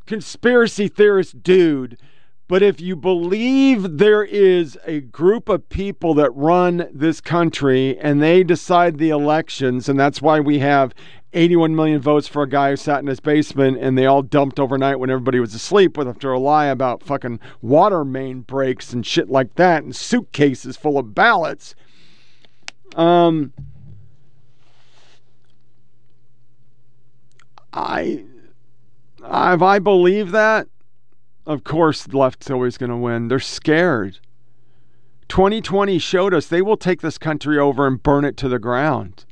conspiracy 0.07 0.89
theorist 0.89 1.43
dude, 1.43 1.99
but 2.47 2.63
if 2.63 2.81
you 2.81 2.97
believe 2.97 3.99
there 3.99 4.25
is 4.25 4.79
a 4.87 5.01
group 5.01 5.49
of 5.49 5.69
people 5.69 6.15
that 6.15 6.31
run 6.31 6.89
this 6.93 7.21
country 7.21 7.99
and 7.99 8.23
they 8.23 8.43
decide 8.43 8.99
the 8.99 9.11
elections 9.11 9.89
and 9.89 10.01
that's 10.01 10.23
why 10.23 10.41
we 10.41 10.61
have 10.61 10.95
81 11.35 11.77
million 11.77 12.01
votes 12.01 12.27
for 12.27 12.43
a 12.43 12.49
guy 12.49 12.71
who 12.71 12.77
sat 12.77 13.01
in 13.01 13.07
his 13.07 13.21
basement 13.21 13.77
and 13.79 13.99
they 13.99 14.07
all 14.07 14.23
dumped 14.23 14.59
overnight 14.59 14.99
when 14.99 15.11
everybody 15.11 15.39
was 15.41 15.55
asleep 15.55 15.99
with 15.99 16.09
after 16.09 16.33
a 16.33 16.39
lie 16.39 16.67
about 16.67 17.03
fucking 17.03 17.39
water 17.61 18.03
main 18.03 18.41
breaks 18.41 18.95
and 18.95 19.05
shit 19.05 19.29
like 19.29 19.55
that 19.57 19.83
and 19.83 19.95
suitcases 19.95 20.79
full 20.79 20.97
of 20.97 21.15
ballots 21.15 21.75
um, 22.97 23.53
I, 27.73 28.25
if 29.19 29.63
I 29.63 29.79
believe 29.79 30.31
that, 30.33 30.69
of 31.47 31.65
course, 31.65 32.05
the 32.05 32.17
left's 32.17 32.51
always 32.51 32.77
going 32.77 32.91
to 32.91 32.97
win. 32.97 33.29
They're 33.29 33.39
scared. 33.39 34.19
2020 35.29 35.99
showed 35.99 36.33
us 36.33 36.47
they 36.47 36.63
will 36.63 36.77
take 36.77 37.03
this 37.03 37.19
country 37.19 37.59
over 37.59 37.87
and 37.87 38.03
burn 38.03 38.25
it 38.25 38.37
to 38.39 38.49
the 38.49 38.59
ground. 38.59 39.25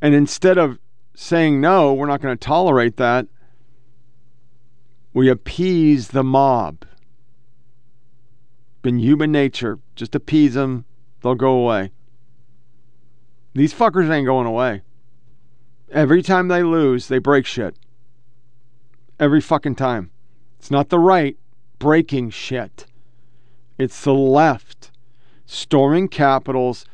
And 0.00 0.14
instead 0.14 0.58
of 0.58 0.78
saying, 1.14 1.60
no, 1.60 1.94
we're 1.94 2.06
not 2.06 2.20
going 2.20 2.36
to 2.36 2.44
tolerate 2.44 2.96
that, 2.96 3.26
we 5.14 5.28
appease 5.28 6.08
the 6.08 6.24
mob 6.24 6.84
been 8.82 8.98
human 8.98 9.32
nature. 9.32 9.78
Just 10.02 10.16
appease 10.16 10.54
them, 10.54 10.84
they'll 11.22 11.36
go 11.36 11.52
away. 11.52 11.92
These 13.54 13.72
fuckers 13.72 14.10
ain't 14.10 14.26
going 14.26 14.48
away. 14.48 14.82
Every 15.92 16.22
time 16.22 16.48
they 16.48 16.64
lose, 16.64 17.06
they 17.06 17.20
break 17.20 17.46
shit. 17.46 17.76
Every 19.20 19.40
fucking 19.40 19.76
time. 19.76 20.10
It's 20.58 20.72
not 20.72 20.88
the 20.88 20.98
right 20.98 21.36
breaking 21.78 22.30
shit, 22.30 22.86
it's 23.78 24.02
the 24.02 24.12
left 24.12 24.90
storming 25.46 26.08
capitals, 26.08 26.84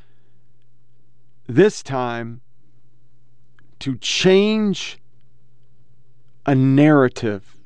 this 1.46 1.82
time 1.82 2.42
to 3.78 3.96
change 3.96 4.98
a 6.44 6.54
narrative. 6.54 7.56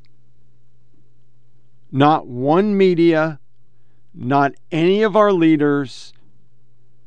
Not 1.91 2.29
one 2.29 2.77
media, 2.77 3.41
not 4.15 4.53
any 4.71 5.03
of 5.03 5.17
our 5.17 5.33
leaders, 5.33 6.13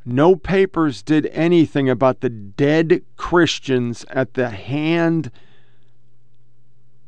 no 0.06 0.36
papers 0.36 1.02
did 1.02 1.28
anything 1.28 1.90
about 1.90 2.22
the 2.22 2.30
dead 2.30 3.02
Christians 3.18 4.06
at 4.10 4.36
the 4.36 4.50
hand 4.50 5.32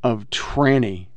of 0.04 0.30
tranny. 0.30 1.08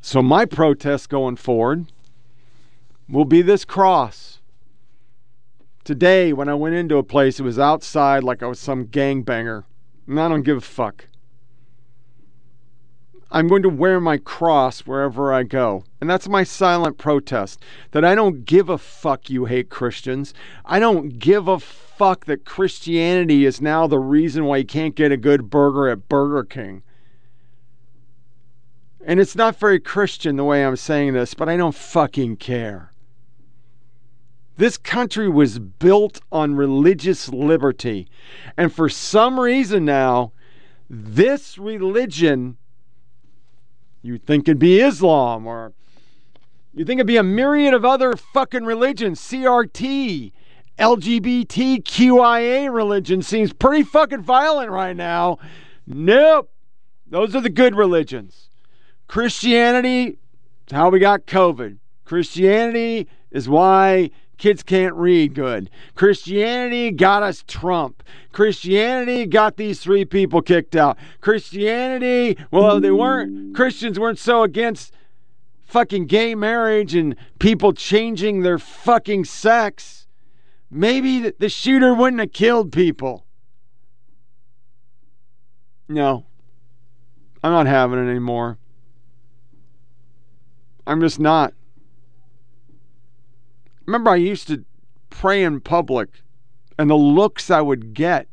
So, 0.00 0.22
my 0.22 0.44
protest 0.44 1.08
going 1.08 1.36
forward 1.36 1.86
will 3.08 3.24
be 3.24 3.42
this 3.42 3.64
cross. 3.64 4.40
Today, 5.84 6.32
when 6.32 6.48
I 6.48 6.54
went 6.54 6.74
into 6.74 6.96
a 6.96 7.02
place, 7.02 7.40
it 7.40 7.42
was 7.42 7.58
outside 7.58 8.22
like 8.22 8.42
I 8.42 8.46
was 8.46 8.58
some 8.58 8.86
gangbanger. 8.86 9.64
And 10.06 10.20
I 10.20 10.28
don't 10.28 10.42
give 10.42 10.58
a 10.58 10.62
fuck. 10.62 11.06
I'm 13.30 13.46
going 13.46 13.62
to 13.62 13.68
wear 13.68 14.00
my 14.00 14.16
cross 14.16 14.80
wherever 14.80 15.32
I 15.32 15.42
go. 15.42 15.84
And 16.00 16.08
that's 16.08 16.28
my 16.28 16.44
silent 16.44 16.96
protest 16.96 17.62
that 17.90 18.04
I 18.04 18.14
don't 18.14 18.44
give 18.44 18.68
a 18.68 18.78
fuck 18.78 19.28
you 19.28 19.44
hate 19.44 19.68
Christians. 19.68 20.32
I 20.64 20.78
don't 20.78 21.18
give 21.18 21.46
a 21.46 21.58
fuck 21.58 22.24
that 22.24 22.44
Christianity 22.44 23.44
is 23.44 23.60
now 23.60 23.86
the 23.86 23.98
reason 23.98 24.44
why 24.44 24.58
you 24.58 24.64
can't 24.64 24.94
get 24.94 25.12
a 25.12 25.16
good 25.16 25.50
burger 25.50 25.88
at 25.88 26.08
Burger 26.08 26.44
King. 26.44 26.82
And 29.04 29.20
it's 29.20 29.36
not 29.36 29.56
very 29.56 29.80
Christian 29.80 30.36
the 30.36 30.44
way 30.44 30.64
I'm 30.64 30.76
saying 30.76 31.14
this, 31.14 31.34
but 31.34 31.48
I 31.48 31.56
don't 31.56 31.74
fucking 31.74 32.36
care. 32.36 32.92
This 34.58 34.76
country 34.76 35.28
was 35.28 35.58
built 35.58 36.20
on 36.32 36.56
religious 36.56 37.28
liberty. 37.28 38.08
And 38.56 38.72
for 38.72 38.88
some 38.88 39.38
reason 39.38 39.84
now, 39.84 40.32
this 40.90 41.58
religion 41.58 42.57
you 44.08 44.16
think 44.16 44.48
it'd 44.48 44.58
be 44.58 44.80
Islam 44.80 45.46
or 45.46 45.74
you 46.72 46.84
think 46.84 46.98
it'd 46.98 47.06
be 47.06 47.18
a 47.18 47.22
myriad 47.22 47.74
of 47.74 47.84
other 47.84 48.14
fucking 48.16 48.64
religions, 48.64 49.20
CRT, 49.20 50.32
LGBTQIA 50.78 52.72
religion 52.72 53.20
seems 53.20 53.52
pretty 53.52 53.82
fucking 53.82 54.22
violent 54.22 54.70
right 54.70 54.96
now. 54.96 55.38
Nope. 55.86 56.50
Those 57.06 57.34
are 57.34 57.40
the 57.40 57.50
good 57.50 57.74
religions. 57.74 58.48
Christianity, 59.08 60.18
how 60.70 60.88
we 60.88 60.98
got 61.00 61.26
COVID. 61.26 61.78
Christianity 62.04 63.08
is 63.30 63.48
why 63.48 64.10
kids 64.38 64.62
can't 64.62 64.94
read 64.94 65.34
good. 65.34 65.68
Christianity 65.94 66.90
got 66.90 67.22
us 67.22 67.44
Trump. 67.46 68.02
Christianity 68.32 69.26
got 69.26 69.56
these 69.56 69.80
three 69.80 70.04
people 70.04 70.40
kicked 70.40 70.76
out. 70.76 70.96
Christianity, 71.20 72.36
well, 72.50 72.80
they 72.80 72.90
weren't, 72.90 73.54
Christians 73.54 73.98
weren't 73.98 74.18
so 74.18 74.42
against 74.42 74.94
fucking 75.64 76.06
gay 76.06 76.34
marriage 76.34 76.94
and 76.94 77.14
people 77.38 77.72
changing 77.72 78.42
their 78.42 78.58
fucking 78.58 79.24
sex. 79.24 80.06
Maybe 80.70 81.30
the 81.30 81.48
shooter 81.48 81.94
wouldn't 81.94 82.20
have 82.20 82.32
killed 82.32 82.72
people. 82.72 83.26
No, 85.88 86.26
I'm 87.42 87.52
not 87.52 87.66
having 87.66 87.98
it 87.98 88.10
anymore. 88.10 88.58
I'm 90.86 91.00
just 91.00 91.18
not. 91.18 91.54
Remember, 93.88 94.10
I 94.10 94.16
used 94.16 94.48
to 94.48 94.66
pray 95.08 95.42
in 95.42 95.62
public 95.62 96.20
and 96.78 96.90
the 96.90 96.94
looks 96.94 97.50
I 97.50 97.62
would 97.62 97.94
get 97.94 98.28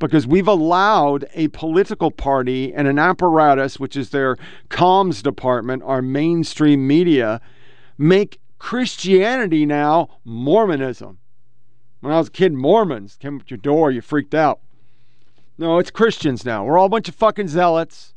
because 0.00 0.26
we've 0.26 0.48
allowed 0.48 1.26
a 1.34 1.46
political 1.46 2.10
party 2.10 2.74
and 2.74 2.88
an 2.88 2.98
apparatus, 2.98 3.78
which 3.78 3.96
is 3.96 4.10
their 4.10 4.36
comms 4.68 5.22
department, 5.22 5.84
our 5.84 6.02
mainstream 6.02 6.88
media, 6.88 7.40
make 7.98 8.40
Christianity 8.58 9.64
now 9.64 10.18
Mormonism. 10.24 11.18
When 12.00 12.12
I 12.12 12.18
was 12.18 12.26
a 12.26 12.32
kid, 12.32 12.52
Mormons 12.52 13.14
came 13.14 13.38
at 13.38 13.48
your 13.48 13.58
door, 13.58 13.92
you 13.92 14.00
freaked 14.00 14.34
out. 14.34 14.58
No, 15.56 15.78
it's 15.78 15.92
Christians 15.92 16.44
now. 16.44 16.64
We're 16.64 16.78
all 16.78 16.86
a 16.86 16.88
bunch 16.88 17.08
of 17.08 17.14
fucking 17.14 17.46
zealots. 17.46 18.14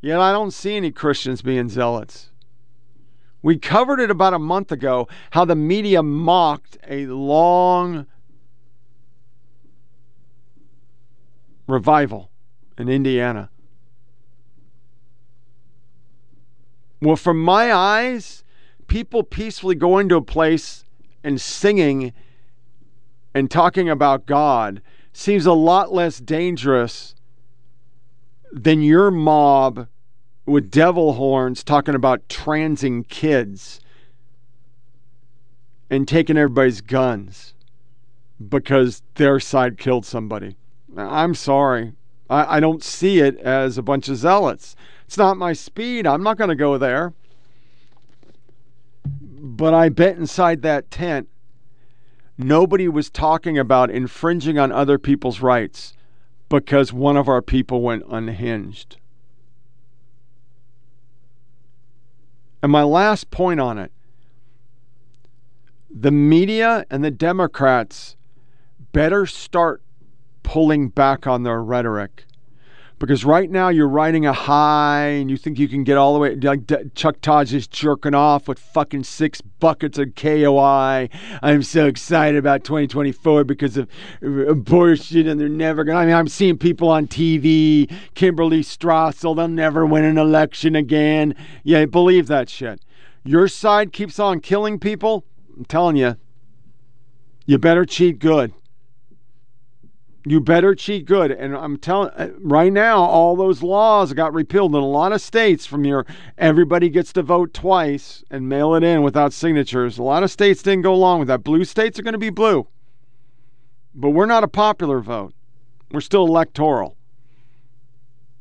Yet 0.00 0.20
I 0.20 0.30
don't 0.30 0.52
see 0.52 0.76
any 0.76 0.92
Christians 0.92 1.42
being 1.42 1.68
zealots. 1.68 2.30
We 3.44 3.58
covered 3.58 4.00
it 4.00 4.10
about 4.10 4.32
a 4.32 4.38
month 4.38 4.72
ago 4.72 5.06
how 5.32 5.44
the 5.44 5.54
media 5.54 6.02
mocked 6.02 6.78
a 6.88 7.04
long 7.04 8.06
revival 11.66 12.30
in 12.78 12.88
Indiana. 12.88 13.50
Well, 17.02 17.16
from 17.16 17.38
my 17.38 17.70
eyes, 17.70 18.44
people 18.86 19.22
peacefully 19.22 19.74
going 19.74 20.08
to 20.08 20.16
a 20.16 20.22
place 20.22 20.86
and 21.22 21.38
singing 21.38 22.14
and 23.34 23.50
talking 23.50 23.90
about 23.90 24.24
God 24.24 24.80
seems 25.12 25.44
a 25.44 25.52
lot 25.52 25.92
less 25.92 26.18
dangerous 26.18 27.14
than 28.50 28.80
your 28.80 29.10
mob 29.10 29.86
with 30.46 30.70
devil 30.70 31.14
horns 31.14 31.64
talking 31.64 31.94
about 31.94 32.28
transing 32.28 33.04
kids 33.04 33.80
and 35.88 36.06
taking 36.06 36.36
everybody's 36.36 36.80
guns 36.80 37.54
because 38.48 39.02
their 39.14 39.40
side 39.40 39.78
killed 39.78 40.04
somebody. 40.04 40.56
I'm 40.96 41.34
sorry. 41.34 41.92
I, 42.28 42.56
I 42.56 42.60
don't 42.60 42.82
see 42.82 43.20
it 43.20 43.38
as 43.38 43.78
a 43.78 43.82
bunch 43.82 44.08
of 44.08 44.16
zealots. 44.16 44.76
It's 45.06 45.18
not 45.18 45.36
my 45.36 45.52
speed. 45.52 46.06
I'm 46.06 46.22
not 46.22 46.38
going 46.38 46.48
to 46.48 46.56
go 46.56 46.78
there. 46.78 47.12
But 49.20 49.74
I 49.74 49.88
bet 49.88 50.16
inside 50.16 50.62
that 50.62 50.90
tent, 50.90 51.28
nobody 52.38 52.88
was 52.88 53.10
talking 53.10 53.58
about 53.58 53.90
infringing 53.90 54.58
on 54.58 54.72
other 54.72 54.98
people's 54.98 55.40
rights 55.40 55.94
because 56.48 56.92
one 56.92 57.16
of 57.16 57.28
our 57.28 57.42
people 57.42 57.82
went 57.82 58.04
unhinged. 58.08 58.96
And 62.64 62.72
my 62.72 62.82
last 62.82 63.30
point 63.30 63.60
on 63.60 63.76
it 63.76 63.92
the 65.90 66.10
media 66.10 66.86
and 66.88 67.04
the 67.04 67.10
Democrats 67.10 68.16
better 68.90 69.26
start 69.26 69.82
pulling 70.42 70.88
back 70.88 71.26
on 71.26 71.42
their 71.42 71.62
rhetoric. 71.62 72.24
Because 73.04 73.22
right 73.22 73.50
now 73.50 73.68
you're 73.68 73.86
riding 73.86 74.24
a 74.24 74.32
high 74.32 75.08
and 75.08 75.30
you 75.30 75.36
think 75.36 75.58
you 75.58 75.68
can 75.68 75.84
get 75.84 75.98
all 75.98 76.14
the 76.14 76.18
way, 76.18 76.36
like 76.36 76.94
Chuck 76.94 77.20
Todd's 77.20 77.50
just 77.50 77.70
jerking 77.70 78.14
off 78.14 78.48
with 78.48 78.58
fucking 78.58 79.04
six 79.04 79.42
buckets 79.42 79.98
of 79.98 80.14
KOI. 80.14 81.10
I'm 81.42 81.62
so 81.62 81.86
excited 81.86 82.38
about 82.38 82.64
2024 82.64 83.44
because 83.44 83.76
of 83.76 83.90
uh, 84.22 84.46
abortion 84.46 85.28
and 85.28 85.38
they're 85.38 85.50
never 85.50 85.84
going 85.84 85.96
to. 85.96 86.00
I 86.00 86.06
mean, 86.06 86.14
I'm 86.14 86.28
seeing 86.28 86.56
people 86.56 86.88
on 86.88 87.06
TV, 87.06 87.92
Kimberley 88.14 88.62
Strassel, 88.62 89.36
they'll 89.36 89.48
never 89.48 89.84
win 89.84 90.04
an 90.04 90.16
election 90.16 90.74
again. 90.74 91.34
Yeah, 91.62 91.84
believe 91.84 92.26
that 92.28 92.48
shit. 92.48 92.80
Your 93.22 93.48
side 93.48 93.92
keeps 93.92 94.18
on 94.18 94.40
killing 94.40 94.78
people. 94.78 95.26
I'm 95.54 95.66
telling 95.66 95.96
you, 95.96 96.16
you 97.44 97.58
better 97.58 97.84
cheat 97.84 98.18
good. 98.18 98.54
You 100.26 100.40
better 100.40 100.74
cheat 100.74 101.04
good. 101.04 101.30
And 101.30 101.54
I'm 101.54 101.76
telling 101.76 102.10
uh, 102.10 102.30
right 102.40 102.72
now, 102.72 103.02
all 103.02 103.36
those 103.36 103.62
laws 103.62 104.14
got 104.14 104.32
repealed 104.32 104.74
in 104.74 104.80
a 104.80 104.86
lot 104.86 105.12
of 105.12 105.20
states 105.20 105.66
from 105.66 105.84
your 105.84 106.06
everybody 106.38 106.88
gets 106.88 107.12
to 107.14 107.22
vote 107.22 107.52
twice 107.52 108.24
and 108.30 108.48
mail 108.48 108.74
it 108.74 108.82
in 108.82 109.02
without 109.02 109.34
signatures. 109.34 109.98
A 109.98 110.02
lot 110.02 110.22
of 110.22 110.30
states 110.30 110.62
didn't 110.62 110.82
go 110.82 110.94
along 110.94 111.18
with 111.18 111.28
that. 111.28 111.44
Blue 111.44 111.64
states 111.64 111.98
are 111.98 112.02
going 112.02 112.12
to 112.12 112.18
be 112.18 112.30
blue. 112.30 112.66
But 113.94 114.10
we're 114.10 114.26
not 114.26 114.44
a 114.44 114.48
popular 114.48 115.00
vote. 115.00 115.34
We're 115.92 116.00
still 116.00 116.26
electoral. 116.26 116.96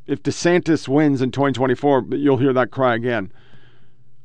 If 0.07 0.23
DeSantis 0.23 0.87
wins 0.87 1.21
in 1.21 1.31
2024, 1.31 2.07
you'll 2.11 2.37
hear 2.37 2.53
that 2.53 2.71
cry 2.71 2.95
again. 2.95 3.31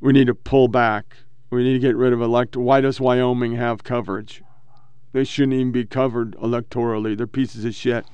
We 0.01 0.13
need 0.13 0.29
to 0.29 0.35
pull 0.35 0.69
back. 0.69 1.17
We 1.51 1.65
need 1.65 1.75
to 1.75 1.79
get 1.79 1.97
rid 1.97 2.13
of 2.13 2.21
elect. 2.21 2.57
Why 2.57 2.81
does 2.81 3.01
Wyoming 3.01 3.57
have 3.57 3.83
coverage? 3.83 4.43
They 5.13 5.25
shouldn't 5.25 5.55
even 5.55 5.73
be 5.73 5.85
covered 5.85 6.37
electorally. 6.37 7.17
They're 7.17 7.27
pieces 7.27 7.65
of 7.65 7.75
shit. 7.75 8.05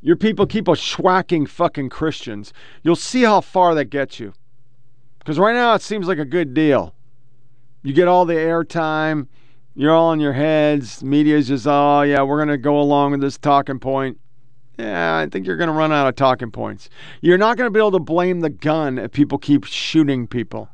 Your 0.00 0.16
people 0.16 0.46
keep 0.46 0.66
a 0.66 0.72
schwacking 0.72 1.48
fucking 1.48 1.90
Christians. 1.90 2.52
You'll 2.82 2.96
see 2.96 3.22
how 3.22 3.40
far 3.40 3.74
that 3.74 3.86
gets 3.86 4.18
you. 4.18 4.32
Because 5.18 5.38
right 5.38 5.54
now 5.54 5.74
it 5.74 5.82
seems 5.82 6.08
like 6.08 6.18
a 6.18 6.24
good 6.24 6.54
deal. 6.54 6.94
You 7.82 7.92
get 7.92 8.08
all 8.08 8.24
the 8.24 8.34
airtime. 8.34 9.28
You're 9.74 9.94
all 9.94 10.12
in 10.12 10.20
your 10.20 10.32
heads. 10.32 11.04
Media's 11.04 11.48
just, 11.48 11.66
oh, 11.68 12.02
yeah, 12.02 12.22
we're 12.22 12.38
going 12.38 12.48
to 12.48 12.58
go 12.58 12.80
along 12.80 13.12
with 13.12 13.20
this 13.20 13.38
talking 13.38 13.78
point. 13.78 14.18
Yeah, 14.78 15.18
I 15.18 15.28
think 15.28 15.46
you're 15.46 15.56
going 15.56 15.68
to 15.68 15.74
run 15.74 15.92
out 15.92 16.08
of 16.08 16.16
talking 16.16 16.50
points. 16.50 16.88
You're 17.20 17.38
not 17.38 17.56
going 17.56 17.66
to 17.66 17.70
be 17.70 17.78
able 17.78 17.92
to 17.92 18.00
blame 18.00 18.40
the 18.40 18.50
gun 18.50 18.98
if 18.98 19.12
people 19.12 19.38
keep 19.38 19.64
shooting 19.64 20.26
people. 20.26 20.68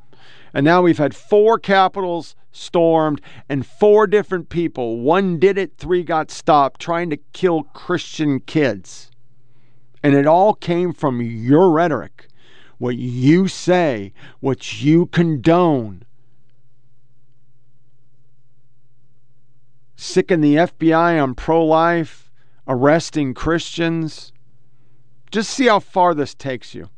And 0.54 0.64
now 0.64 0.80
we've 0.82 0.98
had 0.98 1.14
four 1.14 1.58
capitals 1.58 2.34
stormed 2.58 3.20
and 3.48 3.66
four 3.66 4.06
different 4.06 4.48
people, 4.48 5.00
one 5.00 5.38
did 5.38 5.56
it, 5.56 5.76
three 5.78 6.02
got 6.02 6.30
stopped, 6.30 6.80
trying 6.80 7.10
to 7.10 7.16
kill 7.32 7.62
Christian 7.62 8.40
kids. 8.40 9.10
And 10.02 10.14
it 10.14 10.26
all 10.26 10.54
came 10.54 10.92
from 10.92 11.20
your 11.20 11.70
rhetoric, 11.70 12.28
what 12.78 12.96
you 12.96 13.48
say, 13.48 14.12
what 14.40 14.82
you 14.82 15.06
condone. 15.06 16.04
Sicken 19.96 20.40
the 20.40 20.54
FBI 20.54 21.20
on 21.20 21.34
pro 21.34 21.64
life, 21.64 22.30
arresting 22.68 23.34
Christians. 23.34 24.32
Just 25.30 25.50
see 25.50 25.66
how 25.66 25.80
far 25.80 26.14
this 26.14 26.34
takes 26.34 26.74
you. 26.74 26.88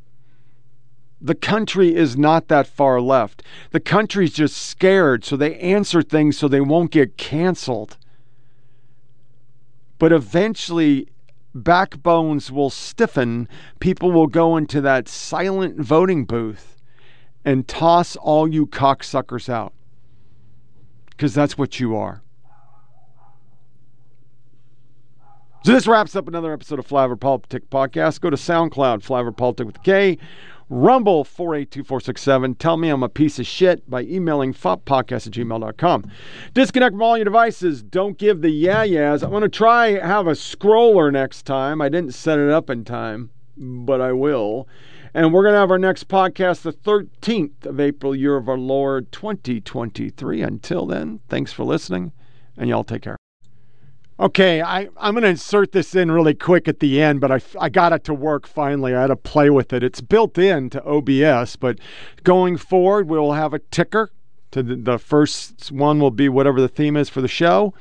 The 1.20 1.34
country 1.34 1.94
is 1.94 2.16
not 2.16 2.48
that 2.48 2.66
far 2.66 3.00
left. 3.00 3.42
The 3.72 3.80
country's 3.80 4.32
just 4.32 4.56
scared, 4.56 5.24
so 5.24 5.36
they 5.36 5.58
answer 5.58 6.02
things 6.02 6.38
so 6.38 6.48
they 6.48 6.60
won't 6.60 6.90
get 6.90 7.18
canceled. 7.18 7.98
But 9.98 10.12
eventually, 10.12 11.08
backbones 11.54 12.50
will 12.50 12.70
stiffen. 12.70 13.48
People 13.80 14.12
will 14.12 14.28
go 14.28 14.56
into 14.56 14.80
that 14.80 15.08
silent 15.08 15.78
voting 15.78 16.24
booth 16.24 16.76
and 17.44 17.68
toss 17.68 18.16
all 18.16 18.48
you 18.48 18.66
cocksuckers 18.66 19.48
out. 19.48 19.74
Because 21.10 21.34
that's 21.34 21.58
what 21.58 21.78
you 21.78 21.96
are. 21.96 22.22
So 25.62 25.72
this 25.72 25.86
wraps 25.86 26.16
up 26.16 26.26
another 26.26 26.54
episode 26.54 26.78
of 26.78 26.88
Flyover 26.88 27.16
PolitiK 27.16 27.66
Podcast. 27.68 28.22
Go 28.22 28.30
to 28.30 28.36
SoundCloud, 28.36 29.04
Flyover 29.04 29.30
PolitiK 29.30 29.66
with 29.66 29.82
K. 29.82 30.16
Rumble 30.70 31.22
482467. 31.22 32.54
Tell 32.54 32.78
me 32.78 32.88
I'm 32.88 33.02
a 33.02 33.10
piece 33.10 33.38
of 33.38 33.46
shit 33.46 33.88
by 33.90 34.04
emailing 34.04 34.54
foppodcast 34.54 35.26
at 35.26 35.34
gmail.com. 35.34 36.10
Disconnect 36.54 36.94
from 36.94 37.02
all 37.02 37.18
your 37.18 37.26
devices. 37.26 37.82
Don't 37.82 38.16
give 38.16 38.40
the 38.40 38.48
yeah 38.48 38.84
yeahs. 38.84 39.22
I'm 39.22 39.28
going 39.30 39.42
to 39.42 39.50
try 39.50 39.98
have 39.98 40.26
a 40.26 40.32
scroller 40.32 41.12
next 41.12 41.42
time. 41.42 41.82
I 41.82 41.90
didn't 41.90 42.14
set 42.14 42.38
it 42.38 42.50
up 42.50 42.70
in 42.70 42.86
time, 42.86 43.28
but 43.58 44.00
I 44.00 44.12
will. 44.12 44.66
And 45.12 45.34
we're 45.34 45.42
going 45.42 45.54
to 45.54 45.60
have 45.60 45.72
our 45.72 45.78
next 45.78 46.08
podcast 46.08 46.62
the 46.62 46.72
13th 46.72 47.66
of 47.66 47.78
April, 47.78 48.16
year 48.16 48.36
of 48.36 48.48
our 48.48 48.56
Lord 48.56 49.12
2023. 49.12 50.40
Until 50.40 50.86
then, 50.86 51.20
thanks 51.28 51.52
for 51.52 51.64
listening, 51.64 52.12
and 52.56 52.70
y'all 52.70 52.84
take 52.84 53.02
care. 53.02 53.18
Okay, 54.20 54.60
I, 54.60 54.86
I'm 54.98 55.14
going 55.14 55.22
to 55.22 55.30
insert 55.30 55.72
this 55.72 55.94
in 55.94 56.10
really 56.10 56.34
quick 56.34 56.68
at 56.68 56.80
the 56.80 57.00
end, 57.00 57.22
but 57.22 57.32
I, 57.32 57.40
I 57.58 57.70
got 57.70 57.94
it 57.94 58.04
to 58.04 58.12
work 58.12 58.46
finally. 58.46 58.94
I 58.94 59.00
had 59.00 59.06
to 59.06 59.16
play 59.16 59.48
with 59.48 59.72
it. 59.72 59.82
It's 59.82 60.02
built 60.02 60.36
in 60.36 60.68
to 60.70 60.84
OBS, 60.84 61.56
but 61.56 61.78
going 62.22 62.58
forward, 62.58 63.08
we'll 63.08 63.32
have 63.32 63.54
a 63.54 63.60
ticker. 63.60 64.10
To 64.50 64.62
the, 64.62 64.76
the 64.76 64.98
first 64.98 65.72
one 65.72 66.00
will 66.00 66.10
be 66.10 66.28
whatever 66.28 66.60
the 66.60 66.68
theme 66.68 66.98
is 66.98 67.08
for 67.08 67.22
the 67.22 67.28
show. 67.28 67.72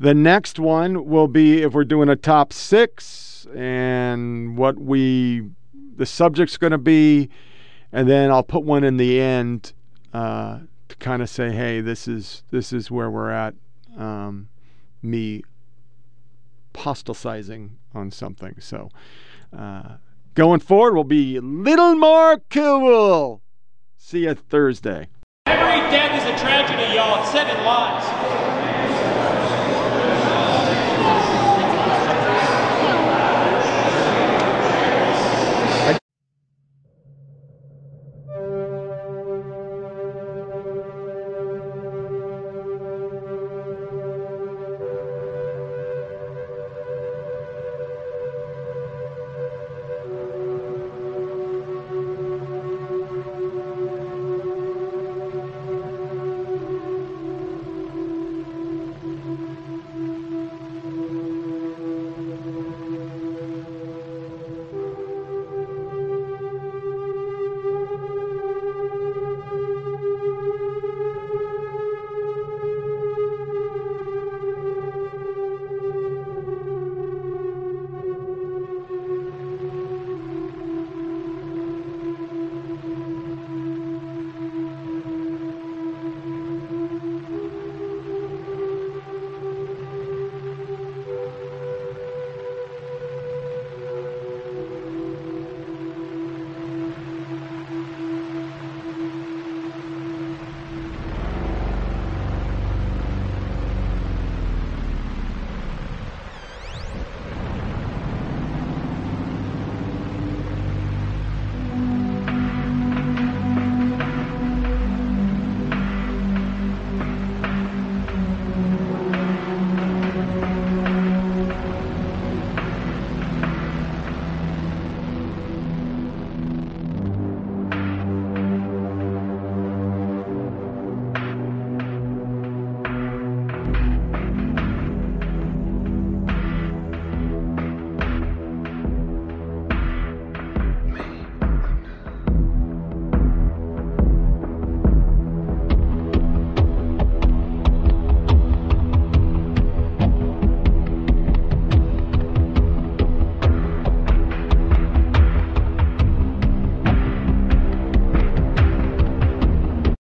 The 0.00 0.12
next 0.12 0.58
one 0.58 1.06
will 1.06 1.28
be 1.28 1.62
if 1.62 1.72
we're 1.72 1.84
doing 1.84 2.08
a 2.08 2.16
top 2.16 2.52
six 2.52 3.46
and 3.54 4.56
what 4.56 4.80
we 4.80 5.48
the 5.94 6.06
subject's 6.06 6.56
going 6.56 6.72
to 6.72 6.78
be, 6.78 7.28
and 7.92 8.08
then 8.08 8.32
I'll 8.32 8.42
put 8.42 8.64
one 8.64 8.82
in 8.82 8.96
the 8.96 9.20
end 9.20 9.72
uh, 10.12 10.60
to 10.88 10.96
kind 10.96 11.22
of 11.22 11.30
say, 11.30 11.52
hey, 11.52 11.80
this 11.80 12.08
is 12.08 12.42
this 12.50 12.72
is 12.72 12.90
where 12.90 13.10
we're 13.10 13.30
at. 13.30 13.54
Um, 13.96 14.48
me 15.00 15.42
apostatizing 16.76 17.78
on 17.94 18.10
something. 18.10 18.54
So 18.60 18.90
uh, 19.56 19.96
going 20.34 20.60
forward, 20.60 20.94
we'll 20.94 21.04
be 21.04 21.36
a 21.36 21.40
little 21.40 21.94
more 21.94 22.38
cool. 22.50 23.42
See 23.96 24.24
you 24.24 24.34
Thursday. 24.34 25.08
Every 25.46 25.80
death 25.90 26.22
is 26.22 26.24
a 26.28 26.44
tragedy, 26.44 26.94
y'all. 26.94 27.24
Seven 27.24 27.64
lives. 27.64 28.15